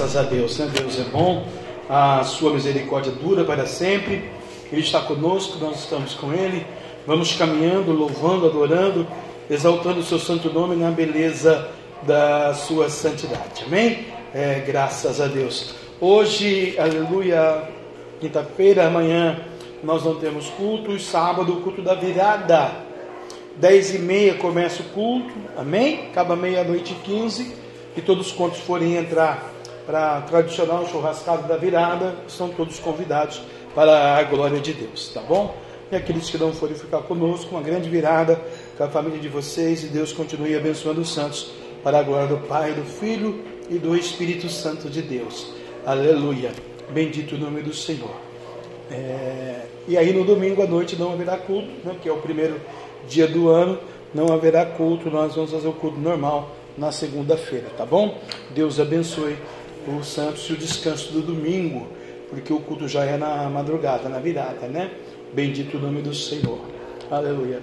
Graças 0.00 0.16
a 0.16 0.22
Deus, 0.22 0.56
né? 0.56 0.70
Deus 0.72 0.98
é 0.98 1.02
bom, 1.02 1.46
a 1.86 2.24
sua 2.24 2.54
misericórdia 2.54 3.12
dura 3.12 3.44
para 3.44 3.66
sempre. 3.66 4.30
Ele 4.72 4.80
está 4.80 5.02
conosco, 5.02 5.58
nós 5.58 5.80
estamos 5.80 6.14
com 6.14 6.32
Ele. 6.32 6.66
Vamos 7.06 7.34
caminhando, 7.34 7.92
louvando, 7.92 8.46
adorando, 8.46 9.06
exaltando 9.50 10.00
o 10.00 10.02
seu 10.02 10.18
santo 10.18 10.50
nome 10.50 10.74
na 10.74 10.90
beleza 10.90 11.68
da 12.04 12.54
sua 12.54 12.88
santidade. 12.88 13.62
Amém? 13.66 14.06
É, 14.32 14.64
graças 14.66 15.20
a 15.20 15.26
Deus. 15.26 15.74
Hoje, 16.00 16.76
aleluia, 16.78 17.68
quinta-feira, 18.20 18.86
amanhã 18.86 19.38
nós 19.84 20.02
não 20.02 20.14
temos 20.14 20.48
culto, 20.48 20.98
sábado, 20.98 21.56
culto 21.56 21.82
da 21.82 21.94
virada. 21.94 22.72
Dez 23.56 23.94
e 23.94 23.98
meia 23.98 24.32
começa 24.36 24.80
o 24.80 24.86
culto, 24.94 25.34
amém? 25.58 26.06
Acaba 26.10 26.34
meia-noite 26.34 26.94
e 26.94 27.04
quinze. 27.04 27.54
E 27.94 28.00
todos 28.00 28.32
quantos 28.32 28.60
forem 28.60 28.96
entrar 28.96 29.59
para 29.86 30.18
a 30.18 30.20
tradicional 30.22 30.86
churrascada 30.86 31.42
da 31.42 31.56
virada, 31.56 32.14
são 32.28 32.48
todos 32.48 32.78
convidados 32.78 33.42
para 33.74 34.16
a 34.16 34.22
glória 34.24 34.60
de 34.60 34.72
Deus, 34.72 35.08
tá 35.12 35.20
bom? 35.20 35.54
E 35.90 35.96
aqueles 35.96 36.30
que 36.30 36.38
não 36.38 36.52
forem 36.52 36.76
ficar 36.76 36.98
conosco, 37.02 37.50
uma 37.50 37.62
grande 37.62 37.88
virada 37.88 38.40
com 38.76 38.84
a 38.84 38.88
família 38.88 39.18
de 39.18 39.28
vocês 39.28 39.82
e 39.82 39.88
Deus 39.88 40.12
continue 40.12 40.56
abençoando 40.56 41.00
os 41.00 41.12
santos 41.12 41.50
para 41.82 41.98
a 41.98 42.02
glória 42.02 42.28
do 42.28 42.38
Pai, 42.46 42.72
do 42.72 42.84
Filho 42.84 43.42
e 43.68 43.78
do 43.78 43.96
Espírito 43.96 44.48
Santo 44.48 44.88
de 44.88 45.02
Deus. 45.02 45.52
Aleluia. 45.84 46.52
Bendito 46.90 47.34
o 47.34 47.38
nome 47.38 47.62
do 47.62 47.74
Senhor. 47.74 48.14
É... 48.90 49.66
E 49.88 49.96
aí 49.96 50.12
no 50.12 50.24
domingo 50.24 50.62
à 50.62 50.66
noite 50.66 50.94
não 50.96 51.12
haverá 51.12 51.36
culto, 51.36 51.68
né, 51.84 51.96
que 52.00 52.08
é 52.08 52.12
o 52.12 52.18
primeiro 52.18 52.60
dia 53.08 53.26
do 53.26 53.48
ano, 53.48 53.78
não 54.14 54.32
haverá 54.32 54.64
culto, 54.64 55.10
nós 55.10 55.34
vamos 55.34 55.50
fazer 55.50 55.68
o 55.68 55.72
culto 55.72 55.98
normal 55.98 56.50
na 56.76 56.92
segunda-feira, 56.92 57.66
tá 57.76 57.84
bom? 57.84 58.18
Deus 58.50 58.78
abençoe 58.78 59.36
os 59.86 60.08
santos 60.08 60.48
e 60.48 60.52
o 60.52 60.56
descanso 60.56 61.12
do 61.12 61.22
domingo, 61.22 61.86
porque 62.28 62.52
o 62.52 62.60
culto 62.60 62.86
já 62.86 63.04
é 63.04 63.16
na 63.16 63.48
madrugada, 63.48 64.08
na 64.08 64.18
virada, 64.18 64.66
né? 64.66 64.90
Bendito 65.32 65.76
o 65.76 65.80
nome 65.80 66.02
do 66.02 66.14
Senhor. 66.14 66.58
Aleluia. 67.10 67.60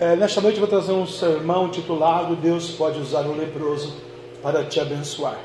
É, 0.00 0.14
nesta 0.14 0.40
noite 0.40 0.60
eu 0.60 0.66
vou 0.66 0.68
trazer 0.68 0.92
um 0.92 1.06
sermão 1.06 1.68
titulado 1.70 2.36
Deus 2.36 2.70
pode 2.70 3.00
usar 3.00 3.26
o 3.26 3.36
leproso 3.36 3.96
para 4.42 4.64
te 4.64 4.78
abençoar. 4.78 5.38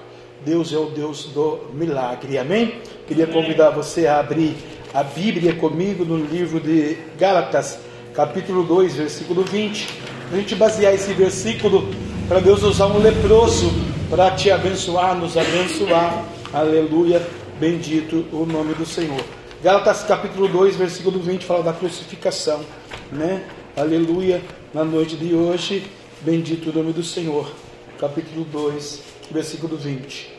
Deus 0.46 0.72
é 0.74 0.78
o 0.78 0.86
Deus 0.86 1.26
do 1.26 1.60
milagre, 1.74 2.38
amém? 2.38 2.82
Queria 3.08 3.26
convidar 3.26 3.72
você 3.72 4.06
a 4.06 4.20
abrir 4.20 4.56
a 4.94 5.02
Bíblia 5.02 5.56
comigo 5.56 6.06
no 6.06 6.18
livro 6.18 6.59
de 6.59 6.98
Gálatas, 7.18 7.80
capítulo 8.14 8.64
2, 8.64 8.96
versículo 8.96 9.44
20. 9.44 9.88
A 10.32 10.36
gente 10.36 10.54
basear 10.54 10.94
esse 10.94 11.14
versículo 11.14 11.90
para 12.28 12.40
Deus 12.40 12.62
usar 12.62 12.88
um 12.88 13.00
leproso 13.00 13.72
para 14.16 14.30
te 14.30 14.52
abençoar, 14.52 15.17
nos 15.17 15.36
abençoar. 15.36 16.23
Aleluia, 16.53 17.19
bendito 17.59 18.28
o 18.31 18.45
nome 18.45 18.75
do 18.75 18.86
Senhor. 18.86 19.19
Gálatas 19.64 20.03
capítulo 20.03 20.47
2, 20.47 20.75
versículo 20.75 21.19
20 21.19 21.44
fala 21.44 21.64
da 21.64 21.73
crucificação, 21.73 22.64
né? 23.11 23.44
Aleluia, 23.75 24.39
na 24.72 24.84
noite 24.84 25.16
de 25.16 25.34
hoje, 25.34 25.89
bendito 26.22 26.69
o 26.69 26.73
nome 26.73 26.94
do 26.94 27.03
Senhor. 27.03 27.52
Capítulo 28.00 28.45
2, 28.45 29.02
versículo 29.31 29.78
20. 29.78 30.31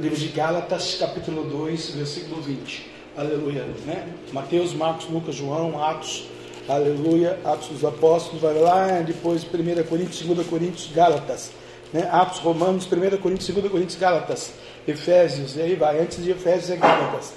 Livro 0.00 0.18
de 0.18 0.26
Gálatas, 0.26 0.96
capítulo 0.98 1.44
2, 1.44 1.90
versículo 1.90 2.42
20. 2.42 2.90
Aleluia, 3.16 3.64
né? 3.86 4.08
Mateus, 4.32 4.72
Marcos, 4.72 5.08
Lucas, 5.08 5.36
João, 5.36 5.80
Atos, 5.80 6.24
Aleluia, 6.68 7.38
Atos 7.44 7.68
dos 7.68 7.84
Apóstolos, 7.84 8.42
vai 8.42 8.54
lá, 8.54 9.00
depois 9.06 9.44
1 9.44 9.82
Coríntios, 9.88 10.22
2 10.22 10.44
Coríntios, 10.48 10.90
Gálatas, 10.92 11.52
né? 11.92 12.08
Atos, 12.10 12.38
Romanos, 12.38 12.86
1 12.86 13.18
Coríntios, 13.18 13.48
2 13.48 13.70
Coríntios, 13.70 13.98
Gálatas, 13.98 14.52
Efésios, 14.86 15.56
e 15.56 15.62
aí 15.62 15.74
vai, 15.74 16.00
antes 16.00 16.22
de 16.22 16.30
Efésios 16.30 16.70
é 16.70 16.76
Gálatas. 16.76 17.34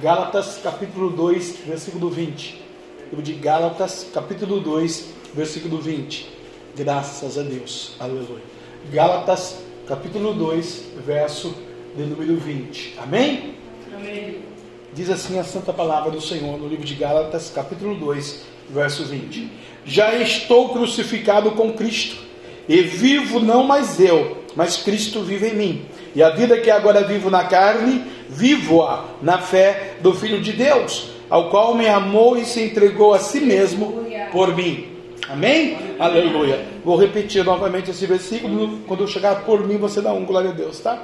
Gálatas, 0.00 0.60
capítulo 0.62 1.10
2, 1.10 1.58
versículo 1.66 2.08
20. 2.08 2.62
Livro 3.10 3.22
de 3.22 3.32
Gálatas, 3.34 4.06
capítulo 4.12 4.60
2, 4.60 5.06
versículo 5.34 5.78
20. 5.78 6.28
Graças 6.76 7.38
a 7.38 7.42
Deus, 7.42 7.96
aleluia. 7.98 8.42
Gálatas, 8.92 9.56
capítulo 9.86 10.32
2, 10.34 10.82
verso 11.04 11.54
de 11.96 12.04
número 12.04 12.36
20. 12.36 12.96
Amém? 12.98 13.54
Amém. 13.94 14.42
Diz 14.94 15.10
assim 15.10 15.38
a 15.38 15.44
santa 15.44 15.72
palavra 15.72 16.10
do 16.10 16.20
Senhor 16.20 16.58
no 16.58 16.68
livro 16.68 16.84
de 16.84 16.94
Gálatas, 16.94 17.50
capítulo 17.54 17.94
2, 17.94 18.42
verso 18.70 19.04
20. 19.04 19.50
Já 19.84 20.14
estou 20.14 20.70
crucificado 20.70 21.52
com 21.52 21.72
Cristo, 21.72 22.27
e 22.68 22.82
vivo 22.82 23.40
não 23.40 23.64
mais 23.64 23.98
eu, 23.98 24.38
mas 24.54 24.76
Cristo 24.76 25.22
vive 25.22 25.48
em 25.48 25.54
mim. 25.54 25.82
E 26.14 26.22
a 26.22 26.30
vida 26.30 26.58
que 26.58 26.70
agora 26.70 27.02
vivo 27.04 27.30
na 27.30 27.44
carne, 27.44 28.04
vivo-a 28.28 29.04
na 29.22 29.38
fé 29.38 29.96
do 30.00 30.12
Filho 30.12 30.40
de 30.40 30.52
Deus, 30.52 31.10
ao 31.30 31.48
qual 31.48 31.74
me 31.74 31.86
amou 31.88 32.36
e 32.36 32.44
se 32.44 32.62
entregou 32.62 33.14
a 33.14 33.18
si 33.18 33.40
mesmo 33.40 34.04
por 34.32 34.54
mim. 34.54 34.88
Amém? 35.28 35.76
Aleluia. 35.98 36.30
Aleluia. 36.30 36.66
Vou 36.84 36.96
repetir 36.96 37.44
novamente 37.44 37.90
esse 37.90 38.06
versículo. 38.06 38.80
Quando 38.86 39.02
eu 39.02 39.06
chegar 39.06 39.44
por 39.44 39.66
mim, 39.66 39.76
você 39.76 40.00
dá 40.00 40.12
um 40.12 40.24
glória 40.24 40.50
a 40.50 40.54
Deus, 40.54 40.80
tá? 40.80 40.98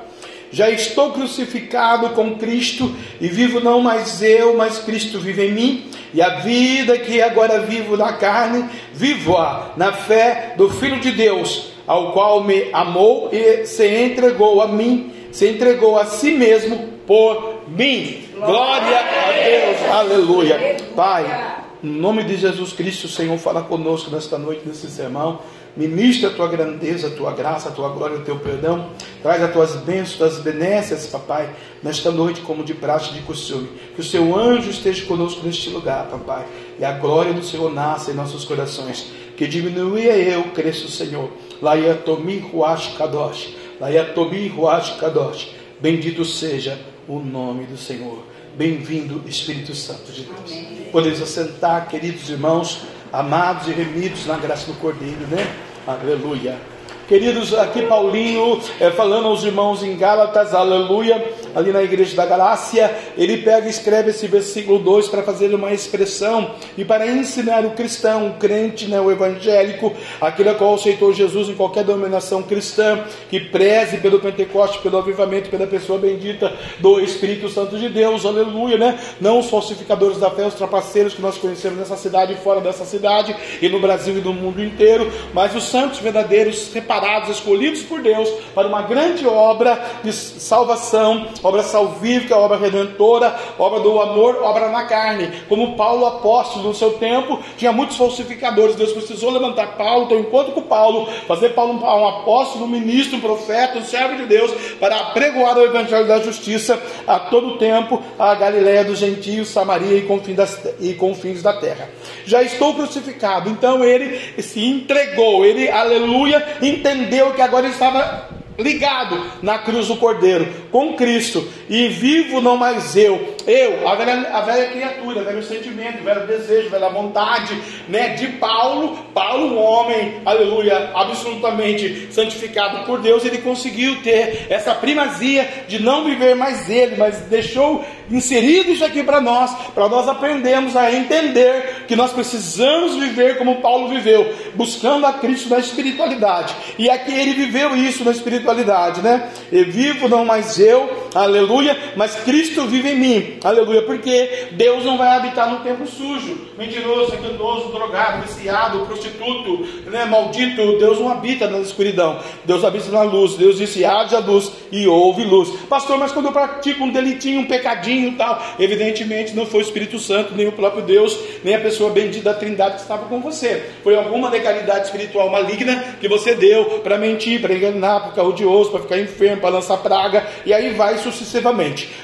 Já 0.51 0.71
estou 0.71 1.13
crucificado 1.13 2.11
com 2.11 2.37
Cristo 2.37 2.95
e 3.21 3.29
vivo 3.29 3.61
não 3.61 3.81
mais 3.81 4.23
eu, 4.23 4.57
mas 4.57 4.79
Cristo 4.79 5.19
vive 5.19 5.47
em 5.47 5.53
mim. 5.53 5.85
E 6.15 6.23
a 6.23 6.37
vida 6.37 6.97
que 6.97 7.21
agora 7.21 7.59
vivo 7.61 7.97
na 7.97 8.13
carne, 8.13 8.71
vivo-a 8.93 9.73
na 9.77 9.93
fé 9.93 10.55
do 10.57 10.71
Filho 10.71 11.01
de 11.01 11.11
Deus, 11.11 11.73
ao 11.89 12.13
qual 12.13 12.45
me 12.45 12.69
amou 12.73 13.31
e 13.33 13.67
se 13.67 13.85
entregou 13.85 14.63
a 14.63 14.69
mim, 14.69 15.13
se 15.33 15.49
entregou 15.49 15.99
a 15.99 16.07
si 16.07 16.31
mesmo 16.31 16.95
por 17.05 17.65
mim. 17.67 18.29
Glória 18.37 19.01
a 19.01 19.33
Deus, 19.33 19.91
aleluia. 19.91 20.77
Pai, 20.95 21.57
em 21.83 21.89
nome 21.89 22.23
de 22.23 22.37
Jesus 22.37 22.73
Cristo, 22.73 23.09
Senhor, 23.09 23.37
fala 23.37 23.63
conosco 23.63 24.09
nesta 24.13 24.39
noite, 24.39 24.63
nesse 24.65 24.89
sermão. 24.89 25.41
Ministra 25.77 26.29
a 26.31 26.33
tua 26.33 26.47
grandeza, 26.47 27.09
a 27.09 27.11
tua 27.11 27.33
graça, 27.33 27.69
a 27.69 27.73
tua 27.73 27.89
glória, 27.89 28.19
o 28.19 28.23
teu 28.23 28.39
perdão. 28.39 28.91
Traz 29.21 29.43
as 29.43 29.53
tuas 29.53 29.75
bênçãos, 29.77 30.23
as 30.23 30.39
benécias, 30.39 31.07
papai, 31.07 31.51
nesta 31.83 32.13
noite, 32.13 32.43
como 32.43 32.63
de 32.63 32.73
praxe 32.73 33.13
de 33.13 33.21
costume. 33.23 33.69
Que 33.95 34.01
o 34.01 34.05
seu 34.05 34.39
anjo 34.39 34.71
esteja 34.71 35.05
conosco 35.05 35.45
neste 35.45 35.71
lugar, 35.71 36.07
papai. 36.07 36.47
E 36.79 36.85
a 36.85 36.93
glória 36.93 37.33
do 37.33 37.43
Senhor 37.43 37.73
nasça 37.75 38.13
em 38.13 38.15
nossos 38.15 38.45
corações. 38.45 39.11
Que 39.37 39.49
diminuía 39.49 40.17
eu, 40.17 40.45
cresça 40.51 40.85
o 40.85 40.91
Senhor. 40.91 41.29
Laiatomi 41.61 42.39
Ruach 42.39 42.97
Kadosh. 42.97 43.53
Laiatomi 43.81 44.47
Ruach 44.47 44.97
Kadosh. 44.99 45.51
Bendito 45.81 46.25
seja 46.25 46.79
o 47.09 47.19
nome 47.19 47.65
do 47.65 47.77
Senhor. 47.77 48.23
Bem-vindo, 48.57 49.25
Espírito 49.27 49.75
Santo 49.75 50.13
de 50.13 50.23
Deus. 50.23 50.53
Amém. 50.53 50.89
Podemos 50.93 51.21
assentar, 51.21 51.89
queridos 51.89 52.31
irmãos 52.31 52.94
amados 53.15 53.69
e 53.69 53.73
remidos 53.73 54.27
na 54.27 54.37
graça 54.37 54.67
do 54.67 54.75
Cordeiro, 54.81 55.27
né? 55.29 55.47
Aleluia. 55.87 56.59
Queridos, 57.07 57.53
aqui 57.53 57.83
Paulinho 57.83 58.59
é, 58.81 58.91
falando 58.91 59.29
aos 59.29 59.45
irmãos 59.45 59.83
em 59.83 59.95
Gálatas, 59.95 60.55
aleluia, 60.55 61.23
ali 61.55 61.71
na 61.71 61.83
igreja 61.83 62.17
da 62.17 62.25
Galácia, 62.25 62.91
ele 63.15 63.43
pega 63.43 63.67
e 63.67 63.71
escreve 63.71 64.09
esse 64.09 64.27
versículo 64.27 64.79
2 64.79 65.09
para 65.09 65.23
fazer 65.23 65.55
uma 65.55 65.71
expressão 65.71 66.53
e 66.79 66.85
para 66.85 67.07
ensinar 67.07 67.63
o 67.67 67.73
cristão, 67.73 68.29
o 68.29 68.35
crente, 68.35 68.87
né, 68.87 68.99
o 68.99 69.13
evangélico, 69.13 69.93
aquele 70.19 70.49
a 70.49 70.55
qual 70.55 70.77
aceitou 70.77 71.13
Jesus 71.13 71.51
em 71.51 71.55
qualquer 71.55 71.85
denominação 71.85 72.43
cristã, 72.43 73.05
que 73.29 73.39
preze 73.39 73.99
pelo 73.99 74.19
Pentecoste, 74.19 74.79
pelo 74.79 74.97
avivamento, 74.97 75.51
pela 75.51 75.67
pessoa 75.67 75.99
bendita 75.99 76.55
do 76.79 76.99
Espírito 77.01 77.51
Santo 77.51 77.77
de 77.77 77.91
Deus, 77.91 78.25
aleluia, 78.25 78.79
né? 78.79 78.99
Não 79.21 79.41
os 79.41 79.51
falsificadores 79.51 80.17
da 80.17 80.31
fé, 80.31 80.47
os 80.47 80.55
trapaceiros 80.55 81.13
que 81.13 81.21
nós 81.21 81.37
conhecemos 81.37 81.79
nessa 81.79 81.99
cidade 81.99 82.33
e 82.33 82.37
fora 82.37 82.63
dessa 82.63 82.87
cidade, 82.87 83.37
e 83.61 83.69
no 83.69 83.79
Brasil 83.79 84.17
e 84.17 84.23
no 84.23 84.33
mundo 84.33 84.65
inteiro, 84.65 85.13
mas 85.35 85.55
os 85.55 85.65
santos 85.65 85.99
verdadeiros 85.99 86.57
separados 86.57 86.94
separados, 86.95 87.31
escolhidos 87.31 87.83
por 87.83 88.01
Deus 88.01 88.29
para 88.55 88.69
uma 88.69 88.83
grande 88.83 89.27
obra 89.27 89.83
de 90.03 90.13
salvação, 90.13 91.27
obra 91.43 91.63
salvífica, 91.63 92.37
obra 92.37 92.57
redentora, 92.57 93.35
obra 93.59 93.81
do 93.81 94.01
amor, 94.01 94.43
obra 94.43 94.69
na 94.69 94.85
carne. 94.85 95.31
Como 95.49 95.77
Paulo 95.77 96.07
apóstolo 96.07 96.69
no 96.69 96.75
seu 96.75 96.93
tempo, 96.95 97.41
tinha 97.57 97.73
muitos 97.73 97.97
falsificadores. 97.97 98.77
Deus 98.77 98.93
precisou 98.93 99.31
levantar 99.31 99.77
Paulo, 99.77 100.07
ter 100.07 100.15
um 100.15 100.21
encontro 100.21 100.53
com 100.53 100.63
Paulo, 100.63 101.09
fazer 101.27 101.51
Paulo 101.51 101.75
um 101.75 102.09
apóstolo, 102.09 102.65
um 102.65 102.69
ministro, 102.69 103.17
um 103.17 103.21
profeta, 103.21 103.79
um 103.79 103.85
servo 103.85 104.17
de 104.17 104.27
Deus, 104.27 104.53
para 104.79 104.97
pregoar 105.07 105.59
o 105.59 105.65
evangelho 105.65 106.07
da 106.07 106.21
justiça 106.21 106.81
a 107.07 107.19
todo 107.19 107.59
tempo 107.59 108.03
a 108.19 108.35
Galiléia 108.35 108.85
dos 108.85 108.99
gentios, 108.99 109.49
Samaria 109.49 109.99
e 109.99 110.03
confins, 110.03 110.37
das, 110.37 110.59
e 110.81 110.95
confins 110.95 111.43
da 111.43 111.55
terra. 111.55 111.89
Já 112.25 112.43
estou 112.43 112.75
crucificado, 112.75 113.51
então 113.51 113.85
ele 113.85 114.19
se 114.43 114.65
entregou, 114.65 115.45
ele, 115.45 115.69
aleluia, 115.69 116.45
entendeu 116.85 117.33
que 117.33 117.41
agora 117.41 117.67
estava 117.67 118.29
ligado 118.59 119.19
na 119.43 119.59
cruz 119.59 119.89
do 119.89 119.97
Cordeiro, 119.97 120.47
com 120.71 120.95
Cristo, 120.95 121.49
e 121.69 121.89
vivo 121.89 122.41
não 122.41 122.57
mais 122.57 122.97
eu, 122.97 123.35
eu, 123.47 123.89
a 123.89 123.95
velha, 123.95 124.29
a 124.33 124.41
velha 124.41 124.71
criatura, 124.71 125.21
o 125.21 125.25
velho 125.25 125.43
sentimento, 125.43 126.01
o 126.01 126.05
velho 126.05 126.27
desejo, 126.27 126.69
a 126.69 126.71
velha 126.71 126.89
vontade, 126.89 127.59
né, 127.89 128.11
de 128.11 128.29
Paulo, 128.29 128.99
Paulo, 129.13 129.47
um 129.47 129.59
homem, 129.59 130.21
aleluia, 130.25 130.91
absolutamente 130.95 132.09
santificado 132.13 132.85
por 132.87 133.01
Deus, 133.01 133.25
ele 133.25 133.39
conseguiu 133.39 134.03
ter 134.03 134.47
essa 134.49 134.75
primazia 134.75 135.49
de 135.69 135.83
não 135.83 136.05
viver 136.05 136.35
mais 136.35 136.69
ele, 136.69 136.97
mas 136.97 137.21
deixou 137.23 137.85
inserido 138.11 138.71
isso 138.71 138.85
aqui 138.85 139.03
para 139.03 139.21
nós, 139.21 139.51
para 139.75 139.89
nós 139.89 140.09
aprendermos 140.09 140.77
a 140.77 140.93
entender 140.93 141.85
que 141.89 141.97
nós 141.97 142.13
precisamos 142.13 142.97
viver 142.97 143.39
como 143.39 143.61
Paulo 143.61 143.89
viveu, 143.89 144.35
buscando 144.55 145.07
a 145.07 145.15
Cristo 145.15 145.49
na 145.49 145.59
espiritualidade. 145.59 146.55
E 146.79 146.91
aqui 146.91 147.13
ele 147.13 147.33
viveu 147.33 147.77
isso 147.77 148.05
na 148.05 148.11
espiritualidade, 148.11 149.01
né? 149.01 149.31
Eu 149.51 149.67
vivo 149.71 150.09
não 150.09 150.25
mais 150.25 150.59
eu, 150.59 151.09
aleluia, 151.15 151.54
mas 151.97 152.17
Cristo 152.17 152.67
vive 152.67 152.91
em 152.91 152.97
mim, 152.97 153.39
aleluia, 153.43 153.83
porque 153.83 154.49
Deus 154.53 154.85
não 154.85 154.97
vai 154.97 155.17
habitar 155.17 155.51
no 155.51 155.61
tempo 155.61 155.87
sujo, 155.87 156.49
mentiroso, 156.59 157.15
enganoso, 157.15 157.69
drogado, 157.69 158.27
viciado, 158.27 158.87
prostituto, 158.87 159.67
né, 159.91 160.05
maldito. 160.05 160.79
Deus 160.79 160.99
não 160.99 161.11
habita 161.11 161.49
na 161.49 161.59
escuridão, 161.59 162.19
Deus 162.45 162.65
habita 162.65 162.91
na 162.91 163.03
luz. 163.03 163.35
Deus 163.35 163.59
disse: 163.59 163.85
haja 163.85 164.19
luz 164.19 164.53
e 164.71 164.87
houve 164.87 165.25
luz. 165.25 165.51
Pastor, 165.69 165.99
mas 165.99 166.13
quando 166.13 166.27
eu 166.27 166.33
pratico 166.33 166.85
um 166.85 166.91
delitinho, 166.91 167.41
um 167.41 167.47
pecadinho 167.47 168.09
e 168.09 168.13
tal, 168.13 168.43
evidentemente 168.59 169.35
não 169.35 169.47
foi 169.47 169.61
o 169.61 169.63
Espírito 169.63 169.99
Santo, 169.99 170.35
nem 170.35 170.49
o 170.49 170.53
próprio 170.53 170.83
Deus, 170.83 171.19
nem 171.43 171.55
a 171.55 171.61
pessoa 171.61 171.91
bendita 171.91 172.33
da 172.33 172.35
Trindade 172.35 172.77
que 172.77 172.83
estava 172.83 173.07
com 173.07 173.21
você. 173.21 173.71
Foi 173.83 173.95
alguma 173.97 174.29
legalidade 174.29 174.87
espiritual 174.87 175.31
maligna 175.31 175.97
que 176.01 176.09
você 176.09 176.35
deu 176.35 176.81
para 176.83 176.99
mentir, 176.99 177.41
para 177.41 177.55
enganar, 177.55 178.01
para 178.01 178.11
ficar 178.11 178.23
odioso, 178.23 178.71
para 178.71 178.81
ficar 178.81 178.99
enfermo, 178.99 179.41
para 179.41 179.51
lançar 179.51 179.77
praga, 179.79 180.27
e 180.45 180.53
aí 180.53 180.71
vai 180.75 180.99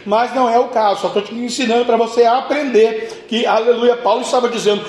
Mas 0.05 0.35
não 0.35 0.49
é 0.49 0.59
o 0.59 0.69
caso, 0.69 1.01
só 1.03 1.07
estou 1.09 1.23
te 1.23 1.35
ensinando 1.35 1.85
para 1.85 1.97
você 1.97 2.25
aprender 2.25 3.25
que, 3.29 3.47
aleluia, 3.47 3.97
Paulo 3.97 4.23
estava 4.23 4.49
dizendo: 4.49 4.85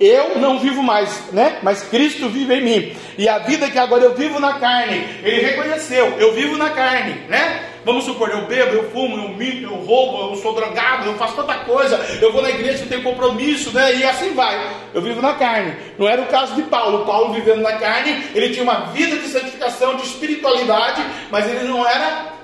eu 0.00 0.38
não 0.38 0.58
vivo 0.58 0.82
mais, 0.82 1.30
né? 1.30 1.58
Mas 1.62 1.82
Cristo 1.82 2.26
vive 2.30 2.54
em 2.54 2.62
mim. 2.62 2.96
E 3.18 3.28
a 3.28 3.38
vida 3.38 3.68
que 3.68 3.78
agora 3.78 4.02
eu 4.02 4.14
vivo 4.14 4.40
na 4.40 4.54
carne, 4.54 5.06
ele 5.22 5.42
reconheceu, 5.42 6.06
eu 6.18 6.32
vivo 6.32 6.56
na 6.56 6.70
carne, 6.70 7.20
né? 7.28 7.66
Vamos 7.84 8.04
supor, 8.04 8.30
eu 8.30 8.46
bebo, 8.46 8.76
eu 8.76 8.90
fumo, 8.90 9.16
eu 9.16 9.28
minto, 9.30 9.64
eu 9.64 9.74
roubo, 9.74 10.32
eu 10.32 10.36
sou 10.36 10.54
drogado, 10.54 11.06
eu 11.06 11.14
faço 11.16 11.36
tanta 11.36 11.54
coisa, 11.64 11.96
eu 12.20 12.32
vou 12.32 12.40
na 12.40 12.48
igreja, 12.48 12.84
eu 12.84 12.88
tenho 12.88 13.02
compromisso, 13.02 13.72
né? 13.72 13.94
E 13.96 14.04
assim 14.04 14.32
vai. 14.32 14.70
Eu 14.94 15.02
vivo 15.02 15.20
na 15.20 15.34
carne. 15.34 15.76
Não 15.98 16.08
era 16.08 16.22
o 16.22 16.26
caso 16.26 16.54
de 16.54 16.62
Paulo. 16.62 17.04
Paulo 17.04 17.34
vivendo 17.34 17.60
na 17.60 17.72
carne, 17.74 18.24
ele 18.34 18.50
tinha 18.50 18.62
uma 18.62 18.86
vida 18.92 19.16
de 19.16 19.28
santificação, 19.28 19.96
de 19.96 20.02
espiritualidade, 20.04 21.02
mas 21.30 21.46
ele 21.46 21.68
não 21.68 21.86
era 21.86 22.39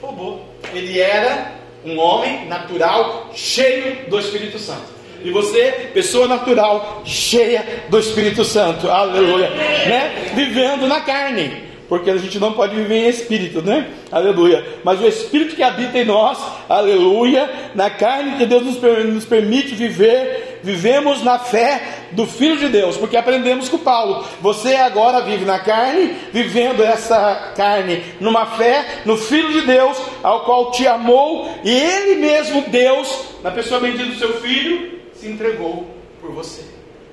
robô. 0.00 0.38
Ele 0.72 1.00
era 1.00 1.52
um 1.84 1.98
homem 1.98 2.46
natural, 2.46 3.30
cheio 3.34 4.08
do 4.08 4.18
Espírito 4.18 4.58
Santo. 4.58 5.00
E 5.22 5.30
você, 5.30 5.90
pessoa 5.92 6.26
natural, 6.26 7.02
cheia 7.04 7.84
do 7.88 7.98
Espírito 7.98 8.44
Santo, 8.44 8.90
aleluia, 8.90 9.50
né? 9.50 10.32
Vivendo 10.34 10.86
na 10.86 11.00
carne, 11.02 11.69
porque 11.90 12.08
a 12.08 12.16
gente 12.16 12.38
não 12.38 12.52
pode 12.52 12.76
viver 12.76 13.04
em 13.04 13.08
espírito, 13.08 13.60
né? 13.60 13.90
Aleluia. 14.12 14.64
Mas 14.84 15.00
o 15.00 15.08
espírito 15.08 15.56
que 15.56 15.62
habita 15.62 15.98
em 15.98 16.04
nós, 16.04 16.38
aleluia, 16.68 17.50
na 17.74 17.90
carne 17.90 18.38
que 18.38 18.46
Deus 18.46 18.62
nos 18.62 19.24
permite 19.24 19.74
viver, 19.74 20.60
vivemos 20.62 21.20
na 21.24 21.40
fé 21.40 22.06
do 22.12 22.26
Filho 22.26 22.58
de 22.58 22.68
Deus, 22.68 22.96
porque 22.96 23.16
aprendemos 23.16 23.68
com 23.68 23.76
Paulo. 23.76 24.24
Você 24.40 24.76
agora 24.76 25.20
vive 25.22 25.44
na 25.44 25.58
carne, 25.58 26.14
vivendo 26.32 26.80
essa 26.80 27.54
carne 27.56 28.04
numa 28.20 28.46
fé 28.46 29.02
no 29.04 29.16
Filho 29.16 29.50
de 29.50 29.62
Deus, 29.62 30.00
ao 30.22 30.44
qual 30.44 30.70
te 30.70 30.86
amou, 30.86 31.52
e 31.64 31.72
Ele 31.72 32.20
mesmo, 32.20 32.62
Deus, 32.68 33.34
na 33.42 33.50
pessoa 33.50 33.80
bendita 33.80 34.04
do 34.04 34.14
seu 34.14 34.34
Filho, 34.34 35.00
se 35.12 35.26
entregou 35.26 35.90
por 36.20 36.30
você. 36.30 36.62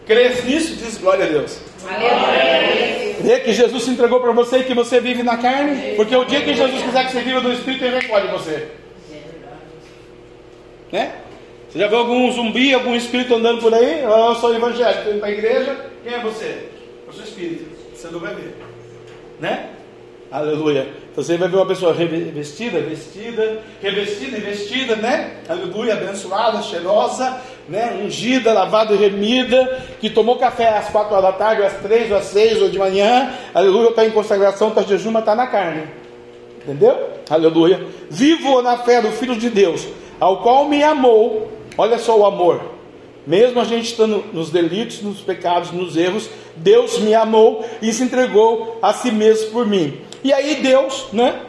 Crês 0.06 0.46
nisso? 0.46 0.76
Diz 0.76 1.00
glória 1.00 1.26
a 1.26 1.30
Deus. 1.30 1.67
Crê 3.22 3.40
que 3.40 3.54
Jesus 3.54 3.84
se 3.84 3.90
entregou 3.90 4.20
para 4.20 4.32
você 4.32 4.60
e 4.60 4.64
que 4.64 4.74
você 4.74 5.00
vive 5.00 5.24
na 5.24 5.38
carne? 5.38 5.96
Porque 5.96 6.16
o 6.16 6.26
dia 6.26 6.42
que 6.42 6.54
Jesus 6.54 6.84
quiser 6.84 7.06
que 7.06 7.12
você 7.12 7.22
viva 7.22 7.42
do 7.42 7.52
Espírito, 7.52 7.86
Ele 7.86 8.00
recolhe 8.00 8.28
você. 8.28 8.68
Né? 10.92 11.14
Você 11.70 11.80
já 11.80 11.88
viu 11.88 11.98
algum 11.98 12.32
zumbi, 12.32 12.74
algum 12.74 12.96
espírito 12.96 13.36
andando 13.36 13.62
por 13.62 13.74
aí? 13.74 14.02
Eu 14.02 14.36
sou 14.36 14.56
evangélico, 14.56 15.00
estou 15.00 15.14
indo 15.14 15.20
para 15.20 15.30
a 15.30 15.32
igreja. 15.32 15.86
Quem 16.04 16.14
é 16.14 16.20
você? 16.20 16.70
Eu 17.06 17.14
sou 17.14 17.24
espírito. 17.24 17.66
Você 17.94 18.08
não 18.08 18.20
vai 18.20 18.34
ver. 18.34 18.56
Né? 19.40 19.70
Aleluia. 20.30 20.90
Você 21.16 21.38
vai 21.38 21.48
ver 21.48 21.56
uma 21.56 21.66
pessoa 21.66 21.94
revestida, 21.94 22.80
vestida, 22.82 23.60
revestida 23.82 24.38
e 24.38 24.42
vestida, 24.42 24.96
né? 24.98 25.38
Aleluia, 25.48 25.94
abençoada, 25.94 26.62
cheirosa, 26.62 27.42
né? 27.70 28.02
Ungida, 28.04 28.52
lavada 28.52 28.94
e 28.94 28.98
remida, 28.98 29.84
que 30.02 30.10
tomou 30.10 30.36
café 30.36 30.68
às 30.78 30.90
quatro 30.90 31.16
horas 31.16 31.32
da 31.32 31.32
tarde, 31.32 31.62
ou 31.62 31.68
às 31.68 31.78
três, 31.78 32.12
ou 32.12 32.18
às 32.18 32.26
seis, 32.26 32.62
ou 32.62 32.70
de 32.70 32.78
manhã. 32.78 33.34
Aleluia, 33.54 33.90
está 33.90 34.06
em 34.06 34.12
consagração, 34.12 34.68
está 34.68 34.82
jejum, 34.82 35.12
mas 35.12 35.22
está 35.22 35.34
na 35.34 35.48
carne. 35.48 35.84
Entendeu? 36.62 37.10
Aleluia. 37.30 37.88
Vivo 38.10 38.62
na 38.62 38.78
fé 38.78 39.02
do 39.02 39.12
Filho 39.12 39.38
de 39.38 39.50
Deus, 39.50 39.88
ao 40.20 40.42
qual 40.42 40.66
me 40.66 40.84
amou. 40.84 41.50
Olha 41.78 41.98
só 41.98 42.20
o 42.20 42.26
amor. 42.26 42.76
Mesmo 43.26 43.60
a 43.60 43.64
gente 43.64 43.86
estando 43.86 44.24
nos 44.34 44.50
delitos, 44.50 45.02
nos 45.02 45.20
pecados, 45.20 45.72
nos 45.72 45.96
erros, 45.98 46.30
Deus 46.56 46.98
me 47.00 47.14
amou 47.14 47.66
e 47.82 47.92
se 47.94 48.04
entregou 48.04 48.80
a 48.82 48.94
si 48.94 49.12
mesmo 49.12 49.52
por 49.52 49.66
mim. 49.66 50.07
E 50.28 50.34
aí 50.34 50.56
Deus, 50.56 51.08
né? 51.14 51.40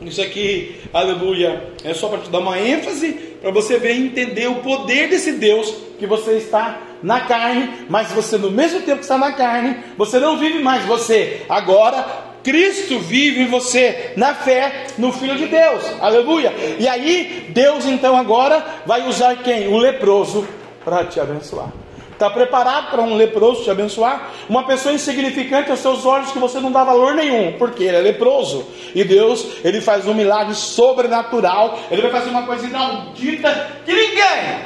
Isso 0.00 0.22
aqui, 0.22 0.80
aleluia, 0.94 1.72
é 1.82 1.92
só 1.92 2.06
para 2.06 2.20
te 2.20 2.30
dar 2.30 2.38
uma 2.38 2.56
ênfase, 2.56 3.10
para 3.42 3.50
você 3.50 3.80
ver 3.80 3.96
e 3.96 4.06
entender 4.06 4.46
o 4.46 4.62
poder 4.62 5.08
desse 5.08 5.32
Deus 5.32 5.74
que 5.98 6.06
você 6.06 6.34
está 6.34 6.82
na 7.02 7.22
carne, 7.22 7.86
mas 7.88 8.12
você 8.12 8.38
no 8.38 8.48
mesmo 8.48 8.82
tempo 8.82 8.98
que 8.98 9.02
está 9.02 9.18
na 9.18 9.32
carne, 9.32 9.78
você 9.98 10.20
não 10.20 10.38
vive 10.38 10.60
mais 10.60 10.84
você. 10.84 11.42
Agora 11.48 12.06
Cristo 12.44 13.00
vive 13.00 13.42
em 13.42 13.48
você 13.48 14.12
na 14.16 14.34
fé 14.36 14.86
no 14.96 15.10
Filho 15.12 15.34
de 15.34 15.46
Deus. 15.46 15.82
Aleluia. 16.00 16.54
E 16.78 16.86
aí 16.86 17.48
Deus 17.48 17.86
então 17.86 18.16
agora 18.16 18.64
vai 18.86 19.08
usar 19.08 19.42
quem? 19.42 19.66
O 19.66 19.78
leproso 19.78 20.46
para 20.84 21.06
te 21.06 21.18
abençoar. 21.18 21.72
Está 22.20 22.28
preparado 22.28 22.90
para 22.90 23.00
um 23.00 23.16
leproso 23.16 23.64
te 23.64 23.70
abençoar? 23.70 24.30
Uma 24.46 24.64
pessoa 24.64 24.94
insignificante 24.94 25.70
aos 25.70 25.80
seus 25.80 26.04
olhos 26.04 26.30
que 26.30 26.38
você 26.38 26.60
não 26.60 26.70
dá 26.70 26.84
valor 26.84 27.14
nenhum, 27.14 27.52
porque 27.52 27.82
ele 27.82 27.96
é 27.96 28.00
leproso. 28.00 28.66
E 28.94 29.02
Deus, 29.02 29.64
ele 29.64 29.80
faz 29.80 30.06
um 30.06 30.12
milagre 30.12 30.54
sobrenatural. 30.54 31.78
Ele 31.90 32.02
vai 32.02 32.10
fazer 32.10 32.28
uma 32.28 32.42
coisa 32.42 32.66
inaudita 32.66 33.70
que 33.86 33.94
ninguém 33.94 34.60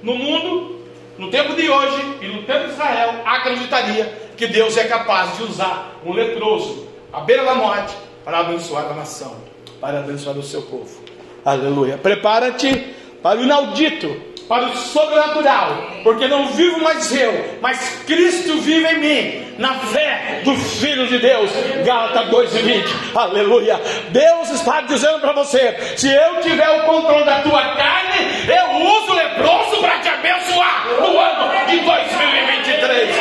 no 0.00 0.14
mundo, 0.14 0.78
no 1.18 1.28
tempo 1.28 1.56
de 1.56 1.68
hoje 1.68 2.18
e 2.20 2.28
no 2.28 2.44
tempo 2.44 2.66
de 2.66 2.70
Israel, 2.70 3.14
acreditaria 3.24 4.30
que 4.36 4.46
Deus 4.46 4.76
é 4.76 4.84
capaz 4.84 5.36
de 5.36 5.42
usar 5.42 5.98
um 6.06 6.12
leproso 6.12 6.86
à 7.12 7.22
beira 7.22 7.44
da 7.44 7.56
morte 7.56 7.96
para 8.24 8.38
abençoar 8.38 8.86
a 8.88 8.94
nação, 8.94 9.34
para 9.80 9.98
abençoar 9.98 10.38
o 10.38 10.42
seu 10.44 10.62
povo. 10.62 11.02
Aleluia. 11.44 11.98
Prepara-te 11.98 12.94
para 13.20 13.40
o 13.40 13.42
inaudito 13.42 14.30
para 14.52 14.66
o 14.66 14.76
sobrenatural, 14.76 15.82
porque 16.04 16.28
não 16.28 16.48
vivo 16.48 16.78
mais 16.82 17.10
eu, 17.10 17.56
mas 17.62 18.02
Cristo 18.06 18.60
vive 18.60 18.86
em 18.86 18.98
mim, 18.98 19.54
na 19.56 19.72
fé 19.76 20.42
do 20.44 20.54
Filho 20.54 21.06
de 21.06 21.16
Deus. 21.20 21.50
Gálatas 21.86 22.28
2,20, 22.28 22.84
aleluia. 23.16 23.80
Deus 24.10 24.50
está 24.50 24.82
dizendo 24.82 25.20
para 25.20 25.32
você: 25.32 25.94
se 25.96 26.12
eu 26.12 26.42
tiver 26.42 26.68
o 26.68 26.84
controle 26.84 27.24
da 27.24 27.40
tua 27.40 27.62
carne, 27.62 28.26
eu 28.46 28.88
uso 28.88 29.12
o 29.12 29.14
leproso 29.14 29.80
para 29.80 30.00
te 30.00 30.08
abençoar 30.10 30.86
no 31.00 31.18
ano 31.18 31.66
de 31.70 31.80
2023. 31.80 33.16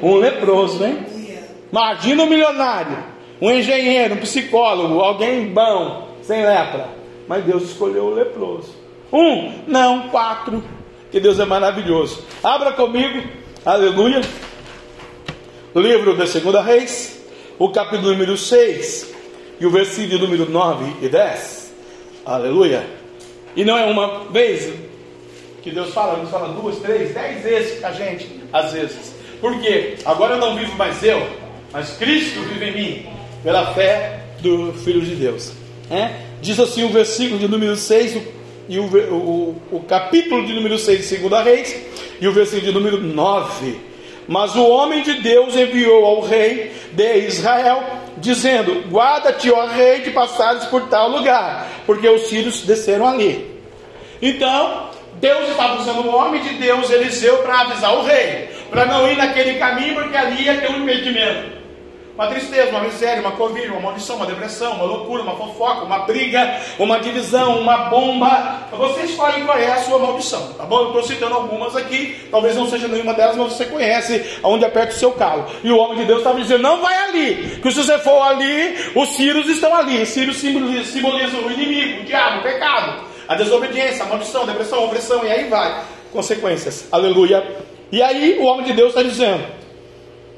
Um 0.00 0.14
leproso, 0.14 0.84
hein? 0.84 1.04
Imagina 1.72 2.22
um 2.22 2.26
milionário, 2.26 2.98
um 3.42 3.50
engenheiro, 3.50 4.14
um 4.14 4.18
psicólogo, 4.18 5.00
alguém 5.00 5.46
bom, 5.46 6.08
sem 6.22 6.46
lepra 6.46 6.99
mas 7.30 7.44
Deus 7.44 7.62
escolheu 7.62 8.06
o 8.06 8.10
leproso. 8.12 8.74
Um, 9.12 9.62
não, 9.68 10.08
quatro, 10.08 10.64
que 11.12 11.20
Deus 11.20 11.38
é 11.38 11.44
maravilhoso. 11.44 12.24
Abra 12.42 12.72
comigo, 12.72 13.22
aleluia, 13.64 14.20
livro 15.76 16.16
da 16.16 16.26
Segunda 16.26 16.60
Reis, 16.60 17.24
o 17.56 17.70
capítulo 17.70 18.10
número 18.10 18.36
6 18.36 19.14
e 19.60 19.64
o 19.64 19.70
versículo 19.70 20.18
número 20.18 20.50
9 20.50 21.06
e 21.06 21.08
10. 21.08 21.72
Aleluia. 22.26 22.84
E 23.54 23.64
não 23.64 23.78
é 23.78 23.84
uma 23.84 24.24
vez 24.24 24.72
que 25.62 25.70
Deus 25.70 25.94
fala, 25.94 26.16
Deus 26.16 26.30
fala 26.30 26.52
duas, 26.60 26.80
três, 26.80 27.14
dez 27.14 27.44
vezes 27.44 27.78
com 27.78 27.86
a 27.86 27.92
gente, 27.92 28.40
às 28.52 28.72
vezes. 28.72 29.14
Porque 29.40 29.98
agora 30.04 30.34
eu 30.34 30.40
não 30.40 30.56
vivo 30.56 30.74
mais 30.76 31.00
eu, 31.04 31.24
mas 31.72 31.96
Cristo 31.96 32.40
vive 32.40 32.70
em 32.70 32.74
mim, 32.74 33.06
pela 33.44 33.72
fé 33.72 34.20
do 34.40 34.72
Filho 34.72 35.02
de 35.02 35.14
Deus. 35.14 35.52
É? 35.88 36.29
Diz 36.40 36.58
assim 36.58 36.84
o 36.84 36.88
versículo 36.88 37.38
de 37.38 37.46
número 37.46 37.76
6 37.76 38.18
e 38.68 38.78
o, 38.78 38.84
o, 38.84 39.62
o 39.72 39.80
capítulo 39.80 40.46
de 40.46 40.54
número 40.54 40.78
6 40.78 41.08
de 41.08 41.16
2 41.18 41.44
Reis 41.44 41.76
e 42.20 42.26
o 42.26 42.32
versículo 42.32 42.66
de 42.66 42.72
número 42.72 43.00
9. 43.02 43.78
Mas 44.26 44.54
o 44.54 44.66
homem 44.66 45.02
de 45.02 45.14
Deus 45.14 45.54
enviou 45.56 46.04
ao 46.04 46.20
rei 46.20 46.72
de 46.92 47.18
Israel, 47.26 47.82
dizendo: 48.16 48.88
Guarda-te, 48.88 49.50
ó 49.50 49.66
rei, 49.66 50.00
de 50.00 50.10
passares 50.12 50.64
por 50.66 50.88
tal 50.88 51.10
lugar, 51.10 51.68
porque 51.84 52.08
os 52.08 52.28
sírios 52.28 52.62
desceram 52.62 53.06
ali. 53.06 53.50
Então, 54.22 54.88
Deus 55.14 55.48
estava 55.48 55.80
usando 55.80 56.06
o 56.06 56.14
homem 56.14 56.40
de 56.42 56.54
Deus, 56.54 56.90
Eliseu, 56.90 57.38
para 57.38 57.60
avisar 57.60 57.94
o 57.96 58.04
rei, 58.04 58.48
para 58.70 58.86
não 58.86 59.10
ir 59.10 59.16
naquele 59.16 59.58
caminho, 59.58 59.94
porque 59.94 60.16
ali 60.16 60.44
ia 60.44 60.58
ter 60.58 60.70
um 60.70 60.82
impedimento 60.84 61.59
uma 62.20 62.28
tristeza, 62.28 62.68
uma 62.68 62.80
miséria, 62.80 63.22
uma 63.22 63.32
covid, 63.32 63.68
uma 63.68 63.80
maldição, 63.80 64.16
uma 64.16 64.26
depressão, 64.26 64.74
uma 64.74 64.84
loucura, 64.84 65.22
uma 65.22 65.36
fofoca, 65.36 65.86
uma 65.86 66.00
briga, 66.00 66.60
uma 66.78 67.00
divisão, 67.00 67.58
uma 67.58 67.88
bomba. 67.88 68.68
Você 68.72 69.04
escolhe 69.04 69.42
qual 69.42 69.56
é 69.56 69.72
a 69.72 69.78
sua 69.78 69.98
maldição, 69.98 70.52
tá 70.52 70.64
bom? 70.64 70.80
Eu 70.80 70.86
estou 70.88 71.02
citando 71.02 71.34
algumas 71.34 71.74
aqui, 71.74 72.28
talvez 72.30 72.54
não 72.54 72.68
seja 72.68 72.88
nenhuma 72.88 73.14
delas, 73.14 73.38
mas 73.38 73.54
você 73.54 73.64
conhece 73.64 74.38
aonde 74.42 74.66
aperta 74.66 74.92
o 74.92 74.98
seu 74.98 75.12
calo. 75.12 75.46
E 75.64 75.72
o 75.72 75.78
homem 75.78 75.96
de 75.96 76.04
Deus 76.04 76.18
estava 76.18 76.38
dizendo: 76.38 76.62
não 76.62 76.82
vai 76.82 76.94
ali, 76.94 77.58
que 77.62 77.70
se 77.70 77.82
você 77.82 77.98
for 77.98 78.20
ali, 78.20 78.92
os 78.94 79.08
círios 79.16 79.48
estão 79.48 79.74
ali. 79.74 80.04
Círios 80.04 80.36
simbolizam 80.36 80.84
simboliza 80.84 81.38
o 81.38 81.50
inimigo, 81.50 82.02
o 82.02 82.04
diabo, 82.04 82.40
o 82.40 82.42
pecado, 82.42 83.02
a 83.26 83.34
desobediência, 83.34 84.04
a 84.04 84.08
maldição, 84.08 84.42
a 84.42 84.46
depressão, 84.46 84.80
a 84.80 84.84
opressão, 84.84 85.24
e 85.24 85.30
aí 85.30 85.48
vai. 85.48 85.84
Consequências, 86.12 86.86
aleluia. 86.92 87.42
E 87.90 88.02
aí 88.02 88.36
o 88.38 88.44
homem 88.44 88.66
de 88.66 88.74
Deus 88.74 88.90
está 88.90 89.02
dizendo: 89.02 89.42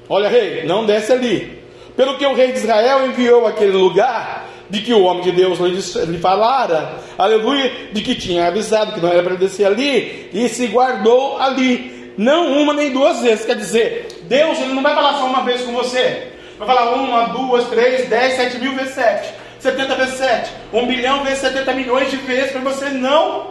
Olha, 0.08 0.28
rei, 0.28 0.62
não 0.64 0.86
desce 0.86 1.10
ali. 1.10 1.61
Pelo 1.96 2.16
que 2.16 2.26
o 2.26 2.34
rei 2.34 2.52
de 2.52 2.58
Israel 2.58 3.06
enviou 3.06 3.46
aquele 3.46 3.72
lugar 3.72 4.48
de 4.70 4.80
que 4.80 4.94
o 4.94 5.02
homem 5.02 5.22
de 5.22 5.32
Deus 5.32 5.58
lhe 5.58 6.18
falara, 6.18 6.98
aleluia, 7.18 7.70
de 7.92 8.00
que 8.00 8.14
tinha 8.14 8.46
avisado 8.46 8.92
que 8.92 9.00
não 9.00 9.10
era 9.10 9.22
para 9.22 9.34
descer 9.34 9.66
ali, 9.66 10.30
e 10.32 10.48
se 10.48 10.66
guardou 10.68 11.38
ali, 11.38 12.14
não 12.16 12.62
uma 12.62 12.72
nem 12.72 12.90
duas 12.90 13.20
vezes. 13.20 13.44
Quer 13.44 13.56
dizer, 13.56 14.22
Deus 14.22 14.58
ele 14.58 14.72
não 14.72 14.82
vai 14.82 14.94
falar 14.94 15.18
só 15.18 15.26
uma 15.26 15.42
vez 15.42 15.60
com 15.60 15.72
você, 15.72 16.28
vai 16.58 16.66
falar 16.66 16.94
uma, 16.94 17.24
duas, 17.24 17.68
três, 17.68 18.08
dez, 18.08 18.34
sete 18.34 18.58
mil 18.58 18.74
vezes 18.74 18.94
sete, 18.94 19.34
setenta 19.58 19.94
vezes 19.94 20.14
sete, 20.14 20.50
um 20.72 20.86
bilhão 20.86 21.22
vezes 21.22 21.40
setenta 21.40 21.74
milhões 21.74 22.10
de 22.10 22.16
vezes 22.16 22.52
para 22.52 22.62
você 22.62 22.88
não 22.88 23.48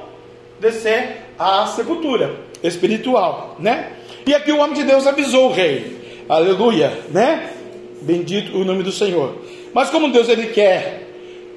descer 0.60 1.28
à 1.38 1.68
sepultura 1.68 2.34
espiritual, 2.64 3.58
né? 3.60 3.92
E 4.26 4.34
aqui 4.34 4.52
o 4.52 4.58
homem 4.58 4.74
de 4.74 4.84
Deus 4.84 5.06
avisou 5.06 5.50
o 5.50 5.54
rei, 5.54 6.26
aleluia, 6.28 6.92
né? 7.10 7.48
Bendito 8.02 8.58
o 8.58 8.66
nome 8.66 8.84
do 8.84 8.92
Senhor. 8.92 9.36
Mas 9.74 9.90
como 9.90 10.12
Deus 10.12 10.28
ele 10.28 10.48
quer 10.48 11.08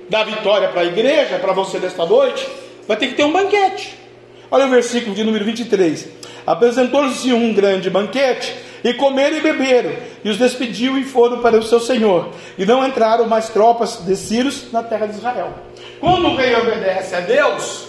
dar 0.09 0.25
vitória 0.25 0.69
para 0.69 0.83
a 0.83 0.85
igreja, 0.85 1.39
para 1.39 1.53
você 1.53 1.79
desta 1.79 2.05
noite, 2.05 2.47
vai 2.87 2.97
ter 2.97 3.09
que 3.09 3.15
ter 3.15 3.25
um 3.25 3.33
banquete. 3.33 3.99
Olha 4.51 4.67
o 4.67 4.71
versículo 4.71 5.15
de 5.15 5.25
número 5.25 5.45
23. 5.45 6.09
Apresentou-se 6.47 7.33
um 7.33 7.55
grande 7.55 7.89
banquete, 7.89 8.55
e 8.85 8.93
comeram 8.93 9.39
e 9.39 9.41
beberam, 9.41 9.93
e 10.23 10.29
os 10.29 10.37
despediu 10.37 10.99
e 10.99 11.05
foram 11.05 11.41
para 11.41 11.57
o 11.57 11.63
seu 11.63 11.81
senhor. 11.81 12.29
E 12.59 12.67
não 12.67 12.87
entraram 12.87 13.27
mais 13.27 13.49
tropas 13.49 14.05
de 14.05 14.15
Círios 14.15 14.71
na 14.71 14.83
terra 14.83 15.07
de 15.07 15.15
Israel. 15.15 15.55
Quando 15.99 16.29
o 16.29 16.37
rei 16.37 16.55
obedece 16.55 17.15
a 17.15 17.21
Deus, 17.21 17.87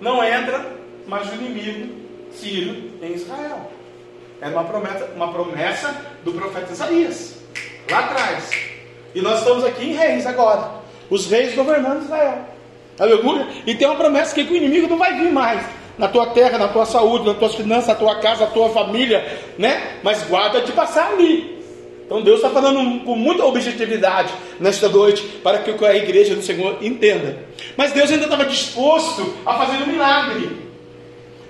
não 0.00 0.22
entra 0.22 0.64
mais 1.08 1.28
o 1.32 1.34
inimigo 1.34 1.92
Sírio 2.30 2.92
em 3.02 3.14
Israel. 3.14 3.68
É 4.40 4.46
uma 4.46 4.62
promessa, 4.62 5.10
uma 5.16 5.32
promessa 5.32 5.96
do 6.24 6.32
profeta 6.32 6.72
Isaías 6.72 7.39
lá 7.88 7.98
atrás. 8.00 8.50
E 9.14 9.20
nós 9.20 9.38
estamos 9.38 9.64
aqui 9.64 9.86
em 9.86 9.92
reis 9.92 10.26
agora. 10.26 10.70
Os 11.08 11.26
reis 11.26 11.54
governando 11.54 12.02
Israel. 12.02 12.38
Aleluia. 12.98 13.46
E 13.66 13.74
tem 13.74 13.86
uma 13.86 13.96
promessa 13.96 14.34
que 14.34 14.42
o 14.42 14.56
inimigo 14.56 14.88
não 14.88 14.98
vai 14.98 15.14
vir 15.14 15.32
mais 15.32 15.64
na 15.98 16.08
tua 16.08 16.26
terra, 16.28 16.58
na 16.58 16.68
tua 16.68 16.86
saúde, 16.86 17.26
nas 17.26 17.36
tuas 17.36 17.54
finanças, 17.54 17.88
na 17.88 17.94
tua 17.94 18.16
casa, 18.20 18.44
na 18.44 18.50
tua 18.50 18.70
família, 18.70 19.38
né? 19.58 19.98
Mas 20.02 20.22
guarda 20.24 20.60
de 20.60 20.72
passar 20.72 21.12
ali. 21.12 21.60
Então 22.06 22.22
Deus 22.22 22.38
está 22.38 22.50
falando 22.50 23.04
com 23.04 23.14
muita 23.14 23.44
objetividade 23.44 24.32
nesta 24.58 24.88
noite 24.88 25.22
para 25.44 25.58
que 25.58 25.84
a 25.84 25.96
igreja 25.96 26.34
do 26.34 26.42
Senhor 26.42 26.78
entenda. 26.80 27.38
Mas 27.76 27.92
Deus 27.92 28.10
ainda 28.10 28.24
estava 28.24 28.44
disposto 28.44 29.36
a 29.46 29.54
fazer 29.54 29.82
um 29.82 29.86
milagre. 29.86 30.50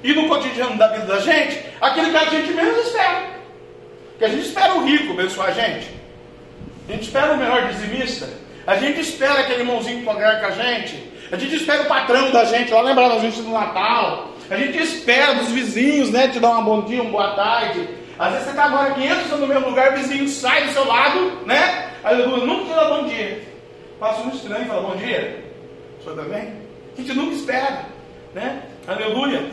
E 0.02 0.12
no 0.12 0.28
cotidiano 0.28 0.76
da 0.76 0.88
vida 0.88 1.06
da 1.06 1.20
gente, 1.20 1.58
aquilo 1.80 2.10
que 2.10 2.16
a 2.16 2.25
gente 2.26 2.52
menos 2.52 2.87
espera. 2.87 3.22
Que 4.18 4.25
a 4.25 4.28
gente 4.28 4.46
espera 4.46 4.75
o 4.75 4.84
rico 4.84 5.12
abençoar 5.12 5.49
a 5.49 5.52
gente. 5.52 6.00
A 6.90 6.92
gente 6.92 7.04
espera 7.04 7.35
o 7.35 7.37
melhor 7.37 7.68
dizimista. 7.68 8.28
A 8.66 8.75
gente 8.75 9.00
espera 9.00 9.40
aquele 9.40 9.61
irmãozinho 9.61 10.04
pagar 10.04 10.40
com 10.40 10.47
a 10.47 10.50
gente. 10.50 11.00
A 11.30 11.37
gente 11.37 11.54
espera 11.54 11.82
o 11.82 11.87
patrão 11.87 12.32
da 12.32 12.44
gente 12.44 12.73
lá 12.73 12.82
lembrar 12.82 13.11
da 13.11 13.20
gente 13.20 13.40
do 13.40 13.50
Natal. 13.50 14.30
A 14.50 14.56
gente 14.56 14.76
espera 14.76 15.35
dos 15.35 15.52
vizinhos, 15.52 16.11
né? 16.11 16.26
Te 16.26 16.40
dar 16.40 16.59
um 16.59 16.64
bom 16.64 16.82
dia, 16.82 17.00
uma 17.00 17.12
boa 17.12 17.30
tarde. 17.37 17.88
Às 18.18 18.32
vezes 18.32 18.44
você 18.47 18.50
está 18.50 18.64
agora 18.64 18.94
500 18.94 19.38
no 19.38 19.47
mesmo 19.47 19.68
lugar, 19.68 19.92
o 19.92 19.97
vizinho 19.99 20.28
sai 20.28 20.66
do 20.66 20.73
seu 20.73 20.85
lado, 20.85 21.47
né? 21.47 21.90
Aleluia, 22.02 22.44
nunca 22.44 22.64
te 22.64 22.75
dá 22.75 22.85
bom 22.88 23.06
dia. 23.06 23.40
Passa 24.00 24.23
um 24.23 24.30
estranho 24.30 24.64
e 24.64 24.66
fala 24.68 24.82
bom 24.82 24.97
dia. 24.97 25.44
O 26.00 26.02
senhor 26.02 26.16
também? 26.16 26.52
A 26.92 27.00
gente 27.00 27.14
nunca 27.14 27.35
espera, 27.37 27.85
né? 28.35 28.62
Aleluia. 28.88 29.44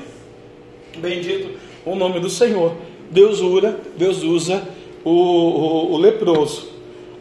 Bendito 0.98 1.60
o 1.86 1.96
nome 1.96 2.20
do 2.20 2.32
Senhor. 2.32 2.76
Deus 3.12 3.40
usa, 3.42 3.80
Deus 3.96 4.24
usa 4.24 4.68
o, 5.04 5.12
o, 5.12 5.94
o 5.94 5.98
leproso 5.98 6.77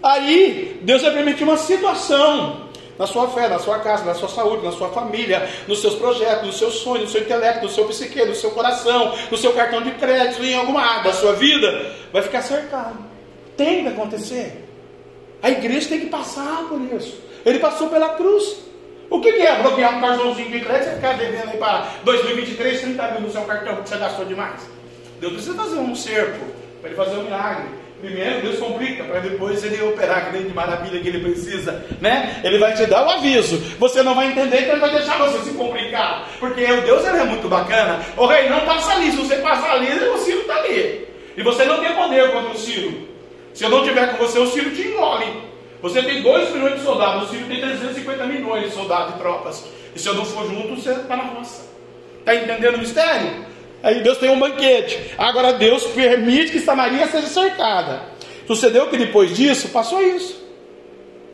Aí 0.07 0.79
Deus 0.83 1.03
vai 1.03 1.13
permitir 1.13 1.43
uma 1.43 1.57
situação 1.57 2.69
na 2.97 3.09
sua 3.09 3.29
fé, 3.29 3.49
na 3.49 3.59
sua 3.59 3.81
casa, 3.81 4.05
na 4.05 4.15
sua 4.15 4.29
saúde, 4.29 4.65
na 4.65 4.71
sua 4.71 4.89
família, 4.91 5.49
nos 5.67 5.81
seus 5.81 5.97
projetos, 5.97 6.47
nos 6.47 6.59
seus 6.59 6.75
sonhos, 6.75 7.07
no 7.07 7.09
seu 7.09 7.23
intelecto, 7.23 7.65
no 7.65 7.69
seu 7.69 7.85
psique, 7.87 8.25
no 8.25 8.35
seu 8.35 8.53
coração, 8.53 9.13
no 9.29 9.37
seu 9.37 9.53
cartão 9.53 9.83
de 9.83 9.91
crédito, 9.93 10.45
em 10.45 10.55
alguma 10.55 10.81
área 10.81 11.05
da 11.05 11.13
sua 11.13 11.33
vida, 11.33 11.93
vai 12.13 12.23
ficar 12.23 12.41
cercado. 12.43 12.97
Tem 13.57 13.83
que 13.83 13.89
acontecer. 13.89 14.65
A 15.43 15.51
igreja 15.51 15.89
tem 15.89 16.01
que 16.01 16.07
passar 16.07 16.69
por 16.69 16.81
isso. 16.81 17.19
Ele 17.45 17.59
passou 17.59 17.89
pela 17.89 18.11
cruz. 18.11 18.65
O 19.11 19.21
que 19.21 19.29
é 19.29 19.61
bloquear 19.61 19.99
um 19.99 20.01
cartãozinho 20.01 20.51
de 20.51 20.61
crédito 20.61 20.93
e 20.93 20.95
ficar 20.97 21.15
devendo 21.15 21.51
aí 21.51 21.59
para 21.59 21.89
2023 22.05 22.81
30 22.81 23.11
mil 23.13 23.21
no 23.23 23.31
seu 23.31 23.43
cartão 23.43 23.83
que 23.83 23.89
você 23.89 23.97
gastou 23.97 24.25
demais? 24.25 24.69
Deus 25.21 25.33
precisa 25.33 25.55
fazer 25.57 25.79
um 25.79 25.95
cerco 25.95 26.45
para 26.81 26.91
ele 26.91 26.97
fazer 26.97 27.17
um 27.17 27.25
milagre. 27.25 27.86
Primeiro 28.07 28.41
Deus 28.41 28.59
complica, 28.61 29.03
para 29.03 29.19
depois 29.19 29.65
ele 29.65 29.83
operar 29.83 30.19
a 30.19 30.31
grande 30.31 30.55
maravilha 30.55 31.01
que 31.01 31.09
ele 31.09 31.19
precisa, 31.19 31.85
né? 32.01 32.41
Ele 32.45 32.57
vai 32.57 32.73
te 32.73 32.87
dar 32.87 33.05
o 33.05 33.11
aviso. 33.11 33.59
Você 33.81 34.01
não 34.01 34.15
vai 34.15 34.29
entender, 34.29 34.61
então 34.61 34.75
ele 34.75 34.81
vai 34.81 34.93
deixar 34.93 35.19
você 35.19 35.39
se 35.41 35.57
complicar. 35.57 36.29
Porque 36.39 36.63
o 36.63 36.83
Deus 36.83 37.05
ele 37.05 37.19
é 37.19 37.25
muito 37.25 37.49
bacana. 37.49 38.01
O 38.17 38.27
rei 38.27 38.49
não 38.49 38.61
passa 38.61 38.93
ali. 38.93 39.11
Se 39.11 39.17
você 39.17 39.37
passar 39.37 39.73
ali, 39.73 39.91
o 40.09 40.19
Ciro 40.19 40.43
está 40.43 40.55
ali. 40.55 41.09
E 41.37 41.43
você 41.43 41.65
não 41.65 41.81
tem 41.81 41.95
poder 41.95 42.31
contra 42.31 42.53
o 42.53 42.57
Ciro. 42.57 43.09
Se 43.53 43.65
eu 43.65 43.71
não 43.71 43.83
tiver 43.83 44.13
com 44.13 44.25
você, 44.25 44.39
o 44.39 44.47
Ciro 44.47 44.71
te 44.71 44.83
engole. 44.83 45.43
Você 45.83 46.01
tem 46.01 46.23
2 46.23 46.53
milhões 46.53 46.75
de 46.77 46.85
soldados, 46.85 47.29
o 47.29 47.33
Ciro 47.33 47.47
tem 47.47 47.61
350 47.61 48.25
milhões 48.27 48.67
de 48.67 48.71
soldados 48.71 49.17
e 49.17 49.19
tropas. 49.19 49.65
E 49.97 49.99
se 49.99 50.07
eu 50.07 50.15
não 50.15 50.25
for 50.25 50.47
junto, 50.47 50.81
você 50.81 50.93
está 50.93 51.17
na 51.17 51.25
roça. 51.25 51.67
Está 52.21 52.37
entendendo 52.37 52.77
o 52.77 52.79
mistério? 52.79 53.47
Aí 53.83 54.03
Deus 54.03 54.19
tem 54.19 54.31
um 54.31 54.39
banquete. 54.39 55.15
Agora 55.17 55.53
Deus 55.53 55.85
permite 55.89 56.53
que 56.53 56.61
Samaria 56.61 57.07
seja 57.07 57.27
cercada. 57.27 58.03
Sucedeu 58.47 58.89
que 58.89 58.97
depois 58.97 59.37
disso, 59.37 59.69
passou 59.69 60.03
isso. 60.03 60.45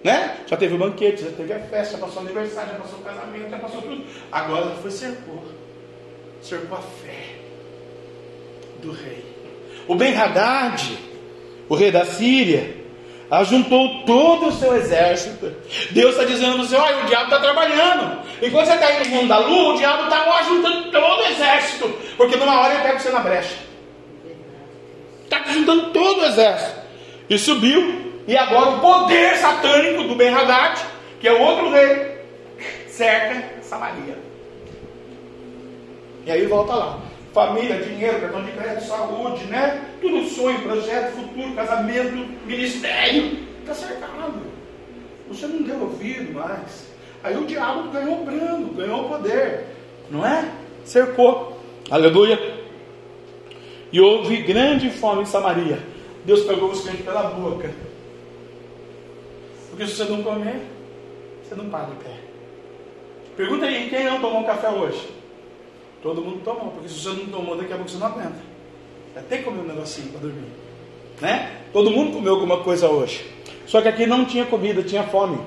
Né? 0.02 0.38
Já 0.46 0.56
teve 0.56 0.74
o 0.74 0.78
banquete, 0.78 1.22
já 1.22 1.30
teve 1.30 1.52
a 1.52 1.60
festa, 1.60 1.96
já 1.96 2.04
passou 2.04 2.22
o 2.22 2.26
aniversário, 2.26 2.72
já 2.72 2.78
passou 2.78 2.98
o 2.98 3.02
casamento, 3.02 3.50
já 3.50 3.58
passou 3.58 3.82
tudo. 3.82 4.04
Agora 4.30 4.70
foi 4.82 4.90
cercou. 4.90 5.44
Cercou 6.42 6.76
a 6.76 6.80
fé 6.80 7.36
do 8.82 8.90
rei. 8.90 9.24
O 9.86 9.94
Ben 9.94 10.16
Haddad, 10.16 10.98
o 11.68 11.74
rei 11.74 11.92
da 11.92 12.04
Síria, 12.04 12.81
ajuntou 13.32 14.04
todo 14.04 14.48
o 14.48 14.52
seu 14.52 14.76
exército. 14.76 15.54
Deus 15.90 16.12
está 16.12 16.24
dizendo 16.24 16.56
para 16.56 16.64
você: 16.64 16.76
olha, 16.76 17.02
o 17.02 17.06
diabo 17.06 17.24
está 17.24 17.40
trabalhando. 17.40 18.20
Enquanto 18.42 18.66
você 18.66 18.74
está 18.74 18.92
indo 18.92 19.08
no 19.08 19.16
mundo 19.16 19.28
da 19.28 19.38
lua, 19.38 19.74
o 19.74 19.76
diabo 19.78 20.04
está 20.04 20.38
ajuntando 20.38 20.90
todo 20.90 21.20
o 21.20 21.26
exército. 21.26 21.88
Porque 22.16 22.36
numa 22.36 22.60
hora 22.60 22.74
ele 22.74 22.82
pega 22.82 22.98
você 22.98 23.10
na 23.10 23.20
brecha. 23.20 23.56
Está 25.24 25.42
juntando 25.50 25.90
todo 25.90 26.20
o 26.20 26.24
exército. 26.26 26.80
E 27.30 27.38
subiu. 27.38 28.12
E 28.28 28.36
agora 28.36 28.70
o 28.70 28.80
poder 28.80 29.36
satânico 29.36 30.04
do 30.04 30.14
Ben 30.14 30.32
Haddad, 30.32 30.80
que 31.20 31.26
é 31.26 31.32
o 31.32 31.40
outro 31.40 31.70
rei, 31.70 32.18
cerca 32.86 33.62
Samaria. 33.62 34.16
E 36.24 36.30
aí 36.30 36.46
volta 36.46 36.74
lá 36.74 37.11
família, 37.32 37.82
dinheiro, 37.82 38.20
cartão 38.20 38.44
de 38.44 38.52
crédito, 38.52 38.84
saúde, 38.84 39.44
né? 39.44 39.84
Tudo 40.00 40.28
sonho, 40.28 40.60
projeto, 40.60 41.12
futuro, 41.12 41.54
casamento, 41.54 42.12
ministério. 42.46 43.38
Está 43.60 43.74
cercado. 43.74 44.42
Você 45.28 45.46
não 45.46 45.62
deu 45.62 45.80
ouvido 45.80 46.32
mais. 46.34 46.92
Aí 47.22 47.36
o 47.36 47.46
diabo 47.46 47.90
ganhou 47.90 48.24
brando, 48.24 48.74
ganhou 48.74 49.08
poder. 49.08 49.66
Não 50.10 50.26
é? 50.26 50.50
Cercou. 50.84 51.60
Aleluia. 51.90 52.38
E 53.90 54.00
houve 54.00 54.42
grande 54.42 54.90
fome 54.90 55.22
em 55.22 55.26
Samaria. 55.26 55.78
Deus 56.24 56.44
pegou 56.44 56.70
os 56.70 56.82
crentes 56.82 57.04
pela 57.04 57.22
boca. 57.24 57.70
Porque 59.70 59.86
se 59.86 59.96
você 59.96 60.04
não 60.04 60.22
comer, 60.22 60.60
você 61.42 61.54
não 61.54 61.68
para 61.70 61.86
de 61.86 61.96
pé. 61.96 62.14
Pergunta 63.36 63.66
aí, 63.66 63.88
quem 63.88 64.04
não 64.04 64.20
tomou 64.20 64.44
café 64.44 64.68
hoje? 64.68 65.21
Todo 66.02 66.20
mundo 66.20 66.40
tomou, 66.44 66.72
porque 66.72 66.88
se 66.88 67.00
você 67.00 67.10
não 67.10 67.26
tomou, 67.26 67.56
daqui 67.56 67.72
a 67.72 67.76
pouco 67.76 67.90
você 67.90 67.98
não 67.98 68.08
aguenta. 68.08 68.52
Até 69.14 69.38
comer 69.38 69.60
um 69.60 69.66
negocinho 69.66 70.08
para 70.08 70.20
dormir. 70.20 70.48
Né? 71.20 71.50
Todo 71.72 71.90
mundo 71.90 72.12
comeu 72.12 72.34
alguma 72.34 72.58
coisa 72.58 72.88
hoje. 72.88 73.24
Só 73.66 73.80
que 73.80 73.88
aqui 73.88 74.06
não 74.06 74.24
tinha 74.24 74.44
comida, 74.44 74.82
tinha 74.82 75.04
fome. 75.04 75.38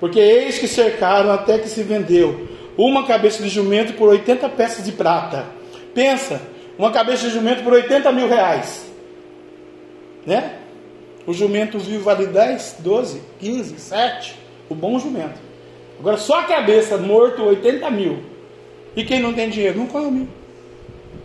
Porque 0.00 0.18
eis 0.18 0.58
que 0.58 0.66
cercaram 0.66 1.30
até 1.32 1.58
que 1.58 1.68
se 1.68 1.82
vendeu 1.82 2.48
uma 2.76 3.04
cabeça 3.04 3.42
de 3.42 3.48
jumento 3.48 3.94
por 3.94 4.08
80 4.08 4.48
peças 4.50 4.84
de 4.84 4.92
prata. 4.92 5.46
Pensa, 5.92 6.40
uma 6.78 6.92
cabeça 6.92 7.26
de 7.26 7.34
jumento 7.34 7.64
por 7.64 7.72
80 7.72 8.10
mil 8.12 8.28
reais. 8.28 8.88
Né? 10.24 10.58
O 11.26 11.34
jumento 11.34 11.78
vivo 11.78 12.04
vale 12.04 12.26
10, 12.26 12.76
12, 12.78 13.22
15, 13.40 13.78
7. 13.78 14.36
O 14.68 14.74
bom 14.74 14.98
jumento. 14.98 15.38
Agora 15.98 16.16
só 16.16 16.40
a 16.40 16.44
cabeça 16.44 16.96
morto 16.96 17.42
80 17.42 17.90
mil. 17.90 18.37
E 18.96 19.04
quem 19.04 19.20
não 19.20 19.32
tem 19.32 19.48
dinheiro 19.48 19.78
não 19.78 19.86
come. 19.86 20.28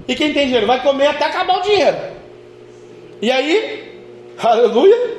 E 0.07 0.15
quem 0.15 0.33
tem 0.33 0.45
dinheiro 0.45 0.67
vai 0.67 0.81
comer 0.81 1.07
até 1.07 1.25
acabar 1.25 1.59
o 1.59 1.61
dinheiro. 1.61 1.97
E 3.21 3.31
aí, 3.31 4.03
aleluia, 4.37 5.17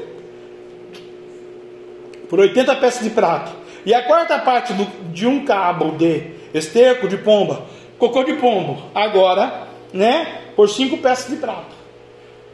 por 2.29 2.41
80 2.41 2.77
peças 2.77 3.03
de 3.03 3.11
prata. 3.11 3.53
E 3.87 3.93
a 3.93 4.03
quarta 4.03 4.39
parte 4.39 4.73
do, 4.73 4.85
de 5.13 5.27
um 5.27 5.45
cabo 5.45 5.93
de 5.93 6.33
esterco 6.55 7.09
de 7.09 7.19
pomba, 7.19 7.65
cocô 7.99 8.25
de 8.25 8.35
pombo, 8.35 8.83
agora, 8.95 9.69
né, 9.93 10.43
por 10.57 10.69
5 10.69 10.99
peças 10.99 11.29
de 11.31 11.37
prata. 11.37 11.75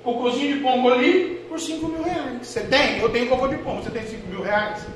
Cocôzinho 0.03 0.57
de 0.57 0.63
pombo 0.63 0.91
ali 0.91 1.41
por 1.49 1.61
5 1.61 1.87
mil 1.87 2.03
reais. 2.03 2.47
Você 2.47 2.61
tem? 2.63 3.01
Eu 3.01 3.11
tenho 3.11 3.29
cocô 3.29 3.49
de 3.49 3.57
pombo. 3.59 3.83
Você 3.83 3.91
tem 3.91 4.03
5 4.03 4.29
mil 4.29 4.43
reais? 4.43 4.87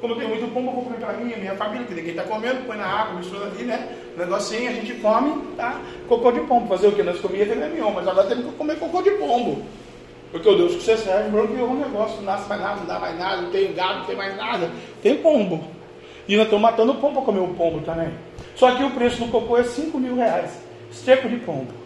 Como 0.00 0.12
eu 0.12 0.18
tenho 0.18 0.28
muito 0.28 0.52
pombo, 0.52 0.70
eu 0.70 0.74
vou 0.74 0.84
comer 0.84 0.98
para 0.98 1.12
mim, 1.14 1.32
a 1.32 1.36
minha 1.36 1.54
família, 1.54 1.86
que 1.86 1.94
ninguém 1.94 2.10
está 2.10 2.22
comendo, 2.22 2.66
põe 2.66 2.76
na 2.76 2.86
água, 2.86 3.14
mistura 3.14 3.46
ali, 3.46 3.64
né? 3.64 3.88
Um 4.14 4.18
negocinho, 4.18 4.70
a 4.70 4.72
gente 4.72 4.94
come, 4.94 5.42
tá? 5.56 5.80
Cocô 6.08 6.32
de 6.32 6.40
pombo. 6.40 6.68
Fazer 6.68 6.88
o 6.88 6.92
que? 6.92 7.02
Nós 7.02 7.18
comíamos 7.18 7.56
mignon, 7.56 7.92
mas 7.92 8.06
agora 8.06 8.28
temos 8.28 8.46
que 8.46 8.52
comer 8.52 8.78
cocô 8.78 9.02
de 9.02 9.10
pombo. 9.12 9.62
Porque 10.30 10.48
o 10.48 10.56
Deus 10.56 10.74
que 10.74 10.82
você 10.82 10.96
serve 10.96 11.30
bloqueou 11.30 11.70
um 11.70 11.78
negócio, 11.78 12.16
não 12.16 12.24
nasce 12.24 12.48
mais 12.48 12.60
nada, 12.60 12.80
não 12.80 12.86
dá 12.86 12.98
mais 12.98 13.18
nada, 13.18 13.42
não 13.42 13.50
tem 13.50 13.72
gado, 13.72 14.00
não 14.00 14.06
tem 14.06 14.16
mais 14.16 14.36
nada. 14.36 14.70
Tem 15.02 15.16
pombo. 15.16 15.64
E 16.28 16.36
nós 16.36 16.44
estamos 16.44 16.62
matando 16.62 16.92
o 16.92 16.96
pombo 16.96 17.14
para 17.14 17.22
comer 17.22 17.40
o 17.40 17.54
pombo 17.54 17.80
também. 17.80 18.10
Só 18.54 18.74
que 18.74 18.82
o 18.82 18.90
preço 18.90 19.24
do 19.24 19.30
cocô 19.30 19.56
é 19.56 19.64
5 19.64 19.98
mil 19.98 20.16
reais. 20.16 20.60
Esteco 20.90 21.28
de 21.28 21.36
pombo. 21.36 21.85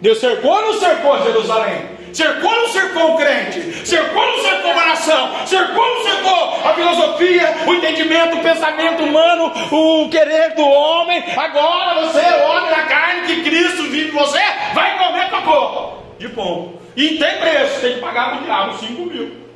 Deus 0.00 0.18
cercou 0.18 0.52
ou 0.52 0.62
não 0.62 0.72
cercou 0.74 1.22
Jerusalém? 1.22 1.96
Cercou 2.12 2.50
ou 2.50 2.56
não 2.60 2.68
cercou 2.68 3.14
o 3.14 3.16
crente? 3.16 3.86
Cercou 3.86 4.22
ou 4.22 4.36
não 4.36 4.42
cercou 4.42 4.70
a 4.70 4.86
nação? 4.86 5.46
Cercou 5.46 5.84
ou 5.84 5.94
não 5.96 6.02
cercou 6.02 6.46
a 6.64 6.74
filosofia, 6.74 7.54
o 7.66 7.74
entendimento, 7.74 8.36
o 8.36 8.42
pensamento 8.42 9.02
humano, 9.02 9.52
o 9.70 10.08
querer 10.08 10.54
do 10.54 10.66
homem? 10.66 11.22
Agora 11.36 12.06
você, 12.06 12.20
é 12.20 12.46
homem 12.46 12.70
da 12.70 12.82
carne 12.82 13.26
que 13.26 13.42
Cristo 13.42 13.82
vive 13.84 14.10
você, 14.10 14.40
vai 14.74 14.98
comer 14.98 15.30
cocô 15.30 15.98
de 16.18 16.28
pombo. 16.30 16.80
E 16.96 17.18
tem 17.18 17.38
preço, 17.38 17.80
tem 17.80 17.94
que 17.94 18.00
pagar 18.00 18.30
para 18.30 18.40
o 18.40 18.44
diabo 18.44 18.78
5 18.78 19.02
mil. 19.02 19.46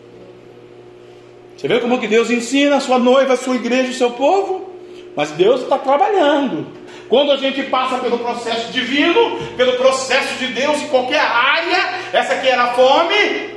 Você 1.57 1.69
vê 1.69 1.79
como 1.81 1.99
que 1.99 2.07
Deus 2.07 2.31
ensina 2.31 2.77
a 2.77 2.81
sua 2.81 2.99
noiva, 2.99 3.35
a 3.35 3.37
sua 3.37 3.55
igreja, 3.57 3.91
o 3.91 3.95
seu 3.95 4.11
povo? 4.11 4.71
Mas 5.17 5.31
Deus 5.33 5.63
está 5.63 5.79
trabalhando. 5.79 6.67
Quando 7.11 7.33
a 7.33 7.37
gente 7.37 7.65
passa 7.65 7.99
pelo 7.99 8.21
processo 8.21 8.71
divino, 8.71 9.37
pelo 9.57 9.73
processo 9.73 10.39
de 10.39 10.47
Deus 10.53 10.81
em 10.81 10.89
qualquer 10.89 11.21
área, 11.21 11.99
essa 12.13 12.35
aqui 12.35 12.47
era 12.47 12.63
a 12.63 12.75
fome, 12.75 13.57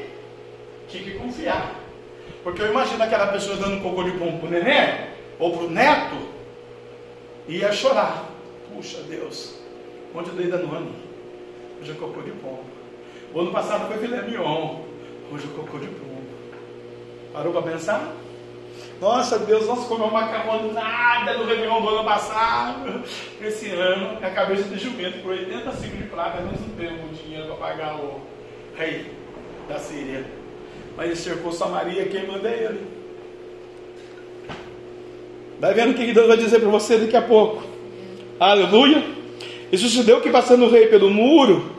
tinha 0.90 1.04
que 1.04 1.12
confiar. 1.12 1.76
Porque 2.44 2.64
eu 2.64 2.72
imagino 2.72 3.04
aquela 3.04 3.28
pessoa 3.28 3.56
dando 3.58 3.80
cocô 3.84 4.04
de 4.04 4.12
pão 4.14 4.40
para 4.40 4.48
o 4.48 4.52
neném, 4.52 5.08
ou 5.38 5.56
para 5.56 5.66
o 5.68 5.70
neto, 5.70 6.18
ia 7.48 7.72
chorar. 7.72 8.26
Puxa 8.74 9.02
Deus, 9.04 9.54
onde 10.16 10.30
eu 10.30 10.36
dei 10.36 10.48
dano 10.48 10.92
Hoje 11.80 11.92
é 11.92 11.94
cocô 11.94 12.22
de 12.22 12.32
pombo. 12.32 12.64
O 13.36 13.40
ano 13.40 13.52
passado 13.52 13.88
foi 13.88 14.00
filé 14.00 14.24
mignon. 14.24 14.80
Hoje 15.32 15.46
é 15.46 15.56
cocô 15.56 15.78
de 15.78 15.88
pombo. 15.88 16.24
Parou 17.32 17.54
para 17.54 17.72
pensar? 17.72 18.14
Nossa, 19.04 19.38
Deus, 19.38 19.68
nós 19.68 19.86
comemos 19.86 20.14
macarronada 20.14 21.34
no 21.34 21.44
Réveillon 21.44 21.82
do 21.82 21.90
ano 21.90 22.06
passado. 22.06 23.04
Esse 23.42 23.70
ano, 23.72 24.18
a 24.22 24.30
cabeça 24.30 24.64
de 24.64 24.80
jumento 24.80 25.22
por 25.22 25.32
85 25.32 25.98
de 25.98 26.04
prata, 26.04 26.40
nós 26.40 26.58
não 26.62 26.70
temos 26.70 27.22
dinheiro 27.22 27.48
para 27.48 27.56
pagar 27.56 27.96
o 27.98 28.22
rei 28.78 29.12
da 29.68 29.78
Síria. 29.78 30.26
Mas 30.96 31.08
ele 31.08 31.16
cercou 31.18 31.52
Samaria, 31.52 32.06
quem 32.06 32.26
manda 32.26 32.48
é 32.48 32.64
ele. 32.64 32.88
Vai 35.60 35.74
vendo 35.74 35.92
o 35.92 35.96
que 35.96 36.14
Deus 36.14 36.28
vai 36.28 36.38
dizer 36.38 36.62
para 36.62 36.70
você 36.70 36.98
daqui 36.98 37.18
a 37.18 37.22
pouco. 37.22 37.62
Aleluia. 38.40 39.04
E 39.70 39.78
sucedeu 39.78 40.22
que 40.22 40.30
passando 40.30 40.64
o 40.64 40.72
rei 40.72 40.88
pelo 40.88 41.10
muro, 41.10 41.73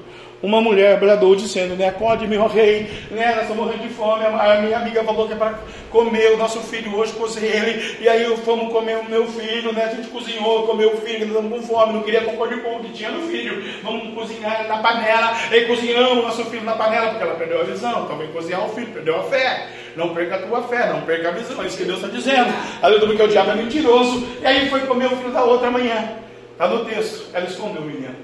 uma 0.45 0.61
mulher 0.61 1.01
bradou 1.01 1.35
dizendo, 1.35 1.75
né, 1.75 1.89
acorde-me, 1.89 2.37
ó 2.37 2.47
rei, 2.47 2.87
né, 3.11 3.33
nós 3.35 3.43
estamos 3.43 3.65
morrendo 3.65 3.83
de 3.83 3.89
fome, 3.89 4.27
a 4.27 4.61
minha 4.61 4.77
amiga 4.77 5.03
falou 5.03 5.27
que 5.27 5.33
é 5.33 5.37
para 5.37 5.59
comer 5.91 6.33
o 6.33 6.37
nosso 6.37 6.61
filho 6.61 6.95
hoje, 6.95 7.15
cozinhei 7.15 7.53
ele, 7.53 7.97
e 8.01 8.09
aí 8.09 8.37
fomos 8.39 8.71
comer 8.71 8.99
o 8.99 9.05
meu 9.05 9.27
filho, 9.27 9.73
né, 9.73 9.85
a 9.85 9.95
gente 9.95 10.09
cozinhou, 10.09 10.67
comeu 10.67 10.93
o 10.93 10.97
filho, 10.99 11.27
estamos 11.27 11.51
com 11.51 11.67
fome, 11.67 11.95
não 11.95 12.03
queria 12.03 12.21
cocô 12.25 12.47
de 12.47 12.57
pão 12.59 12.79
que 12.81 12.93
tinha 12.93 13.11
no 13.11 13.27
filho, 13.27 13.65
vamos 13.83 14.13
cozinhar 14.13 14.69
na 14.69 14.79
panela, 14.79 15.33
e 15.51 15.63
cozinhamos 15.63 16.19
o 16.19 16.23
nosso 16.23 16.45
filho 16.45 16.65
na 16.65 16.75
panela, 16.75 17.09
porque 17.09 17.23
ela 17.23 17.37
perdeu 17.37 17.63
a 17.63 17.65
visão, 17.65 18.07
também 18.07 18.29
cozinhar 18.29 18.67
o 18.67 18.69
filho, 18.69 18.89
perdeu 18.89 19.19
a 19.19 19.23
fé, 19.23 19.69
não 19.97 20.15
perca 20.15 20.37
a 20.37 20.39
tua 20.41 20.63
fé, 20.65 20.91
não 20.91 21.01
perca 21.03 21.29
a 21.29 21.33
visão, 21.33 21.63
é 21.63 21.67
isso 21.67 21.79
que 21.79 21.85
Deus 21.85 22.03
está 22.03 22.09
dizendo, 22.15 22.53
aleluia, 22.83 23.07
porque 23.07 23.23
o 23.23 23.29
diabo 23.29 23.53
é 23.53 23.55
mentiroso, 23.55 24.27
e 24.43 24.47
aí 24.47 24.69
foi 24.69 24.81
comer 24.81 25.07
o 25.07 25.17
filho 25.17 25.31
da 25.31 25.43
outra 25.43 25.71
manhã, 25.71 26.19
está 26.53 26.69
no 26.69 26.85
texto, 26.85 27.31
ela 27.33 27.47
escondeu 27.47 27.81
o 27.81 27.85
menino, 27.87 28.15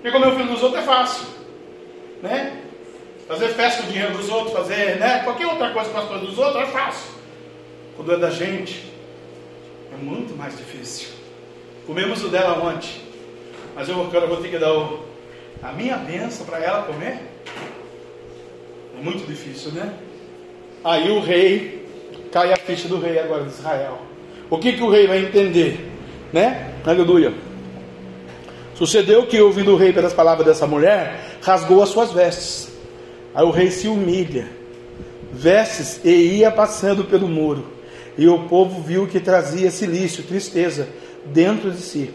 porque 0.00 0.10
comer 0.10 0.32
o 0.32 0.36
filho 0.36 0.48
dos 0.48 0.62
outros 0.62 0.82
é 0.82 0.86
fácil, 0.86 1.41
né? 2.22 2.62
Fazer 3.26 3.48
festa 3.48 3.82
com 3.82 3.88
o 3.88 3.92
dinheiro 3.92 4.16
dos 4.16 4.28
outros, 4.28 4.52
fazer 4.52 4.98
né? 4.98 5.20
qualquer 5.24 5.46
outra 5.46 5.70
coisa 5.70 5.90
com 5.90 5.98
as 5.98 6.04
coisas 6.06 6.28
dos 6.28 6.38
outros 6.38 6.62
é 6.62 6.66
fácil. 6.66 7.10
Quando 7.96 8.12
é 8.12 8.16
da 8.16 8.30
gente, 8.30 8.92
é 9.92 9.96
muito 9.96 10.36
mais 10.36 10.56
difícil. 10.56 11.08
Comemos 11.86 12.22
o 12.24 12.28
dela 12.28 12.62
ontem, 12.62 12.90
mas 13.74 13.88
eu 13.88 13.96
eu 13.96 14.28
vou 14.28 14.36
ter 14.38 14.48
que 14.48 14.58
dar 14.58 14.72
o, 14.72 15.04
a 15.62 15.72
minha 15.72 15.96
bênção 15.96 16.46
para 16.46 16.58
ela 16.58 16.82
comer. 16.82 17.18
É 18.98 19.02
muito 19.02 19.26
difícil, 19.26 19.72
né? 19.72 19.92
Aí 20.84 21.10
o 21.10 21.20
rei, 21.20 21.86
cai 22.30 22.52
a 22.52 22.56
ficha 22.56 22.88
do 22.88 22.98
rei 22.98 23.18
agora 23.18 23.44
de 23.44 23.50
Israel. 23.50 23.98
O 24.50 24.58
que, 24.58 24.72
que 24.72 24.82
o 24.82 24.90
rei 24.90 25.06
vai 25.06 25.18
entender? 25.18 25.90
Né? 26.32 26.74
Aleluia. 26.84 27.32
Sucedeu 28.82 29.24
que, 29.28 29.40
ouvindo 29.40 29.70
o 29.70 29.76
rei 29.76 29.92
pelas 29.92 30.12
palavras 30.12 30.44
dessa 30.44 30.66
mulher, 30.66 31.38
rasgou 31.40 31.84
as 31.84 31.90
suas 31.90 32.10
vestes. 32.10 32.68
Aí 33.32 33.44
o 33.44 33.50
rei 33.52 33.70
se 33.70 33.86
humilha, 33.86 34.48
vestes 35.32 36.00
e 36.02 36.10
ia 36.10 36.50
passando 36.50 37.04
pelo 37.04 37.28
muro. 37.28 37.64
E 38.18 38.26
o 38.26 38.48
povo 38.48 38.82
viu 38.82 39.06
que 39.06 39.20
trazia 39.20 39.70
silício, 39.70 40.24
tristeza, 40.24 40.88
dentro 41.26 41.70
de 41.70 41.80
si, 41.80 42.10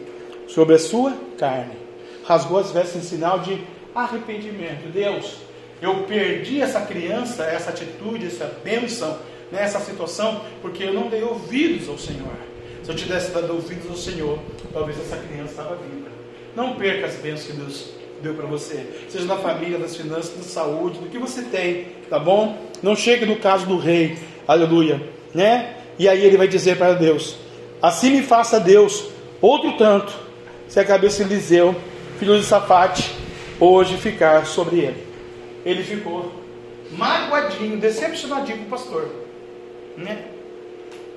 sobre 0.45 0.75
a 0.75 0.77
sua 0.77 1.13
carne. 1.37 1.77
Rasgou 2.25 2.59
as 2.59 2.69
vestes 2.69 2.97
em 2.97 3.07
sinal 3.07 3.39
de 3.39 3.61
arrependimento. 3.95 4.91
Deus, 4.91 5.37
eu 5.81 6.03
perdi 6.03 6.59
essa 6.59 6.81
criança, 6.81 7.45
essa 7.45 7.69
atitude, 7.69 8.25
essa 8.25 8.59
bênção, 8.61 9.17
nessa 9.53 9.79
situação, 9.79 10.41
porque 10.61 10.83
eu 10.83 10.93
não 10.93 11.07
dei 11.07 11.23
ouvidos 11.23 11.87
ao 11.87 11.97
Senhor. 11.97 12.35
Se 12.83 12.91
eu 12.91 12.95
tivesse 12.97 13.31
dado 13.31 13.53
ouvidos 13.53 13.89
ao 13.89 13.95
Senhor, 13.95 14.37
talvez 14.73 14.99
essa 14.99 15.15
criança 15.15 15.51
estava 15.51 15.77
viva. 15.77 16.16
Não 16.57 16.73
perca 16.73 17.05
as 17.05 17.13
bênçãos 17.17 17.45
que 17.45 17.53
Deus 17.53 17.85
deu 18.19 18.33
para 18.33 18.47
você, 18.47 18.83
seja 19.09 19.25
na 19.25 19.35
família, 19.35 19.77
nas 19.77 19.95
finanças, 19.95 20.35
na 20.35 20.41
saúde, 20.41 20.97
do 20.97 21.07
que 21.07 21.19
você 21.19 21.43
tem, 21.43 21.85
tá 22.09 22.17
bom? 22.17 22.57
Não 22.81 22.95
chegue 22.95 23.27
no 23.27 23.35
caso 23.35 23.67
do 23.67 23.77
rei, 23.77 24.17
aleluia, 24.47 24.99
né? 25.35 25.75
E 25.99 26.09
aí 26.09 26.25
ele 26.25 26.35
vai 26.35 26.47
dizer 26.47 26.75
para 26.75 26.93
Deus: 26.93 27.37
Assim 27.79 28.09
me 28.09 28.23
faça 28.23 28.59
Deus 28.59 29.07
outro 29.39 29.77
tanto, 29.77 30.11
se 30.67 30.79
a 30.79 30.83
cabeça 30.83 31.23
de 31.23 31.31
Eliseu, 31.31 31.75
filho 32.17 32.35
de 32.39 32.43
Safate, 32.43 33.15
hoje 33.59 33.95
ficar 33.95 34.47
sobre 34.47 34.79
ele. 34.79 35.03
Ele 35.63 35.83
ficou 35.83 36.41
magoadinho, 36.89 37.77
decepcionadinho 37.77 38.57
com 38.57 38.63
o 38.63 38.69
pastor, 38.69 39.11
né? 39.95 40.25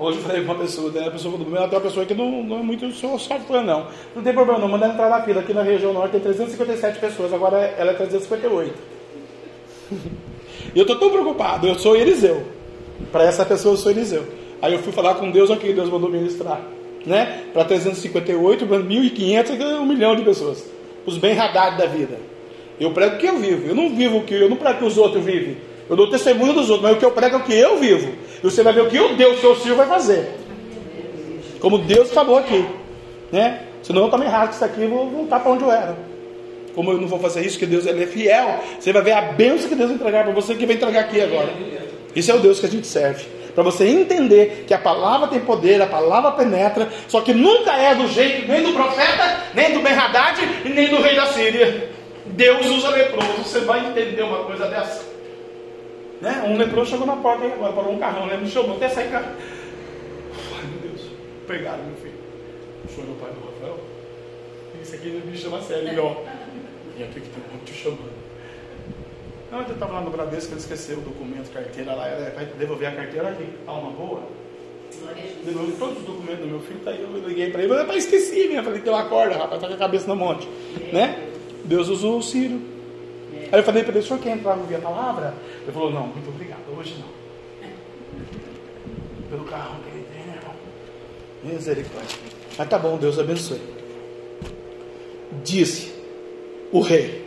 Hoje 0.01 0.17
eu 0.17 0.25
falei 0.25 0.43
com 0.43 0.53
uma 0.53 0.59
pessoa, 0.59 0.91
né? 0.91 1.09
a 1.09 1.11
pessoa 1.11 1.37
falou, 1.37 1.69
tem 1.69 1.77
uma 1.77 1.81
pessoa 1.83 2.07
que 2.07 2.15
não, 2.15 2.43
não 2.43 2.61
é 2.61 2.63
muito 2.63 2.91
software, 2.91 3.63
não. 3.63 3.87
Não 4.17 4.23
tem 4.23 4.33
problema, 4.33 4.59
não, 4.59 4.67
manda 4.67 4.87
entrar 4.87 5.11
na 5.11 5.23
fila. 5.23 5.43
Aqui 5.43 5.53
na 5.53 5.63
região 5.63 5.93
norte 5.93 6.13
tem 6.13 6.21
357 6.21 6.99
pessoas, 6.99 7.35
agora 7.35 7.59
ela 7.59 7.91
é 7.91 7.95
358. 7.95 8.75
E 10.73 10.79
eu 10.79 10.83
estou 10.83 10.97
tão 11.01 11.11
preocupado, 11.11 11.67
eu 11.67 11.75
sou 11.75 11.97
Eliseu. 11.97 12.45
Para 13.11 13.25
essa 13.25 13.45
pessoa 13.45 13.75
eu 13.75 13.77
sou 13.77 13.91
Eliseu. 13.91 14.25
Aí 14.63 14.73
eu 14.73 14.79
fui 14.79 14.93
falar 14.93 15.15
com 15.15 15.29
Deus 15.29 15.51
aqui, 15.51 15.73
Deus 15.73 15.91
mandou 15.91 16.09
ministrar. 16.09 16.61
Né? 17.05 17.47
Para 17.53 17.65
358, 17.65 18.67
1.500, 18.67 19.81
um 19.81 19.87
milhão 19.87 20.15
de 20.15 20.23
pessoas. 20.23 20.65
Os 21.05 21.19
bem 21.19 21.35
radados 21.35 21.77
da 21.77 21.87
vida. 21.87 22.21
Eu 22.79 22.93
prego 22.93 23.17
o 23.17 23.19
que 23.19 23.27
eu 23.27 23.39
vivo. 23.39 23.67
Eu 23.67 23.75
não 23.75 23.97
vivo 23.97 24.19
o 24.19 24.23
que 24.23 24.35
eu 24.35 24.49
não 24.49 24.57
prego 24.57 24.77
o 24.77 24.79
que 24.79 24.85
os 24.85 24.97
outros 24.97 25.25
vivem. 25.25 25.57
Eu 25.89 25.97
dou 25.97 26.09
testemunho 26.09 26.53
dos 26.53 26.71
outros, 26.71 26.89
mas 26.89 26.97
o 26.97 27.01
que 27.01 27.05
eu 27.05 27.11
prego 27.11 27.35
é 27.35 27.39
o 27.41 27.43
que 27.43 27.53
eu 27.53 27.79
vivo. 27.79 28.13
E 28.43 28.51
você 28.51 28.63
vai 28.63 28.73
ver 28.73 28.83
o 28.83 28.89
que 28.89 28.99
o 28.99 29.17
Deus 29.17 29.39
que 29.39 29.47
eu 29.47 29.55
sirvo 29.57 29.77
vai 29.77 29.87
fazer. 29.87 30.31
Como 31.61 31.79
Deus 31.79 32.11
falou 32.13 32.39
aqui. 32.39 32.65
Né? 33.31 33.61
Senão 33.83 34.05
eu 34.05 34.11
também 34.11 34.29
rasgo 34.29 34.55
isso 34.55 34.65
aqui 34.65 34.83
e 34.83 34.87
vou 34.87 35.09
voltar 35.09 35.41
para 35.41 35.53
onde 35.53 35.65
eu 35.65 35.71
era. 35.71 35.97
como 36.75 36.93
eu 36.93 37.01
não 37.01 37.09
vou 37.09 37.19
fazer 37.19 37.45
isso, 37.45 37.59
que 37.59 37.67
Deus 37.67 37.87
ele 37.87 38.05
é 38.05 38.07
fiel, 38.07 38.61
você 38.79 38.93
vai 38.93 39.03
ver 39.03 39.13
a 39.13 39.23
bênção 39.23 39.69
que 39.69 39.75
Deus 39.75 39.89
vai 39.89 39.97
entregar 39.97 40.25
para 40.25 40.33
você, 40.33 40.55
que 40.55 40.67
vai 40.67 40.77
entregar 40.77 41.01
aqui 41.01 41.21
agora. 41.21 41.53
Isso 42.15 42.31
é 42.31 42.35
o 42.35 42.39
Deus 42.39 42.59
que 42.59 42.67
a 42.67 42.69
gente 42.69 42.87
serve. 42.87 43.25
Para 43.55 43.65
você 43.65 43.87
entender 43.87 44.65
que 44.67 44.73
a 44.73 44.79
palavra 44.79 45.29
tem 45.29 45.41
poder, 45.41 45.83
a 45.83 45.87
palavra 45.87 46.33
penetra, 46.33 46.89
só 47.09 47.21
que 47.21 47.35
nunca 47.35 47.73
é 47.73 47.95
do 47.95 48.07
jeito 48.07 48.49
nem 48.49 48.63
do 48.63 48.73
profeta, 48.73 49.39
nem 49.55 49.73
do 49.73 49.81
Ben 49.81 49.93
Haddad 49.93 50.41
e 50.65 50.69
nem 50.69 50.89
do 50.89 51.01
rei 51.03 51.17
da 51.17 51.27
Síria. 51.27 51.91
Deus 52.27 52.67
usa 52.67 52.91
leproso. 52.91 53.43
Você 53.45 53.61
vai 53.61 53.87
entender 53.87 54.23
uma 54.23 54.45
coisa 54.45 54.67
dessa. 54.67 55.10
Né? 56.21 56.45
Um 56.47 56.57
leproso 56.57 56.91
chegou 56.91 57.07
na 57.07 57.17
porta 57.17 57.47
agora, 57.47 57.73
parou 57.73 57.93
um 57.93 57.99
carrão, 57.99 58.27
né? 58.27 58.37
me 58.37 58.49
chamou 58.49 58.77
até 58.77 58.89
sair 58.89 59.11
carro. 59.11 59.33
Ai 60.57 60.67
meu 60.67 60.91
Deus, 60.91 61.11
pegaram 61.47 61.85
meu 61.85 61.97
filho. 61.97 62.21
É 62.99 63.03
o 63.03 63.15
pai 63.15 63.31
do 63.31 63.41
Rafael? 63.47 63.79
Isso 64.83 64.95
aqui 64.95 65.09
me 65.09 65.37
chama 65.37 65.63
sério, 65.63 66.05
ó. 66.05 66.25
E 66.99 67.03
aqui 67.03 67.21
que 67.21 67.29
tem 67.29 67.43
um 67.55 67.65
te 67.65 67.73
chamando. 67.73 68.21
Não, 69.51 69.63
eu 69.63 69.73
estava 69.73 69.93
lá 69.95 70.01
no 70.03 70.11
Bradesco, 70.11 70.53
ele 70.53 70.61
esqueceu 70.61 70.99
o 70.99 71.01
documento, 71.01 71.51
carteira 71.51 71.95
lá, 71.95 72.09
ele 72.09 72.31
vai 72.31 72.45
devolver 72.45 72.89
a 72.89 72.93
carteira 72.93 73.29
aqui. 73.31 73.47
Alma 73.67 73.91
boa. 73.91 74.23
Devolvi 75.45 75.73
todos 75.73 75.99
os 75.99 76.05
documentos 76.05 76.41
do 76.41 76.47
meu 76.47 76.61
filho, 76.61 76.81
tá 76.81 76.91
aí, 76.91 77.01
eu 77.01 77.29
liguei 77.29 77.51
para 77.51 77.63
ele, 77.63 77.73
mas 77.85 78.05
esqueci, 78.05 78.49
né? 78.49 78.63
Falei, 78.63 78.81
tem 78.81 78.93
uma 78.93 79.05
corda, 79.05 79.37
rapaz, 79.37 79.61
tá 79.61 79.69
com 79.69 79.75
a 79.75 79.77
cabeça 79.77 80.07
no 80.07 80.17
monte. 80.17 80.49
Né? 80.93 81.29
Deus 81.65 81.89
usou 81.89 82.19
o 82.19 82.23
Ciro. 82.23 82.61
Aí 83.53 83.59
eu 83.59 83.65
falei 83.65 83.83
para 83.83 83.93
ele, 83.93 84.01
o 84.01 84.03
senhor 84.03 84.21
quer 84.21 84.31
entrar 84.31 84.57
no 84.57 84.65
Via 84.65 84.79
Palavra? 84.79 85.35
Ele 85.63 85.73
falou, 85.73 85.91
não, 85.91 86.07
muito 86.07 86.29
obrigado, 86.29 86.61
hoje 86.77 86.97
não. 86.99 87.69
Pelo 89.29 89.45
carro 89.45 89.77
que 89.85 89.97
ele 89.97 90.07
tem, 90.13 90.25
né, 90.27 90.39
irmão? 90.41 90.55
Misericórdia. 91.43 92.19
Mas 92.57 92.69
tá 92.69 92.79
bom, 92.79 92.97
Deus 92.97 93.19
abençoe. 93.19 93.61
Disse 95.45 95.95
o 96.73 96.81
rei: 96.81 97.27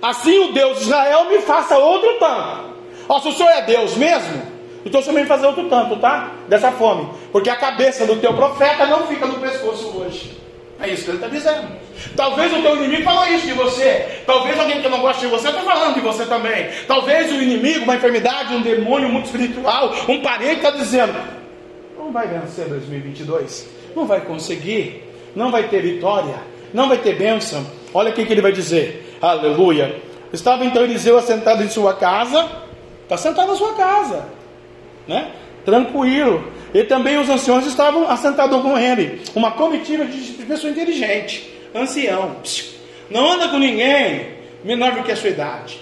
Assim 0.00 0.38
o 0.38 0.52
Deus 0.52 0.78
de 0.78 0.84
Israel 0.84 1.30
me 1.30 1.40
faça 1.40 1.76
outro 1.76 2.18
tanto. 2.18 2.74
Ó, 3.08 3.20
se 3.20 3.28
o 3.28 3.32
Senhor 3.32 3.50
é 3.50 3.62
Deus 3.62 3.96
mesmo, 3.96 4.42
então 4.84 5.00
o 5.00 5.04
Senhor 5.04 5.18
me 5.18 5.26
fazer 5.26 5.46
outro 5.46 5.68
tanto, 5.68 5.96
tá? 5.96 6.32
Dessa 6.48 6.70
fome. 6.72 7.08
Porque 7.32 7.50
a 7.50 7.56
cabeça 7.56 8.06
do 8.06 8.16
teu 8.16 8.34
profeta 8.34 8.86
não 8.86 9.06
fica 9.06 9.26
no 9.26 9.40
pescoço 9.40 9.96
hoje. 9.96 10.43
É 10.80 10.90
isso 10.90 11.04
que 11.04 11.10
ele 11.10 11.18
está 11.18 11.28
dizendo. 11.28 11.68
Talvez 12.16 12.52
o 12.52 12.60
teu 12.60 12.76
inimigo 12.76 13.04
falou 13.04 13.26
isso 13.28 13.46
de 13.46 13.52
você. 13.52 14.22
Talvez 14.26 14.58
alguém 14.58 14.82
que 14.82 14.88
não 14.88 15.00
gosta 15.00 15.20
de 15.20 15.28
você 15.28 15.48
está 15.48 15.62
falando 15.62 15.94
de 15.94 16.00
você 16.00 16.26
também. 16.26 16.68
Talvez 16.86 17.30
o 17.30 17.40
inimigo, 17.40 17.84
uma 17.84 17.96
enfermidade, 17.96 18.54
um 18.54 18.60
demônio 18.60 19.08
muito 19.08 19.26
espiritual, 19.26 19.94
um 20.08 20.20
parente 20.20 20.56
está 20.56 20.70
dizendo: 20.70 21.14
não 21.96 22.12
vai 22.12 22.26
vencer 22.26 22.66
2022, 22.66 23.68
não 23.94 24.06
vai 24.06 24.20
conseguir, 24.20 25.04
não 25.34 25.50
vai 25.50 25.68
ter 25.68 25.80
vitória, 25.80 26.36
não 26.72 26.88
vai 26.88 26.98
ter 26.98 27.16
bênção. 27.16 27.64
Olha 27.92 28.10
o 28.10 28.12
que 28.12 28.22
ele 28.22 28.42
vai 28.42 28.52
dizer. 28.52 29.16
Aleluia. 29.22 30.02
Estava 30.32 30.64
então 30.64 30.82
Eliseu 30.82 31.16
assentado 31.16 31.62
em 31.62 31.68
sua 31.68 31.94
casa. 31.94 32.64
Está 33.04 33.16
sentado 33.16 33.48
na 33.48 33.54
sua 33.54 33.74
casa, 33.74 34.24
né? 35.06 35.30
Tranquilo. 35.64 36.52
E 36.74 36.82
também 36.82 37.16
os 37.18 37.30
anciões 37.30 37.64
estavam 37.66 38.10
assentados 38.10 38.60
com 38.60 38.76
ele. 38.76 39.22
Uma 39.32 39.52
comitiva 39.52 40.04
de 40.04 40.32
pessoa 40.44 40.72
inteligente, 40.72 41.48
ancião. 41.72 42.36
Não 43.08 43.32
anda 43.32 43.48
com 43.48 43.58
ninguém 43.58 44.34
menor 44.64 44.92
do 44.92 45.04
que 45.04 45.12
a 45.12 45.16
sua 45.16 45.30
idade. 45.30 45.80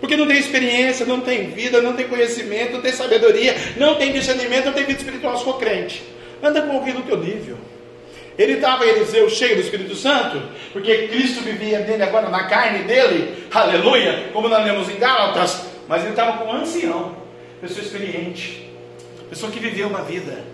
Porque 0.00 0.16
não 0.16 0.26
tem 0.26 0.36
experiência, 0.36 1.06
não 1.06 1.20
tem 1.20 1.46
vida, 1.50 1.80
não 1.80 1.92
tem 1.92 2.08
conhecimento, 2.08 2.72
não 2.72 2.80
tem 2.82 2.92
sabedoria, 2.92 3.54
não 3.76 3.94
tem 3.94 4.12
discernimento, 4.12 4.66
não 4.66 4.72
tem 4.72 4.84
vida 4.84 4.98
espiritual, 4.98 5.38
se 5.38 5.44
for 5.44 5.58
crente. 5.58 6.02
Anda 6.42 6.60
com 6.62 6.72
alguém 6.72 6.94
do 6.94 7.02
teu 7.02 7.18
nível. 7.18 7.56
Ele 8.36 8.54
estava, 8.54 8.84
Eliseu, 8.84 9.30
cheio 9.30 9.54
do 9.54 9.62
Espírito 9.62 9.94
Santo, 9.94 10.42
porque 10.72 11.08
Cristo 11.08 11.40
vivia 11.40 11.78
nele 11.78 12.02
agora 12.02 12.28
na 12.28 12.44
carne 12.44 12.80
dele, 12.80 13.46
aleluia, 13.50 14.28
como 14.32 14.48
nós 14.48 14.62
lemos 14.62 14.90
em 14.90 14.98
Gálatas, 14.98 15.64
mas 15.88 16.02
ele 16.02 16.10
estava 16.10 16.36
com 16.36 16.50
um 16.50 16.52
ancião, 16.52 17.16
pessoa 17.62 17.80
experiente, 17.80 18.65
pessoa 19.28 19.50
que 19.50 19.58
viveu 19.58 19.88
uma 19.88 20.02
vida, 20.02 20.44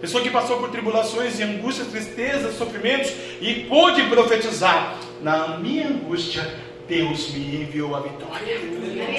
pessoa 0.00 0.22
que 0.22 0.30
passou 0.30 0.58
por 0.58 0.70
tribulações 0.70 1.38
e 1.38 1.42
angústias, 1.42 1.88
tristezas, 1.88 2.56
sofrimentos 2.56 3.12
e 3.40 3.66
pôde 3.68 4.02
profetizar: 4.04 4.98
na 5.22 5.58
minha 5.58 5.88
angústia, 5.88 6.48
Deus 6.88 7.30
me 7.32 7.62
enviou 7.62 7.94
a 7.94 8.00
vitória. 8.00 8.56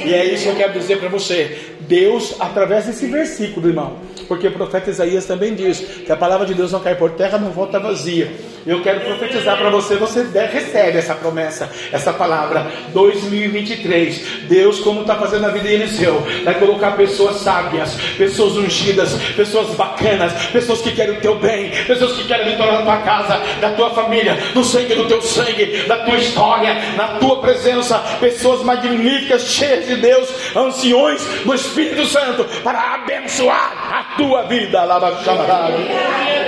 E 0.06 0.14
é 0.14 0.26
isso 0.26 0.44
que 0.44 0.50
eu 0.50 0.56
quero 0.56 0.74
dizer 0.74 1.00
para 1.00 1.10
você. 1.10 1.76
Deus, 1.82 2.36
através 2.40 2.86
desse 2.86 3.06
versículo, 3.06 3.68
irmão, 3.68 4.00
porque 4.28 4.48
o 4.48 4.52
profeta 4.52 4.90
Isaías 4.90 5.26
também 5.26 5.54
diz 5.54 5.80
que 5.80 6.12
a 6.12 6.18
palavra 6.18 6.48
de 6.48 6.56
Deus 6.56 6.72
não 6.72 6.80
cai 6.80 6.96
por 6.96 7.12
terra, 7.12 7.38
não 7.38 7.52
volta 7.52 7.80
vazia. 7.80 8.32
Eu 8.66 8.82
quero 8.82 9.02
profetizar 9.02 9.58
para 9.58 9.70
você, 9.70 9.96
você 9.96 10.24
recebe 10.52 10.98
essa 10.98 11.16
promessa, 11.16 11.70
essa 11.92 12.14
palavra. 12.14 12.68
2023, 12.94 14.44
Deus, 14.48 14.80
como 14.80 15.02
está 15.02 15.16
fazendo 15.16 15.42
na 15.42 15.50
vida 15.50 15.68
de 15.68 15.74
Eliseu, 15.76 16.22
vai 16.44 16.54
colocar 16.56 16.92
pessoas 16.92 17.38
sábias, 17.38 17.96
pessoas 18.18 18.58
ungidas, 18.58 19.14
pessoas 19.36 19.76
bacanas, 19.76 20.34
pessoas 20.48 20.82
que 20.82 20.92
querem 20.92 21.18
o 21.18 21.22
teu 21.22 21.36
bem, 21.36 21.72
pessoas 21.86 22.14
que 22.14 22.26
querem 22.26 22.52
vitória 22.52 22.74
na 22.74 22.82
tua 22.84 22.98
casa, 22.98 23.42
da 23.60 23.72
tua 23.72 23.90
família, 23.92 24.38
no 24.54 24.64
sangue 24.64 24.96
do 24.96 25.06
teu 25.06 25.22
sangue, 25.22 25.84
da 25.88 25.98
tua 26.00 26.18
história, 26.18 26.76
na 26.96 27.20
tua 27.20 27.40
presença, 27.40 27.98
pessoas 28.20 28.64
magníficas, 28.64 29.44
cheias 29.44 29.88
de 29.88 29.96
Deus, 29.96 30.30
anciões 30.56 31.22
do 31.46 31.54
Espírito 31.54 32.06
Santo, 32.06 32.44
para 32.64 32.96
abençoar 32.96 33.90
a 33.92 34.18
tua 34.18 34.44
vida. 34.44 34.84
Lava 34.84 35.12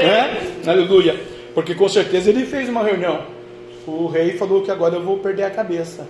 né? 0.04 0.38
Aleluia. 0.68 1.31
Porque 1.54 1.76
com 1.76 1.88
certeza 1.90 2.30
ele 2.30 2.46
fez 2.46 2.70
uma 2.70 2.84
reunião. 2.84 3.24
O 3.88 4.08
rei 4.08 4.38
falou 4.38 4.62
que 4.62 4.72
agora 4.72 4.96
eu 4.96 5.04
vou 5.04 5.18
perder 5.18 5.44
a 5.44 5.50
cabeça. 5.50 6.08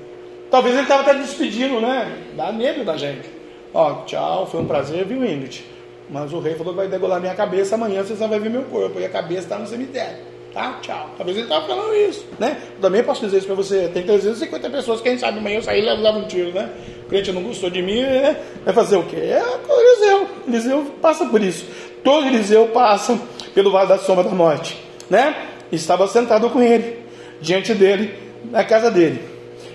Talvez 0.49 0.75
ele 0.75 0.83
estava 0.83 1.01
até 1.03 1.13
despedindo, 1.13 1.79
né? 1.79 2.17
Dá 2.35 2.51
medo 2.51 2.83
da 2.83 2.97
gente. 2.97 3.29
Ó, 3.73 4.03
tchau, 4.03 4.45
foi 4.45 4.61
um 4.61 4.65
prazer, 4.65 5.05
viu, 5.05 5.23
Ingrid? 5.23 5.63
Mas 6.09 6.33
o 6.33 6.39
rei 6.39 6.55
falou 6.55 6.73
que 6.73 6.79
vai 6.79 6.89
degolar 6.89 7.21
minha 7.21 7.33
cabeça 7.33 7.75
amanhã, 7.75 8.03
vocês 8.03 8.19
vão 8.19 8.27
ver 8.27 8.41
meu 8.49 8.63
corpo. 8.63 8.99
E 8.99 9.05
a 9.05 9.09
cabeça 9.09 9.43
está 9.43 9.57
no 9.57 9.65
cemitério. 9.65 10.17
Tá? 10.53 10.77
Tchau. 10.81 11.09
Talvez 11.15 11.37
ele 11.37 11.45
estava 11.45 11.65
falando 11.65 11.95
isso, 11.95 12.25
né? 12.37 12.57
Eu 12.75 12.81
também 12.81 13.01
posso 13.01 13.21
dizer 13.21 13.37
isso 13.37 13.47
para 13.47 13.55
você. 13.55 13.87
Tem 13.87 14.03
350 14.03 14.69
pessoas, 14.69 14.99
quem 14.99 15.17
sabe 15.17 15.39
amanhã 15.39 15.59
eu 15.59 15.63
sair 15.63 15.81
e 15.81 15.85
levo 15.85 16.19
um 16.19 16.27
tiro, 16.27 16.51
né? 16.51 16.69
O 17.05 17.09
cliente 17.09 17.31
não 17.31 17.41
gostou 17.41 17.69
de 17.69 17.81
mim, 17.81 18.01
é, 18.01 18.35
vai 18.65 18.73
fazer 18.73 18.97
o 18.97 19.03
quê? 19.03 19.15
É 19.15 19.41
o 19.41 19.79
Eliseu. 19.79 20.27
Eliseu 20.45 20.85
passa 21.01 21.25
por 21.25 21.41
isso. 21.41 21.65
Todo 22.03 22.27
Eliseu 22.27 22.67
passa 22.67 23.17
pelo 23.53 23.71
vale 23.71 23.87
da 23.87 23.97
sombra 23.97 24.25
da 24.25 24.31
morte, 24.31 24.77
né? 25.11 25.35
Estava 25.73 26.07
sentado 26.07 26.49
com 26.49 26.61
ele, 26.61 26.97
diante 27.41 27.73
dele, 27.73 28.15
na 28.49 28.63
casa 28.63 28.89
dele. 28.89 29.21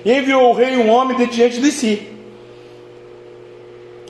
E 0.03 0.11
enviou 0.11 0.49
o 0.49 0.55
rei 0.55 0.79
um 0.79 0.88
homem 0.88 1.14
de 1.14 1.27
diante 1.27 1.61
de 1.61 1.70
si. 1.70 2.09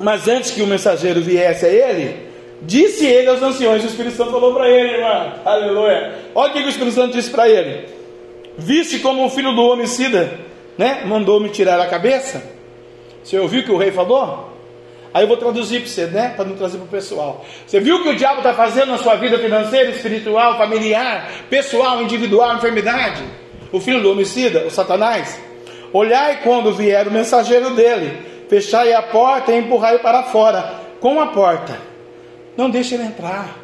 Mas 0.01 0.29
antes 0.29 0.53
que 0.53 0.63
o 0.63 0.67
mensageiro 0.67 1.21
viesse 1.21 1.67
a 1.67 1.69
ele, 1.69 2.29
disse 2.63 3.05
ele 3.05 3.29
aos 3.29 3.43
anciões, 3.43 3.83
o 3.83 3.87
Espírito 3.89 4.15
Santo 4.15 4.31
falou 4.31 4.55
para 4.55 4.69
ele, 4.69 4.95
irmão, 4.95 5.33
aleluia. 5.45 6.15
Olha 6.33 6.51
o 6.51 6.53
que 6.53 6.63
o 6.63 6.69
Espírito 6.69 6.95
Santo 6.95 7.15
disse 7.15 7.31
para 7.31 7.49
ele: 7.49 7.89
Viste 8.57 9.01
como 9.01 9.25
o 9.25 9.31
filho 9.31 9.53
do 9.53 9.63
homicida, 9.63 10.39
né, 10.79 11.03
mandou-me 11.07 11.49
tirar 11.49 11.81
a 11.81 11.87
cabeça? 11.87 12.43
Você 13.25 13.37
ouviu 13.37 13.63
o 13.63 13.65
que 13.65 13.73
o 13.73 13.77
rei 13.77 13.91
falou? 13.91 14.56
Aí 15.17 15.23
eu 15.23 15.29
vou 15.29 15.39
traduzir 15.39 15.81
para 15.81 15.89
você, 15.89 16.05
né? 16.09 16.35
Para 16.37 16.45
não 16.45 16.57
trazer 16.57 16.77
para 16.77 16.85
o 16.85 16.89
pessoal. 16.89 17.43
Você 17.67 17.81
viu 17.81 17.97
o 17.97 18.03
que 18.03 18.11
o 18.11 18.15
diabo 18.15 18.41
está 18.41 18.53
fazendo 18.53 18.89
na 18.89 18.99
sua 18.99 19.15
vida 19.15 19.39
financeira, 19.39 19.89
espiritual, 19.89 20.59
familiar, 20.59 21.31
pessoal, 21.49 22.03
individual, 22.03 22.57
enfermidade? 22.57 23.25
O 23.73 23.81
filho 23.81 24.03
do 24.03 24.11
homicida, 24.11 24.67
o 24.67 24.71
Satanás? 24.71 25.41
Olhai 25.91 26.41
quando 26.43 26.71
vier 26.71 27.09
o 27.09 27.11
mensageiro 27.11 27.75
dele, 27.75 28.45
fechai 28.51 28.93
a 28.93 29.05
porta 29.05 29.53
e 29.53 29.59
empurrai 29.59 30.01
para 30.01 30.25
fora, 30.25 30.83
com 31.01 31.19
a 31.19 31.29
porta. 31.29 31.79
Não 32.55 32.69
deixe 32.69 32.95
ele 32.95 33.05
entrar. 33.05 33.57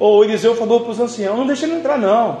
Ou 0.00 0.24
Eliseu 0.24 0.56
falou 0.56 0.80
para 0.80 0.90
os 0.90 0.98
anciãos: 0.98 1.38
não 1.38 1.46
deixe 1.46 1.64
ele 1.64 1.76
entrar, 1.76 1.96
não. 1.96 2.40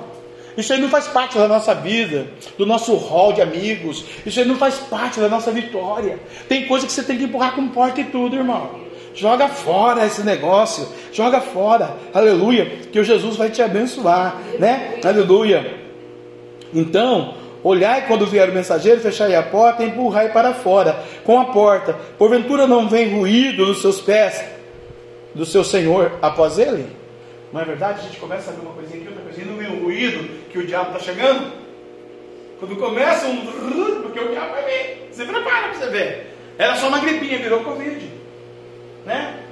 Isso 0.56 0.72
aí 0.72 0.80
não 0.80 0.88
faz 0.88 1.08
parte 1.08 1.38
da 1.38 1.48
nossa 1.48 1.74
vida, 1.74 2.26
do 2.58 2.66
nosso 2.66 2.94
hall 2.94 3.32
de 3.32 3.40
amigos. 3.40 4.04
Isso 4.26 4.38
aí 4.38 4.46
não 4.46 4.56
faz 4.56 4.76
parte 4.76 5.18
da 5.18 5.28
nossa 5.28 5.50
vitória. 5.50 6.18
Tem 6.48 6.66
coisa 6.66 6.86
que 6.86 6.92
você 6.92 7.02
tem 7.02 7.16
que 7.16 7.24
empurrar 7.24 7.54
com 7.54 7.68
porta 7.68 8.00
e 8.00 8.04
tudo, 8.04 8.36
irmão. 8.36 8.82
Joga 9.14 9.48
fora 9.48 10.06
esse 10.06 10.22
negócio, 10.22 10.88
joga 11.12 11.40
fora, 11.40 11.96
aleluia, 12.14 12.64
que 12.90 12.98
o 12.98 13.04
Jesus 13.04 13.36
vai 13.36 13.50
te 13.50 13.60
abençoar, 13.60 14.36
né? 14.58 15.00
Aleluia. 15.04 15.80
Então, 16.72 17.34
olhai 17.62 18.06
quando 18.06 18.26
vier 18.26 18.48
o 18.48 18.54
mensageiro, 18.54 19.00
fechai 19.00 19.34
a 19.34 19.42
porta 19.42 19.84
e 19.84 19.88
empurrai 19.88 20.32
para 20.32 20.54
fora 20.54 21.04
com 21.24 21.38
a 21.38 21.44
porta. 21.46 21.94
Porventura 22.16 22.66
não 22.66 22.88
vem 22.88 23.14
ruído 23.14 23.66
dos 23.66 23.82
seus 23.82 24.00
pés, 24.00 24.42
do 25.34 25.44
seu 25.44 25.62
Senhor 25.62 26.12
após 26.22 26.58
ele? 26.58 26.86
Não 27.52 27.60
é 27.60 27.64
verdade? 27.66 28.00
A 28.00 28.02
gente 28.04 28.18
começa 28.18 28.50
a 28.50 28.54
ver 28.54 28.62
uma 28.62 28.72
coisinha 28.72 28.98
aqui, 28.98 29.08
outra 29.08 29.24
coisinha, 29.24 29.46
não 29.46 29.56
vem 29.56 29.82
ruído 29.82 30.41
que 30.52 30.58
o 30.58 30.66
diabo 30.66 30.92
está 30.96 31.12
chegando? 31.12 31.50
Quando 32.58 32.76
começa 32.76 33.26
um. 33.26 33.46
Porque 34.02 34.20
o 34.20 34.28
diabo 34.28 34.52
vai 34.52 34.64
vir. 34.64 35.08
Você 35.10 35.24
prepara 35.24 35.68
para 35.68 35.74
você 35.74 35.88
ver. 35.88 36.36
Era 36.58 36.76
só 36.76 36.88
uma 36.88 37.00
gripinha, 37.00 37.38
virou 37.38 37.64
Covid. 37.64 38.08
Né? 39.06 39.42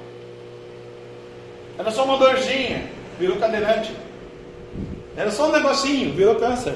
Era 1.77 1.91
só 1.91 2.05
uma 2.05 2.17
dorzinha, 2.17 2.89
virou 3.19 3.37
cadeirante. 3.37 3.91
Era 5.17 5.31
só 5.31 5.49
um 5.49 5.51
negocinho, 5.51 6.13
virou 6.13 6.35
câncer. 6.35 6.75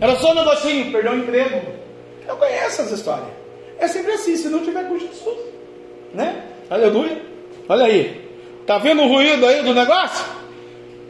Era 0.00 0.16
só 0.16 0.32
um 0.32 0.34
negocinho, 0.34 0.92
perdeu 0.92 1.12
o 1.12 1.16
emprego. 1.16 1.62
Eu 2.26 2.36
conheço 2.36 2.82
essa 2.82 2.94
história. 2.94 3.28
É 3.78 3.86
sempre 3.86 4.12
assim, 4.12 4.36
se 4.36 4.48
não 4.48 4.64
tiver 4.64 4.86
com 4.88 4.98
Jesus. 4.98 5.38
Né? 6.12 6.44
Aleluia. 6.68 7.22
Olha 7.68 7.86
aí. 7.86 8.28
Tá 8.66 8.78
vendo 8.78 9.02
o 9.02 9.08
ruído 9.08 9.46
aí 9.46 9.62
do 9.62 9.72
negócio? 9.72 10.24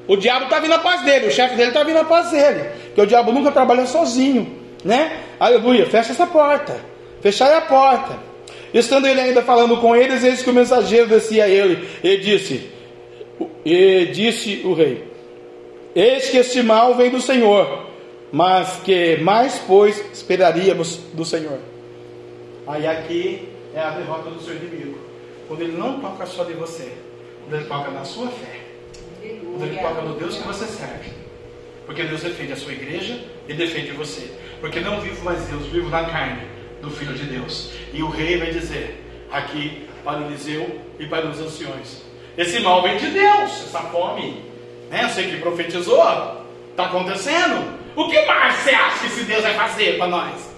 O 0.07 0.17
diabo 0.17 0.45
está 0.45 0.61
vindo 0.61 0.75
após 0.75 1.03
dele, 1.03 1.29
o 1.29 1.31
chefe 1.31 1.57
dele 1.57 1.69
está 1.69 1.83
vindo 1.83 1.99
após 1.99 2.31
dele. 2.31 2.69
Porque 2.87 3.01
o 3.01 3.07
diabo 3.07 3.33
nunca 3.33 3.51
trabalha 3.51 3.87
sozinho. 3.87 4.61
Né? 4.85 5.21
Aleluia. 5.41 5.87
Fecha 5.87 6.13
essa 6.13 6.27
porta. 6.27 6.79
Fechai 7.23 7.55
a 7.55 7.63
porta. 7.63 8.19
Estando 8.73 9.07
ele 9.07 9.21
ainda 9.21 9.41
falando 9.41 9.77
com 9.79 9.95
eles, 9.95 10.25
eis 10.25 10.43
que 10.43 10.51
o 10.51 10.53
mensageiro 10.53 11.07
descia 11.07 11.45
a 11.45 11.49
ele 11.49 11.89
e 12.03 12.17
disse: 12.17 12.69
E 13.65 14.07
disse 14.07 14.63
o 14.65 14.75
rei: 14.75 15.09
Eis 15.95 16.29
que 16.29 16.39
este 16.39 16.61
mal 16.61 16.95
vem 16.97 17.09
do 17.09 17.21
Senhor, 17.21 17.87
mas 18.33 18.81
que 18.85 19.17
mais, 19.19 19.61
pois, 19.61 20.05
esperaríamos 20.13 20.97
do 21.15 21.25
Senhor. 21.25 21.59
Aí 22.67 22.87
aqui 22.87 23.49
é 23.75 23.81
a 23.81 23.91
derrota 23.91 24.29
do 24.31 24.43
seu 24.43 24.57
inimigo. 24.57 24.99
Quando 25.47 25.63
ele 25.63 25.77
não 25.77 26.01
toca 26.01 26.27
só 26.27 26.43
de 26.43 26.55
você, 26.55 26.93
quando 27.45 27.61
ele 27.61 27.69
toca 27.69 27.91
na 27.93 28.05
sua 28.05 28.27
fé, 28.29 28.64
ele 29.63 29.79
toca 29.79 30.03
no 30.03 30.15
Deus 30.15 30.37
que 30.37 30.47
você 30.47 30.67
serve. 30.67 31.11
Porque 31.87 32.03
Deus 32.05 32.23
defende 32.23 32.53
a 32.53 32.57
sua 32.57 32.73
igreja 32.73 33.21
e 33.49 33.53
defende 33.53 33.93
você. 33.93 34.31
Porque 34.61 34.81
não 34.81 35.01
vivo 35.01 35.25
mais 35.25 35.43
Deus, 35.47 35.67
vivo 35.67 35.91
na 35.91 36.05
carne 36.05 36.43
do 36.81 36.91
Filho 36.91 37.15
de 37.15 37.25
Deus. 37.25 37.73
E 37.93 38.03
o 38.03 38.09
rei 38.09 38.39
vai 38.39 38.51
dizer 38.51 39.03
aqui 39.31 39.87
para 40.03 40.21
o 40.21 40.27
Eliseu 40.27 40.81
e 40.99 41.07
para 41.07 41.27
os 41.27 41.39
anciões: 41.41 42.03
Esse 42.37 42.61
mal 42.61 42.83
vem 42.83 42.97
de 42.97 43.09
Deus, 43.09 43.67
essa 43.67 43.81
fome. 43.81 44.43
Né? 44.91 45.09
Sei 45.09 45.31
que 45.31 45.37
profetizou, 45.39 46.03
está 46.71 46.87
acontecendo. 46.87 47.85
O 47.97 48.09
que 48.09 48.27
mais 48.27 48.57
você 48.57 48.71
acha 48.71 48.99
que 49.01 49.07
esse 49.07 49.25
Deus 49.25 49.43
vai 49.43 49.55
fazer 49.55 49.99
para 49.99 50.09
nós? 50.09 50.55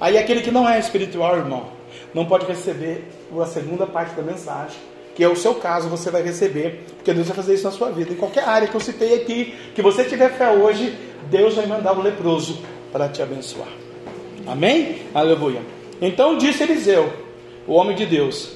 Aí 0.00 0.16
aquele 0.16 0.42
que 0.42 0.50
não 0.50 0.68
é 0.68 0.78
espiritual, 0.78 1.36
irmão, 1.36 1.72
não 2.14 2.24
pode 2.24 2.46
receber 2.46 3.04
a 3.40 3.46
segunda 3.46 3.86
parte 3.86 4.14
da 4.14 4.22
mensagem, 4.22 4.78
que 5.18 5.24
é 5.24 5.28
o 5.28 5.34
seu 5.34 5.56
caso, 5.56 5.88
você 5.88 6.12
vai 6.12 6.22
receber, 6.22 6.84
porque 6.94 7.12
Deus 7.12 7.26
vai 7.26 7.34
fazer 7.34 7.54
isso 7.54 7.64
na 7.64 7.72
sua 7.72 7.90
vida. 7.90 8.12
Em 8.12 8.14
qualquer 8.14 8.44
área 8.44 8.68
que 8.68 8.74
eu 8.76 8.80
citei 8.80 9.16
aqui, 9.16 9.52
que 9.74 9.82
você 9.82 10.04
tiver 10.04 10.30
fé 10.38 10.48
hoje, 10.48 10.96
Deus 11.28 11.56
vai 11.56 11.66
mandar 11.66 11.98
o 11.98 12.00
leproso 12.00 12.62
para 12.92 13.08
te 13.08 13.20
abençoar. 13.20 13.66
Amém? 14.46 15.08
Aleluia. 15.12 15.60
Então 16.00 16.38
disse 16.38 16.62
Eliseu, 16.62 17.12
o 17.66 17.74
homem 17.74 17.96
de 17.96 18.06
Deus: 18.06 18.52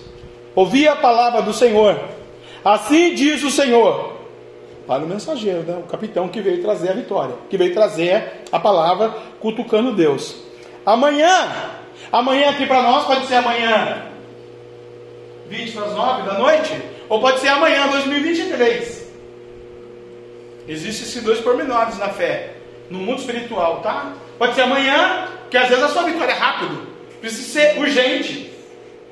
Ouvi 0.55 0.87
a 0.87 0.95
palavra 0.95 1.43
do 1.43 1.53
Senhor. 1.53 1.99
Assim 2.65 3.13
diz 3.13 3.43
o 3.43 3.51
Senhor. 3.51 4.13
Para 4.87 5.03
o 5.03 5.09
mensageiro, 5.09 5.65
né? 5.65 5.83
o 5.85 5.89
capitão 5.91 6.29
que 6.29 6.41
veio 6.41 6.63
trazer 6.63 6.91
a 6.91 6.95
vitória, 6.95 7.35
que 7.51 7.57
veio 7.57 7.75
trazer 7.75 8.45
a 8.53 8.61
palavra 8.61 9.13
cutucando 9.41 9.97
Deus. 9.97 10.37
Amanhã, 10.87 11.51
amanhã 12.13 12.51
aqui 12.51 12.67
para 12.67 12.85
nós 12.85 13.05
pode 13.05 13.27
ser 13.27 13.35
amanhã 13.35 14.12
20 15.53 15.73
para 15.73 15.85
as 15.85 15.93
9 15.93 16.23
da 16.23 16.39
noite, 16.39 16.83
ou 17.09 17.21
pode 17.21 17.41
ser 17.41 17.49
amanhã 17.49 17.87
2023. 17.89 19.13
Existem 20.67 21.07
esses 21.07 21.23
dois 21.23 21.41
pormenores 21.41 21.99
na 21.99 22.09
fé, 22.09 22.55
no 22.89 22.99
mundo 22.99 23.19
espiritual, 23.21 23.81
tá? 23.81 24.15
Pode 24.39 24.55
ser 24.55 24.63
amanhã, 24.63 25.29
que 25.51 25.57
às 25.57 25.69
vezes 25.69 25.85
a 25.85 25.89
sua 25.89 26.05
vitória 26.05 26.33
é 26.33 26.37
rápido, 26.37 26.87
precisa 27.21 27.61
ser 27.61 27.79
urgente, 27.79 28.51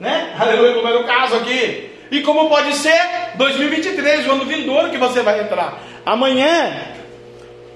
né? 0.00 0.34
Aleluia, 0.38 0.74
como 0.74 0.88
era 0.88 1.00
o 1.00 1.04
caso 1.04 1.36
aqui. 1.36 1.90
E 2.10 2.22
como 2.22 2.48
pode 2.48 2.74
ser 2.74 2.98
2023, 3.36 4.26
o 4.26 4.32
ano 4.32 4.44
vindouro 4.46 4.90
que 4.90 4.98
você 4.98 5.22
vai 5.22 5.40
entrar. 5.40 5.80
Amanhã, 6.04 6.88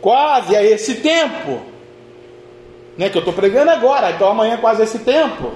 quase 0.00 0.57
a 0.57 0.62
esse 0.64 0.96
tempo, 0.96 1.62
né, 2.96 3.11
que 3.11 3.16
eu 3.16 3.20
estou 3.20 3.35
pregando 3.35 3.70
agora, 3.70 4.11
então 4.11 4.29
amanhã 4.29 4.55
é 4.55 4.57
quase 4.57 4.83
esse 4.83 5.00
tempo. 5.00 5.53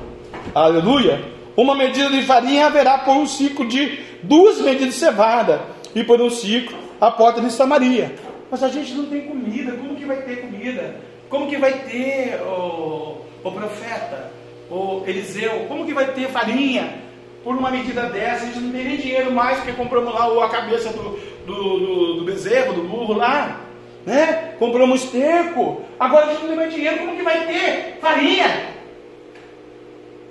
Aleluia. 0.55 1.38
Uma 1.59 1.75
medida 1.75 2.09
de 2.09 2.23
farinha 2.23 2.67
haverá 2.67 2.99
por 2.99 3.17
um 3.17 3.27
ciclo 3.27 3.67
de 3.67 3.99
duas 4.23 4.61
medidas 4.61 4.95
de 4.95 5.01
cevada, 5.01 5.61
e 5.93 6.05
por 6.05 6.21
um 6.23 6.31
ciclo 6.31 6.79
a 7.01 7.11
porta 7.11 7.41
de 7.41 7.51
Samaria. 7.51 8.15
Mas 8.49 8.63
a 8.63 8.69
gente 8.69 8.95
não 8.95 9.07
tem 9.07 9.23
comida, 9.23 9.73
como 9.73 9.97
que 9.97 10.05
vai 10.05 10.19
ter 10.19 10.37
comida? 10.37 10.95
Como 11.29 11.49
que 11.49 11.57
vai 11.57 11.73
ter 11.73 12.41
o, 12.43 13.23
o 13.43 13.51
profeta, 13.51 14.31
o 14.71 15.03
Eliseu? 15.05 15.67
Como 15.67 15.85
que 15.85 15.93
vai 15.93 16.07
ter 16.13 16.29
farinha? 16.29 16.95
Por 17.43 17.57
uma 17.57 17.73
medida 17.73 18.05
dessa, 18.05 18.45
a 18.45 18.47
gente 18.47 18.61
não 18.61 18.71
tem 18.71 18.85
nem 18.85 18.97
dinheiro 18.97 19.33
mais, 19.33 19.57
porque 19.57 19.73
compramos 19.73 20.15
lá 20.15 20.45
a 20.45 20.49
cabeça 20.49 20.91
do, 20.91 21.19
do, 21.45 21.79
do, 21.81 22.15
do 22.19 22.25
bezerro, 22.25 22.73
do 22.73 22.83
burro 22.83 23.15
lá 23.15 23.65
né? 24.07 24.55
Compramos 24.61 25.05
esterco, 25.05 25.83
agora 25.99 26.27
a 26.27 26.29
gente 26.31 26.41
não 26.43 26.49
tem 26.49 26.57
mais 26.57 26.73
dinheiro, 26.73 26.99
como 26.99 27.17
que 27.17 27.23
vai 27.23 27.47
ter 27.47 27.99
farinha? 28.01 28.78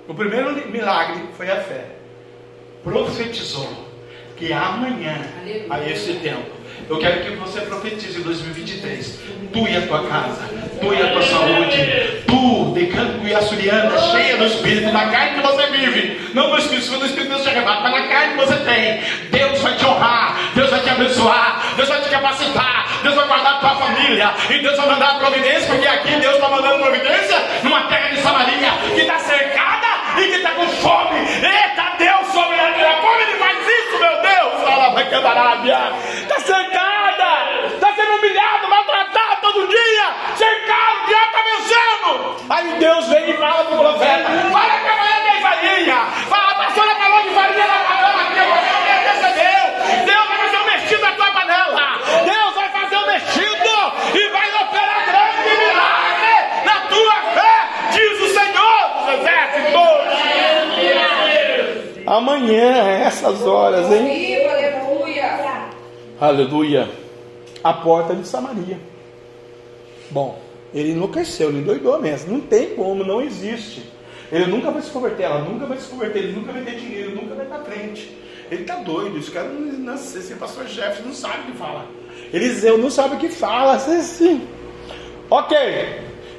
O 0.08 0.14
primeiro 0.14 0.56
milagre 0.70 1.22
foi 1.36 1.52
a 1.52 1.62
fé. 1.62 1.86
Profetizou 2.84 3.88
que 4.38 4.54
amanhã, 4.54 5.20
a 5.70 5.84
esse 5.90 6.14
tempo, 6.16 6.57
eu 6.90 6.98
quero 7.00 7.22
que 7.22 7.32
você 7.32 7.62
profetize 7.62 8.20
em 8.20 8.24
2023. 8.24 9.20
Tu 9.52 9.68
e 9.68 9.78
a 9.78 9.82
tua 9.88 10.04
casa, 10.08 10.42
tu 10.80 10.94
e 10.94 11.02
a 11.02 11.12
tua 11.12 11.22
saúde, 11.22 12.24
tu, 12.28 12.74
decano 12.74 13.18
açuriana, 13.38 13.98
cheia 13.98 14.38
do 14.38 14.46
Espírito, 14.46 14.92
na 14.92 15.08
carne 15.08 15.36
que 15.36 15.48
você 15.48 15.68
vive, 15.68 16.32
não 16.34 16.50
no 16.50 16.58
Espírito, 16.58 16.92
no 16.92 17.06
Espírito 17.06 17.30
Deus 17.30 17.44
te 17.44 17.50
arrebata, 17.50 17.82
mas 17.82 17.92
na 17.94 18.08
carne 18.08 18.34
que 18.34 18.46
você 18.46 18.56
tem. 18.58 19.04
Deus 19.32 19.62
vai 19.62 19.76
te 19.76 19.86
honrar, 19.86 20.38
Deus 20.54 20.70
vai 20.70 20.80
te 20.82 20.90
abençoar, 20.90 21.64
Deus 21.76 21.90
vai 21.90 22.02
te 22.02 22.10
capacitar, 22.10 22.88
Deus 23.04 23.16
vai 23.16 23.28
guardar 23.28 23.54
a 23.54 23.60
tua 23.60 23.76
família, 23.76 24.34
e 24.50 24.60
Deus 24.60 24.78
vai 24.78 24.88
mandar 24.88 25.12
a 25.12 25.16
providência, 25.16 25.68
porque 25.68 25.88
aqui 25.88 26.16
Deus 26.20 26.36
está 26.36 26.50
mandando 26.50 26.84
providência 26.84 27.38
numa 27.64 27.82
terra 27.84 28.10
de 28.10 28.22
Samaria 28.22 28.72
que 28.94 29.02
está 29.02 29.20
cercada 29.20 29.88
e 30.18 30.24
que 30.24 30.36
está 30.38 30.52
com 30.52 30.68
fome. 30.68 31.20
Eita 31.20 31.96
Deus, 31.98 32.28
como 32.32 32.54
ele 32.54 32.68
faz 32.68 33.18
isso, 33.22 33.27
meu 34.08 34.22
Deus? 34.22 34.38
Vai 34.94 35.04
Está 36.22 36.40
cercada, 36.40 37.68
está 37.74 37.94
sendo 37.94 38.16
humilhado, 38.16 38.70
maltratado 38.70 39.42
todo 39.42 39.68
dia, 39.68 40.16
cercado, 40.36 41.04
o 41.04 41.08
diabo 41.08 41.26
está 41.26 41.42
vencendo. 41.44 42.46
Aí 42.50 42.80
Deus 42.80 43.08
vem 43.08 43.30
e 43.30 43.34
fala 43.34 43.66
para 43.66 43.76
o 43.76 43.80
profeta: 43.80 44.30
Fala 44.52 44.80
que 44.80 44.88
amanhã 44.88 45.20
tem 45.24 45.42
farinha. 45.42 45.96
Fala, 46.30 46.52
a 46.52 46.56
pastora 46.56 46.96
falou 46.96 47.22
de 47.24 47.30
farinha 47.30 47.68
na 47.68 47.76
panela 47.76 48.22
aqui, 48.22 48.40
eu 48.40 48.46
vou 48.46 48.58
obedecer 48.58 49.34
Deus. 49.34 50.06
Deus 50.06 50.28
vai 50.28 50.38
fazer 50.38 50.58
um 50.58 50.66
mexido 50.66 51.02
na 51.02 51.12
tua 51.12 51.32
panela. 51.32 52.00
Deus 52.24 52.56
vai 52.56 52.70
fazer 52.70 52.98
um 52.98 53.08
mexido 53.08 53.94
e 54.16 54.30
vai 54.30 54.50
operar 54.64 55.06
grande 55.06 55.58
milagre 55.58 56.64
na 56.64 56.80
tua 56.88 57.16
fé, 57.34 57.68
diz 57.92 58.22
o 58.22 58.28
Senhor 58.34 58.90
dos 59.00 59.14
exércitos. 59.20 60.08
Amanhã, 62.18 62.88
essas 63.06 63.46
horas, 63.46 63.92
hein? 63.92 64.38
Aleluia. 64.48 65.70
Aleluia. 66.20 66.90
A 67.64 67.74
porta 67.74 68.16
de 68.16 68.28
Samaria. 68.28 68.80
Bom, 70.10 70.40
ele 70.74 70.92
enlouqueceu, 70.92 71.50
ele 71.50 71.60
endoidou 71.60 72.02
mesmo. 72.02 72.34
Não 72.34 72.42
tem 72.42 72.76
como, 72.76 73.04
não 73.04 73.22
existe. 73.22 73.84
Ele 74.32 74.48
nunca 74.48 74.72
vai 74.72 74.82
se 74.82 74.90
converter, 74.90 75.24
ela 75.24 75.40
nunca 75.40 75.66
vai 75.66 75.78
se 75.78 75.88
converter, 75.88 76.20
ele 76.20 76.34
nunca 76.34 76.52
vai 76.52 76.62
ter 76.64 76.76
dinheiro, 76.76 77.16
nunca 77.16 77.36
vai 77.36 77.46
para 77.46 77.60
frente. 77.60 78.18
Ele 78.50 78.62
está 78.62 78.76
doido, 78.76 79.18
esse 79.18 79.32
cara 79.32 79.48
não, 79.48 79.62
não 79.62 79.94
esse 79.94 80.34
pastor 80.36 80.66
Jeff 80.66 81.02
não 81.04 81.14
sabe 81.14 81.40
o 81.44 81.52
que 81.52 81.58
fala. 81.58 81.86
Eliseu 82.34 82.78
não 82.78 82.90
sabe 82.90 83.16
o 83.16 83.20
que 83.20 83.30
fala, 83.30 83.74
assim. 83.74 84.48
Ok, 85.30 85.58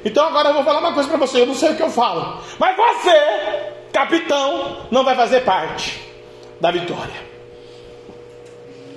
então 0.03 0.25
agora 0.25 0.49
eu 0.49 0.53
vou 0.55 0.63
falar 0.63 0.79
uma 0.79 0.93
coisa 0.93 1.07
para 1.07 1.17
você, 1.19 1.41
eu 1.41 1.45
não 1.45 1.55
sei 1.55 1.71
o 1.71 1.75
que 1.75 1.83
eu 1.83 1.89
falo. 1.89 2.41
Mas 2.59 2.75
você, 2.75 3.78
capitão, 3.91 4.87
não 4.91 5.03
vai 5.03 5.15
fazer 5.15 5.41
parte 5.41 5.99
da 6.59 6.71
vitória. 6.71 7.29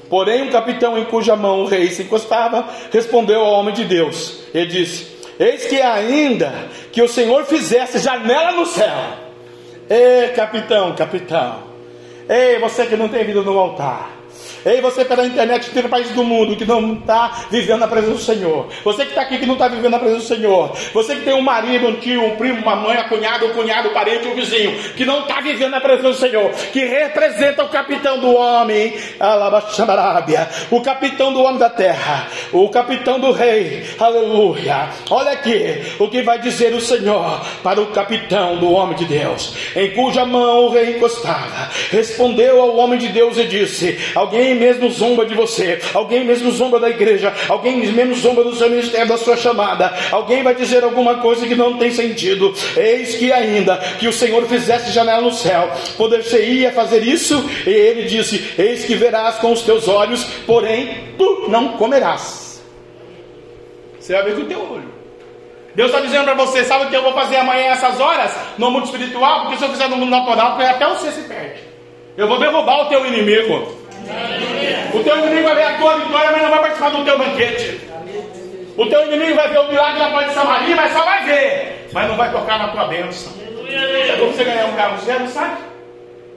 Porém, 0.09 0.43
um 0.43 0.51
capitão 0.51 0.99
em 0.99 1.05
cuja 1.07 1.35
mão 1.35 1.63
o 1.63 1.67
rei 1.67 1.89
se 1.89 2.03
encostava 2.03 2.69
respondeu 2.93 3.41
ao 3.41 3.53
homem 3.55 3.73
de 3.73 3.85
Deus 3.85 4.45
e 4.53 4.67
disse: 4.67 5.17
Eis 5.39 5.65
que 5.65 5.81
ainda 5.81 6.53
que 6.93 7.01
o 7.01 7.09
Senhor 7.09 7.45
fizesse 7.47 7.99
janela 7.99 8.53
no 8.53 8.67
céu. 8.67 8.93
Ei, 9.89 10.29
capitão, 10.29 10.95
capitão. 10.95 11.63
Ei, 12.29 12.59
você 12.59 12.87
que 12.87 12.97
não 12.97 13.09
tem 13.09 13.25
vida 13.25 13.41
no 13.43 13.59
altar. 13.59 14.22
Ei, 14.65 14.81
você 14.81 15.05
pela 15.05 15.27
internet 15.27 15.71
tem 15.71 15.83
país 15.89 16.11
do 16.11 16.25
mundo 16.25 16.57
que 16.57 16.65
não 16.65 16.95
está 16.95 17.47
vivendo 17.51 17.81
na 17.81 17.89
presença 17.89 18.15
do 18.15 18.21
Senhor. 18.21 18.69
Você 18.85 19.05
que 19.05 19.11
está 19.11 19.23
aqui 19.23 19.39
que 19.39 19.47
não 19.47 19.55
está 19.55 19.69
vivendo 19.69 19.91
na 19.91 19.99
presença 19.99 20.23
do 20.23 20.37
Senhor. 20.37 20.77
Você 20.95 21.17
que 21.17 21.23
tem 21.23 21.35
um 21.35 21.43
marido, 21.43 21.89
um 21.89 21.97
tio, 21.97 22.25
um 22.25 22.37
primo, 22.37 22.63
uma 22.63 22.77
mãe, 22.77 22.99
um 22.99 23.09
cunhado, 23.09 23.47
um 23.47 23.51
cunhado, 23.51 23.89
um 23.89 23.93
parente, 23.93 24.27
um 24.27 24.35
vizinho, 24.35 24.73
que 24.95 25.05
não 25.05 25.21
está 25.21 25.41
vivendo 25.41 25.73
na 25.73 25.81
presença 25.81 26.09
do 26.09 26.15
Senhor, 26.15 26.51
que 26.73 26.85
representa 26.85 27.65
o 27.65 27.69
capitão 27.69 28.19
do 28.19 28.35
homem, 28.35 28.95
Alabaxabarábia, 29.19 30.49
o 30.71 30.81
capitão 30.81 31.33
do 31.33 31.43
homem 31.43 31.59
da 31.59 31.71
terra, 31.71 32.29
o 32.53 32.69
capitão 32.69 33.19
do 33.19 33.33
rei, 33.33 33.85
aleluia. 33.99 34.89
Olha 35.11 35.33
aqui 35.33 35.83
o 35.99 36.09
que 36.09 36.23
vai 36.23 36.39
dizer 36.39 36.73
o 36.75 36.81
Senhor 36.81 37.41
para 37.63 37.81
o 37.81 37.87
capitão 37.87 38.57
do 38.57 38.71
homem 38.73 38.97
de 38.97 39.05
Deus, 39.05 39.55
em 39.77 39.91
cuja 39.91 40.25
mão 40.25 40.67
o 40.67 40.71
rei 40.71 40.97
encostava. 40.97 41.71
Respondeu 41.91 42.61
ao 42.61 42.77
homem 42.77 42.99
de 42.99 43.09
Deus 43.09 43.37
e 43.37 43.45
disse: 43.45 43.99
Alguém 44.15 44.52
alguém 44.53 44.55
mesmo 44.55 44.91
zomba 44.91 45.25
de 45.25 45.35
você, 45.35 45.81
alguém 45.95 46.25
mesmo 46.25 46.51
zomba 46.51 46.79
da 46.79 46.91
igreja, 46.91 47.33
alguém 47.49 47.77
mesmo 47.77 48.15
zomba 48.15 48.45
do 48.45 48.55
seu 48.55 48.69
ministério, 48.69 49.09
da 49.09 49.17
sua 49.17 49.37
chamada, 49.37 49.93
alguém 50.11 50.43
vai 50.43 50.55
dizer 50.55 50.85
alguma 50.85 51.17
coisa 51.17 51.47
que 51.47 51.55
não 51.55 51.79
tem 51.79 51.91
sentido. 51.91 52.55
Eis 52.77 53.17
que 53.17 53.33
ainda 53.33 53.77
que 53.99 54.09
o 54.09 54.13
Senhor 54.13 54.45
fizesse 54.47 54.93
janela 54.93 55.23
no 55.23 55.33
céu, 55.33 55.71
poder-se-ia 55.97 56.73
fazer 56.73 57.03
isso, 57.03 57.45
e 57.67 57.71
ele 57.71 58.03
disse: 58.03 58.55
Eis 58.59 58.85
que 58.85 58.95
verás 58.95 59.37
com 59.37 59.53
os 59.53 59.63
teus 59.63 59.89
olhos, 59.89 60.25
porém 60.47 61.15
tu 61.17 61.47
não 61.49 61.77
comerás. 61.77 62.63
Você 63.99 64.13
vai 64.15 64.25
ver 64.25 64.35
com 64.35 64.43
o 64.43 64.47
teu 64.47 64.61
olho. 64.61 64.93
Deus 65.75 65.91
está 65.91 66.03
dizendo 66.03 66.25
para 66.25 66.35
você, 66.35 66.65
sabe 66.65 66.85
o 66.85 66.91
que 66.91 66.97
eu 66.97 67.03
vou 67.03 67.15
fazer 67.15 67.37
amanhã 67.37 67.71
essas 67.71 67.99
horas 67.99 68.31
no 68.59 68.71
mundo 68.71 68.85
espiritual? 68.85 69.43
Porque 69.43 69.57
se 69.57 69.65
eu 69.65 69.71
fizer 69.71 69.89
no 69.89 69.97
mundo 69.97 70.11
natural, 70.11 70.59
até 70.61 70.87
você 70.87 71.11
se 71.13 71.23
perde. 71.23 71.61
Eu 72.15 72.29
vou 72.29 72.39
derrubar 72.39 72.83
o 72.83 72.89
teu 72.91 73.07
inimigo. 73.07 73.82
O 74.95 75.03
teu 75.03 75.19
inimigo 75.19 75.45
vai 75.45 75.55
ver 75.55 75.65
a 75.65 75.79
tua 75.79 75.97
vitória, 75.99 76.33
mas 76.33 76.43
não 76.43 76.51
vai 76.51 76.61
participar 76.61 76.91
do 76.91 77.05
teu 77.05 77.19
banquete. 77.19 77.81
O 78.77 78.87
teu 78.87 79.07
inimigo 79.07 79.37
vai 79.37 79.49
ver 79.51 79.59
o 79.59 79.69
milagre 79.69 79.99
da 79.99 80.11
porta 80.11 80.29
de 80.29 80.35
Samaria, 80.35 80.77
mas 80.77 80.93
só 80.93 81.05
vai 81.05 81.25
ver, 81.25 81.89
mas 81.93 82.09
não 82.09 82.17
vai 82.17 82.33
tocar 82.33 82.59
na 82.59 82.69
tua 82.69 82.85
bênção. 82.87 83.33
É 83.69 84.17
como 84.19 84.33
você 84.33 84.45
ganhar 84.45 84.67
um 84.67 84.77
carro 84.77 84.99
zero, 85.05 85.29
sabe? 85.29 85.57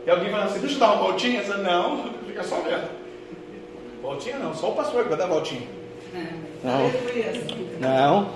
E 0.05 0.09
alguém 0.09 0.29
fala 0.29 0.45
assim, 0.45 0.59
deixa 0.59 0.75
eu 0.75 0.79
dar 0.79 0.91
uma 0.93 1.03
voltinha. 1.03 1.43
Você, 1.43 1.53
não, 1.57 2.05
fica 2.27 2.43
só 2.43 2.57
vendo. 2.57 2.87
Voltinha 4.01 4.37
não, 4.37 4.53
só 4.53 4.69
o 4.69 4.75
pastor 4.75 5.03
que 5.03 5.09
vai 5.09 5.17
dar 5.17 5.27
voltinha. 5.27 5.63
Não. 6.63 6.91
Não. 7.79 8.29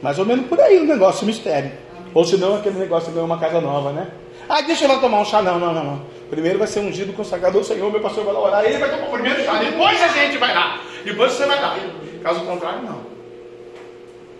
Mais 0.00 0.18
ou 0.18 0.24
menos 0.24 0.46
por 0.46 0.60
aí 0.60 0.78
o 0.78 0.84
negócio, 0.84 1.24
o 1.24 1.26
mistério. 1.26 1.72
Ou 2.14 2.24
senão 2.24 2.56
aquele 2.56 2.78
negócio 2.78 3.08
de 3.08 3.14
ganhar 3.14 3.26
uma 3.26 3.38
casa 3.38 3.60
nova, 3.60 3.92
né? 3.92 4.08
Ah, 4.48 4.60
deixa 4.62 4.84
eu 4.84 4.88
lá 4.88 4.98
tomar 4.98 5.20
um 5.20 5.24
chá. 5.24 5.42
Não, 5.42 5.58
não, 5.58 5.72
não, 5.74 5.84
não. 5.84 6.02
Primeiro 6.30 6.58
vai 6.58 6.66
ser 6.66 6.80
ungido, 6.80 7.12
consagrado 7.12 7.56
ao 7.56 7.64
Senhor, 7.64 7.90
meu 7.90 8.00
pastor 8.00 8.24
vai 8.24 8.34
lá 8.34 8.40
orar, 8.40 8.64
ele 8.64 8.78
vai 8.78 8.90
tomar 8.90 9.08
o 9.08 9.12
primeiro 9.12 9.44
chá, 9.44 9.58
depois 9.62 10.02
a 10.02 10.08
gente 10.08 10.38
vai 10.38 10.52
lá, 10.52 10.80
depois 11.04 11.32
você 11.32 11.46
vai 11.46 11.60
lá. 11.60 11.78
Caso 12.22 12.40
contrário, 12.40 12.82
não. 12.82 13.00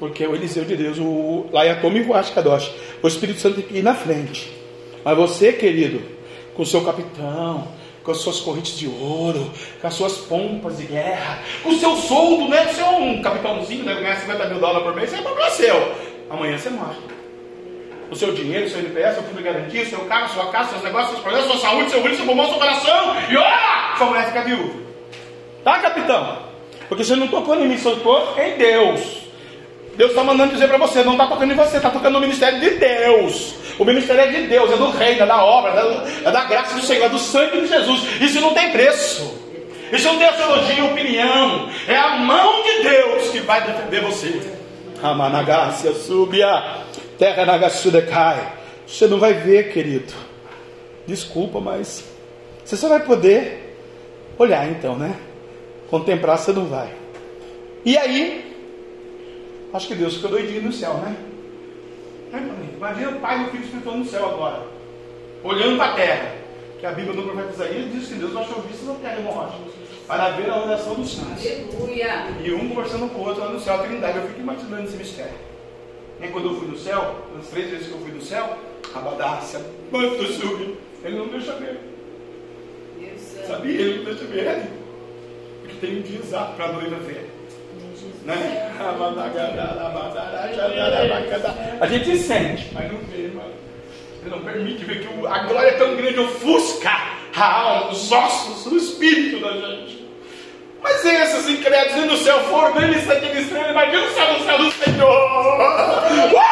Porque 0.01 0.25
é 0.25 0.29
o 0.29 0.35
Eliseu 0.35 0.64
de 0.64 0.77
Deus, 0.77 0.99
o 0.99 1.46
Laiatomi 1.53 2.05
Kadosh, 2.35 2.72
o 3.03 3.07
Espírito 3.07 3.40
Santo 3.40 3.57
tem 3.57 3.64
que 3.64 3.79
ir 3.79 3.83
na 3.83 3.94
frente. 3.94 4.53
Mas 5.05 5.16
você, 5.16 5.53
querido, 5.53 6.03
com 6.55 6.62
o 6.62 6.66
seu 6.66 6.83
capitão, 6.83 7.68
com 8.03 8.11
as 8.11 8.18
suas 8.18 8.40
correntes 8.40 8.77
de 8.77 8.88
ouro, 8.88 9.51
com 9.81 9.87
as 9.87 9.94
suas 9.94 10.18
pompas 10.18 10.79
de 10.79 10.85
guerra, 10.87 11.40
com 11.62 11.70
o 11.70 11.79
seu 11.79 11.96
soldo, 11.96 12.49
né? 12.49 12.66
Você 12.66 12.81
é 12.81 12.88
um 12.88 13.22
capitãozinho, 13.22 13.85
né? 13.85 13.94
Ganhar 13.94 14.16
50 14.16 14.49
mil 14.49 14.59
dólares 14.59 14.83
por 14.83 14.94
mês, 14.94 15.11
isso 15.11 15.20
é 15.20 15.22
problema 15.22 15.51
seu. 15.51 15.92
Amanhã 16.29 16.59
você 16.59 16.70
morre. 16.70 17.15
O 18.11 18.16
seu 18.16 18.33
dinheiro, 18.33 18.66
o 18.66 18.71
seu 18.71 18.79
NPS, 18.79 19.14
seu 19.14 19.23
fundo 19.25 19.37
de 19.37 19.42
garantia, 19.42 19.83
o 19.83 19.87
seu 19.87 20.01
carro, 20.01 20.33
sua 20.33 20.47
casa, 20.53 20.71
seus 20.71 20.83
negócios, 20.83 21.11
seus 21.11 21.23
problemas, 21.23 21.51
sua 21.51 21.61
saúde, 21.61 21.90
seu 21.90 22.03
filho, 22.03 22.16
seu 22.16 22.27
pulmão, 22.27 22.49
seu 22.49 22.59
coração, 22.59 23.16
e 23.29 23.37
olha! 23.37 23.97
Sua 23.99 24.07
mulher 24.07 24.27
fica 24.27 24.42
viúva. 24.42 24.75
Tá, 25.64 25.79
capitão? 25.81 26.38
Porque 26.88 27.03
você 27.03 27.16
não 27.16 27.29
tocou 27.29 27.57
em 27.57 27.66
mim, 27.66 27.77
você 27.77 27.90
tocou 27.90 28.35
em 28.38 28.57
Deus. 28.57 29.27
Deus 29.97 30.11
está 30.11 30.23
mandando 30.23 30.53
dizer 30.53 30.69
para 30.69 30.79
você, 30.79 31.03
não 31.03 31.12
está 31.12 31.27
tocando 31.27 31.53
em 31.53 31.57
você, 31.57 31.79
está 31.79 31.90
tocando 31.90 32.12
no 32.14 32.21
ministério 32.21 32.61
de 32.61 32.71
Deus. 32.71 33.55
O 33.79 33.85
ministério 33.85 34.23
é 34.23 34.27
de 34.27 34.47
Deus, 34.47 34.71
é 34.71 34.77
do 34.77 34.90
reino, 34.90 35.23
é 35.23 35.27
da 35.27 35.42
obra, 35.42 35.73
é 35.73 35.75
da, 35.75 36.29
é 36.29 36.33
da 36.33 36.45
graça 36.45 36.75
do 36.75 36.83
Senhor, 36.83 37.07
é 37.07 37.09
do 37.09 37.19
sangue 37.19 37.62
de 37.62 37.66
Jesus. 37.66 38.21
Isso 38.21 38.40
não 38.40 38.53
tem 38.55 38.71
preço. 38.71 39.47
Isso 39.92 40.07
não 40.07 40.19
tem 40.19 40.33
teologia, 40.33 40.85
opinião. 40.85 41.69
É 41.88 41.97
a 41.97 42.16
mão 42.16 42.62
de 42.62 42.83
Deus 42.83 43.29
que 43.31 43.40
vai 43.40 43.64
defender 43.64 44.03
você. 44.03 44.40
Amanagácia, 45.03 45.92
subia, 45.95 46.83
terra 47.18 47.44
nagassuda 47.44 48.02
cai. 48.02 48.52
Você 48.87 49.07
não 49.07 49.18
vai 49.18 49.35
ver, 49.35 49.72
querido. 49.72 50.12
Desculpa, 51.07 51.61
mas 51.61 52.05
você 52.64 52.76
só 52.76 52.88
vai 52.88 53.00
poder 53.00 53.76
olhar 54.38 54.68
então, 54.70 54.96
né? 54.96 55.16
Contemplar 55.90 56.38
você 56.38 56.52
não 56.52 56.66
vai. 56.66 56.92
E 57.85 57.96
aí, 57.96 58.55
acho 59.72 59.88
que 59.88 59.94
Deus 59.94 60.14
ficou 60.14 60.31
doidinho 60.31 60.62
no 60.62 60.72
céu, 60.72 60.94
né? 60.94 61.16
Imagina 62.76 63.11
o 63.11 63.20
Pai 63.20 63.40
e 63.40 63.44
o 63.44 63.50
Filho 63.50 63.64
espiritual 63.64 63.96
no 63.96 64.05
céu 64.05 64.29
agora, 64.29 64.62
olhando 65.42 65.76
para 65.76 65.92
a 65.92 65.94
terra. 65.94 66.37
Que 66.79 66.85
a 66.85 66.92
Bíblia 66.92 67.14
no 67.14 67.22
profeta 67.22 67.52
Isaías 67.52 67.92
diz 67.92 68.09
que 68.09 68.14
Deus 68.16 68.33
vai 68.33 68.44
chover 68.44 68.85
na 68.85 68.94
terra 68.94 69.18
hemorrágica 69.18 69.64
para 70.07 70.31
ver 70.31 70.50
a 70.50 70.62
oração 70.62 70.94
dos 70.94 71.12
santos. 71.12 71.44
Aleluia. 71.44 72.26
E 72.44 72.52
um 72.52 72.68
conversando 72.68 73.09
com 73.09 73.20
o 73.20 73.24
outro 73.26 73.42
lá 73.42 73.50
no 73.50 73.61
céu, 73.61 73.74
a 73.74 73.79
trindade. 73.79 74.18
Eu 74.18 74.26
fico 74.29 74.40
imaginando 74.40 74.85
esse 74.85 74.96
mistério. 74.96 75.33
E 76.20 76.29
quando 76.29 76.48
eu 76.48 76.55
fui 76.57 76.68
no 76.68 76.79
céu, 76.79 77.26
nas 77.35 77.48
três 77.48 77.70
vezes 77.70 77.88
que 77.88 77.92
eu 77.92 77.98
fui 77.98 78.11
no 78.11 78.22
céu, 78.22 78.57
a 78.94 78.98
badácia, 78.98 79.61
quanto 79.90 80.24
subiu, 80.24 80.76
ele 81.05 81.18
não 81.18 81.29
deixa 81.29 81.52
ver. 81.55 81.79
Sabia? 83.46 83.81
Ele 83.81 83.98
não 83.98 84.05
deixa 84.05 84.24
ver. 84.24 84.68
Porque 85.62 85.76
tem 85.87 85.98
um 85.98 86.02
dia 86.02 86.18
exato 86.18 86.55
para 86.55 86.66
a 86.66 86.72
noiva 86.72 86.96
ver. 86.96 87.31
Né? 88.24 88.72
A 91.81 91.87
gente 91.87 92.18
sente, 92.18 92.70
mas 92.72 92.90
não 92.90 92.98
vê, 93.00 93.29
mano. 93.29 93.55
Ele 94.22 94.31
não 94.31 94.42
permite 94.42 94.85
ver 94.85 95.00
que 95.00 95.26
a 95.26 95.38
glória 95.44 95.68
é 95.68 95.79
tão 95.79 95.94
grande, 95.94 96.18
ofusca 96.18 96.90
a 97.35 97.61
alma, 97.61 97.92
os 97.92 98.11
ossos, 98.11 98.66
o 98.66 98.76
espírito 98.76 99.40
da 99.40 99.52
gente. 99.52 99.95
Mas 100.87 101.05
esses 101.05 101.49
incrédulos 101.49 102.07
no 102.07 102.16
céu 102.16 102.38
foram 102.44 102.72
deles 102.75 103.05
daquele 103.09 103.40
estrela, 103.40 103.70
imagina 103.70 104.07
o 104.07 104.11
céu 104.11 104.35
do 104.35 104.44
céu 104.44 104.59
do 104.59 104.70
Senhor. 104.70 105.11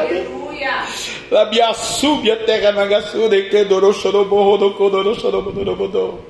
Aleluia. 0.00 0.86
Labia 1.30 1.74
sube 1.74 2.32
a 2.32 2.36
terra 2.46 2.72
na 2.72 2.86
gaçuda 2.86 3.36
e 3.36 3.50
que 3.50 3.64
dorou 3.64 3.92
chorobô, 3.92 4.42
rodou, 4.42 4.70
rodou, 4.70 5.14
chorobô, 5.14 5.50
rodou, 5.50 6.24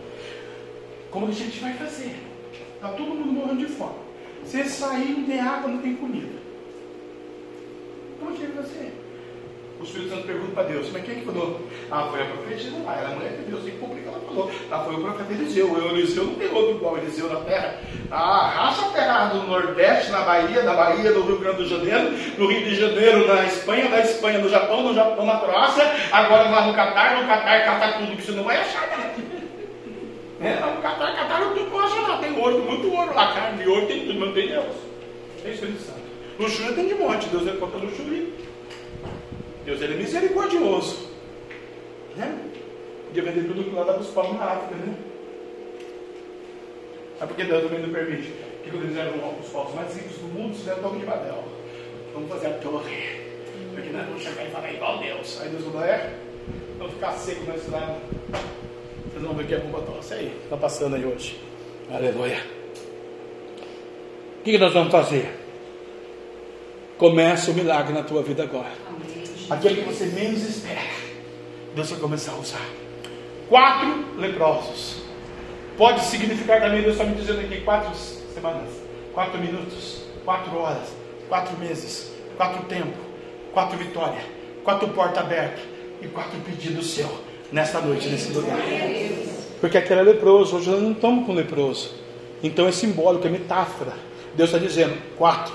Como 1.12 1.29
a 1.29 1.31
gente 1.31 1.61
vai 1.61 1.75
fazer? 1.75 2.16
Está 2.75 2.88
todo 2.88 3.07
mundo 3.07 3.33
morrendo 3.33 3.64
de 3.64 3.73
fome. 3.73 3.94
Se 4.44 4.64
sair, 4.64 5.11
não 5.16 5.25
tem 5.27 5.38
água, 5.38 5.70
não 5.70 5.79
tem 5.79 5.94
comida. 5.94 6.40
Como 8.18 8.33
que 8.33 8.46
vai 8.46 8.64
fazer? 8.64 8.99
O 9.81 9.83
Espírito 9.83 10.11
Santo 10.11 10.27
pergunta 10.27 10.53
para 10.53 10.64
Deus, 10.64 10.90
mas 10.93 11.03
quem 11.03 11.14
é 11.14 11.19
que 11.21 11.25
falou? 11.25 11.59
Ah, 11.90 12.07
foi 12.11 12.21
a 12.21 12.25
profetisa 12.27 12.77
lá, 12.85 12.99
era 12.99 13.09
a 13.09 13.11
mulher 13.12 13.33
de 13.33 13.45
Deus, 13.45 13.64
tem 13.64 13.73
que 13.73 13.79
que 13.79 14.09
ela 14.09 14.21
falou. 14.21 14.51
Ah, 14.71 14.79
foi 14.81 14.95
o 14.95 15.01
profeta 15.01 15.33
Eliseu. 15.33 15.73
O 15.73 15.88
Eliseu 15.97 16.25
não 16.27 16.35
tem 16.35 16.53
outro 16.53 16.77
igual 16.77 16.99
Eliseu 16.99 17.33
na 17.33 17.40
terra. 17.40 17.81
Ah, 18.11 18.47
raça 18.55 18.87
a 18.87 18.90
terra 18.90 19.25
do 19.29 19.47
Nordeste, 19.47 20.12
na 20.12 20.21
Bahia, 20.21 20.62
na 20.64 20.75
Bahia, 20.75 21.11
no 21.12 21.23
Rio 21.23 21.38
Grande 21.38 21.62
do 21.62 21.66
Janeiro, 21.66 22.12
no 22.37 22.47
Rio 22.47 22.62
de 22.62 22.75
Janeiro, 22.75 23.27
na 23.27 23.47
Espanha, 23.47 23.88
na 23.88 24.01
Espanha, 24.01 24.38
no 24.40 24.51
Japão, 24.51 24.83
no 24.83 24.95
Japão, 24.95 25.25
na 25.25 25.38
Croácia, 25.38 25.90
agora 26.12 26.51
lá 26.51 26.66
no 26.66 26.75
Catar, 26.75 27.23
no 27.23 27.27
Catar, 27.27 27.64
catar 27.64 27.99
tudo 27.99 28.16
que 28.16 28.23
você 28.23 28.33
não 28.33 28.45
vai 28.45 28.59
achar, 28.59 28.87
né? 28.87 29.14
É, 30.43 30.55
no 30.55 30.81
Catar, 30.81 31.14
Catar, 31.16 31.53
tudo 31.55 31.71
não 31.71 31.81
acha 31.81 32.01
lá, 32.01 32.16
tem 32.19 32.38
ouro, 32.38 32.61
muito 32.61 32.90
ouro 32.90 33.14
lá, 33.14 33.35
carne 33.35 33.62
de 33.62 33.69
ouro, 33.69 33.87
tem 33.87 34.07
tudo, 34.07 34.21
mas 34.21 34.29
não 34.29 34.35
tem 34.35 34.49
Deus. 34.49 34.77
É 35.45 35.51
Espírito 35.51 35.81
Santo. 35.83 36.01
Luxúria 36.38 36.73
tem 36.73 36.88
de 36.88 36.95
monte, 36.95 37.29
Deus 37.29 37.47
é 37.47 37.53
contra 37.53 37.79
luxúria. 37.79 38.39
Deus 39.70 39.83
ele 39.83 39.94
é 39.94 39.96
misericordioso. 39.98 41.09
Né? 42.16 42.38
Podia 43.06 43.22
vender 43.22 43.46
tudo 43.46 43.74
lá 43.74 43.85
dava 43.85 44.00
os 44.00 44.09
pão 44.09 44.35
na 44.35 44.44
África, 44.44 44.74
né? 44.74 44.94
Mas 47.20 47.28
por 47.28 47.37
que 47.37 47.44
Deus 47.44 47.62
também 47.62 47.80
não 47.80 47.90
permite? 47.90 48.33
Que 48.64 48.70
quando 48.70 48.85
eles 48.85 48.96
eram 48.96 49.12
os 49.38 49.48
povos 49.48 49.74
mais 49.74 49.94
ricos 49.94 50.16
do 50.18 50.26
mundo, 50.26 50.56
fizeram 50.56 50.83
torre 50.83 50.98
de 50.98 51.06
Babel. 51.06 51.44
Vamos 52.14 52.28
fazer 52.30 52.46
a 52.48 52.54
torre. 52.54 53.20
Porque 53.72 53.90
nós 53.90 54.06
vamos 54.06 54.22
chegar 54.22 54.44
e 54.44 54.50
falar 54.50 54.72
igual 54.72 54.98
Deus. 54.98 55.40
Aí 55.40 55.48
Deus 55.50 55.64
falou, 55.64 55.85
é? 55.85 56.14
Vamos 56.78 56.94
ficar 56.94 57.12
seco 57.12 57.52
nesse 57.52 57.70
lado. 57.70 58.00
Vocês 59.04 59.22
vão 59.22 59.35
ver 59.35 59.46
que 59.46 59.54
é 59.54 59.59
bomba 59.59 59.83
tosse 59.83 60.14
aí. 60.14 60.37
Está 60.42 60.56
passando 60.56 60.96
aí 60.96 61.04
hoje. 61.04 61.40
Aleluia. 61.92 62.42
O 64.40 64.42
que 64.42 64.59
nós 64.59 64.72
vamos 64.72 64.90
fazer? 64.90 65.30
Começa 66.98 67.50
o 67.52 67.54
milagre 67.54 67.92
na 67.92 68.02
tua 68.02 68.22
vida 68.22 68.42
agora. 68.42 68.80
Aquele 69.50 69.82
que 69.82 69.92
você 69.92 70.06
menos 70.06 70.42
espera. 70.42 70.80
Deus 71.74 71.90
vai 71.90 72.00
começar 72.00 72.32
a 72.32 72.36
usar. 72.36 72.64
Quatro 73.48 74.04
leprosos. 74.16 75.02
Pode 75.76 76.04
significar 76.04 76.60
também, 76.60 76.82
Deus 76.82 76.92
está 76.92 77.04
me 77.04 77.14
dizendo 77.16 77.40
aqui, 77.40 77.60
quatro 77.62 77.90
semanas, 78.34 78.68
quatro 79.12 79.38
minutos, 79.38 80.02
quatro 80.24 80.56
horas, 80.56 80.88
quatro 81.28 81.56
meses, 81.58 82.12
quatro 82.36 82.62
tempo, 82.64 82.96
quatro 83.52 83.78
vitórias, 83.78 84.22
quatro 84.62 84.88
portas 84.88 85.18
abertas 85.18 85.62
e 86.02 86.06
quatro 86.08 86.38
pedidos 86.40 86.90
seu 86.90 87.10
nesta 87.50 87.80
noite, 87.80 88.08
nesse 88.08 88.32
lugar. 88.32 88.58
Porque 89.60 89.78
aquele 89.78 90.00
é 90.00 90.02
leproso, 90.04 90.56
hoje 90.56 90.70
nós 90.70 90.82
não 90.82 90.92
estamos 90.92 91.26
com 91.26 91.32
leproso. 91.32 91.92
Então 92.42 92.68
é 92.68 92.72
simbólico, 92.72 93.26
é 93.26 93.30
metáfora. 93.30 93.92
Deus 94.34 94.51
está 94.51 94.64
dizendo, 94.64 94.96
quatro 95.16 95.55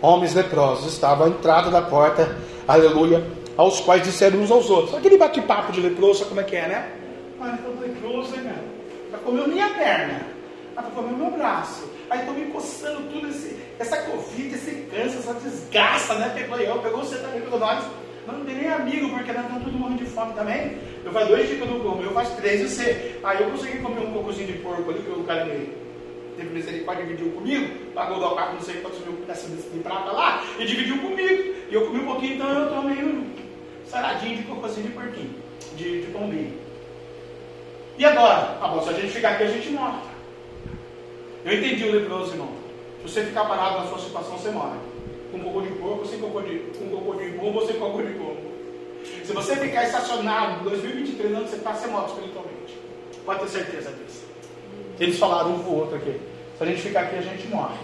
homens 0.00 0.34
leprosos 0.34 0.92
estavam 0.92 1.26
à 1.26 1.30
entrada 1.30 1.70
da 1.70 1.80
porta, 1.80 2.36
aleluia, 2.66 3.24
aos 3.56 3.80
quais 3.80 4.02
disseram 4.02 4.40
uns 4.40 4.50
aos 4.50 4.70
outros. 4.70 4.94
Aquele 4.94 5.16
bate-papo 5.16 5.72
de 5.72 5.80
leproso, 5.80 6.26
como 6.26 6.40
é 6.40 6.44
que 6.44 6.56
é, 6.56 6.68
né? 6.68 6.92
Ah, 7.40 7.56
estou 7.56 7.78
leproso, 7.80 8.36
né, 8.36 8.56
Para 9.10 9.20
comer 9.20 9.48
minha 9.48 9.68
perna, 9.70 10.22
para 10.74 10.84
comer 10.84 11.16
meu 11.16 11.30
braço. 11.30 11.88
Aí 12.10 12.20
estou 12.20 12.34
me 12.34 12.46
coçando 12.46 13.02
tudo, 13.10 13.28
esse, 13.28 13.56
essa 13.78 13.96
covid, 14.02 14.54
esse 14.54 14.70
câncer, 14.90 15.18
essa 15.18 15.34
desgraça, 15.34 16.14
né? 16.14 16.32
Pegou 16.34 16.58
eu, 16.58 16.78
pegou 16.78 17.04
você 17.04 17.16
também, 17.16 17.40
pegou 17.40 17.58
nós. 17.58 17.84
Não 18.26 18.44
tem 18.44 18.54
nem 18.54 18.68
amigo, 18.68 19.10
porque 19.10 19.32
nós 19.32 19.42
estamos 19.42 19.64
tudo 19.64 19.78
morrendo 19.78 20.02
de 20.02 20.10
fome 20.10 20.32
também. 20.32 20.78
Eu 21.04 21.12
faz 21.12 21.28
dois 21.28 21.46
dias 21.46 21.58
que 21.58 21.68
eu 21.68 21.74
não 21.74 21.80
como, 21.80 22.02
eu 22.02 22.12
faço 22.12 22.36
três 22.36 22.60
e 22.62 22.68
você. 22.68 23.20
Aí 23.22 23.42
eu 23.42 23.50
consegui 23.50 23.78
comer 23.78 24.00
um 24.00 24.12
cocôzinho 24.12 24.46
de 24.46 24.54
porco 24.54 24.90
ali, 24.90 25.00
que 25.00 25.10
o 25.10 25.24
cara 25.24 25.44
me 25.44 25.68
teve 26.36 26.48
misericórdia, 26.54 27.04
dividiu 27.04 27.32
comigo, 27.32 27.68
pagou 27.94 28.18
do 28.18 28.34
carro, 28.34 28.54
não 28.54 28.60
sei 28.60 28.80
quantos 28.80 29.00
mil 29.00 29.12
peças 29.26 29.50
de 29.50 29.78
prata 29.80 30.10
lá, 30.10 30.42
e 30.58 30.64
dividiu 30.64 30.98
comigo. 30.98 31.53
E 31.70 31.74
eu 31.74 31.86
comi 31.86 32.00
um 32.00 32.06
pouquinho, 32.06 32.34
então 32.34 32.48
eu 32.50 32.68
tomei 32.70 33.02
um 33.02 33.26
saradinho 33.86 34.38
de 34.38 34.42
cocôzinho 34.44 34.88
de 34.88 34.92
porquinho, 34.92 35.34
de, 35.76 36.02
de 36.02 36.12
pombinho. 36.12 36.58
E 37.96 38.04
agora? 38.04 38.58
Ah, 38.60 38.68
bom, 38.68 38.82
se 38.82 38.90
a 38.90 38.92
gente 38.92 39.12
ficar 39.12 39.30
aqui, 39.30 39.44
a 39.44 39.50
gente 39.50 39.70
morre. 39.70 39.98
Eu 41.44 41.54
entendi 41.54 41.84
o 41.84 41.92
leproso, 41.92 42.32
irmão. 42.32 42.48
Se 43.02 43.12
você 43.12 43.24
ficar 43.24 43.44
parado 43.44 43.80
na 43.80 43.86
sua 43.86 43.98
situação, 43.98 44.36
você 44.36 44.50
morre. 44.50 44.78
Com 45.30 45.40
cocô 45.40 45.60
de 45.60 45.70
porco, 45.70 46.06
sem 46.06 46.18
cocô 46.18 46.40
de, 46.40 46.58
com 46.78 46.88
cocô 46.88 47.14
de 47.14 47.30
pombo 47.30 47.60
ou 47.60 47.66
sem 47.66 47.76
cocô 47.76 48.02
de 48.02 48.12
pombo. 48.14 48.54
Se 49.24 49.32
você 49.32 49.56
ficar 49.56 49.84
estacionado 49.84 50.60
em 50.60 50.64
2023, 50.70 51.36
onde 51.36 51.50
você 51.50 51.56
está, 51.56 51.72
você 51.72 51.86
morre 51.86 52.06
espiritualmente. 52.06 52.78
Pode 53.24 53.40
ter 53.40 53.48
certeza 53.48 53.90
disso. 53.92 54.24
Eles 54.98 55.18
falaram 55.18 55.54
um 55.54 55.58
para 55.58 55.70
o 55.70 55.78
outro 55.78 55.96
aqui. 55.96 56.20
Se 56.56 56.62
a 56.62 56.66
gente 56.66 56.82
ficar 56.82 57.00
aqui, 57.00 57.16
a 57.16 57.22
gente 57.22 57.46
morre. 57.48 57.78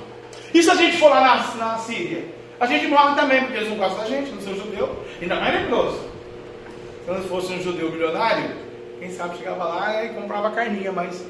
E 0.53 0.63
se 0.63 0.71
a 0.71 0.75
gente 0.75 0.97
for 0.97 1.11
lá 1.11 1.21
na, 1.21 1.55
na 1.55 1.79
Síria? 1.79 2.25
A 2.61 2.67
gente 2.67 2.87
morre 2.89 3.15
também, 3.15 3.41
porque 3.41 3.57
eles 3.57 3.71
não 3.71 3.79
gostam 3.79 4.01
da 4.01 4.05
gente, 4.05 4.33
não 4.33 4.43
são 4.43 4.55
judeu. 4.55 4.95
Ainda 5.21 5.37
mais 5.37 5.63
leproso. 5.63 6.11
Se 7.07 7.29
fosse 7.29 7.53
um 7.55 7.63
judeu 7.63 7.91
milionário, 7.91 8.51
quem 8.99 9.11
sabe 9.11 9.39
chegava 9.39 9.65
lá 9.65 10.05
e 10.05 10.11
comprava 10.11 10.51
carninha, 10.51 10.93
mas 10.93 11.25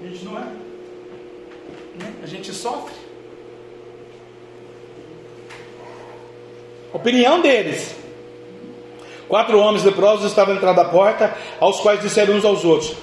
a 0.00 0.06
gente 0.06 0.24
não 0.26 0.36
é. 0.36 0.42
Né? 0.42 2.12
A 2.22 2.26
gente 2.26 2.52
sofre. 2.52 2.94
Opinião 6.92 7.40
deles. 7.40 7.96
Quatro 9.26 9.58
homens 9.58 9.84
leprosos 9.84 10.26
estavam 10.26 10.54
entrando 10.54 10.80
à 10.80 10.84
porta, 10.84 11.34
aos 11.58 11.80
quais 11.80 12.00
disseram 12.00 12.34
uns 12.34 12.44
aos 12.44 12.64
outros: 12.64 12.94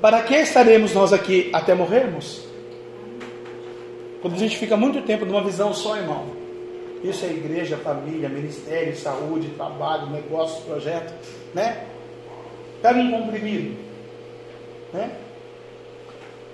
Para 0.00 0.22
que 0.22 0.34
estaremos 0.34 0.92
nós 0.92 1.12
aqui 1.12 1.50
até 1.52 1.72
morrermos? 1.72 2.44
Quando 4.20 4.34
a 4.34 4.38
gente 4.38 4.58
fica 4.58 4.76
muito 4.76 5.00
tempo 5.02 5.24
numa 5.24 5.42
visão 5.42 5.72
só, 5.72 5.96
irmão, 5.96 6.39
isso 7.02 7.24
é 7.24 7.28
igreja, 7.28 7.78
família, 7.78 8.28
ministério, 8.28 8.94
saúde, 8.96 9.48
trabalho, 9.50 10.10
negócio, 10.10 10.62
projeto, 10.64 11.12
né? 11.54 11.86
Pega 12.82 12.98
um 12.98 13.10
comprimido, 13.10 13.76
né? 14.92 15.10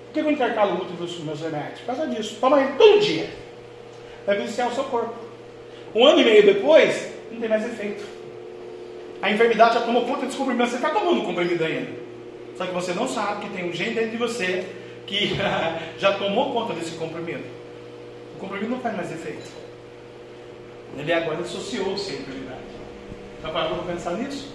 Por 0.06 0.12
que 0.12 0.20
eu 0.20 0.30
intercalo 0.30 0.76
muito 0.76 0.96
dos 0.96 1.18
meus 1.20 1.40
remédios? 1.40 1.80
Por 1.80 1.86
causa 1.86 2.06
disso. 2.06 2.38
Toma 2.40 2.60
ele 2.60 2.72
todo 2.78 3.00
dia. 3.00 3.28
Vai 4.24 4.38
viciar 4.38 4.68
o 4.68 4.74
seu 4.74 4.84
corpo. 4.84 5.14
Um 5.94 6.06
ano 6.06 6.20
e 6.20 6.24
meio 6.24 6.46
depois, 6.46 7.12
não 7.30 7.38
tem 7.38 7.48
mais 7.48 7.64
efeito. 7.64 8.04
A 9.20 9.30
enfermidade 9.30 9.74
já 9.74 9.80
tomou 9.80 10.06
conta 10.06 10.26
desse 10.26 10.36
comprimido. 10.38 10.68
Você 10.68 10.76
está 10.76 10.90
tomando 10.90 11.22
comprimido 11.22 11.64
ainda. 11.64 11.90
Só 12.56 12.66
que 12.66 12.72
você 12.72 12.92
não 12.94 13.08
sabe 13.08 13.46
que 13.46 13.54
tem 13.54 13.68
um 13.68 13.72
gene 13.72 13.94
dentro 13.94 14.10
de 14.12 14.16
você 14.16 14.64
que 15.06 15.36
já 15.98 16.12
tomou 16.14 16.52
conta 16.52 16.72
desse 16.72 16.92
comprimido. 16.92 17.44
O 18.36 18.38
comprimido 18.38 18.70
não 18.70 18.80
faz 18.80 18.96
mais 18.96 19.12
efeito. 19.12 19.65
Ele 20.98 21.12
agora 21.12 21.40
associou-se 21.40 22.10
à 22.10 22.14
enfermidade. 22.14 22.60
Já 23.42 23.50
parou 23.50 23.78
para 23.78 23.94
pensar 23.94 24.12
nisso? 24.14 24.48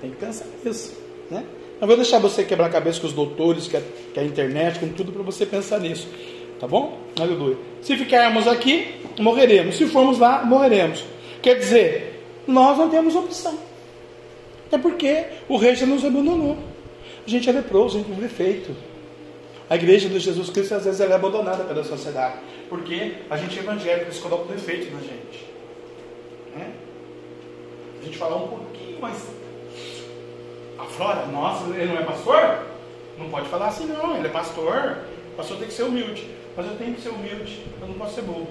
Tem 0.00 0.10
que 0.10 0.16
pensar 0.16 0.46
nisso. 0.64 0.96
Né? 1.30 1.44
Não 1.80 1.88
vou 1.88 1.96
deixar 1.96 2.18
você 2.18 2.44
quebrar 2.44 2.66
a 2.66 2.70
cabeça 2.70 3.00
com 3.00 3.06
os 3.06 3.12
doutores, 3.12 3.68
com 3.68 3.76
a, 3.76 3.80
com 4.14 4.20
a 4.20 4.24
internet, 4.24 4.78
com 4.78 4.88
tudo, 4.88 5.12
para 5.12 5.22
você 5.22 5.46
pensar 5.46 5.80
nisso. 5.80 6.08
Tá 6.60 6.68
bom? 6.68 6.98
Aleluia. 7.18 7.56
Se 7.80 7.96
ficarmos 7.96 8.46
aqui, 8.46 8.94
morreremos. 9.18 9.76
Se 9.76 9.86
formos 9.86 10.18
lá, 10.18 10.44
morreremos. 10.44 11.04
Quer 11.40 11.56
dizer, 11.56 12.24
nós 12.46 12.78
não 12.78 12.88
temos 12.88 13.16
opção. 13.16 13.58
É 14.70 14.78
porque 14.78 15.24
o 15.48 15.56
rei 15.56 15.74
já 15.74 15.86
nos 15.86 16.04
abandonou. 16.04 16.56
A 17.26 17.30
gente 17.30 17.48
é 17.48 17.52
leproso, 17.52 17.96
a 17.96 18.00
gente 18.00 18.10
tem 18.10 18.20
defeito. 18.20 18.74
A 19.72 19.76
igreja 19.76 20.06
de 20.06 20.20
Jesus 20.20 20.50
Cristo 20.50 20.74
às 20.74 20.84
vezes 20.84 21.00
é 21.00 21.10
abandonada 21.10 21.64
pela 21.64 21.82
sociedade. 21.82 22.34
Porque 22.68 23.14
a 23.30 23.38
gente 23.38 23.58
é 23.58 23.62
evangélico, 23.62 24.04
eles 24.04 24.18
colocam 24.18 24.54
defeito 24.54 24.94
na 24.94 25.00
gente. 25.00 25.50
Né? 26.54 26.74
A 27.98 28.04
gente 28.04 28.18
fala 28.18 28.36
um 28.36 28.48
pouquinho 28.48 29.00
mais. 29.00 29.16
A 30.78 30.84
Flora, 30.84 31.24
nossa, 31.24 31.70
ele 31.70 31.86
não 31.86 32.00
é 32.00 32.04
pastor? 32.04 32.66
Não 33.16 33.30
pode 33.30 33.48
falar 33.48 33.68
assim 33.68 33.86
não, 33.86 34.14
ele 34.14 34.26
é 34.26 34.30
pastor. 34.30 34.98
O 35.32 35.36
pastor 35.38 35.56
tem 35.56 35.68
que 35.68 35.72
ser 35.72 35.84
humilde. 35.84 36.28
Mas 36.54 36.66
eu 36.66 36.76
tenho 36.76 36.94
que 36.94 37.00
ser 37.00 37.08
humilde, 37.08 37.64
eu 37.80 37.86
não 37.86 37.94
posso 37.94 38.16
ser 38.16 38.22
bobo. 38.24 38.48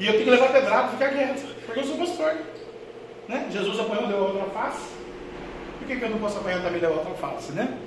E 0.00 0.06
eu 0.08 0.12
tenho 0.14 0.24
que 0.24 0.30
levar 0.30 0.52
pedrado 0.52 0.88
e 0.88 0.90
ficar 0.96 1.10
quieto, 1.10 1.54
porque 1.64 1.78
eu 1.78 1.84
sou 1.84 1.96
pastor. 1.98 2.34
Né? 3.28 3.48
Jesus 3.48 3.78
apanhou, 3.78 4.08
deu 4.08 4.18
a 4.18 4.26
outra 4.26 4.46
face. 4.46 4.88
Por 5.78 5.86
que, 5.86 5.94
que 5.94 6.04
eu 6.04 6.10
não 6.10 6.18
posso 6.18 6.38
apanhar 6.38 6.64
também 6.64 6.80
da 6.80 6.88
outra 6.88 7.14
face, 7.14 7.52
né? 7.52 7.78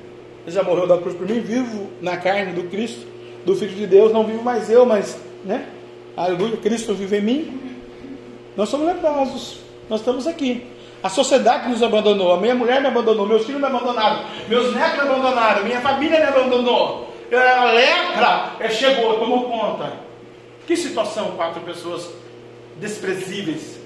Já 0.47 0.63
morreu 0.63 0.87
da 0.87 0.97
cruz 0.97 1.15
por 1.15 1.27
mim, 1.27 1.39
vivo 1.39 1.89
na 2.01 2.17
carne 2.17 2.53
do 2.53 2.69
Cristo, 2.69 3.05
do 3.45 3.55
Filho 3.55 3.75
de 3.75 3.87
Deus, 3.87 4.11
não 4.13 4.23
vivo 4.23 4.43
mais 4.43 4.69
eu, 4.69 4.85
mas, 4.85 5.19
né? 5.43 5.67
Aleluia, 6.15 6.57
Cristo 6.57 6.93
vive 6.93 7.17
em 7.17 7.21
mim. 7.21 7.61
Nós 8.55 8.69
somos 8.69 8.87
leprosos, 8.87 9.59
nós 9.89 9.99
estamos 9.99 10.27
aqui. 10.27 10.65
A 11.03 11.09
sociedade 11.09 11.69
nos 11.69 11.83
abandonou, 11.83 12.33
a 12.33 12.37
minha 12.37 12.55
mulher 12.55 12.81
me 12.81 12.87
abandonou, 12.87 13.27
meus 13.27 13.45
filhos 13.45 13.59
me 13.61 13.67
abandonaram, 13.67 14.23
meus 14.47 14.73
netos 14.73 14.95
me 14.95 15.09
abandonaram, 15.09 15.63
minha 15.63 15.81
família 15.81 16.19
me 16.19 16.25
abandonou. 16.25 17.13
A 17.31 17.65
lepra 17.71 18.69
chegou, 18.69 19.19
tomou 19.19 19.43
conta. 19.49 19.93
Que 20.65 20.75
situação, 20.75 21.31
quatro 21.35 21.61
pessoas 21.61 22.09
desprezíveis, 22.77 23.79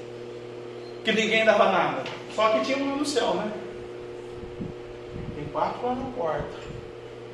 que 1.04 1.12
ninguém 1.12 1.44
dava 1.46 1.72
nada. 1.72 2.04
Só 2.36 2.50
que 2.50 2.66
tinha 2.66 2.78
um 2.78 2.98
no 2.98 3.06
céu, 3.06 3.34
né? 3.34 3.52
Quatro 5.52 5.86
lá 5.86 5.96
na 5.96 6.06
porta. 6.12 6.58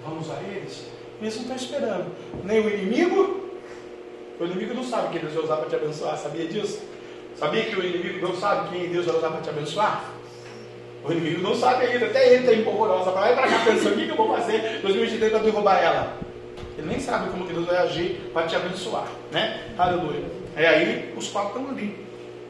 Vamos 0.06 0.30
a 0.30 0.42
eles? 0.44 0.86
Eles 1.22 1.36
não 1.36 1.42
estão 1.42 1.56
esperando. 1.56 2.06
Nem 2.44 2.60
o 2.60 2.70
inimigo. 2.70 3.46
O 4.40 4.46
inimigo 4.46 4.74
não 4.74 4.84
sabe 4.84 5.10
quem 5.10 5.22
Deus 5.22 5.34
vai 5.34 5.44
usar 5.44 5.58
para 5.58 5.70
te 5.70 5.76
abençoar. 5.76 6.18
Sabia 6.18 6.48
disso? 6.48 6.82
Sabia 7.38 7.66
que 7.66 7.76
o 7.76 7.84
inimigo 7.84 8.28
não 8.28 8.36
sabe 8.36 8.70
quem 8.70 8.90
Deus 8.90 9.06
vai 9.06 9.16
usar 9.16 9.30
para 9.30 9.42
te 9.42 9.50
abençoar? 9.50 10.12
O 11.04 11.12
inimigo 11.12 11.42
não 11.42 11.54
sabe 11.54 11.86
ainda, 11.86 12.08
até 12.08 12.34
ele 12.34 12.46
está 12.46 12.54
empolvorosa 12.54 13.12
para 13.12 13.22
lá 13.22 13.32
e 13.32 13.36
para 13.36 13.48
cá 13.48 13.66
pensando: 13.66 13.94
o 13.94 13.98
que, 13.98 14.06
que 14.06 14.12
eu 14.12 14.16
vou 14.16 14.36
fazer 14.36 14.80
2023 14.82 15.32
para 15.32 15.42
derrubar 15.42 15.84
ela? 15.84 16.18
Ele 16.78 16.88
nem 16.88 17.00
sabe 17.00 17.30
como 17.30 17.46
que 17.46 17.54
Deus 17.54 17.66
vai 17.66 17.78
agir 17.78 18.32
para 18.34 18.48
te 18.48 18.56
abençoar, 18.56 19.08
né? 19.32 19.62
Aleluia. 19.78 20.24
É 20.56 20.68
aí 20.68 21.14
os 21.16 21.28
quatro 21.28 21.60
estão 21.60 21.72
ali, 21.72 21.96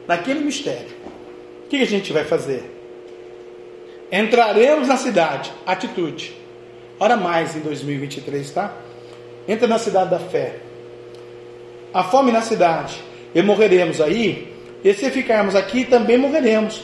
naquele 0.06 0.40
mistério. 0.40 0.96
O 1.64 1.68
que 1.68 1.82
a 1.82 1.84
gente 1.84 2.12
vai 2.12 2.24
fazer? 2.24 2.75
Entraremos 4.10 4.88
na 4.88 4.96
cidade, 4.96 5.52
atitude. 5.66 6.36
Ora 6.98 7.16
mais 7.16 7.56
em 7.56 7.60
2023, 7.60 8.50
tá? 8.50 8.72
Entra 9.48 9.66
na 9.66 9.78
cidade 9.78 10.10
da 10.10 10.18
fé. 10.18 10.56
A 11.92 12.04
fome 12.04 12.30
na 12.32 12.40
cidade, 12.40 13.02
e 13.34 13.42
morreremos 13.42 14.00
aí. 14.00 14.54
E 14.84 14.94
se 14.94 15.10
ficarmos 15.10 15.54
aqui, 15.54 15.84
também 15.84 16.16
morreremos. 16.16 16.82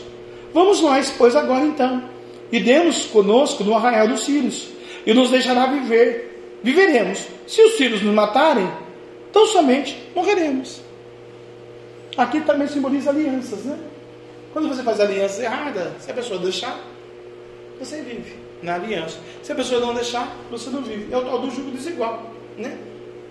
Vamos 0.52 0.80
nós, 0.80 1.12
pois, 1.16 1.34
agora 1.36 1.64
então, 1.64 2.02
e 2.50 2.60
demos 2.60 3.06
conosco 3.06 3.64
no 3.64 3.74
arraial 3.74 4.08
dos 4.08 4.24
círios, 4.24 4.68
e 5.06 5.14
nos 5.14 5.30
deixará 5.30 5.66
viver. 5.66 6.58
Viveremos. 6.62 7.26
Se 7.46 7.62
os 7.62 7.74
círios 7.76 8.02
nos 8.02 8.14
matarem, 8.14 8.70
tão 9.32 9.46
somente 9.46 9.96
morreremos. 10.14 10.80
Aqui 12.16 12.40
também 12.42 12.68
simboliza 12.68 13.10
alianças, 13.10 13.64
né? 13.64 13.78
Quando 14.52 14.68
você 14.68 14.82
faz 14.82 15.00
aliança 15.00 15.42
errada, 15.42 15.92
se 15.98 16.10
a 16.10 16.14
pessoa 16.14 16.38
deixar, 16.38 16.78
você 17.78 18.02
vive 18.02 18.34
na 18.62 18.74
aliança. 18.74 19.18
Se 19.42 19.52
a 19.52 19.54
pessoa 19.54 19.80
não 19.80 19.94
deixar, 19.94 20.34
você 20.50 20.70
não 20.70 20.82
vive. 20.82 21.12
É 21.12 21.16
o 21.16 21.22
tal 21.22 21.40
do 21.40 21.50
jugo 21.50 21.70
desigual, 21.70 22.30
né? 22.56 22.78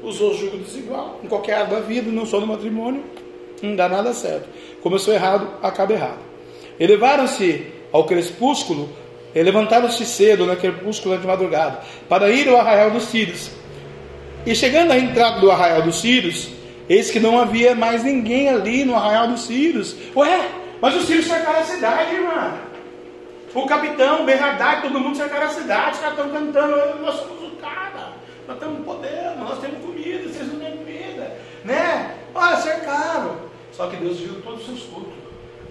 Usou 0.04 0.32
o 0.32 0.38
jugo 0.38 0.58
desigual 0.58 1.20
em 1.24 1.28
qualquer 1.28 1.54
área 1.54 1.76
da 1.76 1.80
vida, 1.80 2.12
não 2.12 2.26
só 2.26 2.39
no 2.39 2.48
matrimônio, 2.48 3.04
não 3.62 3.76
dá 3.76 3.88
nada 3.88 4.14
certo. 4.14 4.50
Começou 4.82 5.14
errado, 5.14 5.48
acaba 5.62 5.94
errado. 5.94 6.20
Elevaram-se 6.80 7.68
ao 7.92 8.06
crepúsculo, 8.06 8.89
levantaram-se 9.36 10.06
cedo 10.06 10.46
na 10.46 10.56
crepúsculo 10.56 11.18
de 11.18 11.28
madrugada, 11.28 11.82
para 12.10 12.30
ir 12.30 12.50
ao 12.50 12.58
arraial 12.58 12.92
dos 12.92 13.04
Sírios. 13.04 13.52
E 14.46 14.56
chegando 14.56 14.92
à 14.92 14.98
entrada 14.98 15.39
do 15.39 15.52
arraial 15.52 15.84
dos 15.84 16.02
Sírios, 16.02 16.50
eis 16.89 17.12
que 17.12 17.20
não 17.20 17.39
havia 17.39 17.76
mais 17.76 18.04
ninguém 18.04 18.50
ali 18.50 18.84
no 18.84 18.96
arraial 18.96 19.28
dos 19.28 19.42
Sírios. 19.42 19.96
Ué, 20.16 20.50
mas 20.82 20.96
os 20.96 21.06
Sírios 21.06 21.28
cercaram 21.28 21.60
a 21.60 21.64
cidade, 21.64 22.16
irmã. 22.16 22.70
O 23.54 23.66
capitão, 23.66 24.22
o 24.22 24.26
Berradar, 24.26 24.82
todo 24.82 24.99
mundo 24.99 25.18
cercaram 25.18 25.47
a 25.47 25.49
cidade, 25.49 25.97
os 25.97 26.04
estão 26.04 26.30
cantando, 26.30 26.99
nós 27.02 27.16
somos 27.16 27.43
o 27.43 27.56
cara, 27.58 28.14
nós 28.47 28.58
temos 28.58 28.86
poder, 28.86 29.36
nós 29.38 29.60
temos 29.60 29.84
comida, 29.84 30.30
vocês 30.30 30.47
não 30.54 30.60
têm 30.60 30.78
comida, 30.78 31.38
né? 31.66 32.18
Olha, 32.34 32.56
cercaram. 32.58 33.36
Só 33.74 33.88
que 33.88 33.97
Deus 33.97 34.20
viu 34.20 34.41
todos 34.41 34.62
os 34.62 34.66
seus 34.66 34.84
cultos. 34.84 35.20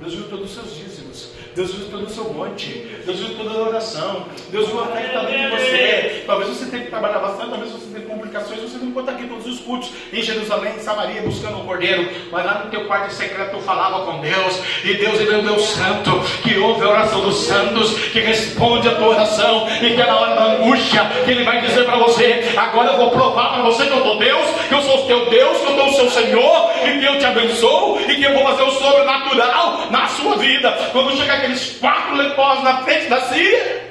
Deus 0.01 0.15
viu 0.15 0.25
todos 0.31 0.47
os 0.47 0.55
seus 0.55 0.77
dízimos. 0.77 1.29
Deus 1.55 1.75
viu 1.75 1.91
todo 1.91 2.07
o 2.07 2.11
seu 2.11 2.25
monte. 2.33 2.87
Deus 3.05 3.19
viu 3.19 3.37
toda 3.37 3.51
a 3.51 3.69
oração. 3.69 4.25
Deus 4.51 4.69
viu 4.69 4.81
a 4.81 4.87
fé 4.87 5.01
que 5.03 5.07
está 5.09 5.23
dentro 5.25 5.51
de 5.51 5.57
você. 5.57 6.23
Talvez 6.27 6.49
você 6.49 6.67
tenha 6.67 6.85
que 6.85 6.91
trabalhar 6.91 7.19
bastante, 7.19 7.51
talvez 7.51 7.71
você 7.71 7.87
tenha 7.93 8.07
complicações, 8.07 8.61
você 8.61 8.79
não 8.79 8.93
conta 8.93 9.11
aqui 9.11 9.27
todos 9.27 9.47
os 9.47 9.61
cultos 9.61 9.91
em 10.11 10.23
Jerusalém, 10.23 10.77
em 10.77 10.81
Samaria, 10.81 11.21
buscando 11.21 11.59
o 11.59 11.65
Cordeiro. 11.65 12.09
Mas 12.33 12.47
lá 12.47 12.63
no 12.65 12.71
teu 12.71 12.87
quarto 12.87 13.13
secreto 13.13 13.57
tu 13.57 13.63
falava 13.63 14.07
com 14.07 14.21
Deus. 14.21 14.61
E 14.85 14.95
Deus 14.95 15.21
é 15.21 15.37
o 15.37 15.43
Deus 15.43 15.63
Santo, 15.65 16.13
que 16.43 16.57
ouve 16.57 16.83
a 16.83 16.89
oração 16.89 17.21
dos 17.21 17.37
santos, 17.37 17.93
que 18.11 18.21
responde 18.21 18.89
a 18.89 18.95
tua 18.95 19.09
oração. 19.09 19.69
E 19.83 19.95
que 19.95 20.01
é 20.01 20.07
na 20.07 20.17
hora 20.17 20.35
da 20.35 20.45
angústia, 20.55 21.05
que 21.27 21.31
Ele 21.31 21.45
vai 21.45 21.61
dizer 21.61 21.85
para 21.85 21.97
você: 21.97 22.55
agora 22.57 22.93
eu 22.93 22.97
vou 22.97 23.11
provar 23.11 23.55
para 23.55 23.63
você 23.65 23.85
que 23.85 23.93
eu 23.93 24.03
sou 24.03 24.19
Deus, 24.19 24.47
que 24.67 24.75
eu 24.75 24.83
sou 24.83 25.05
o 25.05 25.07
teu 25.07 25.29
Deus, 25.29 25.59
que 25.59 25.67
eu 25.67 25.77
sou 25.77 25.89
o 25.89 25.93
seu 25.93 26.11
Senhor, 26.11 26.71
e 26.87 26.99
que 27.01 27.05
eu 27.05 27.19
te 27.19 27.27
abençoo, 27.27 28.01
e 28.01 28.17
que 28.17 28.23
eu 28.23 28.33
vou 28.33 28.45
fazer 28.45 28.63
o 28.63 28.71
sobrenatural 28.71 29.90
na 29.91 30.07
sua 30.09 30.37
vida. 30.37 30.71
Quando 30.93 31.17
chegar 31.17 31.39
aqueles 31.39 31.79
quatro 31.79 32.15
leprosos 32.17 32.65
na 32.65 32.79
frente 32.83 33.09
da 33.09 33.21
Síria, 33.23 33.83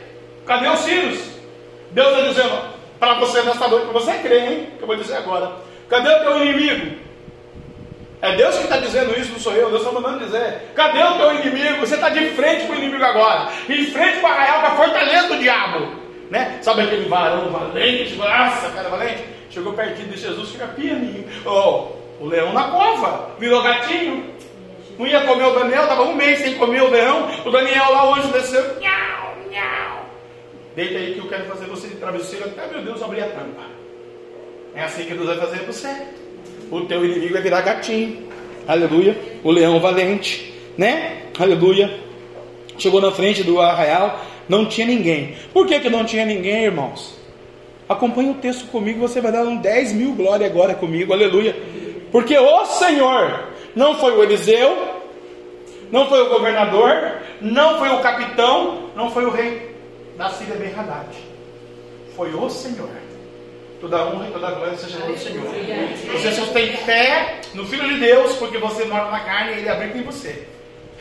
cadê 0.45 0.67
os 0.67 0.79
sírios? 0.79 1.19
Deus 1.91 2.09
está 2.09 2.27
dizendo 2.27 2.61
para 2.99 3.13
você 3.15 3.41
nesta 3.41 3.67
noite, 3.67 3.85
para 3.85 3.93
você 3.93 4.13
crer, 4.13 4.51
hein? 4.51 4.67
Que 4.77 4.83
eu 4.83 4.87
vou 4.87 4.95
dizer 4.95 5.15
agora. 5.15 5.51
Cadê 5.89 6.09
o 6.09 6.19
teu 6.19 6.45
inimigo? 6.45 6.97
É 8.21 8.35
Deus 8.35 8.57
que 8.57 8.63
está 8.63 8.77
dizendo 8.77 9.17
isso, 9.17 9.31
não 9.31 9.39
sou 9.39 9.53
eu. 9.53 9.69
Deus 9.69 9.81
está 9.81 9.93
mandando 9.93 10.25
dizer. 10.25 10.71
Cadê 10.75 11.01
o 11.01 11.17
teu 11.17 11.35
inimigo? 11.35 11.79
Você 11.79 11.95
está 11.95 12.09
de 12.09 12.29
frente 12.31 12.67
com 12.67 12.73
o 12.73 12.75
inimigo 12.75 13.03
agora. 13.03 13.49
Em 13.67 13.85
frente 13.85 14.19
com 14.19 14.27
a 14.27 14.31
arraial, 14.31 14.61
com 14.61 14.67
a 14.67 14.71
fortaleza 14.71 15.27
do 15.29 15.39
diabo. 15.39 15.87
Né? 16.29 16.59
Sabe 16.61 16.81
aquele 16.81 17.07
varão 17.07 17.49
valente? 17.49 18.15
Nossa, 18.15 18.69
cara 18.75 18.89
valente. 18.89 19.23
Chegou 19.49 19.73
pertinho 19.73 20.09
de 20.09 20.17
Jesus, 20.17 20.49
fica 20.49 20.67
pianinho. 20.67 21.25
Oh, 21.45 21.91
o 22.19 22.27
leão 22.27 22.53
na 22.53 22.65
cova, 22.65 23.31
virou 23.39 23.63
gatinho. 23.63 24.35
Não 24.99 25.07
ia 25.07 25.21
comer 25.21 25.45
o 25.45 25.53
Daniel, 25.53 25.83
estava 25.83 26.03
um 26.03 26.13
mês 26.13 26.39
sem 26.39 26.55
comer 26.55 26.81
o 26.81 26.89
leão. 26.89 27.29
O 27.45 27.49
Daniel 27.49 27.89
lá, 27.89 28.09
o 28.09 28.15
anjo 28.15 28.33
desceu. 28.33 28.61
Nhau, 28.81 29.37
nhau. 29.49 30.05
Deita 30.75 30.97
aí 30.97 31.13
que 31.13 31.19
eu 31.19 31.29
quero 31.29 31.45
fazer 31.45 31.67
você 31.67 31.87
de 31.87 31.95
travesseiro 31.95 32.47
até 32.47 32.67
meu 32.67 32.83
Deus 32.83 33.01
abrir 33.01 33.21
a 33.21 33.27
tampa. 33.27 33.61
É 34.75 34.83
assim 34.83 35.05
que 35.05 35.13
Deus 35.13 35.27
vai 35.27 35.37
fazer 35.37 35.59
para 35.59 35.71
você. 35.71 35.95
O 36.69 36.81
teu 36.81 37.05
inimigo 37.05 37.31
vai 37.31 37.41
virar 37.41 37.61
gatinho. 37.61 38.27
Aleluia. 38.67 39.17
O 39.41 39.51
leão 39.51 39.79
valente, 39.79 40.53
né? 40.77 41.23
Aleluia. 41.39 41.97
Chegou 42.77 42.99
na 42.99 43.11
frente 43.13 43.41
do 43.41 43.61
arraial, 43.61 44.25
não 44.49 44.65
tinha 44.65 44.85
ninguém. 44.85 45.37
Por 45.53 45.65
que, 45.65 45.79
que 45.79 45.89
não 45.89 46.03
tinha 46.03 46.25
ninguém, 46.25 46.65
irmãos? 46.65 47.17
Acompanhe 47.87 48.31
o 48.31 48.35
texto 48.35 48.67
comigo, 48.67 48.99
você 48.99 49.21
vai 49.21 49.31
dar 49.31 49.43
um 49.43 49.55
10 49.55 49.93
mil 49.93 50.11
glória 50.11 50.45
agora 50.45 50.75
comigo, 50.75 51.13
aleluia. 51.13 51.55
Porque 52.11 52.37
o 52.37 52.65
Senhor 52.65 53.49
não 53.75 53.95
foi 53.95 54.17
o 54.17 54.23
Eliseu, 54.23 54.99
não 55.91 56.07
foi 56.07 56.21
o 56.21 56.29
governador, 56.29 57.19
não 57.41 57.79
foi 57.79 57.89
o 57.89 57.99
capitão, 57.99 58.89
não 58.95 59.09
foi 59.11 59.25
o 59.25 59.29
rei 59.29 59.75
da 60.17 60.29
Síria 60.29 60.55
Ben 60.55 60.73
Haddad. 60.73 61.07
Foi 62.15 62.33
o 62.33 62.49
Senhor. 62.49 62.89
Toda 63.79 64.07
honra 64.07 64.27
e 64.27 64.31
toda 64.31 64.51
glória 64.51 64.77
seja 64.77 64.97
do 64.99 65.17
Senhor. 65.17 65.45
Você 66.11 66.31
só 66.33 66.45
tem 66.47 66.73
fé 66.77 67.39
no 67.53 67.65
Filho 67.65 67.87
de 67.87 67.99
Deus, 67.99 68.35
porque 68.35 68.57
você 68.57 68.83
mora 68.85 69.09
na 69.09 69.21
carne 69.21 69.53
e 69.53 69.59
ele 69.59 69.69
habita 69.69 69.97
em 69.97 70.03
você. 70.03 70.45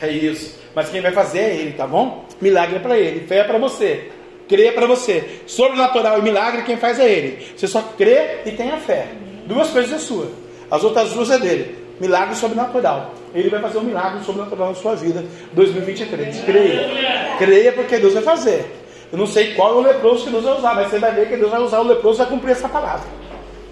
É 0.01 0.09
isso. 0.09 0.57
Mas 0.73 0.89
quem 0.89 1.01
vai 1.01 1.11
fazer 1.11 1.39
é 1.39 1.55
ele, 1.55 1.73
tá 1.73 1.85
bom? 1.85 2.25
Milagre 2.39 2.77
é 2.77 2.79
para 2.79 2.97
ele, 2.97 3.27
fé 3.27 3.39
é 3.39 3.43
para 3.43 3.57
você. 3.57 4.09
Crer 4.47 4.67
é 4.67 4.71
para 4.71 4.87
você. 4.87 5.41
Sobrenatural 5.45 6.19
e 6.19 6.21
milagre, 6.21 6.63
quem 6.63 6.77
faz 6.77 6.99
é 6.99 7.11
ele. 7.11 7.47
Você 7.55 7.67
só 7.67 7.81
crê 7.97 8.39
e 8.45 8.51
tem 8.51 8.71
a 8.71 8.77
fé. 8.77 9.09
Duas 9.45 9.69
coisas 9.69 9.91
é 9.91 9.99
sua. 9.99 10.31
As 10.71 10.83
outras 10.83 11.11
duas 11.11 11.29
é 11.29 11.37
dele. 11.37 11.77
Milagre 11.99 12.35
sobrenatural. 12.35 13.13
Ele 13.33 13.49
vai 13.49 13.61
fazer 13.61 13.77
um 13.77 13.83
milagre 13.83 14.23
sobrenatural 14.23 14.69
na 14.69 14.75
sua 14.75 14.95
vida 14.95 15.23
2023. 15.53 16.41
Creia. 16.41 17.35
Creia 17.37 17.73
porque 17.73 17.97
Deus 17.97 18.13
vai 18.13 18.23
fazer. 18.23 18.79
Eu 19.11 19.17
não 19.17 19.27
sei 19.27 19.53
qual 19.55 19.73
é 19.73 19.77
o 19.77 19.81
leproso 19.81 20.25
que 20.25 20.29
Deus 20.29 20.43
vai 20.43 20.57
usar, 20.57 20.75
mas 20.75 20.89
você 20.89 20.99
vai 20.99 21.11
ver 21.11 21.27
que 21.27 21.35
Deus 21.35 21.51
vai 21.51 21.61
usar 21.61 21.79
o 21.79 21.83
leproso 21.83 22.17
para 22.17 22.27
cumprir 22.27 22.51
essa 22.51 22.69
palavra. 22.69 23.07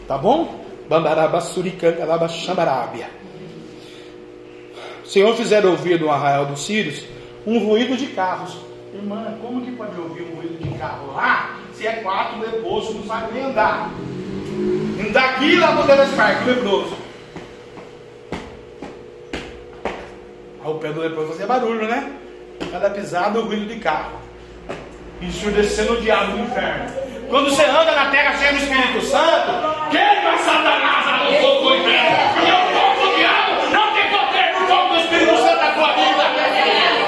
Tá 0.07 0.17
bom? 0.17 0.65
O 5.03 5.07
Senhor 5.07 5.35
fizer 5.35 5.65
ouvir 5.65 5.99
no 5.99 6.09
arraial 6.09 6.45
dos 6.45 6.65
Sírios 6.65 7.03
um 7.45 7.59
ruído 7.59 7.95
de 7.95 8.07
carros. 8.07 8.57
Irmã, 8.93 9.37
como 9.41 9.61
que 9.61 9.71
pode 9.71 9.99
ouvir 9.99 10.23
um 10.23 10.35
ruído 10.35 10.57
de 10.61 10.77
carro 10.77 11.13
lá? 11.15 11.59
Se 11.73 11.85
é 11.87 11.93
quatro 11.97 12.41
leprosos, 12.41 12.95
não 12.95 13.03
sabe 13.03 13.33
nem 13.33 13.43
andar. 13.43 13.91
Daqui 15.13 15.55
lá 15.57 15.73
no 15.73 15.83
Delesparque, 15.83 16.49
leproso. 16.49 17.06
Aí 20.67 20.73
o 20.73 20.75
pé 20.79 20.89
do 20.89 20.99
leproso 20.99 21.29
fazia 21.29 21.47
barulho, 21.47 21.87
né? 21.87 22.11
Cada 22.69 22.89
pisada, 22.89 23.39
o 23.39 23.45
ruído 23.45 23.67
de 23.67 23.79
carro 23.79 24.19
ensurdecendo 25.21 25.93
o 25.93 26.01
diabo 26.01 26.33
do 26.33 26.39
inferno. 26.39 26.91
Quando 27.29 27.49
você 27.49 27.63
anda 27.63 27.91
na 27.93 28.11
terra 28.11 28.37
cheia 28.37 28.51
do 28.51 28.57
Espírito 28.57 29.01
Santo, 29.01 29.51
queima 29.89 30.37
Satanás 30.37 31.23
no 31.23 31.39
fogo 31.39 31.69
do 31.69 31.75
inferno. 31.77 32.17
E 32.45 32.51
o 32.51 32.57
fogo 32.75 33.07
do 33.07 33.15
diabo 33.15 33.51
não 33.71 33.93
tem 33.93 34.09
poder 34.09 34.59
no 34.59 34.67
fogo 34.67 34.93
do 34.93 34.99
Espírito 34.99 35.37
Santo 35.37 35.55
na 35.55 35.71
tua 35.71 35.93
vida. 35.93 36.23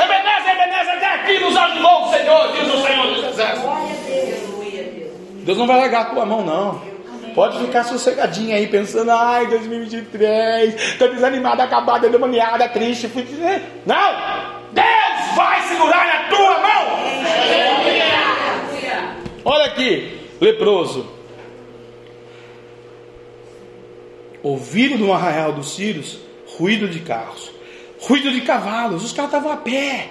Ebenezer, 0.05 0.51
Ebenezer, 0.51 0.93
até 0.95 1.07
aqui 1.15 1.39
nos 1.39 1.57
ajudou 1.57 2.05
o 2.05 2.09
Senhor, 2.11 2.51
diz 2.53 2.73
o 2.73 2.81
Senhor 2.81 3.07
dos 3.07 3.23
Exércitos. 3.25 3.69
Deus 5.43 5.57
não 5.57 5.67
vai 5.67 5.77
largar 5.77 6.01
a 6.01 6.05
tua 6.05 6.25
mão, 6.25 6.45
não. 6.45 6.88
Pode 7.39 7.57
ficar 7.57 7.85
sossegadinha 7.85 8.57
aí, 8.57 8.67
pensando, 8.67 9.11
ai, 9.11 9.47
2023, 9.47 10.75
estou 10.75 11.09
desanimada, 11.09 11.63
acabada, 11.63 12.05
endemoniada, 12.05 12.67
triste. 12.67 13.09
Não! 13.85 14.11
Deus 14.73 15.35
vai 15.37 15.61
segurar 15.61 16.05
na 16.05 16.27
tua 16.27 16.59
mão. 16.59 16.99
Olha 19.45 19.65
aqui, 19.67 20.19
leproso. 20.41 21.09
Ouviram 24.43 24.97
no 24.97 25.13
arraial 25.13 25.53
dos 25.53 25.75
sírios 25.75 26.19
ruído 26.57 26.89
de 26.89 26.99
carros, 26.99 27.53
ruído 28.01 28.31
de 28.31 28.41
cavalos, 28.41 29.01
os 29.01 29.13
caras 29.13 29.31
estavam 29.31 29.53
a 29.53 29.55
pé. 29.55 30.09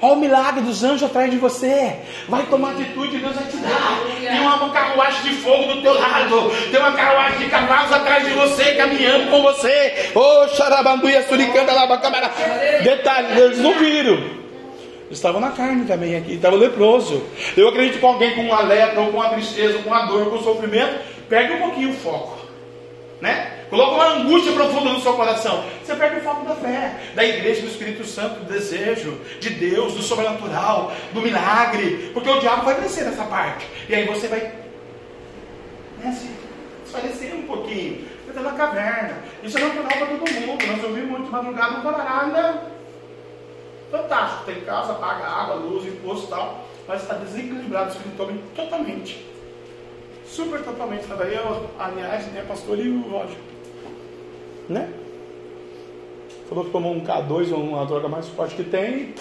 Olha 0.00 0.12
o 0.12 0.16
milagre 0.16 0.60
dos 0.60 0.84
anjos 0.84 1.04
atrás 1.04 1.30
de 1.30 1.38
você. 1.38 1.96
Vai 2.28 2.44
tomar 2.46 2.72
atitude, 2.72 3.18
Deus 3.18 3.34
vai 3.34 3.44
te 3.44 3.56
dar. 3.56 4.00
Tem 4.20 4.40
uma 4.40 4.70
carruagem 4.70 5.22
de 5.22 5.36
fogo 5.40 5.74
do 5.74 5.82
teu 5.82 5.94
lado. 5.94 6.50
Tem 6.70 6.78
uma 6.78 6.92
carruagem 6.92 7.38
de 7.38 7.46
cavalos 7.46 7.92
atrás 7.92 8.24
de 8.26 8.32
você, 8.34 8.74
caminhando 8.74 9.30
com 9.30 9.42
você. 9.42 10.10
Ô, 10.14 10.20
oh, 10.20 10.48
xarabanduia, 10.48 11.26
suricanda, 11.26 11.72
labacamara. 11.72 12.30
Detalhe, 12.82 13.40
eles 13.40 13.58
não 13.58 13.72
viram. 13.78 14.14
Eles 15.06 15.18
estavam 15.18 15.40
na 15.40 15.50
carne 15.50 15.86
também 15.86 16.16
aqui, 16.16 16.34
estavam 16.34 16.58
leproso. 16.58 17.22
Eu 17.56 17.68
acredito 17.68 17.98
que 17.98 18.04
alguém 18.04 18.34
com 18.34 18.42
uma 18.42 18.60
lepra, 18.62 19.00
ou 19.00 19.12
com 19.12 19.18
uma 19.18 19.28
tristeza, 19.30 19.78
com 19.78 19.88
uma 19.88 20.04
dor, 20.06 20.28
com 20.28 20.42
sofrimento, 20.42 20.98
perde 21.28 21.54
um 21.54 21.58
pouquinho 21.60 21.90
o 21.90 21.94
foco. 21.94 22.35
Né? 23.20 23.64
Coloca 23.70 23.94
uma 23.94 24.08
angústia 24.16 24.52
profunda 24.52 24.92
no 24.92 25.00
seu 25.00 25.14
coração. 25.14 25.64
Você 25.82 25.94
perde 25.96 26.18
o 26.18 26.22
foco 26.22 26.46
da 26.46 26.54
fé, 26.54 26.94
da 27.14 27.24
igreja, 27.24 27.62
do 27.62 27.68
Espírito 27.68 28.04
Santo, 28.04 28.40
do 28.40 28.52
desejo, 28.52 29.18
de 29.40 29.50
Deus, 29.50 29.94
do 29.94 30.02
sobrenatural, 30.02 30.92
do 31.12 31.22
milagre. 31.22 32.10
Porque 32.12 32.28
o 32.28 32.38
diabo 32.38 32.64
vai 32.64 32.76
crescer 32.76 33.04
nessa 33.04 33.24
parte. 33.24 33.66
E 33.88 33.94
aí 33.94 34.06
você 34.06 34.28
vai 34.28 34.40
né, 35.98 36.18
desfalecer 36.84 37.34
um 37.34 37.42
pouquinho. 37.42 38.06
Você 38.24 38.30
está 38.30 38.42
na 38.42 38.52
caverna. 38.52 39.18
Isso 39.42 39.56
é 39.56 39.60
natural 39.62 39.86
para 39.86 40.06
todo 40.06 40.46
mundo. 40.46 40.66
Nós 40.66 40.84
ouvimos 40.84 41.10
muito 41.10 41.32
madrugada 41.32 41.76
no 41.78 41.82
Colorado. 41.82 42.60
Fantástico. 43.90 44.44
Tem 44.44 44.60
casa, 44.60 44.94
paga 44.94 45.24
água, 45.24 45.54
luz, 45.54 45.86
imposto 45.86 46.26
e 46.26 46.30
tal. 46.30 46.66
Mas 46.86 47.02
está 47.02 47.14
desequilibrado 47.14 47.90
espiritualmente 47.90 48.42
totalmente. 48.54 49.35
Super 50.28 50.62
totalmente. 50.62 51.02
Estava 51.02 51.24
eu, 51.24 51.70
aliás, 51.78 52.26
né, 52.32 52.44
pastor 52.46 52.78
o 52.78 53.00
Roger 53.08 53.36
né? 54.68 54.92
Falou 56.48 56.64
que 56.64 56.70
tomou 56.70 56.92
um 56.92 57.00
K2 57.00 57.52
ou 57.52 57.60
uma 57.60 57.84
droga 57.86 58.08
mais 58.08 58.28
forte 58.28 58.54
que 58.54 58.64
tem. 58.64 59.14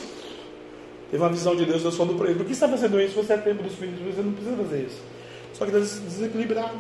Teve 1.09 1.23
uma 1.23 1.29
visão 1.29 1.55
de 1.55 1.65
Deus, 1.65 1.81
Deus 1.81 1.95
falou 1.95 2.15
para 2.15 2.27
ele: 2.27 2.37
Por 2.37 2.45
que 2.45 2.53
você 2.53 2.65
está 2.65 2.67
fazendo 2.67 2.99
isso? 2.99 3.15
Você 3.15 3.33
é 3.33 3.37
tempo 3.37 3.63
do 3.63 3.69
Espírito, 3.69 4.03
você 4.03 4.21
não 4.21 4.33
precisa 4.33 4.57
fazer 4.57 4.81
isso. 4.83 5.01
Só 5.53 5.65
que 5.65 5.71
desequilibrado, 5.71 6.75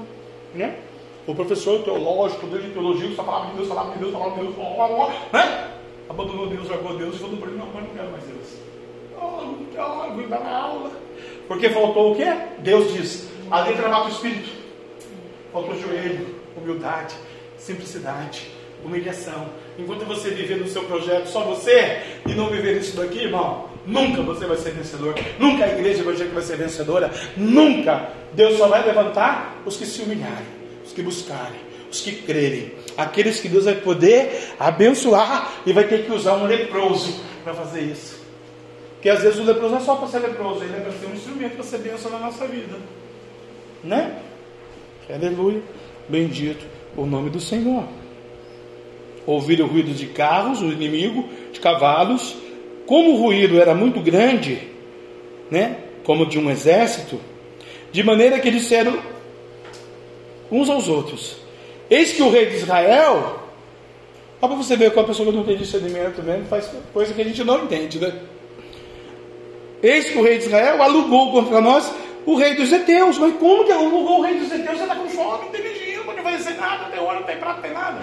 né? 0.53 0.77
O 1.25 1.33
professor 1.33 1.81
teológico, 1.83 2.45
Deus 2.47 2.63
de 2.63 2.71
teologia, 2.71 3.15
só 3.15 3.23
falava 3.23 3.49
de 3.49 3.55
Deus, 3.55 3.67
falava 3.67 3.93
de 3.93 3.99
Deus, 3.99 4.11
falava 4.11 4.31
de 4.31 4.41
Deus, 4.41 4.55
blá, 4.55 4.87
blá, 4.87 5.09
né? 5.33 5.71
Abandonou 6.07 6.47
Deus, 6.47 6.69
largou 6.69 6.97
Deus 6.97 7.17
falou 7.17 7.37
para 7.37 7.49
ele: 7.49 7.57
Não, 7.57 7.67
mas 7.73 7.83
não 7.83 7.95
quero 7.95 8.11
mais 8.11 8.23
Deus. 8.23 8.47
Oh, 9.19 9.41
não 9.41 9.65
quero, 9.65 10.15
vou 10.15 10.27
dar 10.27 10.39
na 10.41 10.57
aula. 10.57 10.91
Porque 11.47 11.69
faltou 11.69 12.11
o 12.11 12.15
quê? 12.15 12.35
Deus 12.59 12.93
diz: 12.93 13.29
a 13.49 13.61
letra 13.61 13.89
mata 13.89 14.05
o 14.05 14.11
espírito. 14.11 14.49
Faltou 15.51 15.79
joelho, 15.79 16.35
humildade, 16.57 17.15
simplicidade 17.57 18.55
humilhação. 18.85 19.47
Enquanto 19.77 20.05
você 20.05 20.29
viver 20.29 20.57
no 20.57 20.67
seu 20.67 20.83
projeto 20.83 21.27
só 21.27 21.41
você 21.41 22.01
e 22.27 22.33
não 22.33 22.49
viver 22.49 22.77
isso 22.77 22.95
daqui, 22.95 23.19
irmão, 23.19 23.69
nunca 23.85 24.21
você 24.21 24.45
vai 24.45 24.57
ser 24.57 24.71
vencedor. 24.71 25.15
Nunca 25.39 25.65
a 25.65 25.69
igreja 25.69 26.01
evangélica 26.01 26.35
vai 26.35 26.43
ser 26.43 26.57
vencedora. 26.57 27.11
Nunca. 27.35 28.09
Deus 28.33 28.57
só 28.57 28.67
vai 28.67 28.85
levantar 28.85 29.61
os 29.65 29.75
que 29.75 29.85
se 29.85 30.01
humilharem, 30.01 30.45
os 30.85 30.91
que 30.91 31.01
buscarem, 31.01 31.59
os 31.91 32.01
que 32.01 32.11
crerem. 32.13 32.73
Aqueles 32.97 33.39
que 33.39 33.49
Deus 33.49 33.65
vai 33.65 33.75
poder 33.75 34.53
abençoar 34.59 35.51
e 35.65 35.73
vai 35.73 35.85
ter 35.85 36.05
que 36.05 36.11
usar 36.11 36.33
um 36.33 36.45
leproso 36.45 37.21
para 37.43 37.53
fazer 37.53 37.81
isso. 37.81 38.23
Porque 38.93 39.09
às 39.09 39.21
vezes 39.21 39.39
o 39.39 39.43
leproso 39.43 39.73
não 39.73 39.81
é 39.81 39.83
só 39.83 39.95
para 39.95 40.07
ser 40.07 40.19
leproso, 40.19 40.63
ele 40.63 40.75
é 40.75 40.79
para 40.79 40.91
ser 40.91 41.05
um 41.05 41.13
instrumento 41.13 41.53
para 41.53 41.63
ser 41.63 41.77
bênção 41.79 42.11
na 42.11 42.19
nossa 42.19 42.47
vida. 42.47 42.75
Né? 43.85 44.19
Aleluia. 45.09 45.61
Bendito 46.09 46.65
o 46.97 47.05
nome 47.05 47.29
do 47.29 47.39
Senhor. 47.39 47.83
Ouvir 49.25 49.61
o 49.61 49.67
ruído 49.67 49.93
de 49.93 50.07
carros, 50.07 50.61
o 50.61 50.71
inimigo, 50.71 51.27
de 51.51 51.59
cavalos. 51.59 52.35
Como 52.85 53.13
o 53.13 53.17
ruído 53.17 53.59
era 53.59 53.73
muito 53.73 53.99
grande, 53.99 54.59
né? 55.49 55.77
Como 56.03 56.25
de 56.25 56.37
um 56.37 56.51
exército, 56.51 57.19
de 57.91 58.03
maneira 58.03 58.39
que 58.39 58.51
disseram 58.51 58.99
uns 60.51 60.69
aos 60.69 60.87
outros: 60.87 61.37
Eis 61.89 62.13
que 62.13 62.21
o 62.21 62.29
rei 62.29 62.47
de 62.47 62.55
Israel. 62.55 63.39
Só 64.39 64.47
para 64.47 64.57
você 64.57 64.75
ver 64.75 64.91
que 64.91 64.99
a 64.99 65.03
pessoa 65.03 65.31
que 65.31 65.35
não 65.35 65.43
tem 65.43 65.57
discernimento 65.57 66.21
mesmo 66.21 66.45
faz 66.45 66.69
coisa 66.93 67.13
que 67.13 67.21
a 67.21 67.25
gente 67.25 67.43
não 67.43 67.63
entende, 67.63 67.99
né? 67.99 68.13
Eis 69.81 70.09
que 70.09 70.17
o 70.17 70.23
rei 70.23 70.37
de 70.37 70.45
Israel 70.45 70.83
alugou 70.83 71.31
contra 71.31 71.59
nós 71.59 71.91
o 72.25 72.35
rei 72.35 72.55
dos 72.55 72.71
Eteus. 72.71 73.17
Mas 73.17 73.35
como 73.35 73.65
que 73.65 73.71
alugou 73.71 74.19
o 74.19 74.21
rei 74.21 74.35
dos 74.35 74.51
Eteus? 74.51 74.79
Está 74.81 74.95
com 74.95 75.09
fome, 75.09 75.45
não 75.45 75.51
tem 75.51 75.61
dinheiro, 75.61 76.03
não 76.05 76.23
vai 76.23 76.37
ser 76.39 76.55
nada, 76.55 76.83
não 76.83 76.91
tem 76.91 76.99
ouro, 76.99 77.15
não 77.15 77.23
tem 77.23 77.37
prata, 77.37 77.55
não 77.55 77.61
tem 77.61 77.73
nada. 77.73 78.01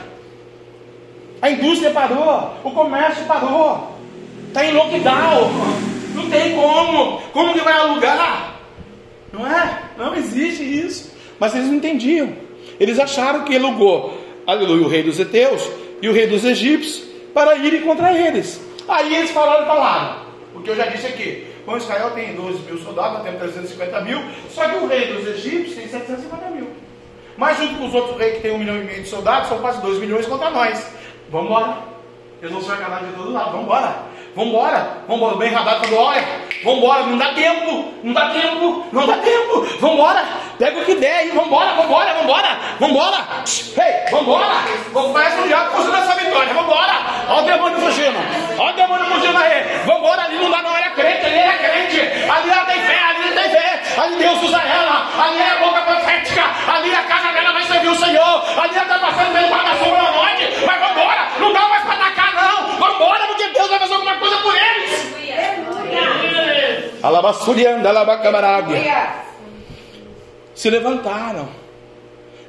A 1.40 1.50
indústria 1.50 1.90
parou, 1.90 2.54
o 2.62 2.70
comércio 2.70 3.24
parou, 3.24 3.98
está 4.48 4.64
em 4.64 4.72
lockdown, 4.72 5.50
não 6.14 6.30
tem 6.30 6.54
como. 6.54 7.20
Como 7.32 7.52
que 7.52 7.60
vai 7.60 7.72
alugar? 7.74 8.60
Não 9.32 9.46
é? 9.46 9.82
Não 9.98 10.14
existe 10.14 10.62
isso. 10.62 11.12
Mas 11.40 11.54
eles 11.54 11.66
não 11.66 11.74
entendiam. 11.74 12.32
Eles 12.78 12.98
acharam 12.98 13.44
que 13.44 13.56
alugou, 13.56 14.16
aleluia, 14.46 14.86
o 14.86 14.88
rei 14.88 15.02
dos 15.02 15.18
Eteus 15.18 15.68
e 16.00 16.08
o 16.08 16.12
rei 16.12 16.26
dos 16.26 16.44
egípcios 16.44 17.04
para 17.34 17.56
irem 17.56 17.82
contra 17.82 18.12
eles. 18.12 18.60
Aí 18.86 19.14
eles 19.14 19.30
falaram 19.30 19.64
e 19.64 19.66
falaram, 19.66 20.16
o 20.54 20.60
que 20.60 20.70
eu 20.70 20.76
já 20.76 20.86
disse 20.86 21.06
aqui. 21.06 21.46
Bom, 21.64 21.76
Israel 21.76 22.10
tem 22.10 22.34
12 22.34 22.62
mil 22.62 22.78
soldados, 22.78 23.14
nós 23.14 23.22
temos 23.22 23.40
350 23.40 24.00
mil, 24.00 24.20
só 24.50 24.68
que 24.68 24.76
o 24.76 24.86
rei 24.86 25.12
dos 25.12 25.26
egípcios 25.26 25.74
tem 25.76 25.88
750 25.88 26.50
mil. 26.50 26.68
Mas 27.36 27.56
junto 27.56 27.74
com 27.76 27.86
os 27.86 27.94
outros 27.94 28.18
reis 28.18 28.36
que 28.36 28.42
tem 28.42 28.52
um 28.52 28.58
milhão 28.58 28.76
e 28.76 28.84
meio 28.84 29.02
de 29.02 29.08
soldados, 29.08 29.48
são 29.48 29.58
quase 29.58 29.80
2 29.80 29.98
milhões 29.98 30.26
contra 30.26 30.50
nós. 30.50 30.86
Vamos 31.30 31.46
embora. 31.46 31.78
Eu 32.40 32.50
não 32.50 32.60
sou 32.60 32.74
enganado 32.74 33.06
de 33.06 33.12
todo 33.12 33.32
lado, 33.32 33.52
vamos 33.52 33.66
embora. 33.66 34.11
Vamos 34.34 34.54
embora. 34.54 35.36
Bem 35.38 35.52
radado 35.52 35.86
falou: 35.86 36.06
olha, 36.06 36.24
vamos 36.64 36.78
embora, 36.78 37.02
não 37.02 37.18
dá 37.18 37.34
tempo, 37.34 37.92
não 38.02 38.14
dá 38.14 38.30
tempo, 38.30 38.86
não 38.92 39.06
dá 39.06 39.16
tempo, 39.18 39.66
vamos 39.78 39.96
embora. 39.96 40.24
Pega 40.58 40.80
o 40.80 40.84
que 40.84 40.94
der 40.94 41.16
aí, 41.16 41.28
vamos 41.28 41.46
embora, 41.46 41.72
vamos 41.74 41.84
embora. 42.22 42.58
Ei, 42.80 44.10
vamos 44.10 44.26
embora. 44.26 44.46
Parece 45.12 45.38
um 45.38 45.46
diabo 45.46 45.76
fugindo 45.76 45.92
dessa 45.92 46.14
vitória, 46.14 46.54
vamos 46.54 46.70
embora. 46.70 46.92
Olha 47.28 47.42
o 47.42 47.44
demônio 47.44 47.78
fugindo, 47.80 48.18
olha 48.58 48.72
o 48.72 48.76
demônio 48.76 49.06
fugindo 49.06 49.38
aí. 49.38 49.64
Vamos 49.84 50.00
embora, 50.00 50.22
ali 50.22 50.38
não 50.38 50.50
dá 50.50 50.62
não, 50.62 50.76
ele 50.76 50.86
é 50.86 50.90
crente, 50.90 51.26
ali 51.26 51.38
é 51.38 51.58
crente. 51.58 52.30
Ali 52.30 52.50
ela 52.50 52.64
tem 52.64 52.80
fé, 52.80 52.98
ali 53.02 53.32
tem 53.32 53.50
fé. 53.50 53.82
Ali 53.98 54.16
Deus 54.16 54.42
usa 54.42 54.62
ela, 54.62 55.08
ali 55.26 55.42
é 55.42 55.50
a 55.50 55.56
boca 55.56 55.82
profética, 55.82 56.44
ali 56.72 56.94
a 56.94 57.02
casa 57.02 57.32
dela 57.32 57.52
vai 57.52 57.64
servir 57.64 57.88
o 57.88 57.96
Senhor. 57.96 58.44
Ali 58.58 58.74
ela 58.74 58.82
está 58.82 58.98
passando 58.98 59.32
pelo 59.32 59.48
guarda-sombra 59.48 60.00
à 60.00 60.12
noite, 60.12 60.64
mas 60.66 60.80
vamos 60.80 60.96
embora, 60.96 61.28
não 61.38 61.52
dá 61.52 61.68
mais 61.68 61.82
para 61.84 61.94
atacar 61.94 62.21
não. 62.42 62.78
Vamos 62.78 62.96
embora, 62.96 63.26
porque 63.28 63.48
Deus 63.48 63.68
vai 63.68 63.78
fazer 63.78 63.94
alguma 63.94 64.16
coisa 64.16 64.36
por 64.38 64.54
eles. 64.54 65.12
Alabassurianda, 67.02 67.88
alabacamarabia. 67.88 69.22
Se 70.54 70.70
levantaram. 70.70 71.48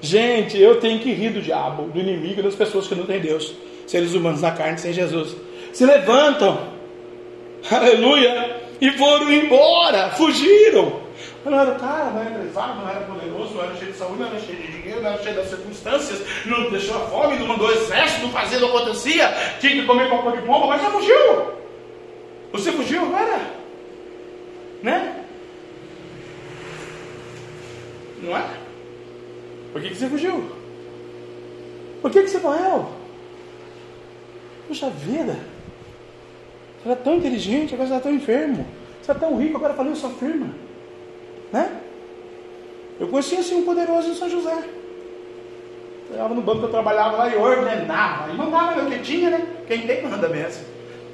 Gente, 0.01 0.59
eu 0.59 0.79
tenho 0.79 0.99
que 0.99 1.13
rir 1.13 1.29
do 1.29 1.41
diabo, 1.41 1.83
do 1.83 1.99
inimigo 1.99 2.41
e 2.41 2.43
das 2.43 2.55
pessoas 2.55 2.87
que 2.87 2.95
não 2.95 3.05
têm 3.05 3.21
Deus. 3.21 3.53
Seres 3.87 4.13
humanos 4.13 4.41
na 4.41 4.51
carne 4.51 4.77
sem 4.77 4.91
Jesus. 4.93 5.35
Se 5.71 5.85
levantam. 5.85 6.59
Aleluia. 7.71 8.61
E 8.81 8.91
foram 8.91 9.31
embora. 9.31 10.09
Fugiram. 10.09 11.02
Não 11.45 11.59
era 11.59 11.75
cara, 11.75 12.11
não 12.11 12.21
era 12.21 12.29
empresário, 12.31 12.75
não 12.75 12.89
era 12.89 13.01
poderoso, 13.01 13.53
não 13.53 13.63
era 13.63 13.75
cheio 13.75 13.91
de 13.91 13.97
saúde, 13.97 14.19
não 14.19 14.27
era 14.27 14.39
cheio 14.39 14.57
de 14.57 14.71
dinheiro, 14.71 15.01
não 15.01 15.09
era 15.09 15.21
cheio 15.21 15.35
das 15.35 15.49
circunstâncias, 15.49 16.21
não 16.45 16.69
deixou 16.69 16.95
a 16.95 17.07
fome, 17.07 17.37
não 17.37 17.47
mandou 17.47 17.69
exército, 17.69 18.21
não 18.21 18.31
fazia, 18.31 18.59
não 18.59 18.69
acontecia, 18.69 19.27
tinha 19.59 19.73
que 19.73 19.85
comer 19.85 20.09
cocô 20.09 20.31
de 20.31 20.41
pomba, 20.43 20.67
mas 20.67 20.81
já 20.81 20.89
fugiu. 20.89 21.63
Você 22.53 22.71
fugiu 22.71 23.01
agora? 23.03 23.41
Né? 24.81 25.25
Não 28.21 28.37
é? 28.37 28.45
Por 29.73 29.81
que, 29.81 29.89
que 29.89 29.95
você 29.95 30.07
fugiu? 30.07 30.49
Por 32.01 32.09
que, 32.09 32.21
que 32.21 32.29
você 32.29 32.39
morreu? 32.39 32.89
Puxa 34.67 34.89
vida! 34.89 35.37
Você 36.81 36.89
era 36.89 36.95
tão 36.95 37.15
inteligente, 37.15 37.73
agora 37.73 37.89
você 37.89 37.95
está 37.95 38.09
tão 38.09 38.15
enfermo. 38.15 38.65
Você 39.01 39.11
é 39.11 39.15
tão 39.15 39.37
rico, 39.37 39.57
agora 39.57 39.73
falando 39.73 39.95
sua 39.95 40.11
firma. 40.11 40.62
Né? 41.53 41.81
Eu 42.99 43.07
conhecia 43.07 43.39
assim 43.39 43.55
um 43.55 43.65
poderoso 43.65 44.09
em 44.09 44.15
São 44.15 44.29
José. 44.29 44.63
Estava 46.09 46.33
no 46.33 46.41
banco 46.41 46.59
que 46.59 46.65
eu 46.65 46.71
trabalhava 46.71 47.17
lá 47.17 47.29
e 47.29 47.37
ordenava. 47.37 48.31
E 48.31 48.35
mandava 48.35 48.81
meu 48.81 48.91
que 48.91 49.03
tinha, 49.03 49.29
né? 49.29 49.47
Quem 49.67 49.85
tem 49.85 50.03
manda 50.03 50.27
mesmo. 50.27 50.65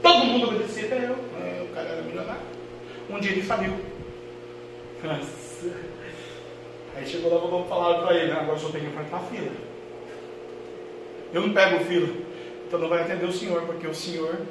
Todo 0.01 0.25
mundo 0.25 0.47
obedecia 0.47 0.85
até 0.85 0.97
eu. 0.97 1.15
É, 1.41 1.61
o 1.61 1.67
cara 1.75 1.89
era 1.89 2.01
milionário. 2.01 2.41
Um 3.09 3.19
dia 3.19 3.31
ele 3.31 3.41
faliu. 3.41 3.73
Nossa. 5.03 5.71
Aí 6.95 7.05
chegou 7.05 7.33
lá 7.33 7.39
vamos 7.39 7.67
falar 7.67 8.01
para 8.01 8.15
ele, 8.15 8.33
né? 8.33 8.39
agora 8.39 8.57
só 8.57 8.69
tem 8.69 8.81
que 8.81 8.87
enfrentar 8.87 9.17
a 9.17 9.21
fila. 9.21 9.51
Eu 11.33 11.41
não 11.41 11.53
pego 11.53 11.77
o 11.77 11.85
fila, 11.85 12.09
então 12.67 12.79
não 12.79 12.89
vai 12.89 13.01
atender 13.01 13.25
o 13.25 13.31
senhor, 13.31 13.61
porque 13.61 13.87
o 13.87 13.93
senhor, 13.93 14.41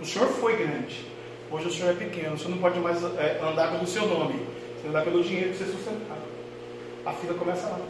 o 0.00 0.04
senhor 0.04 0.28
foi 0.28 0.56
grande. 0.56 1.06
Hoje 1.52 1.66
o 1.66 1.72
senhor 1.72 1.90
é 1.90 1.94
pequeno, 1.94 2.34
o 2.34 2.38
senhor 2.38 2.50
não 2.50 2.58
pode 2.58 2.78
mais 2.78 3.02
é, 3.02 3.40
andar 3.42 3.72
pelo 3.72 3.84
seu 3.84 4.06
nome, 4.06 4.46
você 4.80 4.88
andar 4.88 5.02
pelo 5.02 5.22
dinheiro 5.22 5.50
que 5.50 5.56
você 5.56 5.64
sustentar. 5.64 6.18
A 7.04 7.12
fila 7.12 7.34
começa 7.34 7.66
lá. 7.66 7.80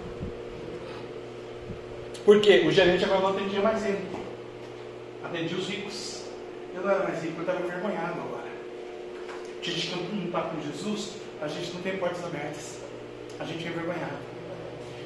Por 2.25 2.41
quê? 2.41 2.65
O 2.67 2.73
gerente 2.73 3.05
agora 3.05 3.21
não 3.21 3.31
atendia 3.31 3.61
mais 3.61 3.85
ele. 3.85 4.09
Atendia 5.23 5.59
os 5.59 5.69
ricos. 5.69 6.25
Eu 6.75 6.83
não 6.83 6.91
era 6.91 7.05
mais 7.05 7.23
rico, 7.23 7.37
eu 7.37 7.41
estava 7.41 7.61
envergonhado 7.61 8.21
agora. 8.21 8.49
A 9.61 9.65
gente 9.65 9.91
não 9.91 10.25
está 10.25 10.41
com 10.41 10.63
Jesus, 10.63 11.17
a 11.43 11.49
gente 11.49 11.75
não 11.75 11.83
tem 11.83 11.99
portas 11.99 12.25
abertas. 12.25 12.79
A 13.39 13.45
gente 13.45 13.67
é 13.67 13.69
envergonhado. 13.69 14.17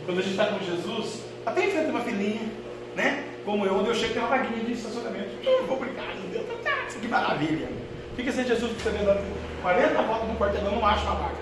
Quando 0.07 0.19
a 0.19 0.23
gente 0.23 0.33
está 0.33 0.47
com 0.47 0.65
Jesus, 0.65 1.23
até 1.45 1.67
enfrenta 1.67 1.91
uma 1.91 2.01
filinha, 2.01 2.53
né? 2.95 3.25
Como 3.45 3.67
eu, 3.67 3.75
onde 3.75 3.89
eu 3.89 3.95
chego 3.95 4.15
tem 4.15 4.23
uma 4.23 4.29
vaguinha 4.29 4.65
de 4.65 4.73
estacionamento. 4.73 5.31
Hum, 5.45 5.73
obrigado, 5.73 6.31
Deus, 6.31 6.47
tá, 6.63 6.87
que 7.01 7.09
maravilha. 7.09 7.84
Fica 8.17 8.33
sem 8.33 8.45
Jesus 8.45 8.73
para 8.83 8.93
você 8.93 8.99
ver 8.99 9.19
40 9.63 10.03
voltas 10.03 10.29
no 10.29 10.37
quarteirão, 10.37 10.73
não 10.73 10.87
acha 10.87 11.03
uma 11.05 11.15
vaga. 11.15 11.35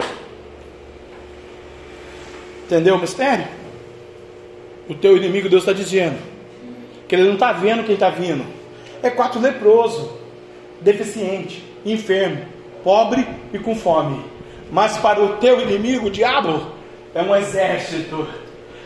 Entendeu 2.64 2.94
o 2.94 2.98
mistério? 2.98 3.46
O 4.88 4.94
teu 4.94 5.16
inimigo, 5.16 5.48
Deus 5.48 5.62
está 5.62 5.72
dizendo 5.72 6.18
que 7.06 7.14
ele 7.14 7.24
não 7.24 7.34
está 7.34 7.52
vendo 7.52 7.84
quem 7.84 7.94
está 7.94 8.08
vindo. 8.08 8.44
É 9.02 9.10
quatro 9.10 9.40
leproso, 9.40 10.18
deficiente, 10.80 11.62
enfermo, 11.84 12.46
pobre 12.82 13.26
e 13.52 13.58
com 13.58 13.74
fome. 13.76 14.24
Mas 14.70 14.96
para 14.96 15.22
o 15.22 15.36
teu 15.36 15.60
inimigo, 15.60 16.06
o 16.06 16.10
diabo, 16.10 16.72
é 17.14 17.20
um 17.20 17.36
exército. 17.36 18.26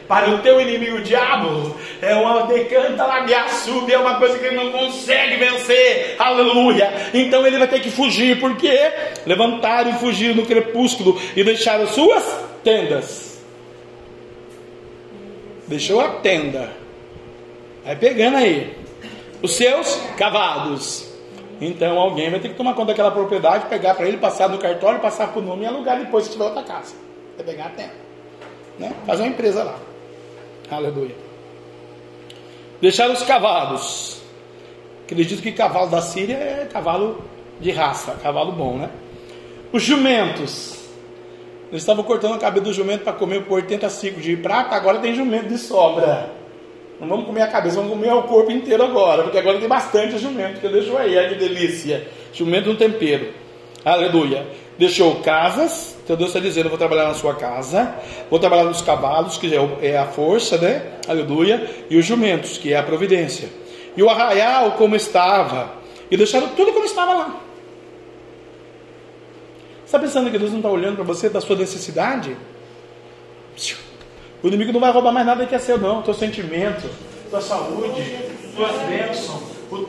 Para 0.08 0.30
o 0.30 0.38
teu 0.38 0.60
inimigo, 0.60 0.98
o 0.98 1.02
diabo, 1.02 1.76
é 2.00 2.14
uma 2.14 2.46
decanta 2.46 3.04
labiaçubi, 3.04 3.92
é 3.92 3.98
uma 3.98 4.18
coisa 4.18 4.38
que 4.38 4.46
ele 4.46 4.56
não 4.56 4.70
consegue 4.70 5.36
vencer. 5.36 6.14
Aleluia! 6.18 6.92
Então 7.12 7.44
ele 7.44 7.58
vai 7.58 7.66
ter 7.66 7.80
que 7.80 7.90
fugir, 7.90 8.38
porque 8.38 8.70
levantaram 9.26 9.90
e 9.90 9.94
fugiram 9.94 10.36
no 10.36 10.46
crepúsculo 10.46 11.20
e 11.34 11.42
deixaram 11.42 11.86
suas 11.88 12.24
tendas. 12.62 13.42
Deixou 15.66 16.00
a 16.00 16.08
tenda. 16.08 16.70
Vai 17.84 17.96
pegando 17.96 18.36
aí. 18.36 18.76
Os 19.42 19.56
seus 19.56 19.96
cavalos. 20.16 21.12
Então 21.60 21.98
alguém 21.98 22.30
vai 22.30 22.38
ter 22.38 22.50
que 22.50 22.54
tomar 22.54 22.74
conta 22.74 22.88
daquela 22.88 23.10
propriedade, 23.10 23.66
pegar 23.66 23.94
para 23.94 24.06
ele, 24.06 24.18
passar 24.18 24.48
no 24.48 24.58
cartório, 24.58 25.00
passar 25.00 25.32
por 25.32 25.42
nome 25.42 25.64
e 25.64 25.66
alugar 25.66 25.98
depois 25.98 26.24
se 26.24 26.30
tiver 26.30 26.44
outra 26.44 26.62
casa. 26.62 26.94
Vai 27.36 27.44
pegar 27.44 27.66
a 27.66 27.70
tempo. 27.70 27.94
Né? 28.78 28.92
Fazer 29.06 29.22
uma 29.22 29.30
empresa 29.30 29.64
lá. 29.64 29.78
Aleluia. 30.70 31.14
Deixar 32.80 33.10
os 33.10 33.22
cavalos. 33.22 34.22
Acredito 35.04 35.42
que 35.42 35.52
cavalo 35.52 35.88
da 35.88 36.02
Síria 36.02 36.34
é 36.34 36.68
cavalo 36.70 37.22
de 37.60 37.70
raça, 37.70 38.18
cavalo 38.22 38.52
bom, 38.52 38.76
né? 38.76 38.90
Os 39.72 39.82
jumentos. 39.82 40.76
Eles 41.70 41.82
estavam 41.82 42.04
cortando 42.04 42.34
a 42.34 42.38
cabeça 42.38 42.64
do 42.64 42.72
jumento 42.72 43.02
para 43.02 43.12
comer 43.12 43.44
por 43.44 43.54
80 43.54 43.88
ciclos 43.88 44.24
de 44.24 44.36
prata, 44.36 44.74
agora 44.76 44.98
tem 44.98 45.14
jumento 45.14 45.48
de 45.48 45.58
sobra. 45.58 46.30
Não 47.00 47.08
vamos 47.08 47.26
comer 47.26 47.42
a 47.42 47.48
cabeça, 47.48 47.76
vamos 47.76 47.92
comer 47.92 48.12
o 48.12 48.22
corpo 48.22 48.50
inteiro 48.50 48.82
agora, 48.82 49.22
porque 49.22 49.38
agora 49.38 49.58
tem 49.58 49.68
bastante 49.68 50.18
jumento 50.18 50.60
que 50.60 50.68
deixou 50.68 50.96
aí, 50.96 51.16
olha 51.16 51.28
que 51.28 51.34
delícia. 51.34 52.08
Jumento 52.32 52.70
no 52.70 52.76
tempero. 52.76 53.32
Aleluia. 53.84 54.46
Deixou 54.78 55.16
casas, 55.16 55.96
então 56.04 56.16
Deus 56.16 56.28
está 56.30 56.40
dizendo: 56.40 56.66
eu 56.66 56.70
vou 56.70 56.78
trabalhar 56.78 57.08
na 57.08 57.14
sua 57.14 57.34
casa, 57.34 57.94
vou 58.30 58.38
trabalhar 58.38 58.64
nos 58.64 58.82
cavalos, 58.82 59.38
que 59.38 59.54
é, 59.54 59.88
é 59.88 59.96
a 59.96 60.04
força, 60.04 60.58
né? 60.58 60.82
Aleluia. 61.08 61.68
E 61.88 61.96
os 61.96 62.04
jumentos, 62.04 62.58
que 62.58 62.72
é 62.72 62.76
a 62.76 62.82
providência. 62.82 63.48
E 63.96 64.02
o 64.02 64.10
arraial 64.10 64.72
como 64.72 64.94
estava, 64.94 65.72
E 66.10 66.16
deixaram 66.16 66.48
tudo 66.48 66.72
como 66.72 66.84
estava 66.84 67.14
lá. 67.14 67.40
Está 69.84 69.98
pensando 69.98 70.30
que 70.30 70.38
Deus 70.38 70.50
não 70.50 70.58
está 70.58 70.68
olhando 70.68 70.96
para 70.96 71.04
você 71.04 71.28
da 71.28 71.40
sua 71.40 71.56
necessidade? 71.56 72.36
O 74.42 74.48
inimigo 74.48 74.72
não 74.72 74.80
vai 74.80 74.92
roubar 74.92 75.12
mais 75.12 75.26
nada 75.26 75.46
que 75.46 75.54
é 75.54 75.58
seu, 75.58 75.78
não. 75.78 76.02
Teu 76.02 76.12
sentimento, 76.12 76.88
tua 77.30 77.40
saúde, 77.40 78.18
tuas 78.54 78.72
bênçãos. 78.82 79.42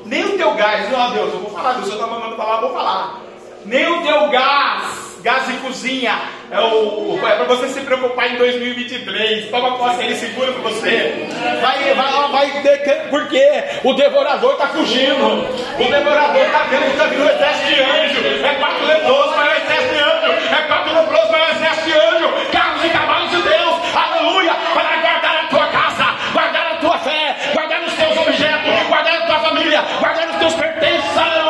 Nem 0.05 0.23
o 0.23 0.37
teu 0.37 0.53
gás, 0.55 0.89
não, 0.91 1.13
Deus, 1.13 1.33
eu 1.33 1.39
vou 1.39 1.51
falar, 1.51 1.73
Deus, 1.73 1.87
você 1.87 1.93
está 1.93 2.07
mandando 2.07 2.35
falar, 2.35 2.55
eu 2.55 2.61
vou 2.61 2.73
falar. 2.73 3.26
Nem 3.67 3.85
o 3.85 4.01
teu 4.01 4.29
gás, 4.29 5.19
gás 5.21 5.45
de 5.45 5.57
cozinha, 5.57 6.17
é, 6.49 6.57
o, 6.61 7.19
é 7.21 7.35
para 7.35 7.43
você 7.43 7.67
se 7.67 7.81
preocupar 7.81 8.31
em 8.31 8.37
2023. 8.37 9.51
Toma 9.51 9.77
posse, 9.77 10.05
ele 10.05 10.15
segura 10.15 10.53
para 10.53 10.61
você. 10.61 11.27
Vai, 11.61 11.93
vai, 11.93 12.31
vai 12.31 12.61
porque 13.09 13.43
o 13.83 13.93
devorador 13.93 14.53
está 14.53 14.67
fugindo. 14.67 15.45
O 15.77 15.91
devorador 15.91 16.41
está 16.41 16.59
vendo 16.69 16.87
está 16.91 17.03
vindo 17.07 17.23
um 17.23 17.29
exército 17.29 17.67
de 17.67 17.81
anjo. 17.81 18.45
É 18.45 18.55
quatro 18.55 18.85
leprosos, 18.85 19.35
mas 19.35 19.47
é 19.47 19.51
um 19.51 19.65
exército 19.65 19.93
de 19.93 19.99
anjo. 19.99 20.55
É 20.55 20.61
quatro 20.67 20.93
leprosos, 20.93 21.29
mas 21.29 21.41
é 21.41 21.45
um 21.45 21.55
exército 21.57 21.85
de 21.85 21.93
anjo. 21.93 22.51
Carros 22.53 22.85
e 22.85 22.89
cavalos 22.89 23.29
de 23.31 23.41
Deus. 23.41 23.75
Aleluia. 23.95 24.53
Para 24.73 24.95
guardar 24.95 25.43
a 25.43 25.47
tua 25.47 25.67
casa, 25.67 26.05
guardar 26.31 26.67
a 26.67 26.75
tua 26.77 26.97
fé, 26.99 27.35
guardar 27.53 27.83
os 27.83 27.93
teus 27.93 28.17
objetos, 28.17 28.87
guardar 28.87 29.13
a 29.13 29.25
tua 29.25 29.39
família, 29.39 29.81
guardar 29.99 30.29
os 30.29 30.37
teus 30.37 30.53
pertences. 30.53 31.17
Aleluia. 31.17 31.46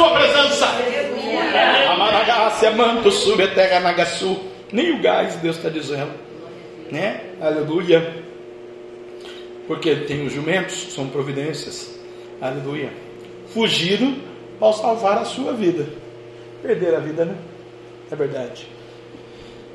Eles 0.00 0.06
sua 0.06 0.10
presença. 0.10 0.66
Amaragaça, 1.92 2.70
manto, 2.70 3.10
sube, 3.10 3.46
terra, 3.48 3.80
nagaçu. 3.80 4.38
Nem 4.72 4.92
o 4.92 5.02
gás, 5.02 5.36
Deus 5.36 5.56
está 5.56 5.68
dizendo. 5.68 6.12
Né? 6.90 7.20
Aleluia. 7.40 8.24
Porque 9.66 9.94
tem 9.96 10.26
os 10.26 10.32
jumentos, 10.32 10.92
são 10.94 11.08
providências. 11.08 11.98
Aleluia. 12.40 12.90
Fugiram 13.48 14.16
ao 14.58 14.72
salvar 14.72 15.18
a 15.18 15.24
sua 15.24 15.52
vida. 15.52 15.86
Perder 16.62 16.94
a 16.94 17.00
vida, 17.00 17.24
né? 17.24 17.34
É 18.10 18.16
verdade. 18.16 18.66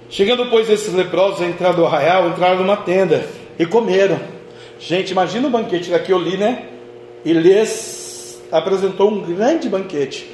Chegando, 0.10 0.50
pois, 0.50 0.70
esses 0.70 0.94
leprosos 0.94 1.42
a 1.42 1.46
entrar 1.46 1.74
do 1.74 1.86
arraial, 1.86 2.30
entraram 2.30 2.58
numa 2.58 2.78
tenda 2.78 3.26
e 3.58 3.66
comeram. 3.66 4.20
Gente, 4.80 5.12
imagina 5.12 5.48
o 5.48 5.52
banquete 5.52 5.90
daqui 5.90 6.12
eu 6.12 6.20
li, 6.20 6.38
né? 6.38 6.68
E 7.24 7.34
lhes 7.34 8.05
apresentou 8.52 9.12
um 9.12 9.22
grande 9.22 9.70
banquete. 9.70 10.30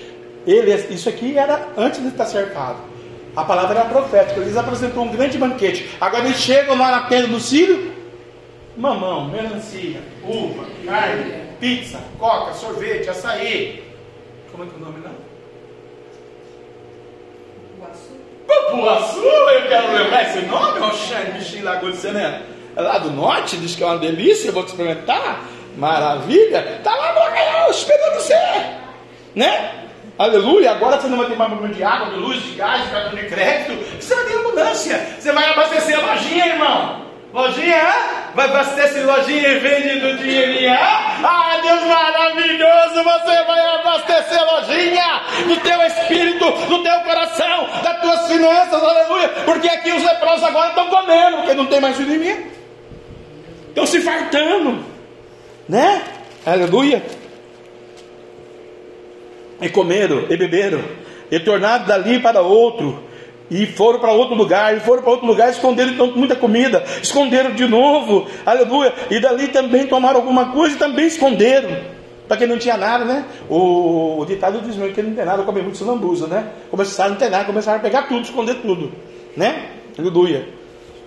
Ele, 0.46 0.74
isso 0.94 1.08
aqui 1.08 1.38
era 1.38 1.70
antes 1.78 2.02
de 2.02 2.08
estar 2.08 2.26
cercado. 2.26 2.80
A 3.36 3.44
palavra 3.44 3.80
era 3.80 3.90
profética. 3.90 4.40
Eles 4.40 4.58
apresentou 4.58 5.04
um 5.04 5.10
grande 5.10 5.38
banquete. 5.38 5.90
Agora 6.00 6.26
eles 6.26 6.38
chegam 6.38 6.78
lá 6.78 6.92
na 6.92 7.02
tenda 7.08 7.28
do 7.28 7.40
Sírio. 7.40 7.92
Mamão, 8.76 9.30
melancia, 9.30 10.02
uva, 10.24 10.66
carne, 10.86 11.34
pizza, 11.60 12.00
coca, 12.18 12.54
sorvete, 12.54 13.10
açaí. 13.10 13.84
Como 14.52 14.64
é 14.64 14.68
que 14.68 14.74
é 14.74 14.78
o 14.78 14.80
nome 14.80 15.00
não? 15.04 15.32
Papuaçu, 18.48 19.20
eu 19.20 19.68
quero 19.68 19.94
lembrar 19.94 20.24
esse 20.24 20.46
nome, 20.46 20.80
um 20.80 21.38
bichinho 21.38 21.66
lá 21.66 21.82
né? 22.14 22.44
É 22.76 22.82
lá 22.82 22.98
do 22.98 23.12
norte, 23.12 23.58
diz 23.58 23.76
que 23.76 23.84
é 23.84 23.86
uma 23.86 23.98
delícia, 23.98 24.48
eu 24.48 24.54
vou 24.54 24.64
te 24.64 24.70
experimentar. 24.70 25.46
Maravilha, 25.78 26.80
tá 26.84 26.96
lá 26.96 27.14
no 27.14 27.22
arraial 27.22 27.72
esperando 27.72 28.16
você, 28.16 28.38
né? 29.36 29.72
Aleluia, 30.18 30.72
agora 30.72 31.00
você 31.00 31.08
não 31.08 31.18
vai 31.18 31.28
ter 31.28 31.36
mais 31.36 31.50
problema 31.50 31.74
de 31.74 31.84
água, 31.84 32.12
de 32.12 32.18
luz, 32.18 32.44
de 32.44 32.52
gás, 32.52 32.84
de 32.84 32.92
cartão 32.92 33.16
de 33.16 33.26
crédito. 33.26 34.00
Você 34.00 34.14
vai 34.14 34.26
ter 34.26 34.38
abundância. 34.38 35.16
Você 35.18 35.32
vai 35.32 35.50
abastecer 35.50 35.98
a 35.98 36.12
lojinha, 36.12 36.46
irmão. 36.46 37.02
Lojinha, 37.34 38.32
vai 38.36 38.46
abastecer 38.46 39.06
lojinha 39.06 39.48
e 39.48 39.60
vende 39.60 40.00
do 40.00 40.18
dinheirinho. 40.18 40.78
Ah, 40.78 41.60
Deus 41.64 41.84
maravilhoso, 41.84 43.04
você 43.04 43.44
vai 43.46 43.60
abastecer 43.80 44.46
lojinha 44.46 45.22
do 45.48 45.58
teu 45.62 45.82
espírito, 45.82 46.52
do 46.68 46.84
teu 46.84 47.00
coração, 47.00 47.70
das 47.82 48.02
tuas 48.02 48.28
finanças, 48.28 48.84
aleluia. 48.84 49.30
Porque 49.46 49.70
aqui 49.70 49.92
os 49.92 50.04
leprosos 50.04 50.44
agora 50.44 50.70
estão 50.70 50.88
comendo, 50.88 51.38
porque 51.38 51.54
não 51.54 51.66
tem 51.68 51.80
mais 51.80 52.00
inimigo. 52.00 52.52
Estão 53.70 53.86
se 53.86 54.02
fartando, 54.02 54.84
né? 55.68 56.02
Aleluia 56.46 57.04
e 59.62 59.70
comeram, 59.70 60.26
e 60.30 60.36
beberam, 60.36 60.82
e 61.30 61.40
tornaram 61.40 61.86
dali 61.86 62.20
para 62.20 62.42
outro, 62.42 63.04
e 63.50 63.66
foram 63.68 64.00
para 64.00 64.12
outro 64.12 64.36
lugar, 64.36 64.76
e 64.76 64.80
foram 64.80 65.04
para 65.04 65.12
outro 65.12 65.28
lugar, 65.28 65.52
esconderam 65.52 65.92
então 65.92 66.08
muita 66.16 66.36
comida, 66.36 66.84
esconderam 67.02 67.52
de 67.52 67.68
novo, 67.68 68.28
aleluia, 68.46 68.94
e 69.12 69.20
dali 69.20 69.50
também 69.50 69.86
tomaram 69.86 70.20
alguma 70.20 70.52
coisa 70.52 70.76
e 70.76 70.80
também 70.80 71.06
esconderam, 71.06 71.78
para 72.28 72.38
quem 72.38 72.48
não 72.48 72.58
tinha 72.58 72.78
nada, 72.78 73.06
né? 73.06 73.26
O, 73.50 74.20
o 74.20 74.26
ditado 74.26 74.62
diz 74.62 74.76
que 74.76 75.02
não 75.02 75.14
tem 75.14 75.26
nada, 75.26 75.44
come 75.44 75.62
muito 75.62 75.84
lambuza, 75.86 76.28
né? 76.28 76.48
Começaram 76.72 77.10
a 77.10 77.14
não 77.14 77.20
ter 77.20 77.30
nada, 77.30 77.46
começaram 77.46 77.78
a 77.78 77.82
pegar 77.82 78.04
tudo, 78.04 78.24
esconder 78.24 78.56
tudo, 78.56 78.92
né? 79.36 79.68
Aleluia. 80.00 80.48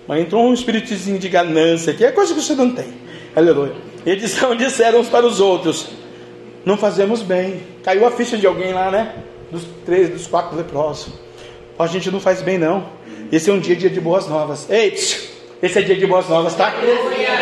Mas 0.07 0.21
entrou 0.21 0.45
um 0.45 0.53
espíritozinho 0.53 1.17
de 1.17 1.27
ganância, 1.27 1.93
que 1.93 2.05
é 2.05 2.11
coisa 2.11 2.33
que 2.33 2.41
você 2.41 2.53
não 2.53 2.69
tem, 2.69 2.93
aleluia. 3.35 3.94
Eles 4.05 4.37
disseram 4.57 4.99
uns 4.99 5.09
para 5.09 5.25
os 5.25 5.39
outros: 5.39 5.87
não 6.65 6.77
fazemos 6.77 7.21
bem. 7.21 7.61
Caiu 7.83 8.05
a 8.05 8.11
ficha 8.11 8.37
de 8.37 8.45
alguém 8.45 8.73
lá, 8.73 8.91
né? 8.91 9.13
Dos 9.51 9.63
três, 9.85 10.09
dos 10.09 10.27
quatro 10.27 10.55
leprosos. 10.55 11.13
A 11.77 11.87
gente 11.87 12.09
não 12.09 12.19
faz 12.19 12.41
bem, 12.41 12.57
não. 12.57 12.85
Esse 13.31 13.49
é 13.49 13.53
um 13.53 13.59
dia, 13.59 13.75
dia 13.75 13.89
de 13.89 13.99
boas 13.99 14.27
novas. 14.27 14.69
Ei, 14.69 14.93
esse 14.93 15.79
é 15.79 15.81
dia 15.81 15.95
de 15.95 16.07
boas 16.07 16.29
novas, 16.29 16.55
tá? 16.55 16.73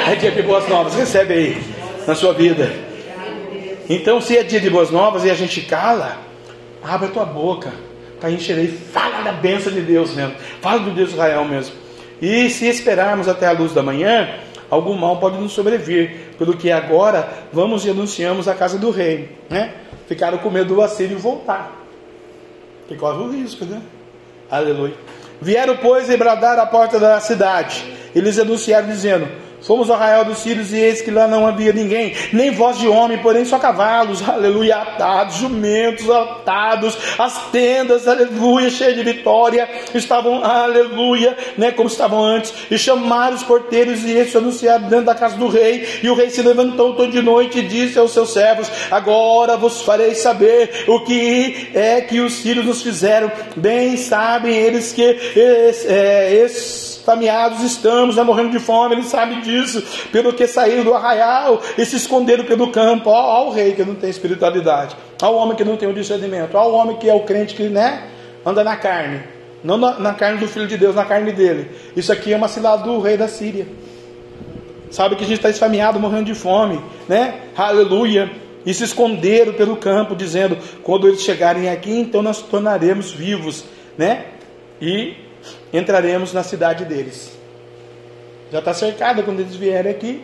É 0.07 0.15
dia 0.15 0.31
de 0.31 0.41
boas 0.41 0.67
novas. 0.67 0.95
Recebe 0.95 1.33
aí 1.33 1.63
na 2.07 2.15
sua 2.15 2.33
vida. 2.33 2.71
Então, 3.89 4.21
se 4.21 4.37
é 4.37 4.43
dia 4.43 4.59
de 4.59 4.69
boas 4.69 4.89
novas 4.89 5.25
e 5.25 5.29
a 5.29 5.35
gente 5.35 5.61
cala, 5.61 6.17
abre 6.83 7.07
a 7.07 7.11
tua 7.11 7.25
boca 7.25 7.71
para 8.19 8.31
encher 8.31 8.55
Fala 8.91 9.21
da 9.21 9.33
bênção 9.33 9.71
de 9.71 9.81
Deus 9.81 10.13
mesmo. 10.13 10.35
Fala 10.61 10.79
do 10.79 10.91
Deus 10.91 11.11
Israel 11.11 11.43
mesmo. 11.45 11.75
E 12.21 12.49
se 12.49 12.67
esperarmos 12.67 13.27
até 13.27 13.47
a 13.47 13.51
luz 13.51 13.73
da 13.73 13.83
manhã, 13.83 14.29
algum 14.73 14.95
mal 14.95 15.17
pode 15.17 15.37
nos 15.37 15.51
sobrevir, 15.51 16.35
pelo 16.37 16.57
que 16.57 16.71
agora 16.71 17.29
vamos 17.51 17.85
e 17.85 17.89
anunciamos 17.89 18.47
a 18.47 18.55
casa 18.55 18.77
do 18.77 18.89
rei, 18.89 19.37
né? 19.49 19.73
Ficaram 20.07 20.37
com 20.37 20.49
medo 20.49 20.75
do 20.75 20.81
assírio 20.81 21.17
voltar, 21.17 21.71
que 22.87 22.95
corre 22.95 23.23
o 23.23 23.31
risco, 23.31 23.65
né? 23.65 23.81
Aleluia. 24.49 24.95
Vieram, 25.41 25.77
pois, 25.77 26.09
e 26.09 26.17
bradaram 26.17 26.63
à 26.63 26.65
porta 26.65 26.99
da 26.99 27.19
cidade. 27.19 27.83
Eles 28.15 28.37
anunciaram, 28.39 28.87
dizendo: 28.87 29.27
Fomos 29.65 29.89
ao 29.89 29.95
arraial 29.95 30.25
dos 30.25 30.39
Sírios 30.39 30.73
e 30.73 30.77
eis 30.77 31.01
que 31.01 31.09
lá 31.09 31.25
não 31.25 31.47
havia 31.47 31.71
ninguém, 31.71 32.13
nem 32.33 32.51
voz 32.51 32.77
de 32.77 32.87
homem, 32.87 33.17
porém 33.19 33.45
só 33.45 33.57
cavalos, 33.57 34.27
aleluia, 34.27 34.75
atados, 34.75 35.37
jumentos 35.37 36.09
atados, 36.09 36.97
as 37.17 37.49
tendas, 37.49 38.05
aleluia, 38.07 38.69
cheias 38.69 38.95
de 38.95 39.03
vitória, 39.03 39.69
estavam, 39.93 40.43
aleluia, 40.43 41.37
né, 41.57 41.71
como 41.71 41.87
estavam 41.87 42.21
antes, 42.21 42.53
e 42.69 42.77
chamaram 42.77 43.35
os 43.35 43.43
porteiros 43.43 44.03
e 44.03 44.11
estes 44.11 44.35
anunciaram 44.35 44.89
dentro 44.89 45.05
da 45.05 45.15
casa 45.15 45.37
do 45.37 45.47
rei, 45.47 45.87
e 46.03 46.09
o 46.09 46.13
rei 46.13 46.29
se 46.29 46.41
levantou 46.41 46.95
toda 46.95 47.09
de 47.09 47.21
noite 47.21 47.59
e 47.59 47.67
disse 47.67 47.97
aos 47.97 48.11
seus 48.11 48.33
servos, 48.33 48.69
agora 48.91 49.55
vos 49.55 49.81
farei 49.81 50.13
saber 50.13 50.83
o 50.87 50.99
que 51.05 51.69
é 51.73 52.01
que 52.01 52.19
os 52.19 52.33
sírios 52.33 52.65
nos 52.65 52.81
fizeram, 52.81 53.31
bem 53.55 53.95
sabem 53.95 54.53
eles 54.53 54.91
que 54.91 55.03
é, 55.03 56.47
fameados 57.05 57.61
estamos, 57.63 58.15
né, 58.15 58.23
morrendo 58.23 58.51
de 58.51 58.59
fome, 58.59 58.95
ele 58.95 59.03
sabe 59.03 59.41
disso, 59.41 59.52
pelo 60.11 60.33
que 60.33 60.47
saíram 60.47 60.83
do 60.83 60.93
arraial 60.93 61.61
e 61.77 61.85
se 61.85 61.95
esconderam 61.95 62.43
pelo 62.45 62.71
campo. 62.71 63.09
Ó, 63.09 63.13
ó, 63.13 63.47
o 63.47 63.51
rei 63.51 63.73
que 63.73 63.83
não 63.83 63.95
tem 63.95 64.09
espiritualidade, 64.09 64.95
ó 65.21 65.31
o 65.31 65.35
homem 65.35 65.55
que 65.55 65.63
não 65.63 65.77
tem 65.77 65.89
o 65.89 65.93
discernimento, 65.93 66.55
ó 66.55 66.67
o 66.69 66.73
homem 66.73 66.97
que 66.97 67.09
é 67.09 67.13
o 67.13 67.21
crente 67.21 67.55
que 67.55 67.63
né, 67.63 68.09
anda 68.45 68.63
na 68.63 68.75
carne, 68.75 69.21
não 69.63 69.77
na, 69.77 69.99
na 69.99 70.13
carne 70.13 70.39
do 70.39 70.47
Filho 70.47 70.67
de 70.67 70.77
Deus, 70.77 70.95
na 70.95 71.05
carne 71.05 71.31
dele. 71.31 71.71
Isso 71.95 72.11
aqui 72.11 72.33
é 72.33 72.37
uma 72.37 72.47
cilada 72.47 72.83
do 72.83 72.99
rei 72.99 73.17
da 73.17 73.27
Síria. 73.27 73.67
Sabe 74.91 75.15
que 75.15 75.23
a 75.23 75.27
gente 75.27 75.37
está 75.37 75.49
esfameado, 75.49 75.99
morrendo 75.99 76.25
de 76.25 76.35
fome, 76.35 76.79
né? 77.09 77.41
Aleluia. 77.57 78.31
E 78.63 78.73
se 78.73 78.83
esconderam 78.83 79.53
pelo 79.53 79.75
campo, 79.75 80.15
dizendo: 80.15 80.57
quando 80.83 81.07
eles 81.07 81.21
chegarem 81.21 81.67
aqui, 81.69 81.91
então 81.91 82.21
nós 82.21 82.41
tornaremos 82.41 83.11
vivos, 83.11 83.65
né? 83.97 84.25
E 84.79 85.15
entraremos 85.73 86.31
na 86.31 86.43
cidade 86.43 86.85
deles. 86.85 87.42
Já 88.53 88.59
está 88.59 88.71
cercada 88.71 89.23
quando 89.23 89.39
eles 89.39 89.55
vierem 89.55 89.91
aqui. 89.91 90.23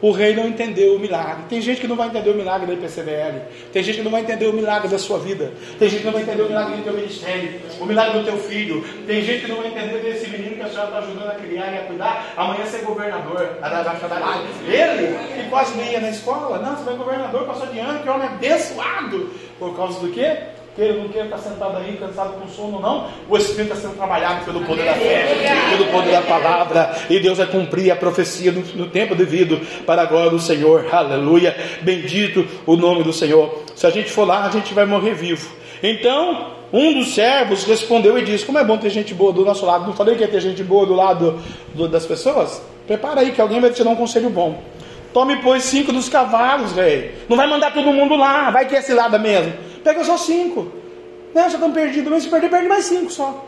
O 0.00 0.10
rei 0.10 0.34
não 0.34 0.48
entendeu 0.48 0.96
o 0.96 0.98
milagre. 0.98 1.44
Tem 1.48 1.60
gente 1.60 1.80
que 1.80 1.86
não 1.86 1.94
vai 1.94 2.08
entender 2.08 2.30
o 2.30 2.34
milagre 2.34 2.66
da 2.66 2.72
IPCBL. 2.72 3.38
Tem 3.72 3.84
gente 3.84 3.98
que 3.98 4.02
não 4.02 4.10
vai 4.10 4.22
entender 4.22 4.46
o 4.46 4.52
milagre 4.52 4.88
da 4.88 4.98
sua 4.98 5.20
vida. 5.20 5.52
Tem 5.78 5.88
gente 5.88 6.00
que 6.00 6.06
não 6.06 6.12
vai 6.12 6.22
entender 6.22 6.42
o 6.42 6.48
milagre 6.48 6.76
do 6.78 6.82
teu 6.82 6.92
ministério. 6.92 7.60
O 7.78 7.86
milagre 7.86 8.18
do 8.18 8.24
teu 8.24 8.36
filho. 8.36 8.84
Tem 9.06 9.22
gente 9.22 9.42
que 9.42 9.48
não 9.48 9.58
vai 9.58 9.68
entender 9.68 9.98
desse 10.00 10.28
menino 10.28 10.56
que 10.56 10.62
a 10.62 10.68
senhora 10.68 10.88
está 10.88 10.98
ajudando 10.98 11.30
a 11.30 11.34
criar 11.36 11.72
e 11.72 11.78
a 11.78 11.82
cuidar. 11.82 12.34
Amanhã 12.36 12.66
ser 12.66 12.80
governador. 12.80 13.58
Ele 14.66 15.40
que 15.40 15.48
quase 15.48 15.76
nem 15.76 15.92
ia 15.92 16.00
na 16.00 16.10
escola. 16.10 16.58
Não, 16.58 16.76
você 16.76 16.82
vai 16.82 16.96
governador, 16.96 17.46
passou 17.46 17.68
de 17.68 17.78
ano, 17.78 18.02
que 18.02 18.08
homem 18.08 18.26
abençoado. 18.26 19.30
Por 19.56 19.76
causa 19.76 20.00
do 20.00 20.10
quê? 20.10 20.36
Queira 20.74 20.94
ou 20.94 21.00
não 21.00 21.08
queira, 21.08 21.26
está 21.26 21.38
sentado 21.38 21.76
aí, 21.76 21.96
cansado 21.96 22.40
com 22.40 22.48
sono, 22.48 22.80
não. 22.80 23.08
O 23.28 23.36
Espírito 23.36 23.74
está 23.74 23.76
sendo 23.76 23.96
trabalhado 23.96 24.44
pelo 24.44 24.60
poder 24.64 24.84
da 24.84 24.94
fé, 24.94 25.26
pelo 25.70 25.90
poder 25.90 26.12
da 26.12 26.22
palavra, 26.22 26.96
e 27.08 27.20
Deus 27.20 27.38
vai 27.38 27.46
cumprir 27.46 27.90
a 27.90 27.96
profecia 27.96 28.52
no, 28.52 28.62
no 28.74 28.88
tempo 28.88 29.14
devido 29.14 29.60
para 29.84 30.02
a 30.02 30.06
glória 30.06 30.30
do 30.30 30.38
Senhor. 30.38 30.86
Aleluia. 30.92 31.56
Bendito 31.82 32.46
o 32.66 32.76
nome 32.76 33.02
do 33.02 33.12
Senhor. 33.12 33.64
Se 33.74 33.86
a 33.86 33.90
gente 33.90 34.10
for 34.10 34.26
lá, 34.26 34.44
a 34.46 34.50
gente 34.50 34.72
vai 34.72 34.84
morrer 34.84 35.14
vivo. 35.14 35.50
Então, 35.82 36.52
um 36.72 36.94
dos 36.94 37.14
servos 37.14 37.64
respondeu 37.64 38.18
e 38.18 38.22
disse: 38.22 38.44
Como 38.44 38.58
é 38.58 38.64
bom 38.64 38.78
ter 38.78 38.90
gente 38.90 39.12
boa 39.12 39.32
do 39.32 39.44
nosso 39.44 39.66
lado. 39.66 39.86
Não 39.86 39.92
falei 39.92 40.14
que 40.14 40.22
ia 40.22 40.28
ter 40.28 40.40
gente 40.40 40.62
boa 40.62 40.86
do 40.86 40.94
lado 40.94 41.38
do, 41.74 41.86
das 41.86 42.06
pessoas? 42.06 42.62
Prepara 42.86 43.20
aí 43.20 43.32
que 43.32 43.40
alguém 43.40 43.60
vai 43.60 43.70
te 43.70 43.84
dar 43.84 43.90
um 43.90 43.96
conselho 43.96 44.30
bom. 44.30 44.62
Tome, 45.12 45.36
pois, 45.42 45.64
cinco 45.64 45.92
dos 45.92 46.08
cavalos, 46.08 46.72
rei. 46.72 47.14
Não 47.28 47.36
vai 47.36 47.46
mandar 47.46 47.74
todo 47.74 47.92
mundo 47.92 48.16
lá, 48.16 48.50
vai 48.50 48.66
que 48.66 48.74
é 48.74 48.80
cilada 48.80 49.18
mesmo. 49.18 49.52
Pega 49.82 50.04
só 50.04 50.16
cinco. 50.16 50.72
Né? 51.34 51.42
Já 51.42 51.54
estão 51.54 51.72
perdidos, 51.72 52.10
mas 52.10 52.22
se 52.22 52.28
perder, 52.28 52.50
perde 52.50 52.68
mais 52.68 52.84
cinco 52.84 53.10
só. 53.10 53.46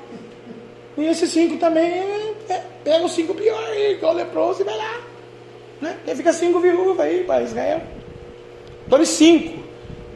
E 0.97 1.07
esses 1.07 1.30
cinco 1.30 1.57
também, 1.57 2.03
é, 2.49 2.62
pega 2.82 3.05
os 3.05 3.12
cinco 3.12 3.35
piores, 3.35 3.97
igual 3.97 4.14
o 4.14 4.16
leproso 4.16 4.62
e 4.62 4.64
vai 4.64 4.76
lá. 4.76 5.01
Né? 5.80 5.97
E 6.07 6.14
fica 6.14 6.32
cinco 6.32 6.61
viúvas 6.61 7.01
aí 7.01 7.24
para 7.24 7.43
Israel. 7.43 7.82
Tome 8.89 9.07
cinco 9.07 9.62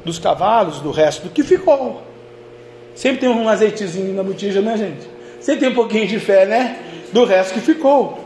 dos 0.04 0.18
cavalos, 0.18 0.80
do 0.80 0.90
resto 0.90 1.24
do 1.24 1.30
que 1.30 1.42
ficou. 1.42 2.02
Sempre 2.94 3.20
tem 3.20 3.28
um 3.28 3.48
azeitezinho 3.48 4.14
na 4.14 4.22
botija, 4.22 4.60
né, 4.60 4.76
gente? 4.76 5.08
Sempre 5.40 5.60
tem 5.60 5.68
um 5.70 5.74
pouquinho 5.74 6.06
de 6.06 6.18
fé, 6.18 6.46
né? 6.46 6.78
Do 7.12 7.24
resto 7.24 7.54
que 7.54 7.60
ficou 7.60 8.18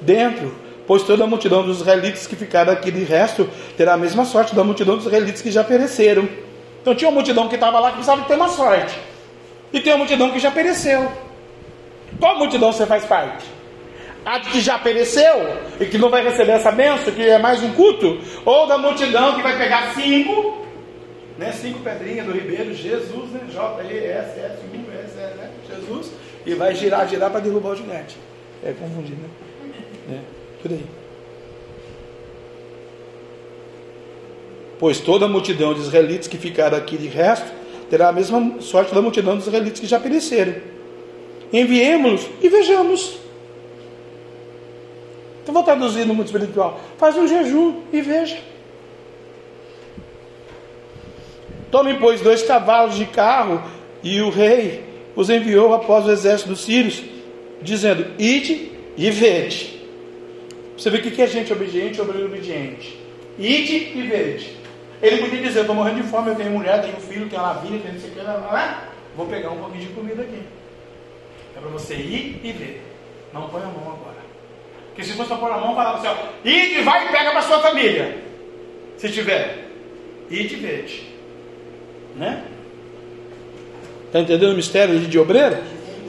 dentro 0.00 0.54
pois 0.90 1.04
toda 1.04 1.22
a 1.22 1.26
multidão 1.28 1.64
dos 1.64 1.76
israelitas 1.76 2.26
que 2.26 2.34
ficaram 2.34 2.72
aqui 2.72 2.90
de 2.90 3.04
resto 3.04 3.48
terá 3.76 3.92
a 3.92 3.96
mesma 3.96 4.24
sorte 4.24 4.56
da 4.56 4.64
multidão 4.64 4.96
dos 4.96 5.06
israelitas 5.06 5.40
que 5.40 5.48
já 5.48 5.62
pereceram. 5.62 6.28
Então 6.80 6.94
tinha 6.94 7.08
uma 7.08 7.14
multidão 7.16 7.48
que 7.48 7.54
estava 7.54 7.78
lá 7.78 7.88
que 7.88 7.96
precisava 7.96 8.22
ter 8.22 8.34
uma 8.34 8.48
sorte. 8.48 8.98
E 9.72 9.80
tem 9.80 9.92
uma 9.92 9.98
multidão 9.98 10.30
que 10.30 10.38
já 10.38 10.50
pereceu. 10.50 11.10
Qual 12.18 12.36
multidão 12.38 12.72
você 12.72 12.86
faz 12.86 13.04
parte? 13.04 13.46
A 14.24 14.40
que 14.40 14.60
já 14.60 14.78
pereceu 14.78 15.34
e 15.80 15.86
que 15.86 15.96
não 15.96 16.10
vai 16.10 16.22
receber 16.22 16.52
essa 16.52 16.70
benção, 16.70 17.12
que 17.14 17.26
é 17.26 17.38
mais 17.38 17.62
um 17.62 17.72
culto? 17.72 18.20
Ou 18.44 18.66
da 18.66 18.76
multidão 18.76 19.36
que 19.36 19.42
vai 19.42 19.56
pegar 19.56 19.94
cinco, 19.94 20.66
né? 21.38 21.52
Cinco 21.52 21.80
pedrinhas 21.80 22.26
do 22.26 22.32
Ribeiro, 22.32 22.74
Jesus, 22.74 23.30
né? 23.30 23.40
J-E-S-S-U, 23.50 24.92
S, 25.04 25.16
né? 25.16 25.50
Jesus, 25.68 26.12
e 26.44 26.54
vai 26.54 26.74
girar, 26.74 27.08
girar 27.08 27.30
para 27.30 27.40
derrubar 27.40 27.70
o 27.70 27.76
gigante. 27.76 28.18
É 28.62 28.72
confundido, 28.72 29.22
né? 29.22 30.18
É. 30.18 30.62
Por 30.62 30.70
aí. 30.70 30.99
Pois 34.80 34.98
toda 34.98 35.26
a 35.26 35.28
multidão 35.28 35.74
de 35.74 35.80
israelitas 35.80 36.26
que 36.26 36.38
ficaram 36.38 36.78
aqui 36.78 36.96
de 36.96 37.06
resto 37.06 37.52
terá 37.90 38.08
a 38.08 38.12
mesma 38.12 38.60
sorte 38.60 38.94
da 38.94 39.02
multidão 39.02 39.36
dos 39.36 39.46
israelitas 39.46 39.78
que 39.78 39.86
já 39.86 40.00
pereceram. 40.00 40.54
Enviemos-los 41.52 42.26
e 42.40 42.48
vejamos. 42.48 43.18
Então 45.42 45.52
vou 45.52 45.62
traduzir 45.62 46.06
no 46.06 46.14
mundo 46.14 46.26
espiritual. 46.26 46.80
Faz 46.96 47.14
um 47.18 47.28
jejum 47.28 47.82
e 47.92 48.00
veja. 48.00 48.38
Tome, 51.70 51.98
pois, 52.00 52.22
dois 52.22 52.42
cavalos 52.42 52.96
de 52.96 53.04
carro, 53.04 53.62
e 54.02 54.22
o 54.22 54.30
rei 54.30 54.82
os 55.14 55.28
enviou 55.28 55.74
após 55.74 56.06
o 56.06 56.10
exército 56.10 56.48
dos 56.48 56.62
sírios, 56.62 57.02
dizendo: 57.60 58.06
Ide 58.18 58.72
e 58.96 59.10
vede. 59.10 59.78
Você 60.76 60.88
vê 60.88 60.98
o 60.98 61.02
que 61.02 61.20
é 61.20 61.26
gente 61.26 61.52
obediente 61.52 62.00
ou 62.00 62.08
obediente. 62.08 62.98
Ide 63.38 63.98
e 63.98 64.02
vede. 64.08 64.59
Ele 65.02 65.18
podia 65.18 65.42
dizer, 65.42 65.60
estou 65.60 65.74
morrendo 65.74 66.02
de 66.02 66.08
fome, 66.08 66.30
eu 66.30 66.34
tenho 66.34 66.50
mulher, 66.50 66.82
tenho 66.82 66.96
filho, 66.96 67.28
tenho 67.28 67.42
lavinha, 67.42 67.80
tenho 67.80 67.94
não 67.94 68.00
sei 68.00 68.10
o 68.10 68.12
que, 68.12 68.22
não 68.22 68.58
é? 68.58 68.78
Vou 69.16 69.26
pegar 69.26 69.50
um 69.50 69.58
pouquinho 69.58 69.86
de 69.86 69.92
comida 69.94 70.22
aqui. 70.22 70.42
É 71.56 71.60
para 71.60 71.70
você 71.70 71.94
ir 71.94 72.40
e 72.42 72.52
ver. 72.52 72.86
Não 73.32 73.48
põe 73.48 73.62
a 73.62 73.66
mão 73.66 73.82
agora. 73.82 74.20
Porque 74.88 75.04
se 75.04 75.12
fosse 75.12 75.28
para 75.28 75.38
pôr 75.38 75.50
a 75.50 75.58
mão, 75.58 75.74
falava 75.74 75.98
assim, 75.98 76.08
ó, 76.08 76.48
ide, 76.48 76.82
vai 76.82 77.06
e 77.06 77.12
pega 77.12 77.30
para 77.30 77.42
sua 77.42 77.60
família. 77.60 78.18
Se 78.98 79.08
tiver. 79.08 79.66
Ide 80.30 80.54
e 80.54 80.58
vede. 80.58 81.08
Né? 82.16 82.44
Está 84.06 84.20
entendendo 84.20 84.52
o 84.52 84.56
mistério 84.56 84.98
de 84.98 85.18
obreiro? 85.18 85.58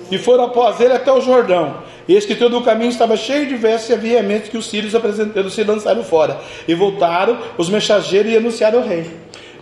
E 0.09 0.17
foram 0.17 0.45
após 0.45 0.79
ele 0.81 0.93
até 0.93 1.11
o 1.11 1.21
Jordão. 1.21 1.83
Eis 2.15 2.25
que 2.25 2.35
todo 2.35 2.57
o 2.57 2.63
caminho 2.63 2.89
estava 2.89 3.15
cheio 3.15 3.45
de 3.45 3.55
vestes 3.55 3.89
e 3.89 3.93
havia 3.93 4.21
que 4.39 4.57
os 4.57 4.69
sírios 4.69 4.95
apresentando 4.95 5.49
se 5.49 5.63
lançaram 5.63 6.03
fora. 6.03 6.39
E 6.67 6.73
voltaram 6.73 7.37
os 7.57 7.69
mensageiros 7.69 8.31
e 8.31 8.37
anunciaram 8.37 8.79
ao 8.79 8.87
rei. 8.87 9.09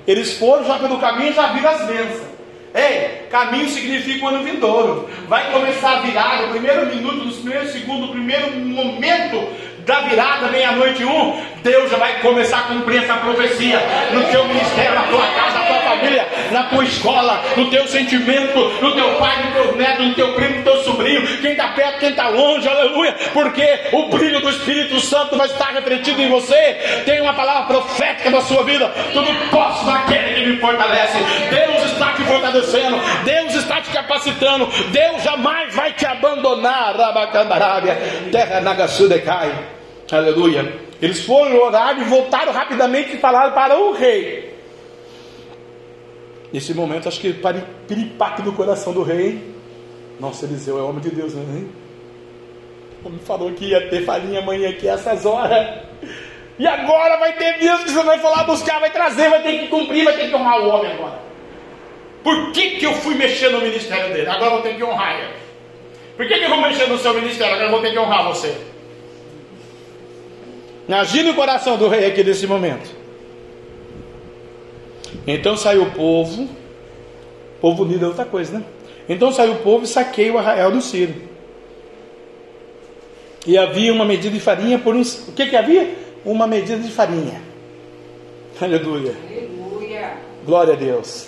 Eles 0.07 0.33
foram 0.37 0.65
já 0.65 0.79
pelo 0.79 0.97
caminho 0.97 1.31
e 1.31 1.33
já 1.33 1.47
viram 1.53 1.69
as 1.69 1.85
bênçãos. 1.85 2.29
Ei, 2.73 3.27
caminho 3.29 3.67
significa 3.67 4.25
o 4.25 4.29
ano 4.29 4.43
vindouro. 4.43 5.09
Vai 5.27 5.51
começar 5.51 5.97
a 5.97 6.01
virar 6.01 6.43
no 6.43 6.49
primeiro 6.49 6.85
minuto, 6.87 7.25
nos 7.25 7.37
primeiros 7.37 7.71
segundos, 7.71 8.07
no 8.07 8.13
primeiro 8.13 8.59
momento 8.59 9.47
da 9.85 10.01
virada, 10.01 10.49
meia-noite 10.49 11.03
um, 11.03 11.41
Deus 11.63 11.91
já 11.91 11.97
vai 11.97 12.19
começar 12.19 12.59
a 12.59 12.61
cumprir 12.63 13.03
essa 13.03 13.15
profecia 13.15 13.79
no 14.13 14.23
teu 14.25 14.45
ministério, 14.45 14.95
na 14.95 15.03
tua 15.03 15.27
casa, 15.27 15.59
na 15.59 15.65
tua 15.65 15.79
família, 15.81 16.27
na 16.51 16.63
tua 16.63 16.83
escola, 16.83 17.43
no 17.57 17.69
teu 17.69 17.87
sentimento, 17.87 18.59
no 18.81 18.93
teu 18.93 19.15
pai, 19.15 19.43
no 19.43 19.51
teu 19.51 19.75
neto, 19.75 20.03
no 20.03 20.13
teu 20.13 20.33
primo, 20.33 20.57
no 20.57 20.63
teu 20.63 20.77
sobrinho, 20.83 21.21
quem 21.41 21.51
está 21.51 21.69
perto, 21.69 21.99
quem 21.99 22.09
está 22.09 22.29
longe, 22.29 22.67
aleluia, 22.67 23.15
porque 23.33 23.79
o 23.91 24.07
brilho 24.09 24.39
do 24.41 24.49
Espírito 24.49 24.99
Santo 24.99 25.37
vai 25.37 25.47
estar 25.47 25.73
refletido 25.73 26.21
em 26.21 26.29
você. 26.29 27.03
Tem 27.05 27.21
uma 27.21 27.33
palavra 27.33 27.67
profética 27.67 28.29
na 28.29 28.41
sua 28.41 28.63
vida. 28.63 28.89
Tudo 29.13 29.27
posso 29.49 29.85
naquele 29.85 30.33
que 30.35 30.45
me 30.47 30.57
fortalece. 30.57 31.17
Deus 31.49 31.91
está 31.91 32.13
te 32.13 32.23
fortalecendo, 32.23 32.97
Deus 33.23 33.55
está 33.55 33.81
te 33.81 33.89
capacitando, 33.89 34.67
Deus 34.91 35.23
jamais 35.23 35.73
vai 35.75 35.93
te 35.93 36.05
abandonar. 36.05 36.95
Rabacandarábia, 36.95 37.97
terra 38.31 38.61
Nagasudecai. 38.61 39.51
Aleluia. 40.11 40.88
Eles 41.01 41.21
foram 41.21 41.57
orar 41.57 41.99
e 41.99 42.03
voltaram 42.03 42.51
rapidamente 42.51 43.15
e 43.15 43.19
falaram 43.19 43.53
para 43.53 43.77
o 43.77 43.93
rei. 43.93 44.53
Nesse 46.51 46.73
momento, 46.73 47.07
acho 47.07 47.19
que 47.19 47.33
para 47.33 47.63
piripaque 47.87 48.41
do 48.41 48.51
coração 48.51 48.91
do 48.91 49.03
rei. 49.03 49.53
Nossa, 50.19 50.45
Eliseu 50.45 50.77
é 50.77 50.81
homem 50.81 50.99
de 50.99 51.09
Deus, 51.09 51.33
né? 51.33 51.65
O 53.03 53.07
homem 53.07 53.19
falou 53.19 53.51
que 53.53 53.65
ia 53.65 53.89
ter 53.89 54.03
farinha 54.03 54.39
amanhã 54.39 54.69
aqui 54.69 54.87
essas 54.87 55.25
horas. 55.25 55.83
E 56.57 56.67
agora 56.67 57.17
vai 57.17 57.33
ter 57.37 57.57
Deus 57.59 57.83
que 57.83 57.91
você 57.91 58.03
vai 58.03 58.19
falar 58.19 58.43
buscar, 58.43 58.79
vai 58.79 58.91
trazer, 58.91 59.29
vai 59.29 59.41
ter 59.41 59.59
que 59.59 59.67
cumprir, 59.67 60.03
vai 60.03 60.17
ter 60.17 60.27
que 60.27 60.35
honrar 60.35 60.59
o 60.59 60.67
homem 60.67 60.91
agora. 60.91 61.19
Por 62.21 62.51
que, 62.51 62.71
que 62.71 62.85
eu 62.85 62.93
fui 62.95 63.15
mexer 63.15 63.49
no 63.49 63.61
ministério 63.61 64.13
dele? 64.13 64.27
Agora 64.27 64.47
eu 64.47 64.51
vou 64.51 64.61
ter 64.61 64.75
que 64.75 64.83
honrar 64.83 65.17
ele. 65.17 65.33
Por 66.17 66.27
que, 66.27 66.37
que 66.37 66.43
eu 66.43 66.49
vou 66.49 66.59
mexer 66.59 66.87
no 66.89 66.97
seu 66.97 67.13
ministério? 67.13 67.53
Agora 67.53 67.67
eu 67.69 67.71
vou 67.71 67.81
ter 67.81 67.91
que 67.91 67.99
honrar 67.99 68.25
você. 68.25 68.53
Imagine 70.89 71.29
o 71.29 71.35
coração 71.35 71.77
do 71.77 71.87
rei 71.87 72.07
aqui 72.07 72.23
nesse 72.23 72.47
momento. 72.47 72.89
Então 75.27 75.55
saiu 75.55 75.83
o 75.83 75.91
povo, 75.91 76.49
povo 77.61 77.83
unido 77.83 78.05
é 78.05 78.07
outra 78.07 78.25
coisa, 78.25 78.57
né? 78.57 78.65
Então 79.07 79.31
saiu 79.31 79.53
o 79.53 79.57
povo 79.57 79.83
e 79.83 79.87
saqueia 79.87 80.33
o 80.33 80.39
arraial 80.39 80.71
do 80.71 80.81
Ciro. 80.81 81.13
E 83.45 83.55
havia 83.55 83.93
uma 83.93 84.03
medida 84.03 84.33
de 84.33 84.39
farinha 84.39 84.79
por 84.79 84.95
uns. 84.95 85.27
O 85.27 85.31
que, 85.31 85.45
que 85.45 85.55
havia? 85.55 85.93
Uma 86.25 86.47
medida 86.47 86.79
de 86.79 86.89
farinha. 86.89 87.39
Aleluia. 88.59 89.13
Aleluia. 89.29 90.17
Glória 90.43 90.73
a 90.73 90.75
Deus. 90.75 91.27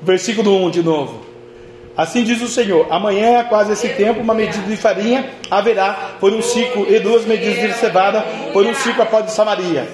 Versículo 0.00 0.64
1 0.66 0.70
de 0.70 0.82
novo. 0.84 1.31
Assim 1.96 2.24
diz 2.24 2.40
o 2.40 2.48
Senhor: 2.48 2.86
amanhã, 2.90 3.38
é 3.38 3.44
quase 3.44 3.72
esse 3.72 3.88
tempo, 3.90 4.20
uma 4.20 4.34
medida 4.34 4.66
de 4.66 4.76
farinha 4.76 5.30
haverá 5.50 6.16
por 6.18 6.32
um 6.32 6.42
ciclo, 6.42 6.86
e 6.92 6.98
duas 7.00 7.24
medidas 7.24 7.74
de 7.74 7.78
cevada 7.78 8.22
por 8.52 8.64
um 8.66 8.74
ciclo 8.74 9.02
após 9.02 9.26
de 9.26 9.32
Samaria. 9.32 9.88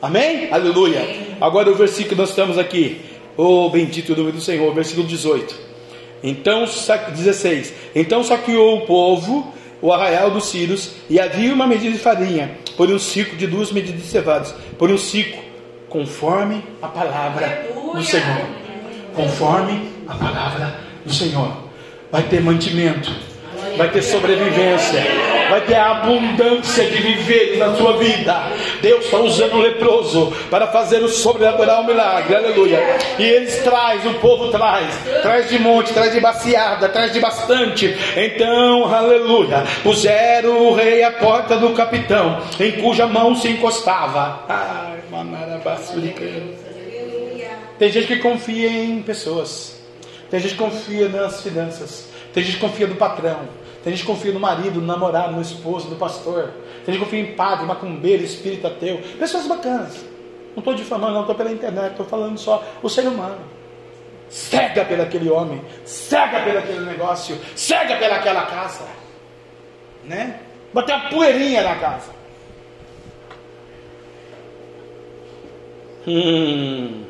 Amém? 0.00 0.48
Aleluia. 0.50 1.04
Agora 1.40 1.70
o 1.70 1.74
versículo 1.74 2.10
que 2.10 2.14
nós 2.14 2.30
estamos 2.30 2.58
aqui. 2.58 3.00
Oh, 3.36 3.68
bendito 3.70 4.12
o 4.12 4.16
nome 4.16 4.32
do 4.32 4.40
Senhor, 4.40 4.72
versículo 4.74 5.06
18. 5.06 5.70
Então, 6.22 6.64
16. 6.64 7.74
Então 7.94 8.22
saqueou 8.22 8.78
o 8.78 8.86
povo 8.86 9.52
o 9.82 9.92
arraial 9.92 10.30
dos 10.30 10.46
Círios, 10.46 10.92
e 11.08 11.18
havia 11.18 11.52
uma 11.52 11.66
medida 11.66 11.92
de 11.92 11.98
farinha, 11.98 12.58
por 12.76 12.90
um 12.90 12.98
ciclo 12.98 13.36
de 13.36 13.46
duas 13.46 13.72
medidas 13.72 14.00
de 14.00 14.06
cevadas, 14.06 14.54
por 14.78 14.90
um 14.90 14.98
ciclo, 14.98 15.40
conforme 15.88 16.62
a 16.82 16.88
palavra 16.88 17.66
do 17.94 18.02
Senhor. 18.02 18.46
Conforme 19.14 19.90
a 20.06 20.14
palavra 20.14 20.89
do 21.04 21.12
Senhor. 21.12 21.70
Vai 22.10 22.24
ter 22.24 22.40
mantimento, 22.40 23.12
vai 23.76 23.88
ter 23.90 24.02
sobrevivência, 24.02 25.00
vai 25.48 25.60
ter 25.62 25.74
a 25.74 25.90
abundância 25.90 26.84
de 26.84 27.00
viver 27.00 27.56
na 27.58 27.74
sua 27.74 27.96
vida. 27.96 28.50
Deus 28.82 29.04
está 29.04 29.18
usando 29.18 29.54
o 29.54 29.60
leproso 29.60 30.32
para 30.50 30.66
fazer 30.66 31.02
o 31.02 31.08
sobrenatural 31.08 31.84
milagre, 31.84 32.34
aleluia. 32.36 32.80
E 33.18 33.22
eles 33.24 33.58
traz, 33.62 34.04
o 34.06 34.14
povo 34.14 34.48
traz, 34.48 34.94
traz 35.22 35.48
de 35.48 35.58
monte, 35.58 35.92
traz 35.92 36.12
de 36.12 36.20
baciada, 36.20 36.88
traz 36.88 37.12
de 37.12 37.20
bastante. 37.20 37.96
Então, 38.16 38.92
aleluia, 38.92 39.64
puseram 39.82 40.66
o 40.66 40.74
rei 40.74 41.02
à 41.02 41.10
porta 41.12 41.56
do 41.56 41.70
capitão, 41.70 42.40
em 42.58 42.72
cuja 42.72 43.06
mão 43.06 43.34
se 43.34 43.48
encostava. 43.48 44.44
Ai, 44.48 44.98
Tem 47.78 47.90
gente 47.90 48.06
que 48.06 48.16
confia 48.16 48.68
em 48.68 49.00
pessoas 49.02 49.79
Tem 50.30 50.38
gente 50.38 50.52
que 50.52 50.58
confia 50.58 51.08
nas 51.08 51.42
finanças. 51.42 52.08
Tem 52.32 52.42
gente 52.42 52.54
que 52.56 52.60
confia 52.60 52.86
no 52.86 52.94
patrão. 52.94 53.48
Tem 53.82 53.92
gente 53.92 54.06
que 54.06 54.12
confia 54.12 54.32
no 54.32 54.38
marido, 54.38 54.80
no 54.80 54.86
namorado, 54.86 55.32
no 55.32 55.42
esposo, 55.42 55.88
no 55.88 55.96
pastor. 55.96 56.52
Tem 56.84 56.94
gente 56.94 56.98
que 56.98 57.04
confia 57.04 57.20
em 57.20 57.34
padre, 57.34 57.66
macumbeiro, 57.66 58.22
espírito 58.22 58.66
ateu. 58.66 59.00
Pessoas 59.18 59.46
bacanas. 59.46 59.96
Não 60.54 60.58
estou 60.58 60.74
difamando, 60.74 61.14
não 61.14 61.20
estou 61.22 61.34
pela 61.34 61.50
internet, 61.50 61.92
estou 61.92 62.06
falando 62.06 62.38
só 62.38 62.62
o 62.82 62.88
ser 62.88 63.06
humano. 63.06 63.38
Cega 64.28 64.84
pelo 64.84 65.02
aquele 65.02 65.28
homem, 65.28 65.60
cega 65.84 66.40
pelo 66.40 66.58
aquele 66.58 66.84
negócio, 66.84 67.36
cega 67.56 67.96
pelaquela 67.96 68.46
casa. 68.46 68.86
Né? 70.04 70.38
Bater 70.72 70.94
uma 70.94 71.08
poeirinha 71.08 71.62
na 71.62 71.74
casa. 71.76 72.10
Hum. 76.06 77.09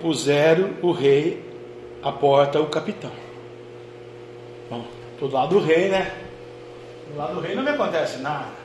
Puseram 0.00 0.70
o 0.82 0.92
rei 0.92 1.42
à 2.02 2.10
porta, 2.10 2.60
o 2.60 2.66
capitão. 2.66 3.10
Bom, 4.70 4.84
do 5.18 5.30
lado 5.30 5.58
do 5.58 5.64
rei, 5.64 5.88
né? 5.88 6.12
Do 7.10 7.18
lado 7.18 7.34
do 7.34 7.40
rei 7.40 7.54
não 7.54 7.62
me 7.62 7.70
acontece 7.70 8.18
nada. 8.18 8.60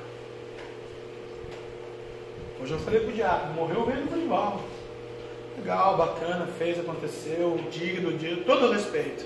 Hoje 2.61 2.71
eu 2.71 2.79
falei 2.79 3.01
pro 3.01 3.11
diabo, 3.11 3.53
morreu 3.53 3.81
o 3.81 3.86
rei 3.86 4.01
do 4.01 4.09
futebol. 4.09 4.61
Legal, 5.57 5.97
bacana, 5.97 6.47
fez, 6.57 6.79
aconteceu, 6.79 7.59
digno, 7.71 8.17
digno, 8.17 8.43
todo 8.45 8.71
respeito. 8.71 9.25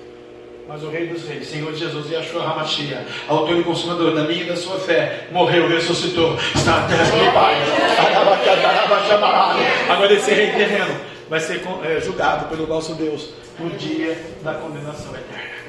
Mas 0.67 0.83
o 0.83 0.89
Rei 0.89 1.07
dos 1.07 1.27
Reis, 1.27 1.47
Senhor 1.47 1.73
Jesus, 1.73 2.11
Yahshua 2.11 2.43
Hamashia, 2.43 3.03
autor 3.27 3.57
e 3.57 3.63
consumador 3.63 4.13
da 4.13 4.23
minha 4.23 4.43
e 4.43 4.47
da 4.47 4.55
sua 4.55 4.77
fé, 4.77 5.27
morreu, 5.31 5.67
ressuscitou, 5.67 6.35
está 6.53 6.85
até 6.85 6.95
Pai. 7.33 7.55
Agora 9.89 10.13
esse 10.13 10.31
rei 10.31 10.51
terreno 10.51 10.95
vai 11.29 11.39
ser 11.39 11.61
é, 11.83 12.01
julgado 12.01 12.49
pelo 12.49 12.65
nosso 12.67 12.95
Deus 12.95 13.29
no 13.59 13.69
dia 13.71 14.17
da 14.43 14.55
condenação 14.55 15.15
eterna. 15.15 15.59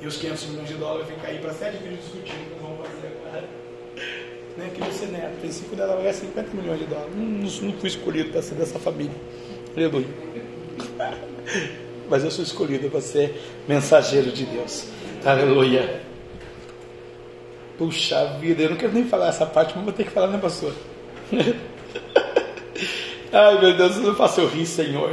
E 0.00 0.06
os 0.06 0.16
500 0.16 0.46
milhões 0.46 0.68
de 0.68 0.74
dólares 0.74 1.06
ficam 1.06 1.30
aí 1.30 1.38
para 1.38 1.52
sete 1.52 1.78
filhos 1.78 2.00
discutindo 2.00 2.42
o 2.42 2.56
que 2.56 2.60
vão 2.60 2.76
fazer 2.78 3.06
agora. 3.06 3.44
Nem 4.58 4.66
aqui 4.66 4.80
você 4.80 5.06
neto, 5.06 5.40
tem 5.40 5.52
cinco 5.52 5.76
dela, 5.76 5.96
vai 5.96 6.12
50 6.12 6.50
milhões 6.54 6.80
de 6.80 6.86
dólares. 6.86 7.14
Não, 7.14 7.68
não 7.68 7.78
fui 7.78 7.88
escolhido 7.88 8.30
para 8.30 8.42
ser 8.42 8.56
dessa 8.56 8.78
família. 8.80 9.14
Aleluia. 9.76 10.08
Mas 12.10 12.24
eu 12.24 12.30
sou 12.30 12.44
escolhido 12.44 12.90
para 12.90 13.00
ser 13.00 13.40
mensageiro 13.68 14.32
de 14.32 14.44
Deus. 14.44 14.86
Aleluia. 15.24 16.02
Puxa 17.78 18.24
vida, 18.40 18.64
eu 18.64 18.70
não 18.70 18.76
quero 18.76 18.92
nem 18.92 19.04
falar 19.04 19.28
essa 19.28 19.46
parte, 19.46 19.72
mas 19.76 19.84
vou 19.84 19.92
ter 19.92 20.04
que 20.04 20.10
falar, 20.10 20.26
né, 20.26 20.38
pastor? 20.38 20.74
Ai, 23.32 23.58
meu 23.58 23.74
Deus, 23.74 23.96
não 23.96 24.14
faça 24.14 24.42
eu 24.42 24.48
rir, 24.48 24.66
Senhor. 24.66 25.10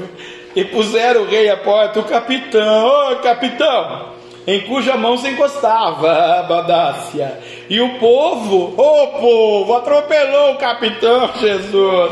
E 0.54 0.66
puseram 0.66 1.22
o 1.22 1.26
rei 1.26 1.50
à 1.50 1.56
porta, 1.56 2.00
o 2.02 2.04
capitão, 2.04 2.86
ô 2.86 3.12
oh, 3.12 3.16
capitão, 3.18 4.10
em 4.46 4.62
cuja 4.62 4.98
mão 4.98 5.18
se 5.18 5.30
encostava 5.30 6.40
a 6.40 6.44
Badácia. 6.44 7.40
E 7.70 7.80
o 7.80 8.00
povo, 8.00 8.74
o 8.76 8.82
oh, 8.82 9.08
povo, 9.20 9.76
atropelou 9.76 10.54
o 10.54 10.58
capitão 10.58 11.30
Jesus 11.40 12.12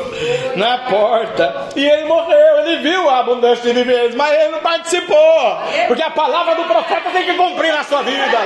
na 0.55 0.77
porta. 0.77 1.69
E 1.75 1.83
ele 1.83 2.05
morreu, 2.05 2.59
ele 2.59 2.77
viu 2.77 3.09
a 3.09 3.19
abundância 3.19 3.63
de 3.63 3.73
viveres, 3.73 4.15
mas 4.15 4.31
ele 4.31 4.49
não 4.49 4.59
participou. 4.59 5.57
Porque 5.87 6.03
a 6.03 6.11
palavra 6.11 6.55
do 6.55 6.63
profeta 6.65 7.09
tem 7.09 7.25
que 7.25 7.33
cumprir 7.33 7.73
na 7.73 7.83
sua 7.83 8.03
vida. 8.03 8.37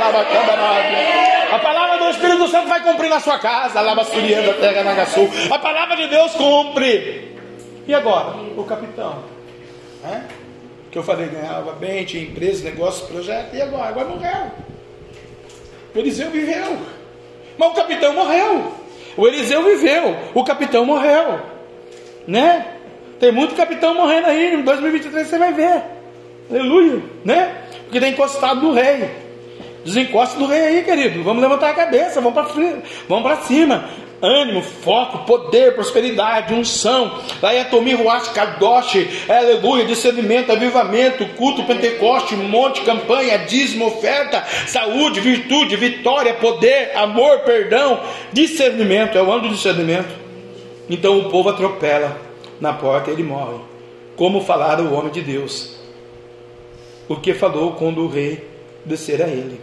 A 1.52 1.60
palavra 1.60 1.98
do 1.98 2.10
Espírito 2.10 2.48
Santo 2.48 2.70
vai 2.70 2.82
cumprir 2.82 3.10
na 3.10 3.20
sua 3.20 3.38
casa. 3.38 3.82
Surianda, 4.06 4.54
Terra 4.54 4.84
Nagasul. 4.84 5.30
A 5.52 5.60
palavra 5.60 5.98
de 5.98 6.08
Deus 6.08 6.32
cumpre. 6.34 7.31
E 7.88 7.94
agora? 7.94 8.38
O 8.58 8.64
capitão. 8.64 9.24
É? 10.04 10.42
que 10.92 10.98
eu 10.98 11.04
falei, 11.04 11.28
ganhava 11.28 11.72
bem, 11.72 12.04
tinha 12.04 12.22
empresa, 12.22 12.66
negócio, 12.66 13.08
projeto, 13.08 13.56
e 13.56 13.62
agora? 13.62 13.88
Agora 13.88 14.10
morreu. 14.10 14.52
O 15.96 16.00
Eliseu 16.00 16.30
viveu. 16.30 16.78
Mas 17.58 17.72
o 17.72 17.74
capitão 17.74 18.14
morreu. 18.14 18.74
O 19.16 19.28
Eliseu 19.28 19.64
viveu. 19.64 20.18
O 20.34 20.44
capitão 20.44 20.86
morreu. 20.86 21.40
Né? 22.28 22.68
Tem 23.20 23.32
muito 23.32 23.56
capitão 23.56 23.94
morrendo 23.94 24.28
aí. 24.28 24.54
Em 24.54 24.64
2023 24.64 25.28
você 25.28 25.38
vai 25.38 25.54
ver. 25.54 25.82
Aleluia. 26.50 27.02
Né? 27.24 27.56
Porque 27.84 27.98
está 27.98 28.10
encostado 28.10 28.62
no 28.62 28.74
rei. 28.74 29.10
Desencosta 29.86 30.38
do 30.38 30.46
rei 30.46 30.62
aí, 30.62 30.84
querido. 30.84 31.24
Vamos 31.24 31.42
levantar 31.42 31.70
a 31.70 31.74
cabeça. 31.74 32.22
Vamos 32.22 32.34
para 32.34 32.54
vamos 33.08 33.24
para 33.24 33.38
cima 33.44 33.90
ânimo, 34.22 34.62
foco, 34.62 35.26
poder, 35.26 35.74
prosperidade, 35.74 36.54
unção, 36.54 37.20
Layatomir 37.42 37.98
Ruach 37.98 38.30
Kadosh, 38.30 39.08
aleluia, 39.28 39.86
discernimento, 39.86 40.52
avivamento, 40.52 41.26
culto, 41.36 41.64
Pentecoste, 41.64 42.36
monte, 42.36 42.82
campanha, 42.82 43.40
dízimo, 43.40 43.88
oferta, 43.88 44.46
saúde, 44.68 45.20
virtude, 45.20 45.76
vitória, 45.76 46.36
poder, 46.36 46.96
amor, 46.96 47.40
perdão, 47.40 48.00
discernimento, 48.32 49.18
é 49.18 49.22
o 49.22 49.32
ano 49.32 49.44
do 49.44 49.50
discernimento. 49.50 50.10
Então 50.90 51.18
o 51.20 51.30
povo 51.30 51.50
atropela 51.50 52.20
na 52.60 52.74
porta 52.74 53.10
e 53.10 53.14
ele 53.14 53.24
morre. 53.24 53.60
Como 54.16 54.42
falara 54.42 54.84
o 54.84 54.94
homem 54.94 55.12
de 55.12 55.22
Deus, 55.22 55.80
o 57.08 57.16
que 57.16 57.34
falou 57.34 57.72
quando 57.72 58.02
o 58.02 58.08
rei 58.08 58.48
descer 58.86 59.22
a 59.22 59.28
ele. 59.28 59.60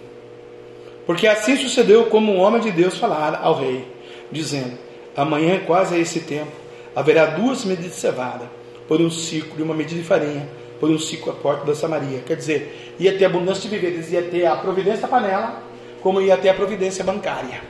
Porque 1.07 1.27
assim 1.27 1.57
sucedeu 1.57 2.07
como 2.07 2.33
um 2.33 2.41
homem 2.41 2.61
de 2.61 2.71
Deus 2.71 2.99
falara 2.99 3.39
ao 3.39 3.55
rei 3.55 3.98
dizendo: 4.31 4.79
Amanhã, 5.16 5.61
quase 5.66 5.95
a 5.95 5.99
esse 5.99 6.20
tempo, 6.20 6.53
haverá 6.95 7.26
duas 7.26 7.64
medidas 7.64 7.93
de 7.93 8.01
cevada, 8.01 8.51
por 8.87 9.01
um 9.01 9.11
ciclo 9.11 9.59
e 9.59 9.62
uma 9.62 9.74
medida 9.74 10.01
de 10.01 10.07
farinha, 10.07 10.49
por 10.81 10.91
um 10.91 10.99
ciclo 10.99 11.33
à 11.33 11.35
porta 11.35 11.64
da 11.64 11.74
Samaria. 11.74 12.20
Quer 12.26 12.37
dizer, 12.37 12.95
ia 12.99 13.16
ter 13.16 13.24
abundância 13.24 13.68
de 13.68 13.76
víveres, 13.76 14.11
ia 14.11 14.22
ter 14.22 14.47
a 14.47 14.57
providência 14.57 15.03
da 15.03 15.09
panela, 15.09 15.62
como 16.01 16.20
ia 16.20 16.37
ter 16.37 16.49
a 16.49 16.55
providência 16.55 17.05
bancária. 17.05 17.61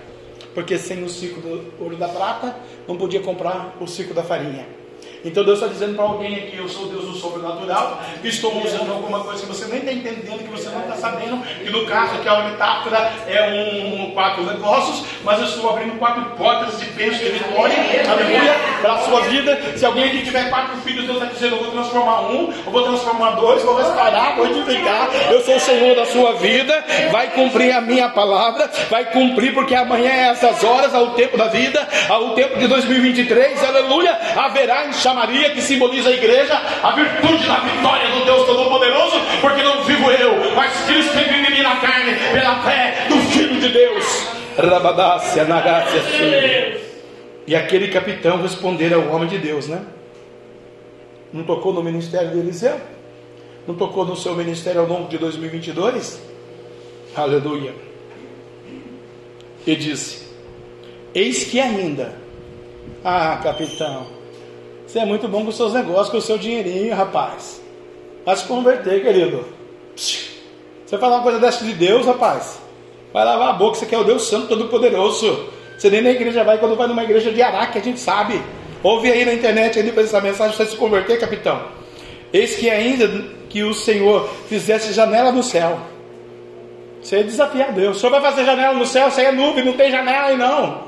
Porque 0.54 0.78
sem 0.78 1.02
o 1.02 1.08
ciclo 1.08 1.40
do 1.40 1.82
ouro 1.82 1.96
da 1.96 2.08
prata, 2.08 2.56
não 2.86 2.96
podia 2.96 3.20
comprar 3.20 3.76
o 3.80 3.86
ciclo 3.86 4.14
da 4.14 4.22
farinha. 4.22 4.77
Então 5.24 5.42
Deus 5.44 5.58
está 5.58 5.70
dizendo 5.70 5.94
para 5.96 6.04
alguém 6.04 6.36
aqui: 6.36 6.56
Eu 6.56 6.68
sou 6.68 6.86
Deus 6.86 7.04
do 7.04 7.14
sobrenatural, 7.14 8.00
estou 8.22 8.62
usando 8.62 8.92
alguma 8.92 9.20
coisa 9.20 9.40
que 9.40 9.46
você 9.46 9.66
nem 9.66 9.78
está 9.78 9.92
entendendo, 9.92 10.44
que 10.44 10.50
você 10.50 10.68
não 10.68 10.80
está 10.80 10.94
sabendo, 10.94 11.42
que 11.42 11.70
no 11.70 11.86
caso 11.86 12.14
aqui 12.14 12.28
é 12.28 12.32
uma 12.32 12.50
metáfora, 12.50 13.12
é 13.26 13.42
um, 13.48 14.10
quatro 14.12 14.44
negócios, 14.44 15.04
mas 15.24 15.40
eu 15.40 15.46
estou 15.46 15.70
abrindo 15.70 15.98
quatro 15.98 16.24
portas 16.36 16.78
de 16.78 16.86
bênção 16.90 17.18
de 17.18 17.30
vitória, 17.30 17.76
aleluia, 18.08 18.56
para 18.80 18.92
a 18.92 18.98
sua 18.98 19.20
vida. 19.22 19.76
Se 19.76 19.84
alguém 19.84 20.04
aqui 20.04 20.22
tiver 20.22 20.48
quatro 20.50 20.76
filhos, 20.78 21.04
Deus 21.04 21.20
está 21.20 21.32
dizendo: 21.32 21.56
Eu 21.56 21.64
vou 21.64 21.72
transformar 21.72 22.20
um, 22.30 22.52
eu 22.52 22.72
vou 22.72 22.82
transformar 22.82 23.30
dois, 23.32 23.62
vou 23.62 23.76
restaurar, 23.76 24.36
vou 24.36 24.46
edificar. 24.46 25.08
Eu 25.30 25.40
sou 25.42 25.56
o 25.56 25.60
Senhor 25.60 25.96
da 25.96 26.06
sua 26.06 26.34
vida, 26.34 26.84
vai 27.10 27.30
cumprir 27.32 27.72
a 27.72 27.80
minha 27.80 28.08
palavra, 28.08 28.70
vai 28.88 29.04
cumprir, 29.06 29.52
porque 29.52 29.74
amanhã 29.74 30.10
é 30.10 30.28
essas 30.28 30.62
horas, 30.62 30.94
ao 30.94 31.10
tempo 31.10 31.36
da 31.36 31.48
vida, 31.48 31.86
ao 32.08 32.34
tempo 32.34 32.58
de 32.58 32.68
2023, 32.68 33.64
aleluia, 33.64 34.16
haverá 34.36 34.86
enxerga 34.86 35.07
chamaria, 35.08 35.50
que 35.50 35.62
simboliza 35.62 36.10
a 36.10 36.12
igreja, 36.12 36.54
a 36.82 36.90
virtude 36.92 37.46
da 37.46 37.60
vitória 37.60 38.10
do 38.10 38.24
Deus 38.26 38.44
Todo-Poderoso, 38.44 39.16
porque 39.40 39.62
não 39.62 39.82
vivo 39.84 40.10
eu, 40.10 40.54
mas 40.54 40.84
Cristo 40.84 41.12
que 41.12 41.24
vive 41.24 41.48
em 41.48 41.56
mim 41.56 41.62
na 41.62 41.76
carne, 41.76 42.14
pela 42.32 42.62
fé 42.62 43.06
do 43.08 43.16
Filho 43.32 43.58
de 43.58 43.68
Deus. 43.70 44.04
Rabadácia, 44.58 45.44
nagácia, 45.44 46.02
E 47.46 47.56
aquele 47.56 47.88
capitão 47.88 48.42
responder 48.42 48.92
ao 48.92 49.08
homem 49.08 49.28
de 49.28 49.38
Deus, 49.38 49.66
né? 49.66 49.82
Não 51.32 51.44
tocou 51.44 51.72
no 51.72 51.82
ministério 51.82 52.30
de 52.30 52.38
Eliseu? 52.38 52.78
Não 53.66 53.74
tocou 53.74 54.04
no 54.04 54.16
seu 54.16 54.34
ministério 54.34 54.80
ao 54.80 54.86
longo 54.86 55.08
de 55.08 55.16
2022? 55.16 56.20
Aleluia. 57.14 57.74
E 59.66 59.76
disse: 59.76 60.26
Eis 61.14 61.44
que 61.44 61.60
ainda, 61.60 62.14
ah, 63.04 63.38
capitão, 63.42 64.17
você 64.88 65.00
é 65.00 65.04
muito 65.04 65.28
bom 65.28 65.44
com 65.44 65.52
seus 65.52 65.74
negócios, 65.74 66.08
com 66.08 66.16
o 66.16 66.22
seu 66.22 66.38
dinheirinho, 66.38 66.94
rapaz. 66.94 67.60
Vai 68.24 68.34
se 68.34 68.44
converter, 68.44 69.02
querido. 69.02 69.44
Você 69.94 70.96
falar 70.96 71.16
uma 71.16 71.22
coisa 71.22 71.38
dessa 71.38 71.62
de 71.62 71.74
Deus, 71.74 72.06
rapaz. 72.06 72.58
Vai 73.12 73.22
lavar 73.22 73.50
a 73.50 73.52
boca, 73.52 73.74
você 73.74 73.84
quer 73.84 73.98
o 73.98 74.04
Deus 74.04 74.22
Santo 74.22 74.46
Todo-Poderoso. 74.46 75.50
Você 75.76 75.90
nem 75.90 76.00
na 76.00 76.08
igreja 76.08 76.42
vai, 76.42 76.56
quando 76.56 76.74
vai 76.74 76.86
numa 76.86 77.04
igreja 77.04 77.30
de 77.30 77.42
Araque, 77.42 77.76
a 77.76 77.82
gente 77.82 78.00
sabe. 78.00 78.40
Ouve 78.82 79.12
aí 79.12 79.26
na 79.26 79.34
internet 79.34 79.78
aí 79.78 79.84
depois 79.84 80.06
essa 80.06 80.22
mensagem, 80.22 80.56
você 80.56 80.64
se 80.64 80.76
converter, 80.76 81.20
capitão. 81.20 81.60
Eis 82.32 82.54
que 82.54 82.70
ainda 82.70 83.26
que 83.50 83.62
o 83.62 83.74
Senhor 83.74 84.26
fizesse 84.48 84.94
janela 84.94 85.30
no 85.30 85.42
céu. 85.42 85.80
Você 87.02 87.18
ia 87.18 87.24
desafiar 87.24 87.74
Deus. 87.74 87.98
O 87.98 88.00
Senhor 88.00 88.12
vai 88.12 88.22
fazer 88.22 88.46
janela 88.46 88.72
no 88.72 88.86
céu, 88.86 89.10
você 89.10 89.20
é 89.20 89.32
nuvem, 89.32 89.66
não 89.66 89.74
tem 89.74 89.90
janela 89.90 90.28
aí 90.28 90.36
não. 90.38 90.84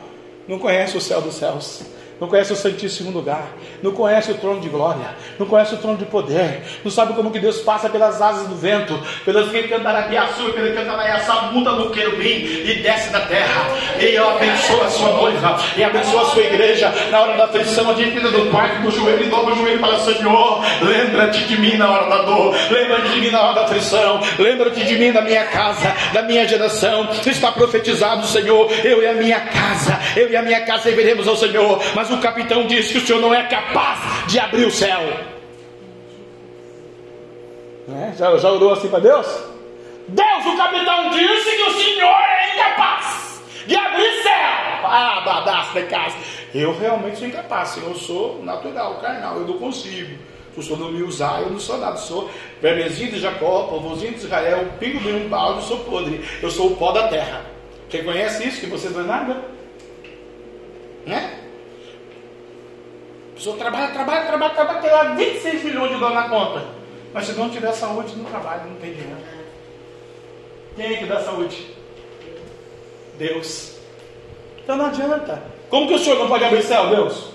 Não 0.49 0.59
conhece 0.59 0.97
o 0.97 1.01
céu 1.03 1.21
dos 1.21 1.35
céus 1.35 1.83
não 2.21 2.29
conhece 2.29 2.53
o 2.53 2.57
Santíssimo 2.57 3.11
Lugar, 3.11 3.49
não 3.83 3.93
conhece 3.93 4.31
o 4.31 4.35
trono 4.35 4.61
de 4.61 4.69
glória, 4.69 5.17
não 5.39 5.47
conhece 5.47 5.75
o 5.75 5.79
trono 5.79 5.97
de 5.97 6.05
poder, 6.05 6.63
não 6.85 6.91
sabe 6.91 7.15
como 7.15 7.31
que 7.31 7.39
Deus 7.39 7.59
passa 7.59 7.89
pelas 7.89 8.21
asas 8.21 8.47
do 8.47 8.55
vento, 8.55 8.99
pelas 9.25 9.51
que 9.51 9.63
cantarabiaçu, 9.69 10.53
pela 10.53 10.75
cantaraiaçá, 10.75 11.51
muda 11.53 11.73
no 11.73 11.91
querubim 11.91 12.45
e 12.65 12.81
desce 12.83 13.11
da 13.11 13.21
terra. 13.21 13.69
E 13.99 14.15
eu 14.15 14.29
abençoo 14.29 14.83
a 14.83 14.91
sua 14.91 15.13
noiva, 15.13 15.59
e 15.77 15.83
abençoa 15.83 16.23
a 16.23 16.27
sua 16.27 16.43
igreja 16.43 16.93
na 17.11 17.21
hora 17.21 17.37
da 17.37 17.45
aflição, 17.45 17.91
a 17.91 18.01
entra 18.01 18.31
do 18.31 18.51
quarto 18.51 18.83
do 18.83 18.91
joelho 18.91 19.25
e 19.25 19.31
dobra 19.31 19.55
o 19.55 19.57
joelho 19.57 19.79
para 19.79 19.99
Senhor, 20.01 20.63
lembra-te 20.83 21.45
de 21.45 21.59
mim 21.59 21.77
na 21.77 21.91
hora 21.91 22.09
da 22.09 22.23
dor, 22.23 22.55
lembra-te 22.71 23.09
de 23.15 23.21
mim 23.21 23.31
na 23.31 23.43
hora 23.43 23.55
da 23.55 23.65
aflição, 23.65 24.21
lembra-te 24.39 24.85
de 24.85 24.99
mim 24.99 25.13
da 25.13 25.23
minha 25.23 25.45
casa, 25.47 25.95
da 26.13 26.23
minha 26.23 26.47
geração. 26.47 27.09
Está 27.25 27.53
profetizado, 27.53 28.27
Senhor, 28.27 28.71
eu 28.85 29.03
e 29.03 29.07
a 29.07 29.15
minha 29.15 29.41
casa, 29.41 29.99
eu 30.17 30.29
e 30.29 30.37
a 30.37 30.43
minha 30.43 30.61
casa 30.67 30.85
serviremos 30.85 31.27
ao 31.27 31.37
Senhor, 31.37 31.81
mas 31.95 32.10
o 32.15 32.21
capitão 32.21 32.67
disse 32.67 32.93
que 32.93 32.99
o 32.99 33.07
Senhor 33.07 33.21
não 33.21 33.35
é 33.35 33.43
capaz 33.45 34.27
de 34.27 34.39
abrir 34.39 34.67
o 34.67 34.71
céu. 34.71 35.01
É? 37.89 38.13
Já, 38.17 38.37
já 38.37 38.51
orou 38.51 38.73
assim 38.73 38.89
para 38.89 39.01
Deus? 39.01 39.27
Deus, 40.09 40.47
o 40.47 40.57
capitão 40.57 41.11
disse 41.11 41.57
que 41.57 41.63
o 41.63 41.71
Senhor 41.73 42.21
é 42.39 42.55
incapaz 42.55 43.43
de 43.67 43.77
abrir 43.77 44.23
céu. 44.23 44.51
Ah, 44.85 45.23
badaço 45.25 45.75
de 45.75 45.83
casa. 45.83 46.17
Eu 46.55 46.77
realmente 46.79 47.19
sou 47.19 47.29
incapaz. 47.29 47.77
Eu 47.77 47.95
sou 47.95 48.43
natural, 48.45 48.97
carnal, 48.97 49.37
eu 49.37 49.47
não 49.47 49.59
consigo. 49.59 50.19
Se 50.53 50.61
o 50.61 50.63
Senhor 50.63 50.79
não 50.79 50.93
me 50.93 51.03
usar, 51.03 51.43
eu 51.43 51.51
não 51.51 51.61
sou 51.61 51.79
nada. 51.79 51.93
Eu 51.93 51.99
sou 51.99 52.31
vermezinho 52.61 53.13
de 53.13 53.21
Jacó, 53.21 53.65
povozinho 53.65 54.13
de 54.13 54.19
Israel, 54.19 54.69
pingo 54.79 54.99
de 54.99 55.13
um 55.13 55.29
balde, 55.29 55.61
eu 55.61 55.67
sou 55.67 55.79
podre. 55.81 56.25
Eu 56.43 56.51
sou 56.51 56.73
o 56.73 56.77
pó 56.77 56.93
da 56.93 57.09
terra. 57.09 57.45
Reconhece 57.89 58.47
isso? 58.47 58.61
Que 58.61 58.67
você 58.67 58.89
não 58.89 59.01
é 59.01 59.05
nada? 59.05 59.45
Né? 61.07 61.40
Pessoa 63.41 63.57
trabalha, 63.57 63.89
trabalha, 63.89 64.27
trabalha, 64.27 64.55
trabalha, 64.55 64.81
tem 64.81 64.91
lá 64.91 65.05
26 65.15 65.65
milhões 65.65 65.91
de 65.91 65.97
dólares 65.97 66.15
na 66.15 66.29
conta. 66.29 66.63
Mas 67.15 67.25
se 67.25 67.33
não 67.33 67.49
tiver 67.49 67.73
saúde, 67.73 68.15
não 68.15 68.25
trabalha, 68.27 68.65
não 68.65 68.77
tem 68.77 68.93
dinheiro. 68.93 69.17
Quem 70.77 70.95
é 70.95 70.97
que 70.99 71.07
dá 71.07 71.21
saúde? 71.21 71.75
Deus. 73.19 73.79
Então 74.63 74.77
não 74.77 74.87
adianta. 74.87 75.43
Como 75.71 75.89
que 75.89 75.95
o 75.95 75.99
senhor 75.99 76.19
não 76.19 76.29
pode 76.29 76.45
abrir 76.45 76.63
céu, 76.63 76.89
Deus? 76.89 77.31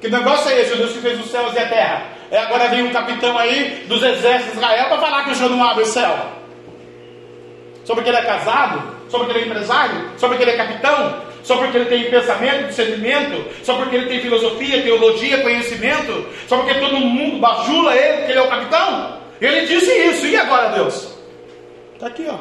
Que 0.00 0.08
negócio 0.08 0.50
é 0.50 0.62
esse, 0.62 0.72
o 0.72 0.76
Deus 0.78 0.92
que 0.92 1.00
fez 1.00 1.20
os 1.20 1.30
céus 1.30 1.54
e 1.54 1.58
a 1.58 1.68
terra? 1.68 2.06
É 2.30 2.38
agora 2.38 2.68
vem 2.68 2.84
um 2.84 2.92
capitão 2.92 3.36
aí 3.36 3.84
dos 3.86 4.02
exércitos 4.02 4.52
de 4.52 4.58
Israel 4.58 4.88
para 4.88 4.98
falar 4.98 5.24
que 5.24 5.30
o 5.30 5.34
senhor 5.34 5.50
não 5.50 5.62
abre 5.62 5.82
o 5.82 5.86
céu. 5.86 6.16
Só 7.84 7.94
porque 7.94 8.08
ele 8.08 8.18
é 8.18 8.24
casado? 8.24 8.96
Só 9.10 9.18
porque 9.18 9.32
ele 9.32 9.44
é 9.44 9.46
empresário? 9.46 10.10
Só 10.16 10.28
porque 10.28 10.42
ele 10.42 10.52
é 10.52 10.56
capitão? 10.56 11.27
Só 11.48 11.56
porque 11.56 11.78
ele 11.78 11.86
tem 11.86 12.10
pensamento, 12.10 12.66
discernimento, 12.66 13.42
só 13.64 13.74
porque 13.76 13.96
ele 13.96 14.06
tem 14.06 14.20
filosofia, 14.20 14.82
teologia, 14.82 15.38
conhecimento, 15.38 16.26
só 16.46 16.58
porque 16.58 16.74
todo 16.74 16.98
mundo 16.98 17.38
bajula 17.38 17.96
ele, 17.96 18.18
porque 18.18 18.32
ele 18.32 18.38
é 18.38 18.42
o 18.42 18.48
capitão. 18.48 19.18
Ele 19.40 19.66
disse 19.66 19.90
isso, 19.90 20.26
e 20.26 20.36
agora, 20.36 20.74
Deus? 20.74 21.08
Está 21.94 22.08
aqui, 22.08 22.26
ó. 22.28 22.36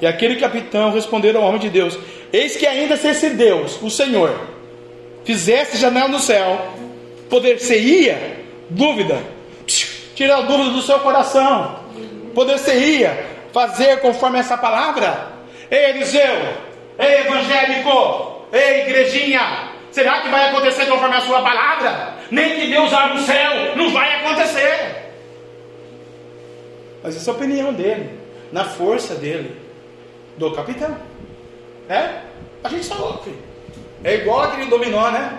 E 0.00 0.06
aquele 0.08 0.34
capitão 0.40 0.90
respondeu 0.90 1.36
ao 1.36 1.44
homem 1.44 1.60
de 1.60 1.70
Deus: 1.70 1.96
Eis 2.32 2.56
que 2.56 2.66
ainda 2.66 2.96
se 2.96 3.06
esse 3.06 3.30
Deus, 3.30 3.80
o 3.80 3.88
Senhor, 3.88 4.36
fizesse 5.24 5.76
janela 5.76 6.08
no 6.08 6.18
céu, 6.18 6.74
poder-se-ia, 7.30 8.40
dúvida, 8.68 9.22
tirar 10.16 10.38
a 10.38 10.40
dúvida 10.40 10.70
do 10.70 10.82
seu 10.82 10.98
coração, 10.98 11.78
poder-se-ia 12.34 13.24
fazer 13.52 14.00
conforme 14.00 14.40
essa 14.40 14.58
palavra. 14.58 15.32
Ei, 15.70 15.90
Eliseu, 15.90 16.67
Ei, 16.98 17.20
evangélico! 17.20 18.46
Ei, 18.52 18.82
igrejinha! 18.82 19.68
Será 19.90 20.20
que 20.20 20.28
vai 20.28 20.48
acontecer 20.48 20.86
conforme 20.86 21.16
a 21.16 21.20
sua 21.20 21.42
palavra? 21.42 22.14
Nem 22.30 22.60
que 22.60 22.66
Deus 22.66 22.92
abra 22.92 23.16
o 23.16 23.20
céu, 23.20 23.76
não 23.76 23.90
vai 23.90 24.16
acontecer. 24.16 25.12
Mas 27.02 27.16
essa 27.16 27.30
é 27.30 27.32
a 27.32 27.36
opinião 27.36 27.72
dele, 27.72 28.18
na 28.52 28.64
força 28.64 29.14
dele, 29.14 29.56
do 30.36 30.52
capitão. 30.52 30.96
É? 31.88 32.20
A 32.62 32.68
gente 32.68 32.84
só 32.84 33.00
ouve. 33.00 33.34
É 34.04 34.16
igual 34.16 34.42
aquele 34.42 34.66
dominó, 34.66 35.10
né? 35.10 35.38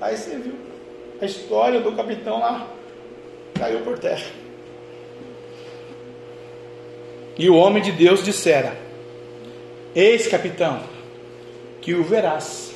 Aí 0.00 0.16
você 0.16 0.36
viu 0.36 0.54
a 1.20 1.24
história 1.24 1.80
do 1.80 1.92
capitão 1.92 2.40
lá 2.40 2.66
caiu 3.58 3.80
por 3.80 3.98
terra. 3.98 4.24
E 7.40 7.48
o 7.48 7.56
homem 7.56 7.82
de 7.82 7.90
Deus 7.90 8.22
dissera: 8.22 8.76
Eis, 9.94 10.26
capitão, 10.26 10.82
que 11.80 11.94
o 11.94 12.04
verás, 12.04 12.70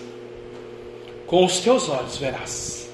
com 1.27 1.45
os 1.45 1.61
teus 1.61 1.87
olhos 1.91 2.17
verás. 2.17 2.89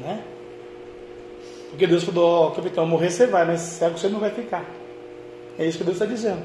Né? 0.00 0.22
Porque 1.70 1.86
Deus 1.86 2.04
falou: 2.04 2.48
oh, 2.48 2.50
capitão, 2.50 2.86
morrer 2.86 3.08
você 3.08 3.26
vai, 3.26 3.46
mas 3.46 3.62
cego 3.62 3.96
você 3.96 4.10
não 4.10 4.20
vai 4.20 4.30
ficar. 4.30 4.66
É 5.58 5.64
isso 5.64 5.78
que 5.78 5.84
Deus 5.84 5.96
está 5.96 6.04
dizendo. 6.04 6.44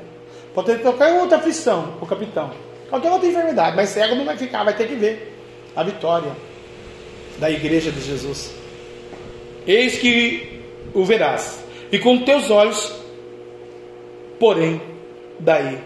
Pode 0.54 0.68
ter 0.68 0.82
qualquer 0.82 1.12
outra 1.20 1.40
aflição 1.40 1.98
o 2.00 2.06
capitão, 2.06 2.52
qualquer 2.90 3.12
outra 3.12 3.28
enfermidade, 3.28 3.76
mas 3.76 3.90
cego 3.90 4.16
não 4.16 4.24
vai 4.24 4.38
ficar, 4.38 4.64
vai 4.64 4.78
ter 4.78 4.88
que 4.88 4.96
ver 4.96 5.38
a 5.76 5.84
vitória 5.84 6.32
da 7.38 7.52
igreja 7.52 7.92
de 7.92 8.00
Jesus. 8.00 8.54
Eis 9.68 9.98
que 9.98 10.64
o 10.94 11.04
verás 11.04 11.65
e 11.92 12.00
com 12.00 12.24
teus 12.24 12.50
olhos, 12.50 12.94
porém, 14.40 14.82
daí 15.40 15.80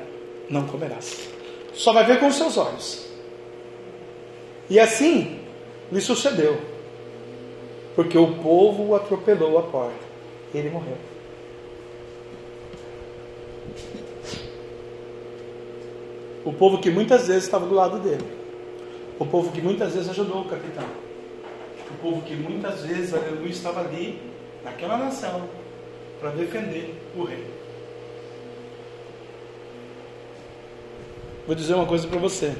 não 0.50 0.66
comerás. 0.66 1.30
Só 1.74 1.94
vai 1.94 2.06
ver 2.06 2.20
com 2.20 2.28
os 2.28 2.36
seus 2.36 2.58
olhos. 2.58 3.08
E 4.70 4.80
assim 4.80 5.40
lhe 5.92 6.02
sucedeu, 6.02 6.60
porque 7.96 8.18
o 8.18 8.36
povo 8.36 8.96
atropelou 8.96 9.58
à 9.58 9.64
porta. 9.64 10.10
E 10.54 10.58
ele 10.58 10.70
morreu. 10.70 10.98
O 16.46 16.54
povo 16.54 16.80
que 16.80 16.90
muitas 16.90 17.28
vezes 17.28 17.44
estava 17.44 17.66
do 17.66 17.76
lado 17.76 18.00
dele. 18.00 18.26
O 19.20 19.26
povo 19.26 19.52
que 19.52 19.62
muitas 19.62 19.94
vezes 19.94 20.10
ajudou 20.10 20.42
o 20.42 20.46
capitão. 20.46 20.86
O 21.92 21.98
povo 22.02 22.22
que 22.22 22.34
muitas 22.36 22.82
vezes, 22.82 23.14
aleluia, 23.14 23.50
estava 23.50 23.82
ali, 23.82 24.20
naquela 24.64 24.98
nação, 24.98 25.50
para 26.20 26.32
defender 26.32 26.94
o 27.16 27.24
rei. 27.24 27.46
Vou 31.48 31.56
dizer 31.56 31.74
uma 31.74 31.86
coisa 31.86 32.08
para 32.08 32.20
você. 32.20 32.54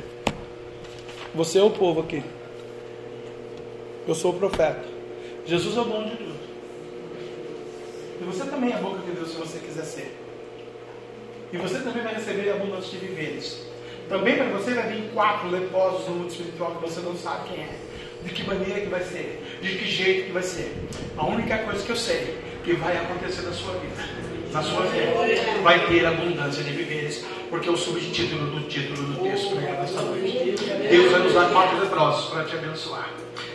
Você 1.36 1.60
é 1.60 1.64
o 1.64 1.70
povo 1.70 2.00
aqui. 2.00 2.24
Eu 4.08 4.16
sou 4.16 4.32
o 4.32 4.40
profeta. 4.40 4.84
Jesus 5.46 5.78
é 5.78 5.82
o 5.82 5.84
dono 5.84 6.10
de 6.10 6.16
tudo. 6.16 6.40
E 8.22 8.24
você 8.24 8.46
também 8.46 8.72
é 8.72 8.76
a 8.76 8.80
boca 8.80 9.00
de 9.00 9.12
Deus 9.12 9.30
se 9.30 9.38
você 9.38 9.60
quiser 9.60 9.84
ser. 9.84 10.18
E 11.52 11.58
você 11.58 11.80
também 11.80 12.04
vai 12.04 12.16
receber 12.16 12.52
abundância 12.52 12.98
de 12.98 13.06
viveres. 13.06 13.68
Também 14.08 14.38
para 14.38 14.50
você 14.50 14.74
vai 14.74 14.90
vir 14.90 15.12
quatro 15.14 15.50
leprosos 15.50 16.08
no 16.08 16.16
mundo 16.16 16.30
espiritual 16.30 16.76
que 16.76 16.82
você 16.82 17.02
não 17.02 17.16
sabe 17.16 17.50
quem 17.50 17.64
é. 17.64 17.78
De 18.24 18.34
que 18.34 18.44
maneira 18.44 18.82
que 18.82 18.88
vai 18.88 19.04
ser. 19.04 19.60
De 19.62 19.78
que 19.78 19.86
jeito 19.86 20.28
que 20.28 20.32
vai 20.32 20.44
ser. 20.44 20.76
A 21.16 21.26
única 21.28 21.58
coisa 21.60 21.84
que 21.84 21.92
eu 21.92 21.96
sei 21.96 22.49
que 22.64 22.74
vai 22.74 22.98
acontecer 22.98 23.44
na 23.44 23.54
sua 23.54 23.74
vida, 23.74 24.04
na 24.52 24.62
sua 24.62 24.84
fé. 24.84 25.14
Vai 25.64 25.88
ter 25.88 26.06
abundância 26.06 26.64
de 26.64 26.72
viveres, 26.72 27.26
porque 27.50 27.70
é 27.70 27.72
o 27.72 27.78
subtítulo 27.78 28.48
do 28.52 28.68
título 28.68 29.14
do 29.14 29.24
texto 29.24 29.56
pregado 29.56 29.84
esta 29.84 30.02
noite. 30.02 30.56
Deus 30.90 31.12
vai 31.12 31.28
usar 31.28 31.50
quatro 31.52 31.80
leprosos 31.80 32.30
para 32.30 32.44
te 32.46 32.56
abençoar. 32.56 33.10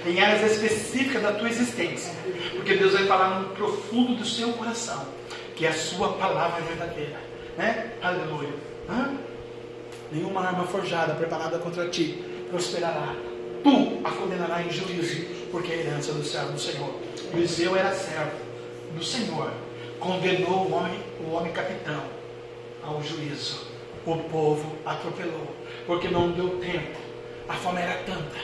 Em 0.07 0.21
áreas 0.21 0.53
específicas 0.53 1.23
da 1.23 1.33
tua 1.33 1.49
existência. 1.49 2.13
Porque 2.55 2.75
Deus 2.75 2.93
vai 2.93 3.07
falar 3.07 3.41
no 3.41 3.49
profundo 3.51 4.17
do 4.17 4.25
seu 4.25 4.53
coração 4.53 5.07
que 5.55 5.67
a 5.67 5.73
sua 5.73 6.15
palavra 6.15 6.63
é 6.63 6.67
verdadeira. 6.67 7.21
Né? 7.57 7.93
Aleluia. 8.03 8.51
Hã? 8.89 9.15
Nenhuma 10.13 10.43
arma 10.43 10.65
forjada 10.65 11.15
preparada 11.15 11.59
contra 11.59 11.89
ti 11.89 12.23
prosperará. 12.51 13.15
Tu 13.63 14.01
a 14.05 14.11
condenarás 14.11 14.67
em 14.67 14.71
juízo, 14.71 15.25
porque 15.51 15.73
é 15.73 15.77
a 15.77 15.79
herança 15.79 16.13
do 16.13 16.23
servo 16.23 16.53
do 16.53 16.61
Senhor. 16.61 16.95
Eliseu 17.33 17.75
era 17.75 17.93
servo 17.93 18.44
do 18.95 19.05
Senhor 19.05 19.53
condenou 19.99 20.67
o 20.67 20.73
homem, 20.73 21.01
o 21.21 21.33
homem 21.33 21.53
capitão 21.53 22.03
ao 22.83 23.03
juízo. 23.03 23.73
O 24.07 24.17
povo 24.17 24.77
atropelou, 24.85 25.55
porque 25.87 26.09
não 26.09 26.31
deu 26.31 26.59
tempo. 26.59 26.99
A 27.49 27.55
fome 27.55 27.81
era 27.81 28.03
tanta, 28.05 28.37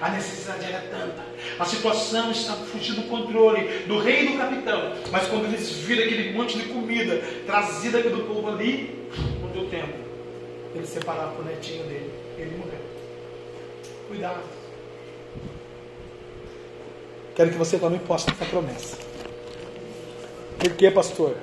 a 0.00 0.10
necessidade 0.10 0.64
era 0.64 0.80
tanta, 0.82 1.24
a 1.58 1.64
situação 1.64 2.30
estava 2.30 2.64
fugindo 2.66 3.02
do 3.02 3.08
controle 3.08 3.84
do 3.86 3.98
rei 3.98 4.24
e 4.24 4.28
do 4.28 4.38
capitão. 4.38 4.92
Mas 5.10 5.26
quando 5.26 5.46
eles 5.46 5.70
viram 5.70 6.04
aquele 6.04 6.32
monte 6.32 6.58
de 6.58 6.64
comida 6.66 7.20
trazida 7.46 8.00
pelo 8.00 8.24
povo 8.24 8.48
ali, 8.48 9.10
não 9.40 9.48
deu 9.50 9.68
tempo. 9.68 9.98
Eles 10.74 10.88
separaram 10.88 11.36
o 11.38 11.44
netinho 11.44 11.82
dele, 11.84 12.12
ele 12.36 12.56
morreu. 12.56 12.80
Cuidado. 14.06 14.40
Quero 17.34 17.50
que 17.50 17.56
você 17.56 17.78
tome 17.78 17.98
posse 18.00 18.26
dessa 18.26 18.44
promessa. 18.44 19.07
Por 20.58 20.72
que, 20.72 20.90
pastor? 20.90 21.36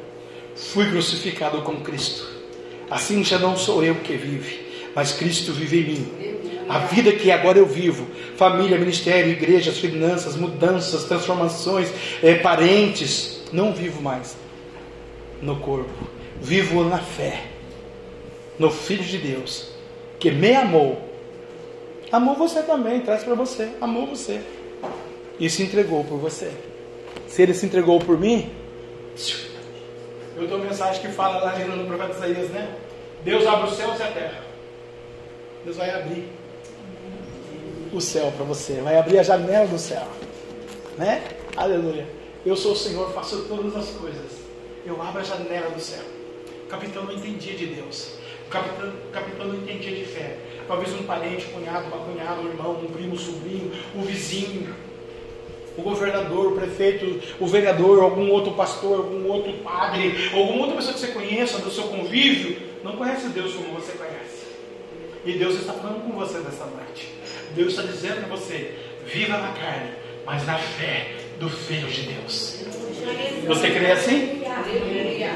Fui 0.55 0.89
crucificado 0.89 1.61
com 1.61 1.77
Cristo. 1.77 2.27
Assim 2.89 3.23
já 3.23 3.39
não 3.39 3.57
sou 3.57 3.83
eu 3.83 3.95
que 3.95 4.15
vive, 4.15 4.91
mas 4.93 5.13
Cristo 5.13 5.51
vive 5.53 5.79
em 5.79 5.83
mim. 5.83 6.35
A 6.67 6.79
vida 6.79 7.11
que 7.11 7.31
agora 7.31 7.57
eu 7.57 7.65
vivo, 7.65 8.07
família, 8.35 8.77
ministério, 8.77 9.31
igreja, 9.31 9.71
finanças, 9.71 10.35
mudanças, 10.35 11.03
transformações, 11.03 11.89
é, 12.23 12.35
parentes, 12.35 13.43
não 13.51 13.71
vivo 13.71 14.01
mais 14.01 14.35
no 15.41 15.57
corpo, 15.57 15.91
vivo 16.41 16.83
na 16.83 16.97
fé, 16.97 17.43
no 18.57 18.71
Filho 18.71 19.03
de 19.03 19.17
Deus, 19.17 19.69
que 20.19 20.31
me 20.31 20.55
amou. 20.55 21.01
Amou 22.11 22.35
você 22.35 22.63
também, 22.63 23.01
traz 23.01 23.23
para 23.23 23.35
você, 23.35 23.69
amou 23.79 24.07
você 24.07 24.41
e 25.39 25.49
se 25.49 25.61
entregou 25.63 26.03
por 26.03 26.17
você. 26.17 26.51
Se 27.27 27.41
ele 27.41 27.53
se 27.53 27.65
entregou 27.65 27.99
por 27.99 28.19
mim, 28.19 28.49
eu 30.35 30.47
dou 30.47 30.59
mensagem 30.59 31.01
que 31.01 31.07
fala 31.07 31.39
lá 31.39 31.57
no 31.57 31.85
profeta 31.85 32.11
Isaías, 32.17 32.49
né? 32.49 32.75
Deus 33.23 33.47
abre 33.47 33.69
os 33.69 33.77
céus 33.77 33.99
e 33.99 34.03
a 34.03 34.11
terra. 34.11 34.43
Deus 35.63 35.77
vai 35.77 35.89
abrir 35.89 36.29
o 37.93 38.01
céu 38.01 38.31
para 38.35 38.45
você, 38.45 38.81
vai 38.81 38.97
abrir 38.97 39.19
a 39.19 39.23
janela 39.23 39.67
do 39.67 39.79
céu, 39.79 40.05
né? 40.97 41.23
Aleluia. 41.55 42.05
Eu 42.45 42.55
sou 42.55 42.73
o 42.73 42.75
Senhor, 42.75 43.11
faço 43.13 43.45
todas 43.45 43.75
as 43.75 43.89
coisas. 43.91 44.31
Eu 44.85 45.01
abro 45.01 45.21
a 45.21 45.23
janela 45.23 45.69
do 45.71 45.79
céu. 45.79 46.03
O 46.65 46.67
capitão 46.67 47.05
não 47.05 47.13
entendia 47.13 47.55
de 47.55 47.67
Deus. 47.67 48.15
O 48.45 48.49
capitão, 48.49 48.89
o 48.89 49.11
capitão 49.11 49.47
não 49.47 49.55
entendia 49.55 49.95
de 49.95 50.05
fé. 50.05 50.37
Talvez 50.67 50.93
um 50.93 51.03
parente, 51.03 51.47
um 51.47 51.53
cunhado, 51.53 51.87
uma 51.87 52.05
cunhada, 52.05 52.41
um 52.41 52.47
irmão, 52.47 52.73
um 52.73 52.87
primo, 52.87 53.13
um 53.13 53.17
sobrinho, 53.17 53.71
um 53.95 54.01
vizinho, 54.01 54.75
o 55.77 55.81
governador, 55.81 56.53
o 56.53 56.55
prefeito, 56.55 57.21
o 57.39 57.47
vereador, 57.47 58.01
algum 58.01 58.29
outro 58.29 58.53
pastor, 58.53 58.97
algum 58.97 59.27
outro 59.27 59.53
padre, 59.63 60.29
alguma 60.33 60.61
outra 60.61 60.77
pessoa 60.77 60.93
que 60.93 60.99
você 60.99 61.07
conheça 61.07 61.59
do 61.59 61.71
seu 61.71 61.85
convívio, 61.85 62.57
não 62.83 62.95
conhece 62.95 63.27
Deus 63.29 63.53
como 63.53 63.73
você 63.73 63.91
conhece. 63.93 64.45
E 65.25 65.33
Deus 65.33 65.55
está 65.55 65.73
falando 65.73 66.03
com 66.03 66.17
você 66.17 66.37
nessa 66.39 66.65
noite. 66.65 67.11
Deus 67.55 67.69
está 67.69 67.81
dizendo 67.81 68.27
para 68.27 68.35
você: 68.35 68.75
viva 69.05 69.37
na 69.37 69.49
carne, 69.53 69.91
mas 70.25 70.45
na 70.45 70.57
fé 70.57 71.15
do 71.39 71.49
Filho 71.49 71.87
de 71.87 72.03
Deus. 72.03 72.63
Você 73.47 73.71
crê 73.71 73.91
assim? 73.91 74.41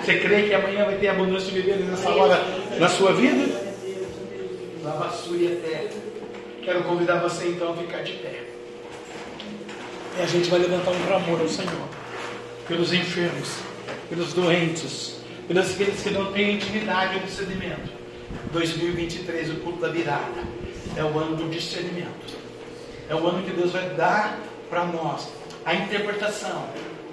Você 0.01 0.19
crê 0.19 0.43
que 0.43 0.53
amanhã 0.53 0.85
vai 0.85 0.95
ter 0.97 1.07
abundância 1.09 1.51
de 1.51 1.59
viver 1.59 1.77
nessa 1.79 2.09
hora 2.09 2.39
na 2.79 2.87
sua 2.87 3.13
vida? 3.13 3.69
Lava 4.83 5.11
sua 5.11 5.37
e 5.37 5.53
até. 5.53 5.89
Quero 6.63 6.83
convidar 6.83 7.19
você 7.19 7.47
então 7.47 7.73
a 7.73 7.75
ficar 7.75 8.03
de 8.03 8.13
pé. 8.13 8.48
E 10.19 10.21
a 10.21 10.25
gente 10.25 10.49
vai 10.49 10.59
levantar 10.59 10.91
um 10.91 10.99
clamor 11.05 11.39
ao 11.39 11.47
Senhor. 11.47 11.87
Pelos 12.67 12.91
enfermos, 12.91 13.59
pelos 14.09 14.33
doentes, 14.33 15.21
pelos 15.47 15.71
aqueles 15.71 16.03
que 16.03 16.09
não 16.09 16.33
têm 16.33 16.55
intimidade 16.55 17.15
ou 17.15 17.21
discernimento. 17.21 17.89
2023, 18.51 19.51
o 19.51 19.55
culto 19.61 19.79
da 19.79 19.87
virada. 19.87 20.43
É 20.97 21.03
o 21.05 21.17
ano 21.17 21.37
do 21.37 21.49
discernimento. 21.49 22.37
É 23.07 23.15
o 23.15 23.25
ano 23.25 23.43
que 23.43 23.51
Deus 23.51 23.71
vai 23.71 23.89
dar 23.91 24.37
para 24.69 24.83
nós 24.83 25.29
a 25.65 25.73
interpretação 25.73 26.67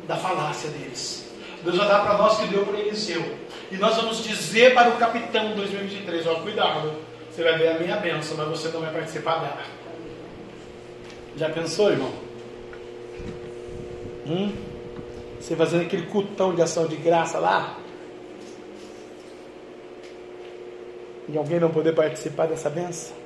da 0.09 0.16
falácia 0.16 0.69
deles. 0.70 1.31
Deus 1.62 1.77
vai 1.77 1.87
dar 1.87 2.01
para 2.01 2.19
nós 2.19 2.39
que 2.39 2.49
deu 2.49 2.66
para 2.66 2.77
Eliseu. 2.81 3.23
E 3.70 3.77
nós 3.77 3.95
vamos 3.95 4.24
dizer 4.24 4.74
para 4.74 4.89
o 4.89 4.97
capitão 4.97 5.55
2023: 5.55 6.27
ó, 6.27 6.35
cuidado, 6.41 6.93
você 7.31 7.45
vai 7.45 7.57
ver 7.57 7.69
a 7.69 7.78
minha 7.78 7.97
bênção, 7.99 8.37
mas 8.37 8.49
você 8.49 8.69
não 8.69 8.81
vai 8.81 8.93
participar 8.93 9.39
dela. 9.39 9.62
Já 11.37 11.51
pensou, 11.51 11.93
irmão? 11.93 12.26
Hum? 14.28 14.53
Você 15.40 15.55
fazendo 15.55 15.82
aquele 15.82 16.07
cultão 16.07 16.55
de 16.55 16.61
ação 16.61 16.86
de 16.86 16.97
graça 16.97 17.39
lá? 17.39 17.77
E 21.28 21.36
alguém 21.36 21.61
não 21.61 21.70
poder 21.70 21.94
participar 21.94 22.47
dessa 22.47 22.69
benção? 22.69 23.16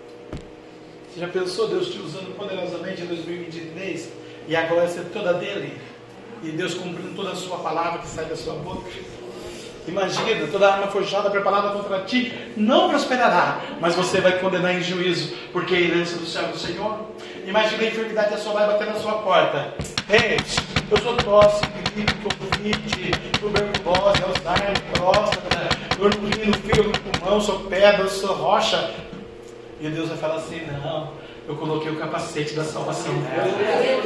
Você 1.09 1.21
já 1.21 1.29
pensou 1.29 1.69
Deus 1.69 1.89
te 1.89 1.99
usando 1.99 2.37
poderosamente 2.37 3.03
em 3.03 3.07
2023 3.07 4.11
e 4.47 4.55
a 4.55 4.67
glória 4.67 4.89
ser 4.89 5.05
toda 5.07 5.35
dele? 5.35 5.77
E 6.43 6.51
Deus 6.51 6.75
cumprindo 6.75 7.15
toda 7.15 7.33
a 7.33 7.35
sua 7.37 7.59
palavra 7.59 8.01
que 8.01 8.07
sai 8.07 8.27
da 8.27 8.37
sua 8.37 8.55
boca? 8.55 8.91
Imagina, 9.89 10.47
toda 10.47 10.73
arma 10.73 10.87
forjada 10.89 11.31
preparada 11.31 11.71
contra 11.71 12.01
ti 12.03 12.33
não 12.57 12.91
prosperará, 12.91 13.61
mas 13.81 13.95
você 13.95 14.21
vai 14.21 14.39
condenar 14.39 14.75
em 14.75 14.83
juízo, 14.83 15.35
porque 15.53 15.75
é 15.75 15.79
a 15.79 15.81
herança 15.81 16.17
do 16.17 16.27
céu 16.27 16.49
do 16.49 16.59
Senhor. 16.59 16.99
Imagina 17.47 17.83
a 17.83 17.87
enfermidade 17.87 18.31
da 18.31 18.37
sua 18.37 18.53
vai 18.53 18.67
bater 18.67 18.87
na 18.87 18.95
sua 18.95 19.15
porta. 19.15 19.75
Ei, 20.09 20.37
eu 20.91 20.99
sou 20.99 21.17
tosse, 21.17 21.65
gripe, 21.95 22.13
covid, 22.25 23.11
tuberculose, 23.39 24.23
Alzheimer, 24.23 24.81
próstata, 24.93 25.69
dor 25.97 26.15
no 26.17 26.29
rim, 26.29 26.47
no 26.47 26.57
fígado, 26.57 26.89
no 26.89 26.99
pulmão, 26.99 27.41
sou 27.41 27.61
pedra, 27.61 28.09
sou 28.09 28.35
rocha. 28.35 28.93
E 29.81 29.89
Deus 29.89 30.09
vai 30.09 30.19
falar 30.19 30.35
assim: 30.37 30.61
não, 30.83 31.13
eu 31.51 31.57
coloquei 31.57 31.91
o 31.91 31.97
capacete 31.97 32.55
da 32.55 32.63
salvação. 32.63 33.13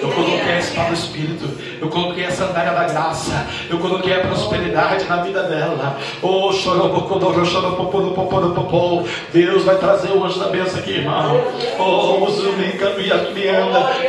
Eu 0.01 0.09
coloquei 0.09 0.51
a 0.51 0.59
espada 0.59 0.89
do 0.89 0.95
Espírito. 0.95 1.45
Eu 1.79 1.89
coloquei 1.91 2.25
a 2.25 2.31
sandália 2.31 2.73
da 2.73 2.85
graça. 2.85 3.47
Eu 3.69 3.79
coloquei 3.79 4.15
a 4.15 4.21
prosperidade 4.21 5.05
na 5.05 5.16
vida 5.16 5.43
dela. 5.43 5.99
Oh, 6.23 6.51
Deus 9.33 9.62
vai 9.65 9.77
trazer 9.77 10.12
o 10.12 10.25
anjo 10.25 10.41
da 10.41 10.47
bênção 10.49 10.79
aqui, 10.81 10.93
irmão. 10.93 11.45
Oh, 11.79 12.27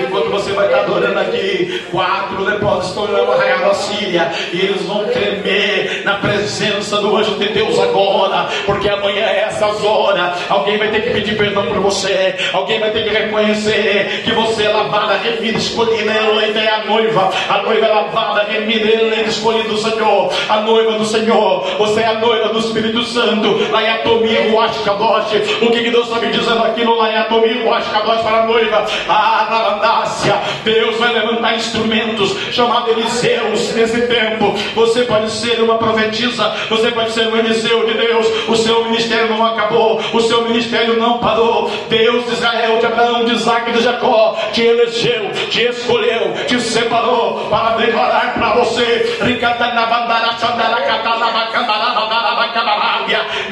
enquanto 0.01 0.29
você 0.31 0.53
vai 0.53 0.67
estar 0.67 0.79
adorando 0.79 1.19
aqui, 1.19 1.83
quatro 1.91 2.41
leprosos 2.41 2.87
estão 2.87 3.03
olhando 3.03 3.33
a 3.33 3.35
raia 3.35 3.57
da 3.57 3.73
Síria. 3.73 4.31
E 4.53 4.61
eles 4.61 4.81
vão 4.83 5.03
tremer 5.09 6.03
na 6.05 6.15
presença 6.19 7.01
do 7.01 7.17
anjo 7.17 7.35
de 7.35 7.49
Deus 7.49 7.77
agora. 7.79 8.47
Porque 8.65 8.87
amanhã 8.87 9.25
é 9.25 9.41
essa 9.41 9.65
hora. 9.65 10.35
Alguém 10.47 10.77
vai 10.77 10.89
ter 10.89 11.01
que 11.01 11.09
pedir 11.09 11.37
perdão 11.37 11.65
por 11.65 11.79
você. 11.79 12.33
Alguém 12.53 12.79
vai 12.79 12.91
ter 12.91 13.03
que 13.03 13.24
reconhecer 13.25 14.21
que 14.23 14.31
você 14.31 14.63
é 14.63 14.69
lavada, 14.69 15.17
remida, 15.17 15.57
escolhida. 15.57 16.11
Ele 16.41 16.59
é 16.59 16.73
a 16.73 16.85
noiva. 16.85 17.31
A 17.49 17.61
noiva 17.61 17.85
é 17.85 17.89
lavada, 17.89 18.43
remida, 18.43 18.87
é 18.87 19.25
escolhida 19.27 19.69
do 19.69 19.77
Senhor. 19.77 20.31
A 20.49 20.61
noiva 20.61 20.93
do 20.93 21.05
Senhor. 21.05 21.65
Você 21.77 22.01
é 22.01 22.07
a 22.07 22.19
noiva 22.19 22.49
do 22.49 22.59
Espírito 22.59 23.03
Santo. 23.03 23.71
Laiatomia, 23.71 24.51
Ruach 24.51 24.79
Kadosh. 24.83 25.33
O 25.61 25.71
que, 25.71 25.83
que 25.83 25.91
Deus 25.91 26.07
está 26.07 26.19
me 26.19 26.31
dizendo 26.31 26.63
aqui 26.63 26.83
no 26.83 26.95
Laiatomia, 26.95 27.63
Ruach 27.63 27.89
Kadosh 27.89 28.21
para 28.21 28.43
a 28.43 28.45
noiva? 28.45 28.85
Ah, 29.09 29.47
Narandácia. 29.49 30.35
Deus 30.63 30.97
vai 30.97 31.13
levantar 31.13 31.55
instrumentos 31.55 32.35
chamados 32.51 32.89
Eliseus 32.89 33.73
nesse 33.73 34.01
tempo. 34.07 34.53
Você 34.75 35.03
pode 35.03 35.31
ser 35.31 35.61
uma 35.61 35.77
profetisa. 35.77 36.53
Você 36.69 36.91
pode 36.91 37.11
ser 37.11 37.27
um 37.27 37.37
Eliseu 37.37 37.85
de 37.85 37.93
Deus. 37.93 38.27
O 38.47 38.55
seu 38.55 38.85
ministério 38.85 39.29
não 39.29 39.45
acabou. 39.45 39.99
O 40.13 40.21
seu 40.21 40.43
ministério 40.43 40.99
não 40.99 41.17
parou. 41.17 41.69
Deus 41.89 42.25
de 42.25 42.33
Israel, 42.33 42.79
de 42.79 42.85
Abraão, 42.85 43.14
de 43.23 43.33
Isaac 43.33 43.69
e 43.69 43.73
de 43.73 43.81
Jacó 43.81 44.37
te 44.51 44.65
elegeu, 44.65 45.31
te 45.49 45.63
escolheu, 45.63 46.33
te 46.47 46.59
separou 46.59 47.47
para 47.49 47.77
declarar 47.77 48.33
para 48.33 48.55
você. 48.55 49.17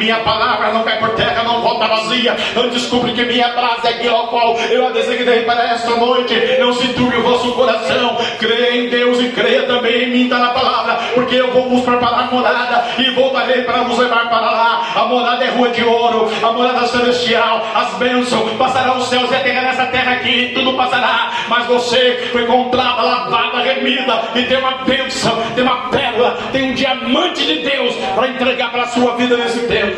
Minha 0.03 0.19
palavra 0.19 0.73
não 0.73 0.83
cai 0.83 0.99
por 0.99 1.11
terra, 1.11 1.43
não 1.43 1.61
volta 1.61 1.87
vazia. 1.87 2.35
Antes 2.57 2.87
cumpre 2.87 3.13
que 3.13 3.23
minha 3.23 3.53
frase 3.53 3.87
é 3.87 3.89
aquilo 3.91 4.17
ao 4.17 4.27
qual 4.27 4.59
eu 4.59 4.87
a 4.87 4.89
designei 4.89 5.43
para 5.43 5.63
esta 5.63 5.91
noite. 5.91 6.35
Não 6.59 6.73
se 6.73 6.89
turbe 6.89 7.15
o 7.15 7.23
vosso 7.23 7.53
coração. 7.53 8.17
Creia 8.37 8.75
em 8.75 8.89
Deus 8.89 9.21
e 9.21 9.29
creia 9.29 9.63
também 9.63 10.03
em 10.03 10.09
mim, 10.11 10.23
está 10.25 10.39
na 10.39 10.49
palavra. 10.49 10.95
Porque 11.13 11.35
eu 11.35 11.53
vou 11.53 11.69
vos 11.69 11.85
preparar 11.85 12.29
morada 12.29 12.83
e 12.97 13.11
voltarei 13.11 13.61
para 13.61 13.83
vos 13.83 13.97
levar 13.97 14.29
para 14.29 14.51
lá. 14.51 14.87
A 14.93 15.05
morada 15.05 15.45
é 15.45 15.51
rua 15.51 15.69
de 15.69 15.85
ouro, 15.85 16.29
a 16.43 16.51
morada 16.51 16.85
celestial, 16.87 17.65
as 17.73 17.93
bênçãos 17.93 18.51
passarão 18.57 18.97
os 18.97 19.07
céus 19.07 19.31
e 19.31 19.35
a 19.35 19.39
terra 19.39 19.61
nessa 19.61 19.85
terra 19.85 20.11
aqui, 20.15 20.51
tudo 20.53 20.73
passará. 20.73 21.31
Mas 21.47 21.65
você 21.65 22.27
foi 22.33 22.45
comprada, 22.45 23.01
lavada, 23.01 23.59
remida 23.59 24.21
e 24.35 24.43
tem 24.43 24.57
uma 24.57 24.79
bênção, 24.83 25.41
tem 25.55 25.63
uma 25.63 25.89
pérola, 25.89 26.37
tem 26.51 26.71
um 26.71 26.73
diamante 26.73 27.45
de 27.45 27.59
Deus 27.59 27.95
para 28.13 28.27
entregar 28.27 28.69
para 28.69 28.83
a 28.83 28.87
sua 28.87 29.15
vida 29.15 29.37
nesse 29.37 29.65
tempo. 29.67 29.92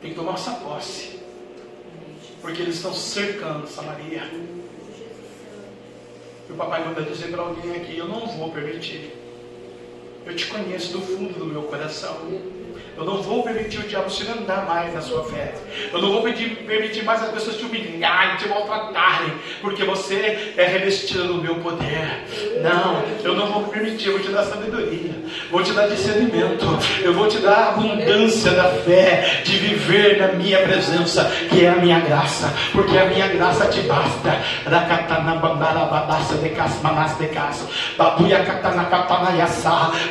Tem 0.00 0.10
que 0.10 0.16
tomar 0.16 0.34
essa 0.34 0.52
posse. 0.52 1.20
Porque 2.40 2.62
eles 2.62 2.76
estão 2.76 2.92
cercando 2.92 3.66
Samaria. 3.66 4.22
E 6.48 6.52
o 6.52 6.56
papai 6.56 6.84
manda 6.84 7.02
dizer 7.02 7.30
para 7.30 7.42
alguém 7.42 7.76
aqui: 7.76 7.96
Eu 7.96 8.08
não 8.08 8.26
vou 8.26 8.50
permitir. 8.50 9.12
Eu 10.26 10.36
te 10.36 10.46
conheço 10.46 10.92
do 10.92 11.00
fundo 11.00 11.38
do 11.38 11.46
meu 11.46 11.62
coração. 11.62 12.16
Eu 12.96 13.04
não 13.04 13.20
vou 13.22 13.42
permitir 13.42 13.78
o 13.78 13.82
diabo 13.82 14.08
te 14.08 14.26
andar 14.28 14.66
mais 14.66 14.94
na 14.94 15.00
sua 15.00 15.24
fé. 15.24 15.54
Eu 15.92 16.00
não 16.00 16.12
vou 16.12 16.22
permitir 16.22 17.04
mais 17.04 17.22
as 17.22 17.30
pessoas 17.30 17.56
te 17.56 17.64
humilharem, 17.64 18.36
te 18.36 18.48
maltratarem, 18.48 19.32
porque 19.60 19.84
você 19.84 20.54
é 20.56 20.64
revestida 20.64 21.24
do 21.24 21.34
meu 21.34 21.56
poder. 21.56 22.24
Não, 22.62 23.02
eu 23.24 23.34
não 23.34 23.46
vou 23.48 23.64
permitir. 23.64 24.06
Eu 24.06 24.12
vou 24.12 24.20
te 24.20 24.30
dar 24.30 24.44
sabedoria, 24.44 25.12
vou 25.50 25.62
te 25.62 25.72
dar 25.72 25.88
discernimento, 25.88 26.66
eu 27.02 27.12
vou 27.14 27.26
te 27.26 27.38
dar 27.38 27.70
abundância 27.70 28.50
da 28.52 28.64
fé 28.64 29.42
de 29.44 29.56
viver 29.56 30.18
na 30.18 30.28
minha 30.28 30.58
presença, 30.62 31.24
que 31.50 31.64
é 31.64 31.70
a 31.70 31.76
minha 31.76 32.00
graça, 32.00 32.52
porque 32.72 32.96
a 32.96 33.06
minha 33.06 33.28
graça 33.28 33.66
te 33.66 33.80
basta. 33.82 34.38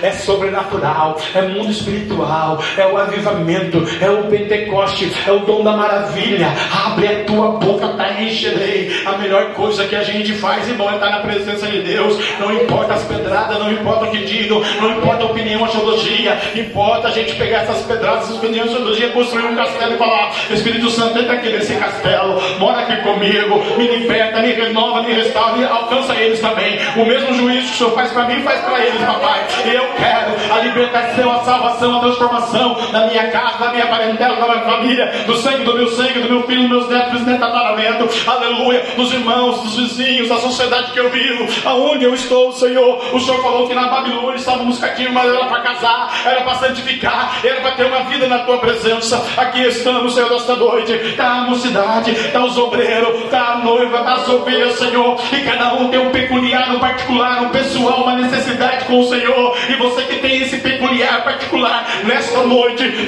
É 0.02 0.12
sobrenatural, 0.12 1.18
é 1.34 1.42
mundo 1.42 1.72
espiritual, 1.72 2.60
é 2.78 2.86
o 2.88 2.98
avivamento, 2.98 3.84
é 4.02 4.10
o 4.10 4.24
Pentecoste, 4.24 5.12
é 5.28 5.32
o 5.32 5.40
dom 5.40 5.64
da 5.64 5.74
maravilha. 5.74 6.48
Abre 6.86 7.08
a 7.08 7.24
tua 7.24 7.50
boca, 7.60 7.88
tá 7.90 8.22
encherei. 8.22 9.04
A 9.06 9.18
melhor 9.18 9.54
coisa 9.54 9.86
que 9.86 9.96
a 9.96 10.04
gente 10.04 10.34
faz, 10.34 10.68
irmão, 10.68 10.90
é 10.90 10.96
estar 10.96 11.10
na 11.10 11.20
presença 11.20 11.68
de 11.68 11.80
Deus. 11.80 12.18
Não 12.40 12.54
importa 12.54 12.94
as 12.94 13.04
pedradas, 13.04 13.60
não 13.60 13.72
importa 13.72 14.06
o 14.06 14.12
que 14.12 14.20
digam, 14.20 14.62
não 14.82 14.98
importa 14.98 15.24
a 15.24 15.28
opinião, 15.28 15.66
a 15.66 15.68
teologia. 15.68 16.38
Importa 16.56 17.08
a 17.08 17.12
gente 17.12 17.36
pegar 17.36 17.60
essas 17.60 17.82
pedradas, 17.86 18.24
essas 18.26 18.38
opiniões, 18.38 18.72
a 18.72 18.76
teologia, 18.76 19.10
construir 19.10 19.46
um 19.46 19.56
castelo 19.56 19.94
e 19.94 19.98
falar: 19.98 20.32
Espírito 20.50 20.90
Santo, 20.90 21.20
entra 21.20 21.34
aqui 21.34 21.50
nesse 21.50 21.74
castelo, 21.76 22.42
mora 22.60 22.82
aqui 22.82 22.98
comigo, 22.98 23.64
me 23.78 23.88
liberta, 23.88 24.42
me 24.42 24.54
renova, 24.54 25.04
me 25.04 25.14
restaura, 25.14 25.58
e 25.58 25.64
alcança 25.64 26.16
eles 26.16 26.40
também. 26.40 26.80
O 26.96 27.06
mesmo 27.06 27.34
juízo 27.34 27.68
que 27.68 27.74
o 27.74 27.78
Senhor 27.78 27.94
faz 27.94 28.12
para 28.12 28.26
mim, 28.26 28.42
faz 28.42 28.62
para 28.62 28.86
eles, 28.86 29.02
papai. 29.02 29.42
Eu 29.66 29.88
quero 29.98 30.54
a 30.54 30.60
libertação, 30.60 31.32
a 31.32 31.44
salvação, 31.44 31.98
a 31.98 32.00
transformação 32.00 32.63
da 32.92 33.08
minha 33.08 33.28
casa, 33.30 33.58
da 33.60 33.72
minha 33.72 33.88
parentela, 33.88 34.36
da 34.36 34.48
minha 34.48 34.62
família, 34.62 35.06
do 35.26 35.36
sangue 35.36 35.64
do 35.64 35.76
meu 35.76 35.88
sangue, 35.90 36.20
do 36.20 36.30
meu 36.30 36.44
filho, 36.44 36.62
dos 36.62 36.70
meus 36.70 36.90
netos, 36.90 37.14
bisnetos, 37.14 37.40
tataramento, 37.40 38.10
aleluia, 38.30 38.84
dos 38.96 39.14
irmãos, 39.14 39.62
dos 39.62 39.76
vizinhos, 39.78 40.30
da 40.30 40.38
sociedade 40.38 40.92
que 40.92 41.00
eu 41.00 41.10
vivo, 41.10 41.48
aonde 41.66 42.06
eu 42.06 42.14
estou, 42.14 42.52
Senhor. 42.54 43.02
O 43.14 43.20
Senhor 43.20 43.42
falou 43.42 43.68
que 43.68 43.74
na 43.74 43.88
Babilônia 43.88 44.38
estávamos 44.38 44.80
cativos, 44.80 45.14
mas 45.14 45.28
era 45.28 45.46
para 45.46 45.62
casar, 45.62 46.22
era 46.26 46.42
para 46.42 46.56
santificar, 46.56 47.40
era 47.44 47.62
para 47.62 47.72
ter 47.72 47.86
uma 47.86 48.04
vida 48.04 48.28
na 48.28 48.40
tua 48.40 48.58
presença. 48.58 49.24
Aqui 49.38 49.62
estamos, 49.62 50.14
Senhor, 50.14 50.30
nesta 50.30 50.56
noite. 50.56 50.92
Está 50.94 51.28
a 51.28 51.42
mocidade, 51.42 52.12
está 52.12 52.44
os 52.44 52.58
obreiros, 52.58 53.24
está 53.24 53.54
a 53.54 53.58
noiva, 53.58 54.00
está 54.00 54.14
as 54.14 54.30
ovelhas, 54.30 54.78
Senhor. 54.78 55.20
E 55.32 55.42
cada 55.42 55.74
um 55.74 55.90
tem 55.90 56.00
um 56.00 56.12
peculiar, 56.12 56.74
um 56.76 56.80
particular, 56.80 57.44
um 57.44 57.50
pessoal, 57.50 58.04
uma 58.04 58.16
necessidade 58.16 58.86
com 58.86 59.00
o 59.00 59.08
Senhor. 59.08 59.58
E 59.70 59.76
você 59.76 60.04
que 60.04 60.18
tem 60.18 60.42
esse 60.42 60.58
peculiar 60.58 61.24
particular 61.24 61.88
nesta 62.04 62.44
noite, 62.44 62.53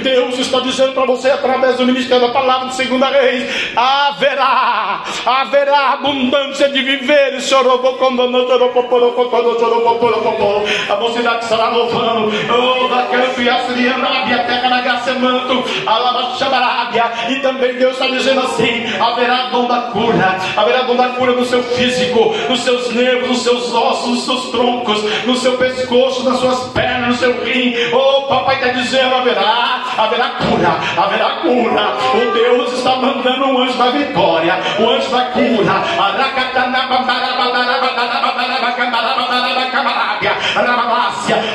Deus 0.01 0.39
está 0.39 0.59
dizendo 0.59 0.93
para 0.93 1.05
você 1.05 1.29
através 1.29 1.77
do 1.77 1.85
ministério 1.85 2.27
da 2.27 2.33
palavra 2.33 2.69
de 2.69 2.75
segunda 2.75 3.09
reis, 3.09 3.71
haverá, 3.75 5.03
haverá 5.25 5.93
abundância 5.93 6.69
de 6.69 6.81
viver. 6.81 7.35
A 10.89 10.95
mocidade 10.95 11.43
estará 11.43 11.69
louvando, 11.69 12.31
oh, 12.49 12.87
da 12.87 13.03
campo 13.03 13.41
e 13.41 13.49
a 13.49 13.59
Sirianábia, 13.65 14.39
terra 14.45 14.69
na 14.69 14.81
graça 14.81 15.13
manto, 15.13 15.63
Alabaxabarábia, 15.85 17.11
e 17.29 17.35
também 17.39 17.73
Deus 17.75 17.93
está 17.93 18.07
dizendo 18.07 18.41
assim: 18.41 18.85
haverá 18.99 19.49
dom 19.49 19.67
da 19.67 19.81
cura, 19.91 20.37
haverá 20.55 20.81
dom 20.83 20.95
da 20.95 21.09
cura 21.09 21.33
no 21.33 21.45
seu 21.45 21.63
físico, 21.63 22.33
nos 22.49 22.61
seus 22.61 22.93
nervos, 22.93 23.29
nos 23.29 23.43
seus 23.43 23.73
ossos, 23.73 24.09
nos 24.09 24.25
seus 24.25 24.51
troncos, 24.51 25.03
no 25.25 25.35
seu 25.35 25.57
pescoço, 25.57 26.23
nas 26.23 26.39
suas 26.39 26.71
pernas, 26.71 27.07
no 27.09 27.15
seu 27.15 27.43
rim. 27.43 27.75
Oh, 27.93 28.23
papai 28.23 28.55
está 28.55 28.69
dizendo: 28.69 29.15
haverá, 29.15 29.34
haverá 29.41 30.29
cura, 30.29 30.69
haverá 30.97 31.29
cura. 31.41 31.97
O 32.13 32.33
Deus 32.33 32.73
está 32.73 32.95
mandando 32.95 33.45
um 33.45 33.61
anjo 33.61 33.77
da 33.77 33.89
vitória, 33.91 34.59
o 34.79 34.89
anjo 34.89 35.09
da 35.09 35.25
cura. 35.25 35.73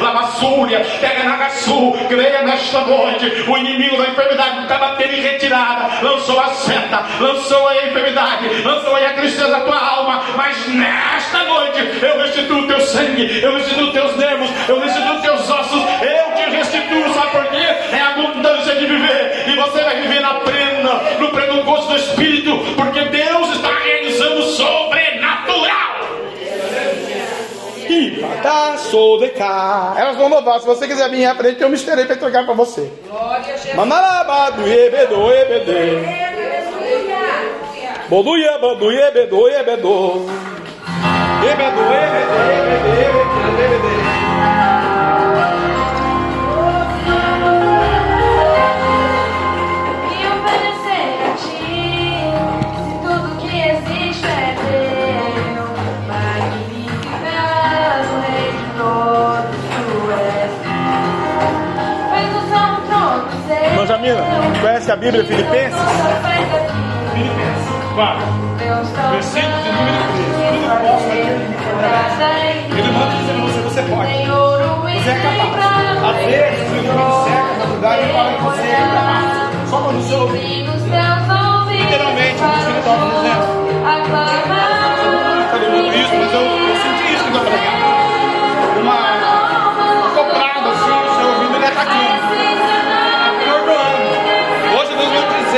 Lavassúria, 0.01 0.85
pega 1.01 1.25
na 1.25 1.37
Gaçu, 1.37 1.93
creia 2.09 2.43
nesta 2.43 2.81
noite. 2.81 3.45
O 3.49 3.57
inimigo 3.59 3.97
da 3.97 4.09
enfermidade 4.09 4.63
está 4.63 4.79
batendo 4.79 5.15
em 5.15 5.21
retirada, 5.21 5.91
lançou 6.03 6.41
a 6.41 6.49
seta, 6.49 7.05
lançou 7.21 7.69
a 7.69 7.87
enfermidade, 7.87 8.63
lançou 8.63 8.97
a 8.97 9.11
tristeza 9.13 9.51
da 9.51 9.61
tua 9.61 9.79
alma. 9.79 10.23
Mas 10.37 10.67
nesta 10.69 11.45
noite 11.45 11.99
eu 12.03 12.19
restituo 12.19 12.61
o 12.61 12.67
teu 12.67 12.81
sangue, 12.81 13.41
eu 13.43 13.55
restituo 13.55 13.93
teus 13.93 14.17
nervos, 14.17 14.51
eu 14.69 14.81
restituo 14.81 15.21
teus 15.21 15.51
ossos, 15.51 15.83
eu 16.03 16.35
te 16.35 16.51
restituo, 16.51 17.15
sabe 17.15 17.31
por 17.31 17.47
quê? 17.47 17.50
É 17.93 18.01
abundância 18.01 18.75
de 18.77 18.87
viver, 18.87 19.45
e 19.49 19.57
você 19.57 19.83
vai 19.83 20.01
viver 20.01 20.21
na 20.21 20.35
plena, 20.35 21.01
no 21.19 21.29
pleno 21.29 21.63
gosto 21.65 21.89
do 21.89 21.97
Espírito, 21.97 22.57
porque 22.77 23.01
Deus 23.07 23.57
está 23.57 23.79
realizando 23.79 24.43
sobrenatural. 24.43 25.91
Tá, 28.43 28.79
sou 28.79 29.19
de 29.19 29.29
cá. 29.31 29.95
Elas 29.99 30.17
vão 30.17 30.29
louvar. 30.29 30.61
Se 30.61 30.67
você 30.67 30.87
quiser 30.87 31.11
vir 31.11 31.27
à 31.27 31.35
frente, 31.35 31.57
tem 31.57 31.67
um 31.67 31.71
mistério 31.71 32.07
para 32.07 32.15
entregar 32.15 32.45
para 32.45 32.55
você. 32.55 32.91
Manarabado, 33.75 34.67
ebedo, 34.67 35.31
ebede. 35.31 36.31
Boduia, 38.09 38.59
boduia, 38.59 39.09
ebedo, 39.09 39.49
ebedo. 39.49 40.27
Ebedo, 41.43 41.81
ebedo, 41.81 42.39
ebedo, 42.99 43.75
ebedo. 43.75 44.00
Conhece 64.61 64.93
a 64.93 64.97
Bíblia 64.97 65.25
Filipenses? 65.25 65.81
Filipenses 67.15 67.69
4, 67.95 68.23
versículo 69.13 69.63
de 69.63 69.73
número 69.73 70.03
13. 70.13 70.31
Tudo 70.51 70.69
posso 70.81 71.05
fazer. 71.05 71.41
Ele 72.79 72.91
manda 72.93 73.15
dizer 73.17 73.33
a 73.33 73.41
você: 73.41 73.61
você 73.61 73.83
pode. 73.83 74.11
Você 75.01 75.11
é 75.11 75.13
capaz. 75.15 76.05
Às 76.05 76.17
vezes, 76.27 76.61
o 76.71 76.77
inimigo 76.77 77.25
cerca 77.25 77.53
no 77.67 77.75
lugar 77.75 77.97
e 77.99 78.03
fala 78.13 78.31
que 78.35 78.43
você 78.43 78.63
é 78.63 78.77
capaz. 78.77 79.71
Só 79.71 79.77
quando 79.81 79.99
o 79.99 80.03
seu 80.03 80.21
ouvido. 80.21 80.71
Literalmente, 81.71 82.43
o 82.43 82.47
Espírito 82.59 82.79
estava 82.79 83.05
dizendo. 83.07 83.45
Todo 85.51 85.65
mundo 85.71 85.89
isso, 85.97 86.15
mas 86.17 86.33
eu, 86.35 86.70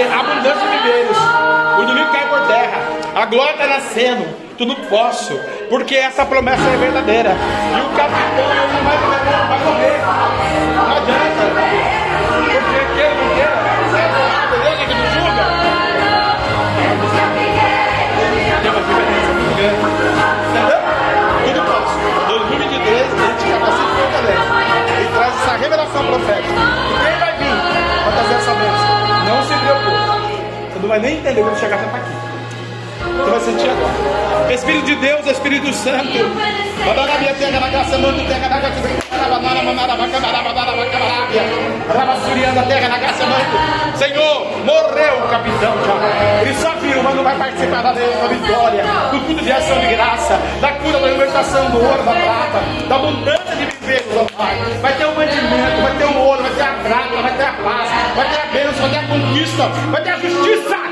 abundância 0.00 0.66
de 0.66 0.78
viveiros. 0.78 1.18
O 1.78 1.82
inimigo 1.82 2.10
cai 2.12 2.26
por 2.28 2.40
terra. 2.46 2.80
A 3.14 3.26
glória 3.26 3.52
está 3.52 3.66
nascendo. 3.66 4.24
Tudo 4.56 4.74
posso. 4.88 5.38
Porque 5.68 5.94
essa 5.96 6.24
promessa 6.24 6.62
é 6.62 6.76
verdadeira. 6.76 7.30
E 7.30 7.80
o 7.80 7.88
capitão 7.96 8.48
não 8.54 8.66
vai 8.84 8.98
morrer, 8.98 9.24
não 9.30 9.48
vai 9.48 9.58
morrer. 9.58 10.00
Não 10.76 10.96
adianta. 10.96 11.44
Porque 12.38 12.80
queira 12.94 13.14
não 13.14 13.28
queira. 13.34 13.56
Beleza 14.50 14.84
que 14.86 14.94
não 14.94 15.06
julga? 15.12 15.44
Tem 18.62 18.70
uma 18.70 18.80
diferença 18.82 19.30
muito 19.32 19.54
grande. 19.56 19.82
Entendeu? 20.48 20.80
Tudo 21.44 21.60
posso. 21.66 21.94
2023 22.28 23.00
a 23.02 23.16
gente 23.26 23.44
capacita 23.52 23.82
e 23.82 23.96
fortalece. 24.00 24.48
E 25.02 25.06
traz 25.12 25.32
essa 25.42 25.54
revelação 25.56 26.02
profética. 26.06 26.51
Não 30.82 30.88
vai 30.88 30.98
nem 30.98 31.18
entender 31.18 31.40
quando 31.42 31.58
chegar 31.58 31.76
até 31.76 31.96
aqui. 31.96 32.31
Você 33.16 33.30
vai 33.30 33.40
sentir 33.40 33.70
agora. 33.70 34.52
Espírito 34.52 34.84
de 34.86 34.96
Deus, 34.96 35.26
Espírito 35.26 35.72
Santo. 35.72 36.08
Senhor, 43.96 44.64
morreu 44.64 45.18
o 45.24 45.28
capitão 45.28 45.74
já. 45.86 46.40
Ele 46.42 46.54
só 46.54 46.70
viu, 46.80 47.02
mas 47.02 47.14
não 47.14 47.24
vai 47.24 47.36
participar 47.36 47.82
da 47.82 47.92
vitória, 47.92 48.84
do 49.12 49.20
culto 49.20 49.44
de 49.44 49.52
ação 49.52 49.78
de 49.78 49.86
graça, 49.86 50.38
da 50.60 50.68
cura, 50.72 50.98
da 50.98 51.06
libertação 51.08 51.70
do 51.70 51.78
ouro, 51.78 52.02
da 52.02 52.12
prata, 52.12 52.88
da 52.88 52.94
abundância 52.96 53.56
de 53.56 53.66
viver, 53.66 54.02
Pai. 54.36 54.56
Vai 54.80 54.92
ter 54.94 55.04
o 55.06 55.14
mantimento, 55.14 55.82
vai 55.82 55.96
ter 55.96 56.04
o 56.04 56.18
ouro, 56.18 56.42
vai 56.42 56.52
ter 56.52 56.62
a 56.62 56.72
prata, 56.82 57.22
vai 57.22 57.36
ter 57.36 57.44
a 57.44 57.52
paz, 57.52 57.90
vai 58.16 58.28
ter 58.28 58.40
a 58.40 58.46
bênção, 58.52 58.80
vai 58.80 58.90
ter 58.90 58.98
a 58.98 59.08
conquista, 59.08 59.68
vai 59.90 60.02
ter 60.02 60.10
a 60.10 60.18
justiça. 60.18 60.91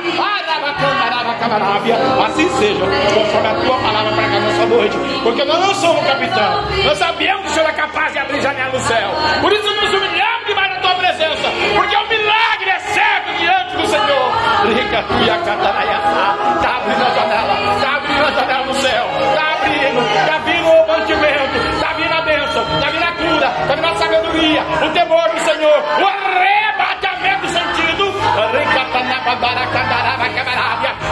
Assim 2.27 2.49
seja, 2.59 2.85
conforme 3.15 3.49
a 3.49 3.55
tua 3.55 3.77
palavra 3.79 4.13
para 4.13 4.29
cá 4.29 4.41
nessa 4.41 4.67
noite. 4.67 4.97
Porque 5.23 5.45
nós 5.45 5.59
não 5.59 5.75
somos 5.75 6.07
capitão. 6.07 6.63
Nós 6.85 6.99
sabemos 6.99 7.43
que 7.43 7.49
o 7.49 7.51
Senhor 7.55 7.69
é 7.69 7.73
capaz 7.73 8.13
de 8.13 8.19
abrir 8.19 8.41
janela 8.41 8.73
no 8.73 8.79
céu. 8.81 9.11
Por 9.41 9.53
isso 9.53 9.67
nos 9.67 9.95
humilhamos 9.95 10.47
debaixo 10.47 10.75
na 10.75 10.81
tua 10.81 10.95
presença. 10.95 11.51
Porque 11.75 11.97
o 11.97 12.09
milagre 12.09 12.71
é 12.71 12.79
certo 12.79 13.33
diante 13.39 13.77
do 13.77 13.87
Senhor. 13.87 14.33
Rica 14.75 15.03
tua 15.03 15.39
cataraiatá. 15.39 16.37
Está 16.57 16.77
abrindo 16.77 17.03
a 17.03 17.11
janela. 17.11 17.75
Está 17.75 17.97
abrindo 17.97 18.25
a 18.25 18.31
janela 18.31 18.67
no 18.67 18.75
céu. 18.75 19.07
Está 19.29 19.53
abrindo. 19.53 20.01
Está 20.01 20.39
vindo 20.39 20.69
o 20.69 20.87
mantimento. 20.87 21.57
Está 21.75 21.93
vindo 21.95 22.13
a 22.13 22.23
bênção. 22.23 22.63
Está 22.75 22.91
vindo 22.91 23.05
a 23.05 23.13
cura. 23.13 23.53
Está 23.63 23.75
vindo 23.75 23.87
a 23.87 23.95
sabedoria. 23.97 24.63
O 24.83 24.91
temor 24.91 25.29
do 25.31 25.39
Senhor. 25.41 25.85
O 26.01 26.07
arreba 26.07 26.90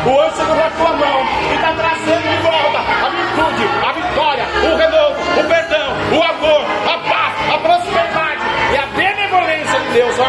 o 0.08 0.20
anjo 0.20 0.36
do 0.36 0.54
é 0.54 0.64
a 0.64 0.92
mão 0.96 1.26
e 1.50 1.54
está 1.54 1.72
trazendo 1.74 2.22
de 2.22 2.36
volta 2.38 2.78
a 2.78 3.08
virtude, 3.10 3.68
a 3.84 3.92
vitória, 3.92 4.46
o 4.62 4.76
renovo, 4.76 5.20
o 5.38 5.44
perdão, 5.44 5.92
o 6.12 6.22
amor, 6.22 6.64
a 6.86 6.98
paz, 6.98 7.34
a 7.52 7.58
prosperidade 7.58 8.42
e 8.72 8.76
a 8.78 8.86
benevolência 8.86 9.80
de 9.80 9.88
Deus. 9.90 10.18
Ó. 10.18 10.28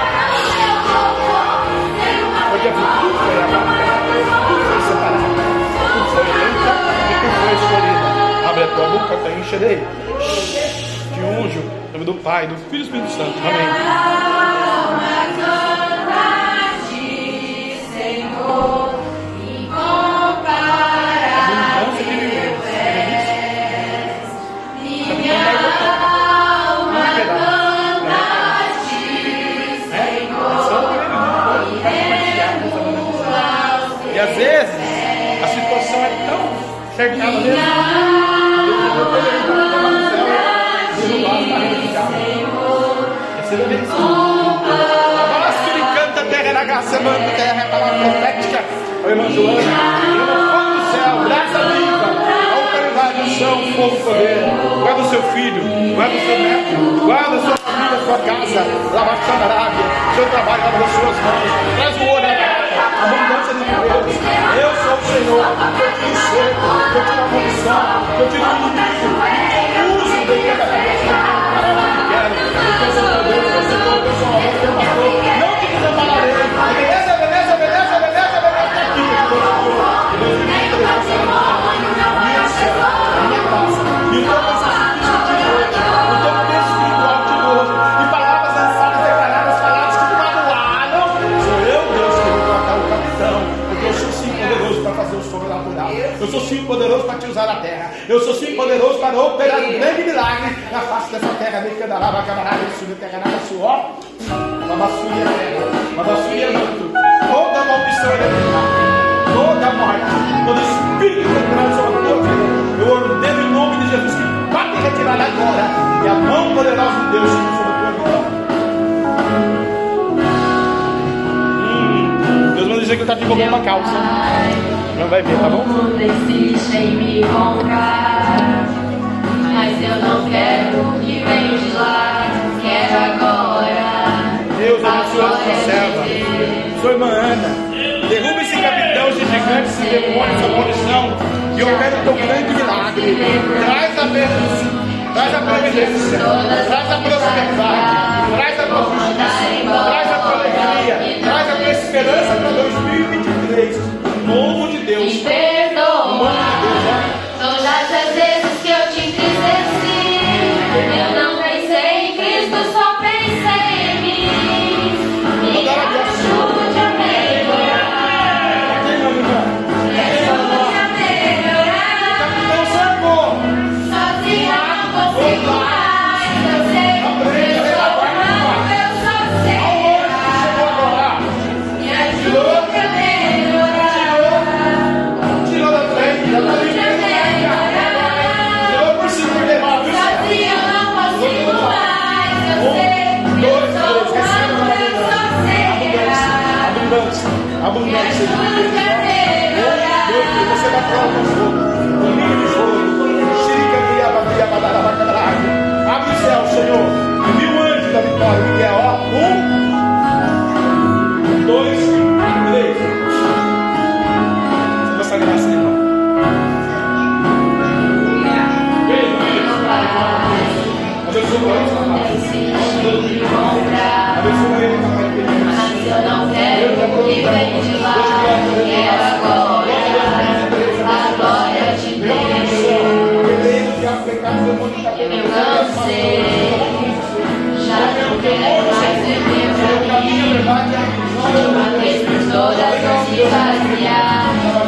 Onde 2.54 2.68
a 2.68 2.72
tudo 2.72 3.20
foi 4.68 4.82
separado, 4.82 5.24
foi 6.12 6.26
e 6.26 6.34
foi. 7.70 8.50
Abre 8.50 8.64
a 8.64 8.68
tua 8.68 8.88
boca, 8.90 9.16
te 9.18 9.30
encherei. 9.40 9.78
Te 11.14 11.20
unjo, 11.22 11.60
em 11.60 11.94
nome 11.94 12.06
do 12.06 12.16
Pai, 12.16 12.48
do 12.48 12.56
Filho 12.70 12.74
e 12.74 12.78
do 12.80 12.84
Espírito 12.84 13.12
Santo. 13.12 13.40
Amém. 13.40 14.59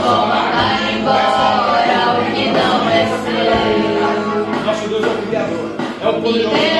vão 0.02 0.28
me 0.86 0.94
embora 1.00 2.02
o 2.20 2.26
que 2.34 2.46
não 2.52 2.90
é 2.90 3.06
seu. 3.24 4.66
Nosso 4.66 4.88
Deus 4.88 5.04
é 5.04 5.08
o 5.08 5.18
Criador, 5.28 5.68
é 6.02 6.08
o. 6.10 6.71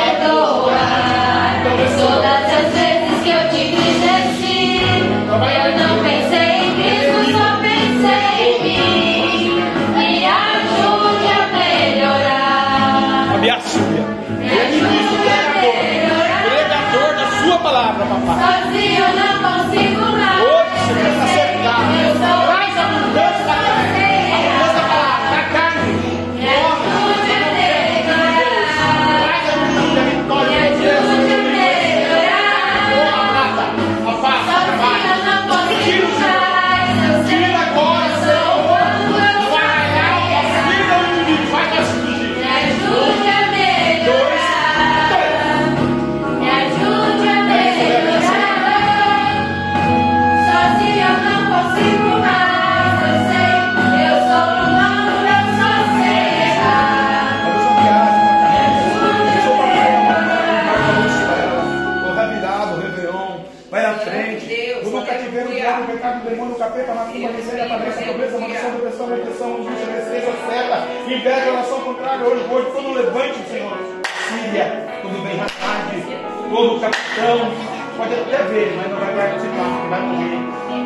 hoje, 72.20 72.44
hoje 72.52 72.72
todo 72.72 72.94
levante, 72.94 73.40
Senhor. 73.50 73.78
Filha, 74.04 75.00
quando 75.02 75.24
vem 75.24 75.38
bem 75.38 75.46
tarde, 75.60 76.04
todo 76.50 76.80
capitão, 76.80 77.52
pode 77.98 78.14
até 78.14 78.44
ver, 78.44 78.74
mas 78.78 78.90
não 78.90 79.00
vai 79.00 79.14
participar, 79.16 79.64
não 79.64 79.90
vai 79.90 80.02
morrer. 80.02 80.40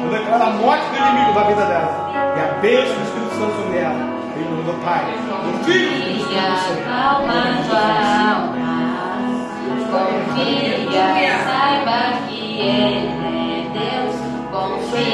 Eu 0.04 0.10
declaro 0.12 0.44
a 0.44 0.50
morte 0.52 0.86
do 0.90 0.98
inimigo 0.98 1.34
na 1.34 1.44
vida 1.46 1.66
dela 1.66 2.12
e 2.36 2.40
a 2.40 2.48
bênção 2.62 2.96
do 2.96 3.04
Espírito 3.04 3.36
Santo 3.36 3.56
sobre 3.64 3.78
ela. 3.80 4.16
Em 4.36 4.44
nome 4.50 4.64
do 4.64 4.74
Pai, 4.84 5.06
do 5.06 5.64
Filho 5.64 5.88
e 5.88 6.00
do 6.02 6.10
Espírito 6.20 6.58
Santo. 6.58 6.82
Confia, 9.92 11.34
saiba 11.46 11.98
que 12.28 12.42
Ele 12.60 13.08
é 13.08 13.66
Deus. 13.74 14.16
Confia, 14.52 15.12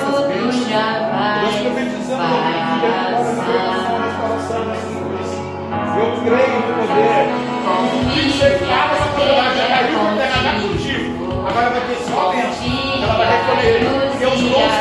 tudo 0.00 0.52
já 0.68 0.86
vai. 1.08 1.42
Nós 1.42 1.56
profetizamos. 1.56 2.67
Eu 5.98 6.06
creio 6.22 6.54
no 6.54 6.62
poder. 6.78 7.26
Isso 8.14 8.44
é 8.44 8.50
claro 8.58 8.94
essa 8.94 9.08
poderosa. 9.08 9.58
A 9.58 9.68
Maria 9.68 9.98
não 9.98 10.16
terá 10.16 10.36
nada. 10.42 10.58
Agora 11.48 11.70
vai 11.70 11.80
ter 11.80 11.98
só. 12.06 12.32
Ela 13.02 13.14
vai 13.14 13.26
recolher. 13.26 13.80
Que 14.18 14.24
é 14.24 14.26
os 14.28 14.40
dons 14.40 14.76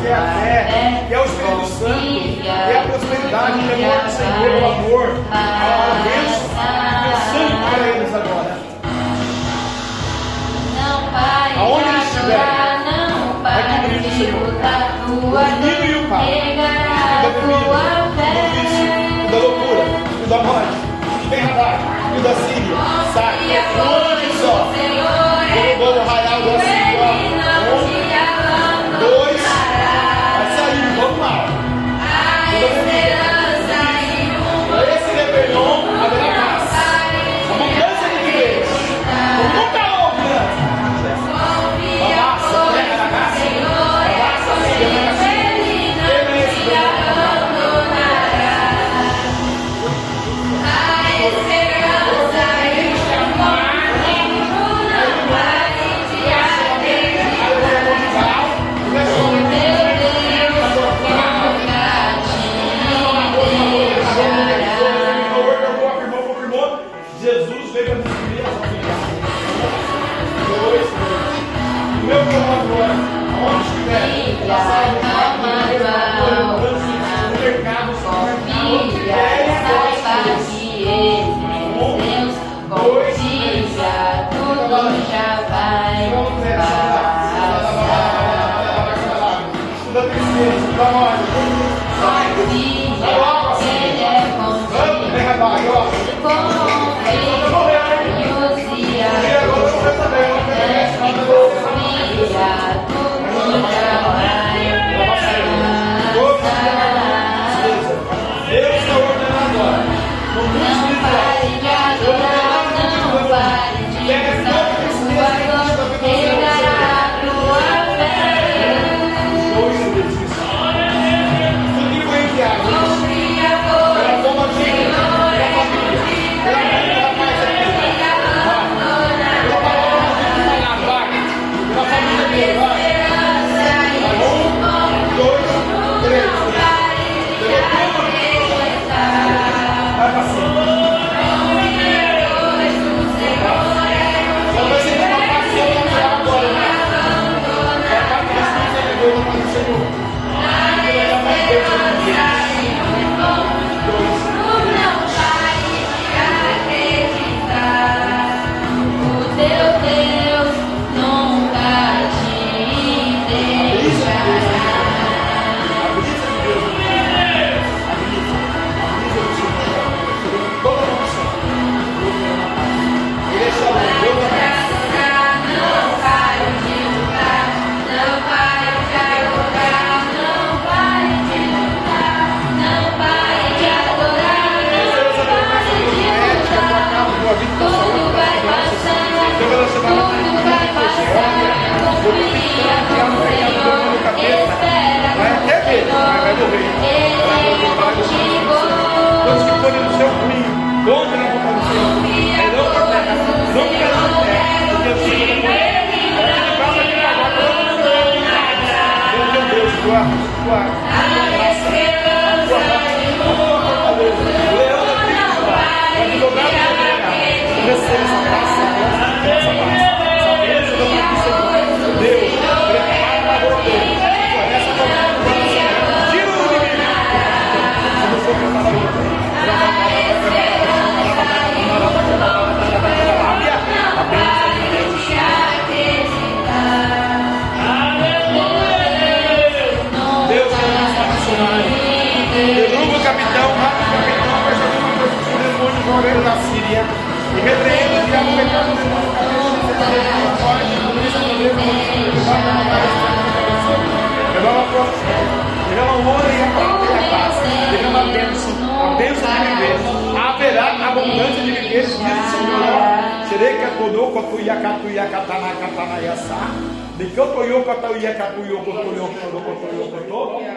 que 0.00 0.06
é 0.06 0.12
a 0.12 0.16
fé, 0.20 0.56
que 1.08 1.14
é 1.14 1.18
o 1.18 1.24
Espírito 1.24 1.66
Santo, 1.66 2.00
que 2.00 2.48
é 2.48 2.78
a 2.78 2.82
prosperidade, 2.82 3.58
que 3.58 3.82
é 3.82 3.84
o 3.88 4.10
Senhor, 4.10 4.52
o 4.62 4.66
amor, 4.66 5.06
a 5.32 5.34
bênção. 6.04 6.46
Eu 7.10 7.16
sangue 7.32 7.56
para 7.64 7.78
eles 7.88 8.12
agora. 8.14 8.54
Não. 10.76 10.98
Aonde 11.60 11.88
eles 11.88 12.04
estiverem. 12.04 12.44
Vai 13.42 13.62
o 13.62 14.10
Senhor. 14.10 14.48
E 15.84 15.94
o 15.94 16.08
pai 16.08 16.93
da 17.24 17.30
bebida, 17.30 17.80
do 18.34 18.42
vício, 18.52 18.84
da 19.30 19.38
loucura, 19.38 19.84
e 20.22 20.28
da 20.28 20.38
morte, 20.42 20.76
e 21.04 21.28
da 21.28 21.36
enfermidade, 21.36 21.82
e 22.16 22.20
da 22.20 22.34
síria. 22.34 22.76
Sai, 23.14 23.36
onde 23.80 24.28
só? 24.40 24.56
Eu 25.56 25.78
vou 25.78 26.04
raiar 26.04 26.38
o 26.38 26.56
assim, 26.56 26.96
ó. 27.00 27.12
Um, 27.64 27.88
dois, 29.00 29.42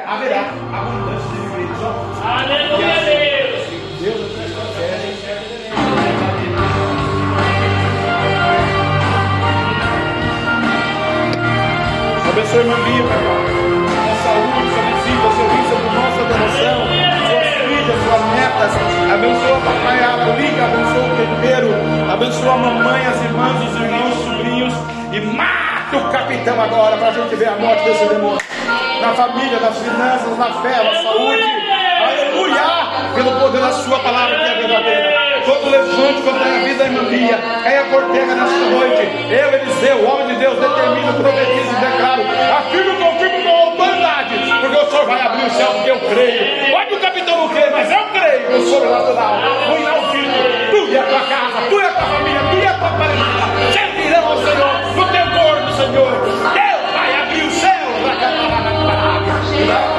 haverá 0.08 0.54
abundância 0.72 1.28
de 1.36 1.50
bênçãos. 1.50 2.24
Aleluia, 2.24 2.96
Deus! 3.04 3.68
Deus 4.00 4.27
Abençoe 12.38 12.64
Bia, 12.66 13.04
Pai. 13.10 13.18
Sua 13.98 14.16
saúde, 14.22 14.70
sua 14.70 14.84
visita, 14.94 15.28
seu 15.34 15.48
rio, 15.50 15.66
seu 15.70 15.78
pulmão, 15.78 16.08
sua 16.14 16.26
devoção, 16.28 16.80
suas 17.26 17.50
filhas, 17.66 17.98
suas 18.04 18.24
netas. 18.38 18.74
Abençoa, 19.12 19.58
papai, 19.66 19.98
a 20.04 20.36
liga, 20.38 20.66
abençoa 20.66 21.02
o 21.02 21.18
tempero. 21.18 21.70
Abençoa 22.12 22.54
a 22.54 22.58
mamãe, 22.58 23.06
as 23.08 23.24
irmãs, 23.24 23.58
os 23.64 23.82
irmãos, 23.82 24.18
os 24.18 24.24
sobrinhos. 24.24 24.74
E 25.14 25.20
mata 25.36 25.98
o 25.98 26.12
capitão 26.12 26.62
agora, 26.62 26.98
para 26.98 27.08
a 27.08 27.12
gente 27.12 27.36
ver 27.36 27.50
a 27.50 27.56
morte 27.56 27.84
desse 27.86 28.06
demônio. 28.06 28.38
Na 29.02 29.14
família, 29.16 29.60
nas 29.60 29.78
finanças, 29.80 30.38
na 30.38 30.62
fé, 30.62 30.84
na 30.84 31.02
saúde. 31.02 31.57
Pelo 33.16 33.32
poder 33.40 33.62
da 33.62 33.72
sua 33.72 34.00
palavra 34.00 34.38
que 34.38 34.50
é 34.50 34.56
verdadeira. 34.56 35.42
Todo 35.46 35.70
levante 35.70 36.22
contra 36.24 36.44
a 36.44 36.60
vida 36.60 36.78
da 36.80 36.86
irmã 36.86 37.04
Bia. 37.06 37.38
Caia 37.64 37.84
por 37.86 38.04
terra 38.12 38.36
nesta 38.36 38.66
noite. 38.70 39.02
Eu, 39.32 39.54
Eliseu, 39.54 39.98
o 39.98 40.10
homem 40.12 40.28
de 40.28 40.36
Deus, 40.36 40.60
determino, 40.60 41.14
profetizo 41.14 41.72
e 41.72 41.76
declaro. 41.80 42.24
Afirmo 42.58 42.92
e 42.92 42.96
confirmo 42.96 43.44
com 43.44 43.56
autoridade. 43.56 44.36
Porque 44.62 44.78
o 44.78 44.90
Senhor 44.90 45.06
vai 45.06 45.22
abrir 45.22 45.46
o 45.46 45.50
céu, 45.52 45.68
porque 45.74 45.92
eu 45.92 46.00
creio. 46.00 46.72
Pode 46.72 46.94
o 46.96 47.00
capitão 47.00 47.38
não 47.38 47.50
crer, 47.50 47.72
mas 47.72 47.92
eu 47.92 48.04
creio 48.08 48.52
no 48.52 48.66
sobrenatural. 48.68 49.36
No 49.70 49.78
inaudito. 49.78 50.72
Tu 50.72 50.92
e 50.92 50.98
a 50.98 51.04
tua 51.04 51.20
casa, 51.22 51.62
tu 51.70 51.80
e 51.80 51.86
a 51.86 51.92
tua 51.92 52.06
família, 52.08 52.42
tu 52.52 52.58
e 52.58 52.68
a 52.68 52.74
tua 52.74 52.90
parentela. 52.90 53.72
Servirão 53.72 54.28
ao 54.28 54.38
Senhor 54.38 54.96
no 54.96 55.08
temor 55.08 55.62
do 55.62 55.74
Senhor. 55.74 56.12
Deus 56.54 56.94
vai 56.94 57.22
abrir 57.22 57.44
o 57.44 57.52
céu. 57.52 57.72
E 59.60 59.64
vai 59.64 59.97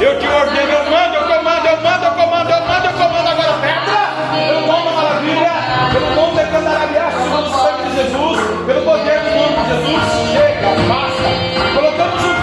eu 0.00 0.18
te 0.18 0.26
ordeno, 0.28 0.72
eu 0.72 0.90
mando, 0.90 1.14
eu 1.16 1.22
comando, 1.22 1.66
eu 1.66 1.76
mando, 1.82 2.04
eu 2.04 2.10
comando, 2.12 2.50
eu 2.50 2.60
mando, 2.66 2.86
eu 2.86 2.92
comando 2.92 3.28
agora. 3.28 3.58
Pedra, 3.60 4.00
pelo 4.46 4.66
nome 4.66 4.84
da 4.84 4.92
maravilha, 4.92 5.52
pelo 5.92 6.10
nome 6.14 6.36
da 6.36 6.46
candarabiá, 6.46 7.10
pelo 7.10 7.50
sangue 7.50 7.82
de 7.88 7.96
Jesus, 7.96 8.38
pelo 8.66 8.82
poder 8.82 9.18
do 9.20 9.30
nome 9.34 9.56
de 9.56 9.68
Jesus. 9.68 10.02
Chega, 10.32 10.68
basta. 10.88 11.28
Colocamos 11.74 12.24
um 12.24 12.37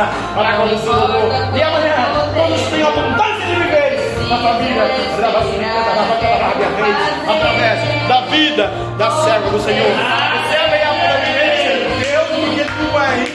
casa 0.00 0.08
para 0.34 0.48
a 0.48 0.52
glória 0.56 0.76
do 0.76 0.82
seu 0.82 0.92
louvor. 0.92 1.30
E 1.54 1.62
amanhã, 1.62 1.94
todos 2.34 2.60
tenham 2.68 2.88
abundância 2.88 3.46
de 3.46 3.54
viveres 3.54 4.28
na 4.28 4.38
família, 4.38 4.84
através 7.28 8.08
da 8.08 8.20
vida 8.22 8.70
da 8.96 9.10
serva 9.10 9.50
do 9.50 9.60
Senhor. 9.60 9.90
Recebe 9.90 10.74
aí 10.74 10.82
a 10.82 10.92
providência 11.08 11.72
de 11.76 11.84
Deus, 12.04 12.28
porque 12.28 12.62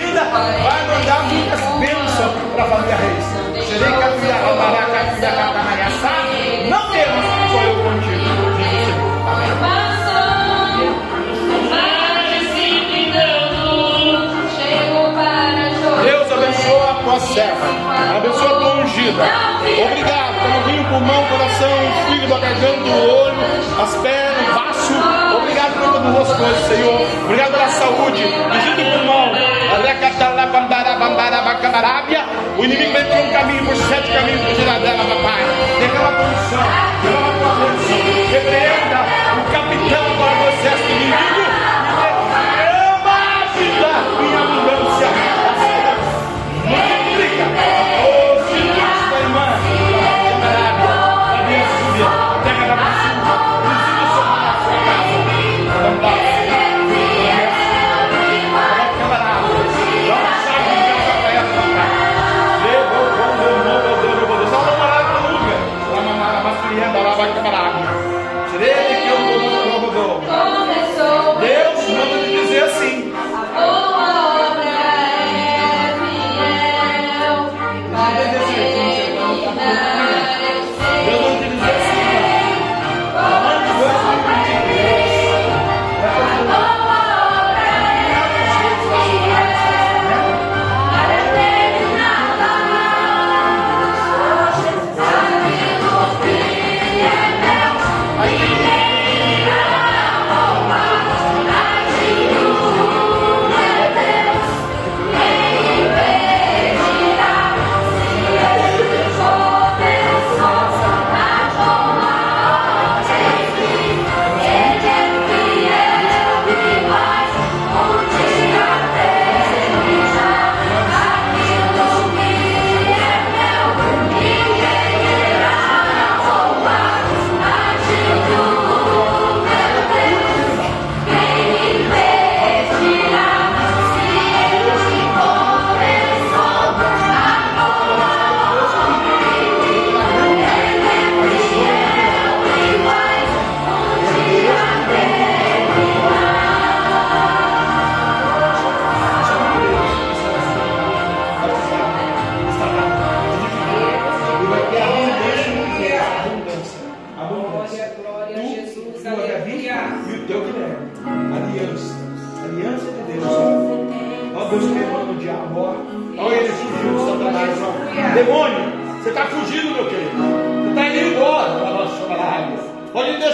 ainda 0.05 0.23
vai 0.23 0.87
mandar 0.87 1.21
muitas 1.23 1.61
bênçãos 1.79 2.31
para 2.55 2.63
a 2.63 2.67
família 2.67 2.95
Reis. 2.95 3.25
Serei 3.67 3.91
catuia, 3.93 4.35
rabará, 4.35 4.85
tua 17.15 17.19
serva, 17.19 17.67
abençoa 18.17 18.49
a 18.49 18.55
tua 18.55 18.83
ungida. 18.83 19.23
Obrigado 19.85 20.35
pelo 20.41 20.63
vinho, 20.65 20.83
pulmão, 20.89 21.25
coração, 21.25 21.71
o 21.71 22.11
fígado, 22.11 22.35
a 22.35 22.39
garganta, 22.39 22.89
o 22.89 23.09
olho, 23.09 23.81
as 23.81 23.95
pernas, 23.95 24.49
o 24.49 24.53
baço. 24.53 24.93
Obrigado 25.37 25.73
por 25.79 25.93
todas 25.93 26.29
as 26.29 26.37
coisas, 26.37 26.67
Senhor. 26.67 27.01
Obrigado 27.23 27.51
pela 27.51 27.69
saúde. 27.69 28.23
Visita 28.23 28.81
o 28.81 28.99
pulmão. 28.99 29.31
O 32.57 32.63
inimigo 32.63 32.91
por 32.93 33.17
um 33.17 33.31
caminho, 33.31 33.65
por 33.65 33.75
sete 33.75 34.11
caminhos 34.11 34.41
para 34.41 34.55
tirar 34.55 34.79
dela, 34.79 35.03
papai. 35.05 35.43
Derrama 35.79 36.09
a 36.09 36.23
condição, 36.23 36.63
derrama 37.03 37.27
a 37.27 37.39
tua 37.39 37.51
bênção. 37.55 37.97
Repreenda 38.31 38.99
o 39.35 39.51
capitão 39.51 40.03
agora 40.11 40.35
do 40.35 40.47
exército 40.59 40.91
inimigo. 40.91 41.45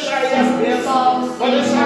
Yes, 0.04 0.10
I 0.10 0.62
yes, 0.62 0.86
yes. 0.86 1.38
For 1.38 1.52
this 1.52 1.81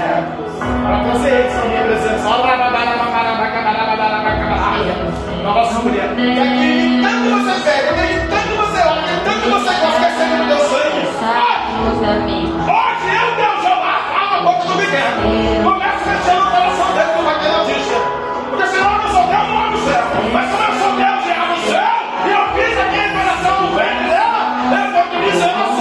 servos. 0.00 0.50
Para 0.58 0.98
trazer 1.04 1.30
eles 1.30 1.54
na 1.54 1.64
minha 1.64 1.82
presença. 1.84 2.28
Nossa 5.42 5.78
mulher. 5.80 6.14
E 6.18 6.40
aqui, 6.40 7.00
tanto 7.02 7.30
você 7.30 7.54
pega, 7.64 7.90
tanto 8.28 8.52
você 8.56 8.80
olha, 8.88 9.14
tanto 9.24 9.44
você 9.50 9.72
gosta, 9.80 10.00
quer 10.00 10.12
ser 10.12 10.28
teu 10.46 10.58
sangue. 10.68 11.02
Ah! 11.22 11.60
Hoje 11.80 13.08
eu, 13.16 13.28
Deus, 13.36 13.64
eu 13.64 13.76
fala 14.12 14.36
a 14.36 14.42
boca 14.42 14.64
do 14.68 14.74
Miguel. 14.76 15.12
Começa 15.64 15.98
fechando 15.98 16.46
o 16.46 16.50
coração 16.50 16.88
dele 16.94 17.10
vai 17.24 17.36
ter 17.40 17.50
notícia. 17.50 17.98
Porque 18.50 18.66
senão 18.66 18.92
eu 18.92 18.98
não 18.98 19.08
sou 19.08 19.24
Deus, 19.26 19.48
não 19.48 19.66
é 19.66 19.70
no 19.70 19.78
céu. 19.78 20.04
Mas 20.32 20.50
como 20.50 20.62
eu 20.62 20.72
sou 20.80 20.92
Deus 20.96 21.20
e 21.24 21.30
é 21.30 21.32
no 21.46 21.56
céu, 21.70 21.94
e 22.26 22.30
eu 22.30 22.44
fiz 22.54 22.74
aqui 22.78 22.98
em 23.00 23.12
coração 23.12 23.54
no 23.62 23.68
ventre 23.76 24.08
dela, 24.08 24.40
eu 24.72 24.92
vou 24.92 25.04
te 25.10 25.16
dizendo 25.30 25.79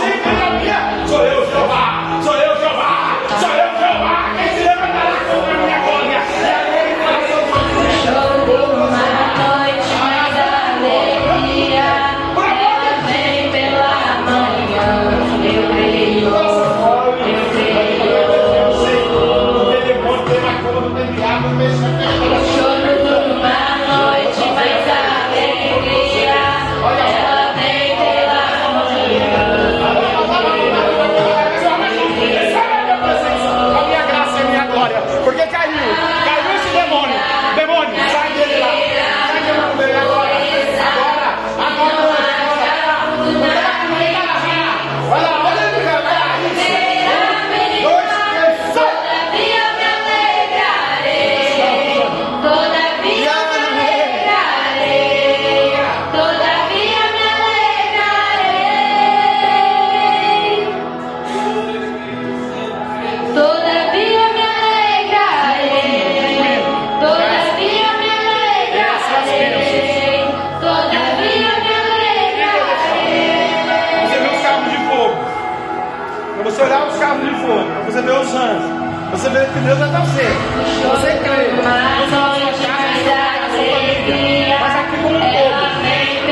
Deus 79.70 79.78
vai 79.78 79.88
estar 79.90 80.02
você. 80.02 80.24
Você 80.24 81.12
crê. 81.20 81.46
Na 81.62 82.02
sua 82.10 82.18
casa, 82.18 82.40
na 82.40 82.50
sua 82.56 82.74
casa, 82.74 83.38
na 83.40 83.50
sua 83.54 83.66
família, 84.08 84.58
mas 84.60 84.76
aqui 84.76 84.98
como 84.98 85.16
um 85.16 85.20
todo. 85.20 85.30
Ele 85.86 86.26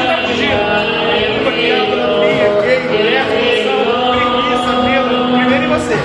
está 0.00 0.16
fugindo. 0.24 0.64
Porque 1.44 1.66
a 1.70 1.76
autonomia, 1.82 2.48
gay, 2.62 2.80
mulher, 2.88 3.24
corrupção, 3.28 3.76
preguiça, 4.16 4.72
medo, 4.80 5.12
primeiro 5.36 5.64
em 5.64 5.68
você. 5.68 5.98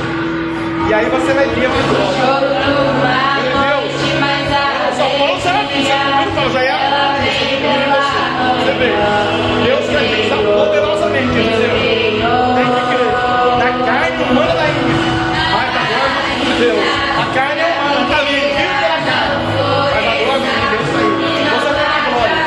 E 0.89 0.93
aí 0.93 1.05
você 1.05 1.31
vai 1.33 1.47
ver 1.47 1.65
a 1.65 1.69
vitória. 1.69 2.59
Você 6.43 6.59
é 6.59 6.75
Você 8.59 8.73
Deus 9.63 9.85
quer 9.89 10.03
te 10.09 10.15
usar 10.25 10.41
poderosamente, 10.43 11.37
eu 11.37 11.43
dizer, 11.43 11.71
tem 12.55 12.67
que 12.67 12.81
crer. 12.89 13.11
Na 13.59 13.69
carne 13.85 14.23
humana 14.23 14.53
da 14.55 14.65
índice, 14.67 14.88
Deus. 16.59 16.75
A 16.75 17.25
carne 17.33 17.61
é 17.61 17.65
humana, 17.65 18.01
está 18.03 18.17
ali, 18.19 18.35
a 19.55 20.15
glória 20.25 20.43
de 20.43 20.51
Deus. 20.69 20.87
Você 21.55 21.71
tem 21.73 21.87
a 21.87 22.03
glória. 22.09 22.43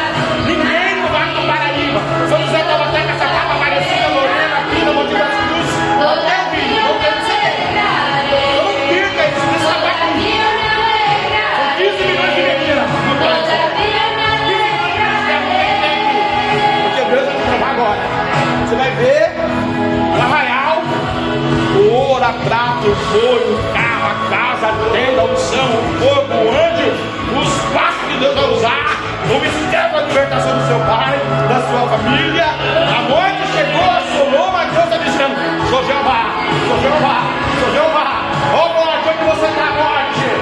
Ninguém 0.46 1.00
no 1.00 1.08
Vale 1.08 1.32
do 1.32 1.42
Paraíba. 1.48 2.00
José 2.28 2.60
estava 2.60 2.84
até 2.84 3.00
com 3.00 3.08
essa 3.08 3.24
capa 3.24 3.54
parecida, 3.58 4.08
Lorena, 4.08 4.56
aqui 4.58 4.84
no 4.84 4.92
Monte 4.92 5.14
das 5.14 5.32
Cruzes. 5.32 5.76
Não 5.96 6.12
tem 6.28 6.42
vídeo, 6.52 6.82
não 6.84 6.92
tem 7.00 7.14
isso 7.22 7.32
aqui. 7.32 7.56
Eu 8.52 8.60
não 8.68 8.76
perca 8.88 9.22
isso, 9.32 9.48
isso 9.56 9.72
está 9.72 9.92
com 9.96 10.12
15 11.78 12.04
milhões 12.04 12.34
de 12.36 12.42
meninas. 12.42 12.88
Não 13.08 13.16
pode. 13.16 13.48
Porque 16.84 17.02
Deus 17.08 17.26
vai. 17.56 17.96
Você 18.68 18.74
vai 18.76 18.90
ver 18.90 19.24
o 20.12 20.20
arraial, 20.20 20.76
o 21.76 21.80
ouro, 21.94 22.24
a 22.24 22.32
prata, 22.32 22.86
o 22.86 22.96
couro, 23.12 23.61
tenda, 25.52 25.76
o 25.76 25.82
fogo, 26.00 26.34
o 26.34 26.48
anjo, 26.48 26.88
os 27.38 27.52
passos 27.72 28.02
que 28.08 28.16
Deus 28.18 28.34
vai 28.34 28.50
usar, 28.50 28.86
o 29.30 29.38
mistério 29.40 29.92
da 29.92 30.02
libertação 30.02 30.58
do 30.58 30.66
seu 30.66 30.78
pai, 30.80 31.20
da 31.48 31.60
sua 31.68 31.88
família. 31.88 32.46
A 32.46 33.02
morte 33.08 33.42
chegou, 33.52 33.90
assolou, 33.90 34.52
mas 34.52 34.72
Deus 34.72 34.84
está 34.84 34.96
dizendo: 34.96 35.36
sou 35.68 35.84
Jeová, 35.84 36.24
sou 36.68 36.80
Jeová, 36.80 37.18
sou 37.60 37.72
Jeová. 37.72 38.22
Ó 38.54 38.68
morte, 38.74 39.08
onde 39.08 39.24
você 39.24 39.46
está, 39.46 39.66
morte? 39.72 40.41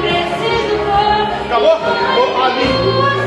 Preciso 0.00 0.76
for. 0.86 1.46
Acabou? 1.46 1.76
Ali. 2.42 3.25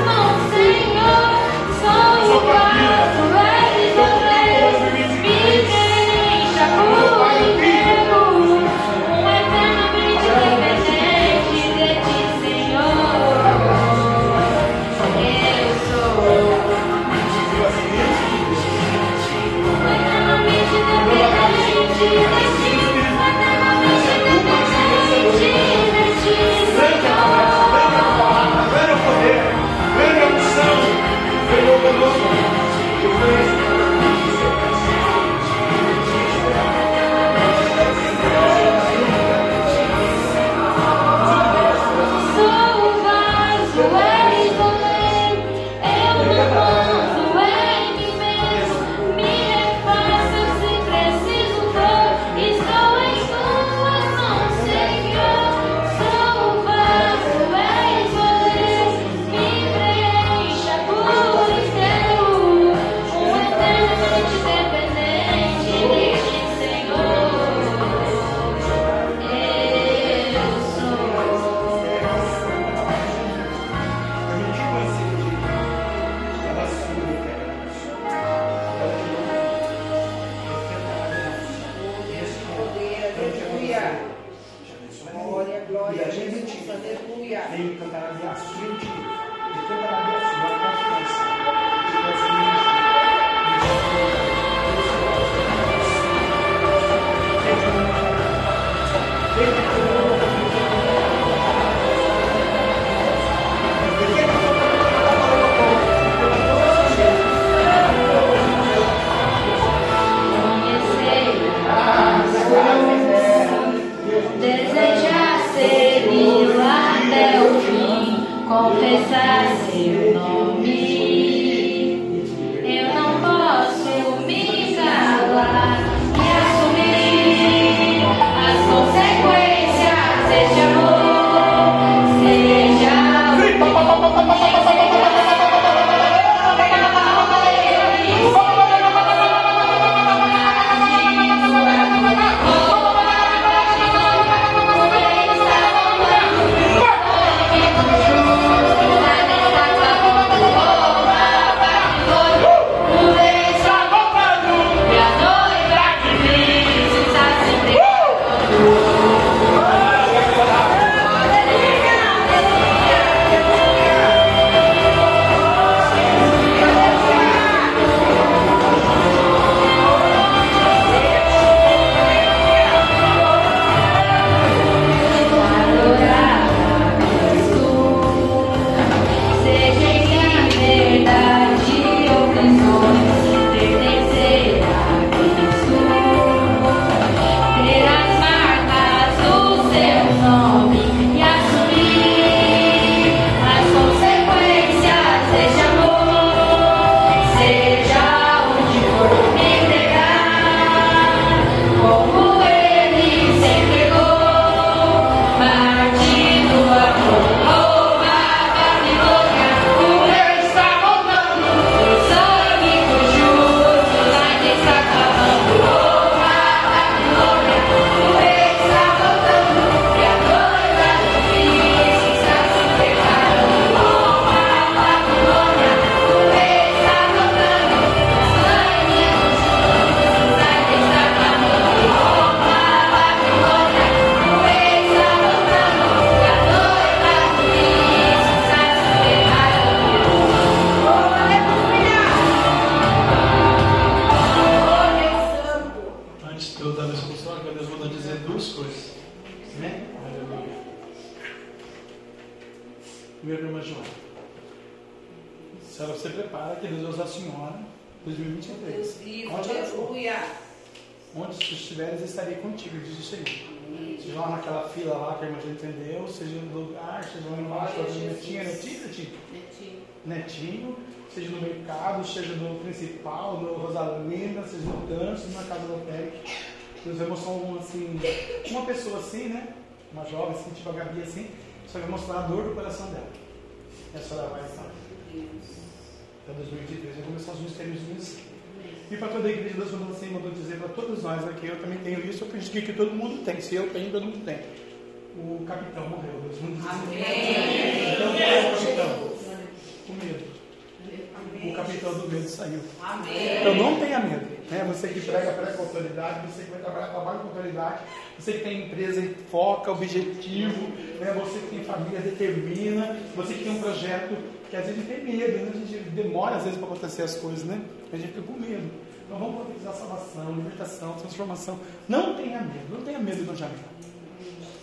Transformação. 321.20 321.60
Não 321.88 322.16
tenha 322.16 322.40
medo, 322.40 322.66
não 322.72 322.82
tenha 322.82 323.00
medo 323.00 323.24
do 323.24 323.36
janela. 323.36 323.58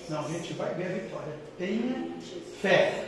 Não, 0.09 0.25
a 0.25 0.29
gente 0.29 0.55
vai 0.55 0.75
ver 0.75 0.87
a 0.87 0.89
vitória. 0.89 1.33
Tenha 1.59 2.09
fé 2.63 3.05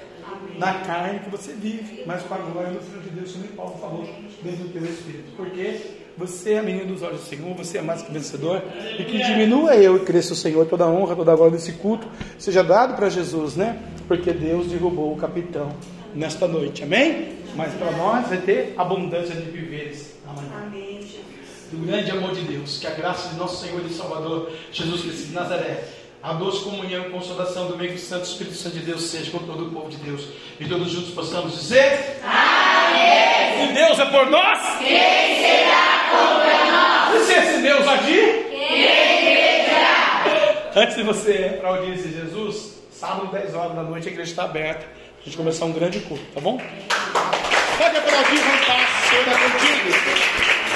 na 0.58 0.74
carne 0.80 1.20
que 1.20 1.30
você 1.30 1.52
vive, 1.52 2.02
mas 2.04 2.22
com 2.22 2.34
a 2.34 2.38
glória 2.38 2.72
do 2.72 2.80
Filho 2.80 3.00
de 3.02 3.10
Deus 3.10 3.32
que 3.32 3.38
me 3.38 3.48
por 3.48 3.78
favor, 3.78 4.06
dentro 4.42 4.64
do 4.64 4.72
teu 4.72 4.84
espírito. 4.84 5.30
Porque 5.36 5.80
você 6.16 6.54
é 6.54 6.62
menino 6.62 6.92
dos 6.92 7.02
olhos 7.02 7.20
do 7.20 7.26
Senhor, 7.26 7.54
você 7.54 7.78
é 7.78 7.82
mais 7.82 8.02
que 8.02 8.12
vencedor, 8.12 8.62
e 8.98 9.04
que 9.04 9.18
diminua 9.18 9.76
eu 9.76 9.96
e 9.96 10.00
cresça 10.00 10.32
o 10.32 10.36
Senhor, 10.36 10.66
toda 10.66 10.84
a 10.84 10.88
honra, 10.88 11.14
toda 11.14 11.32
a 11.32 11.36
glória 11.36 11.52
desse 11.52 11.72
culto 11.74 12.06
seja 12.38 12.62
dado 12.62 12.94
para 12.94 13.08
Jesus, 13.08 13.56
né? 13.56 13.80
Porque 14.06 14.32
Deus 14.32 14.66
derrubou 14.66 15.12
o 15.12 15.16
capitão 15.16 15.70
nesta 16.14 16.48
noite, 16.48 16.82
amém? 16.82 17.38
Mas 17.54 17.72
para 17.74 17.92
nós 17.92 18.26
vai 18.28 18.38
ter 18.38 18.74
abundância 18.76 19.34
de 19.34 19.50
viveres 19.50 20.14
amanhã 20.26 20.66
Amém, 20.66 21.00
Jesus. 21.00 21.37
Do 21.70 21.86
grande 21.86 22.10
amor 22.10 22.34
de 22.34 22.42
Deus, 22.42 22.78
que 22.78 22.86
a 22.86 22.90
graça 22.90 23.28
de 23.28 23.36
nosso 23.36 23.64
Senhor 23.64 23.84
e 23.84 23.92
Salvador 23.92 24.50
Jesus 24.72 25.02
Cristo 25.02 25.26
de 25.26 25.34
Nazaré, 25.34 25.84
a 26.22 26.32
doce 26.32 26.64
comunhão 26.64 27.06
e 27.06 27.10
consolação 27.10 27.68
do 27.68 27.76
meio 27.76 27.92
do 27.92 27.98
Santo 27.98 28.24
Espírito 28.24 28.56
Santo 28.56 28.78
de 28.78 28.84
Deus 28.84 29.02
seja 29.02 29.30
com 29.30 29.38
todo 29.38 29.66
o 29.66 29.70
povo 29.70 29.88
de 29.88 29.96
Deus. 29.98 30.28
E 30.58 30.64
todos 30.66 30.90
juntos 30.90 31.10
possamos 31.10 31.52
dizer: 31.52 32.20
Amém! 32.24 33.68
Se 33.68 33.72
Deus 33.72 33.98
é 33.98 34.04
por 34.06 34.26
nós, 34.30 34.58
quem 34.78 34.88
será 34.88 36.08
contra 36.10 36.64
nós? 36.72 37.22
E 37.22 37.24
se 37.24 37.32
esse 37.32 37.62
Deus 37.62 37.86
agir, 37.86 38.46
quem 38.50 38.82
impedirá? 38.82 40.72
Antes 40.74 40.96
de 40.96 41.02
você 41.02 41.32
ir 41.32 41.58
para 41.58 41.68
a 41.68 41.76
audiência 41.76 42.08
de 42.08 42.14
Jesus, 42.14 42.78
sábado, 42.90 43.26
10 43.30 43.54
horas 43.54 43.76
da 43.76 43.82
noite, 43.82 44.08
a 44.08 44.10
igreja 44.10 44.30
está 44.30 44.44
aberta. 44.44 44.86
A 45.20 45.24
gente 45.24 45.36
começar 45.36 45.66
um 45.66 45.72
grande 45.72 46.00
culto, 46.00 46.24
tá 46.34 46.40
bom? 46.40 46.58
Pode 46.58 47.96
aplaudir, 47.96 48.38
vamos 48.38 48.68
lá, 48.68 48.86
Senhor 49.08 49.28
é 49.28 49.34
contigo. 49.50 50.67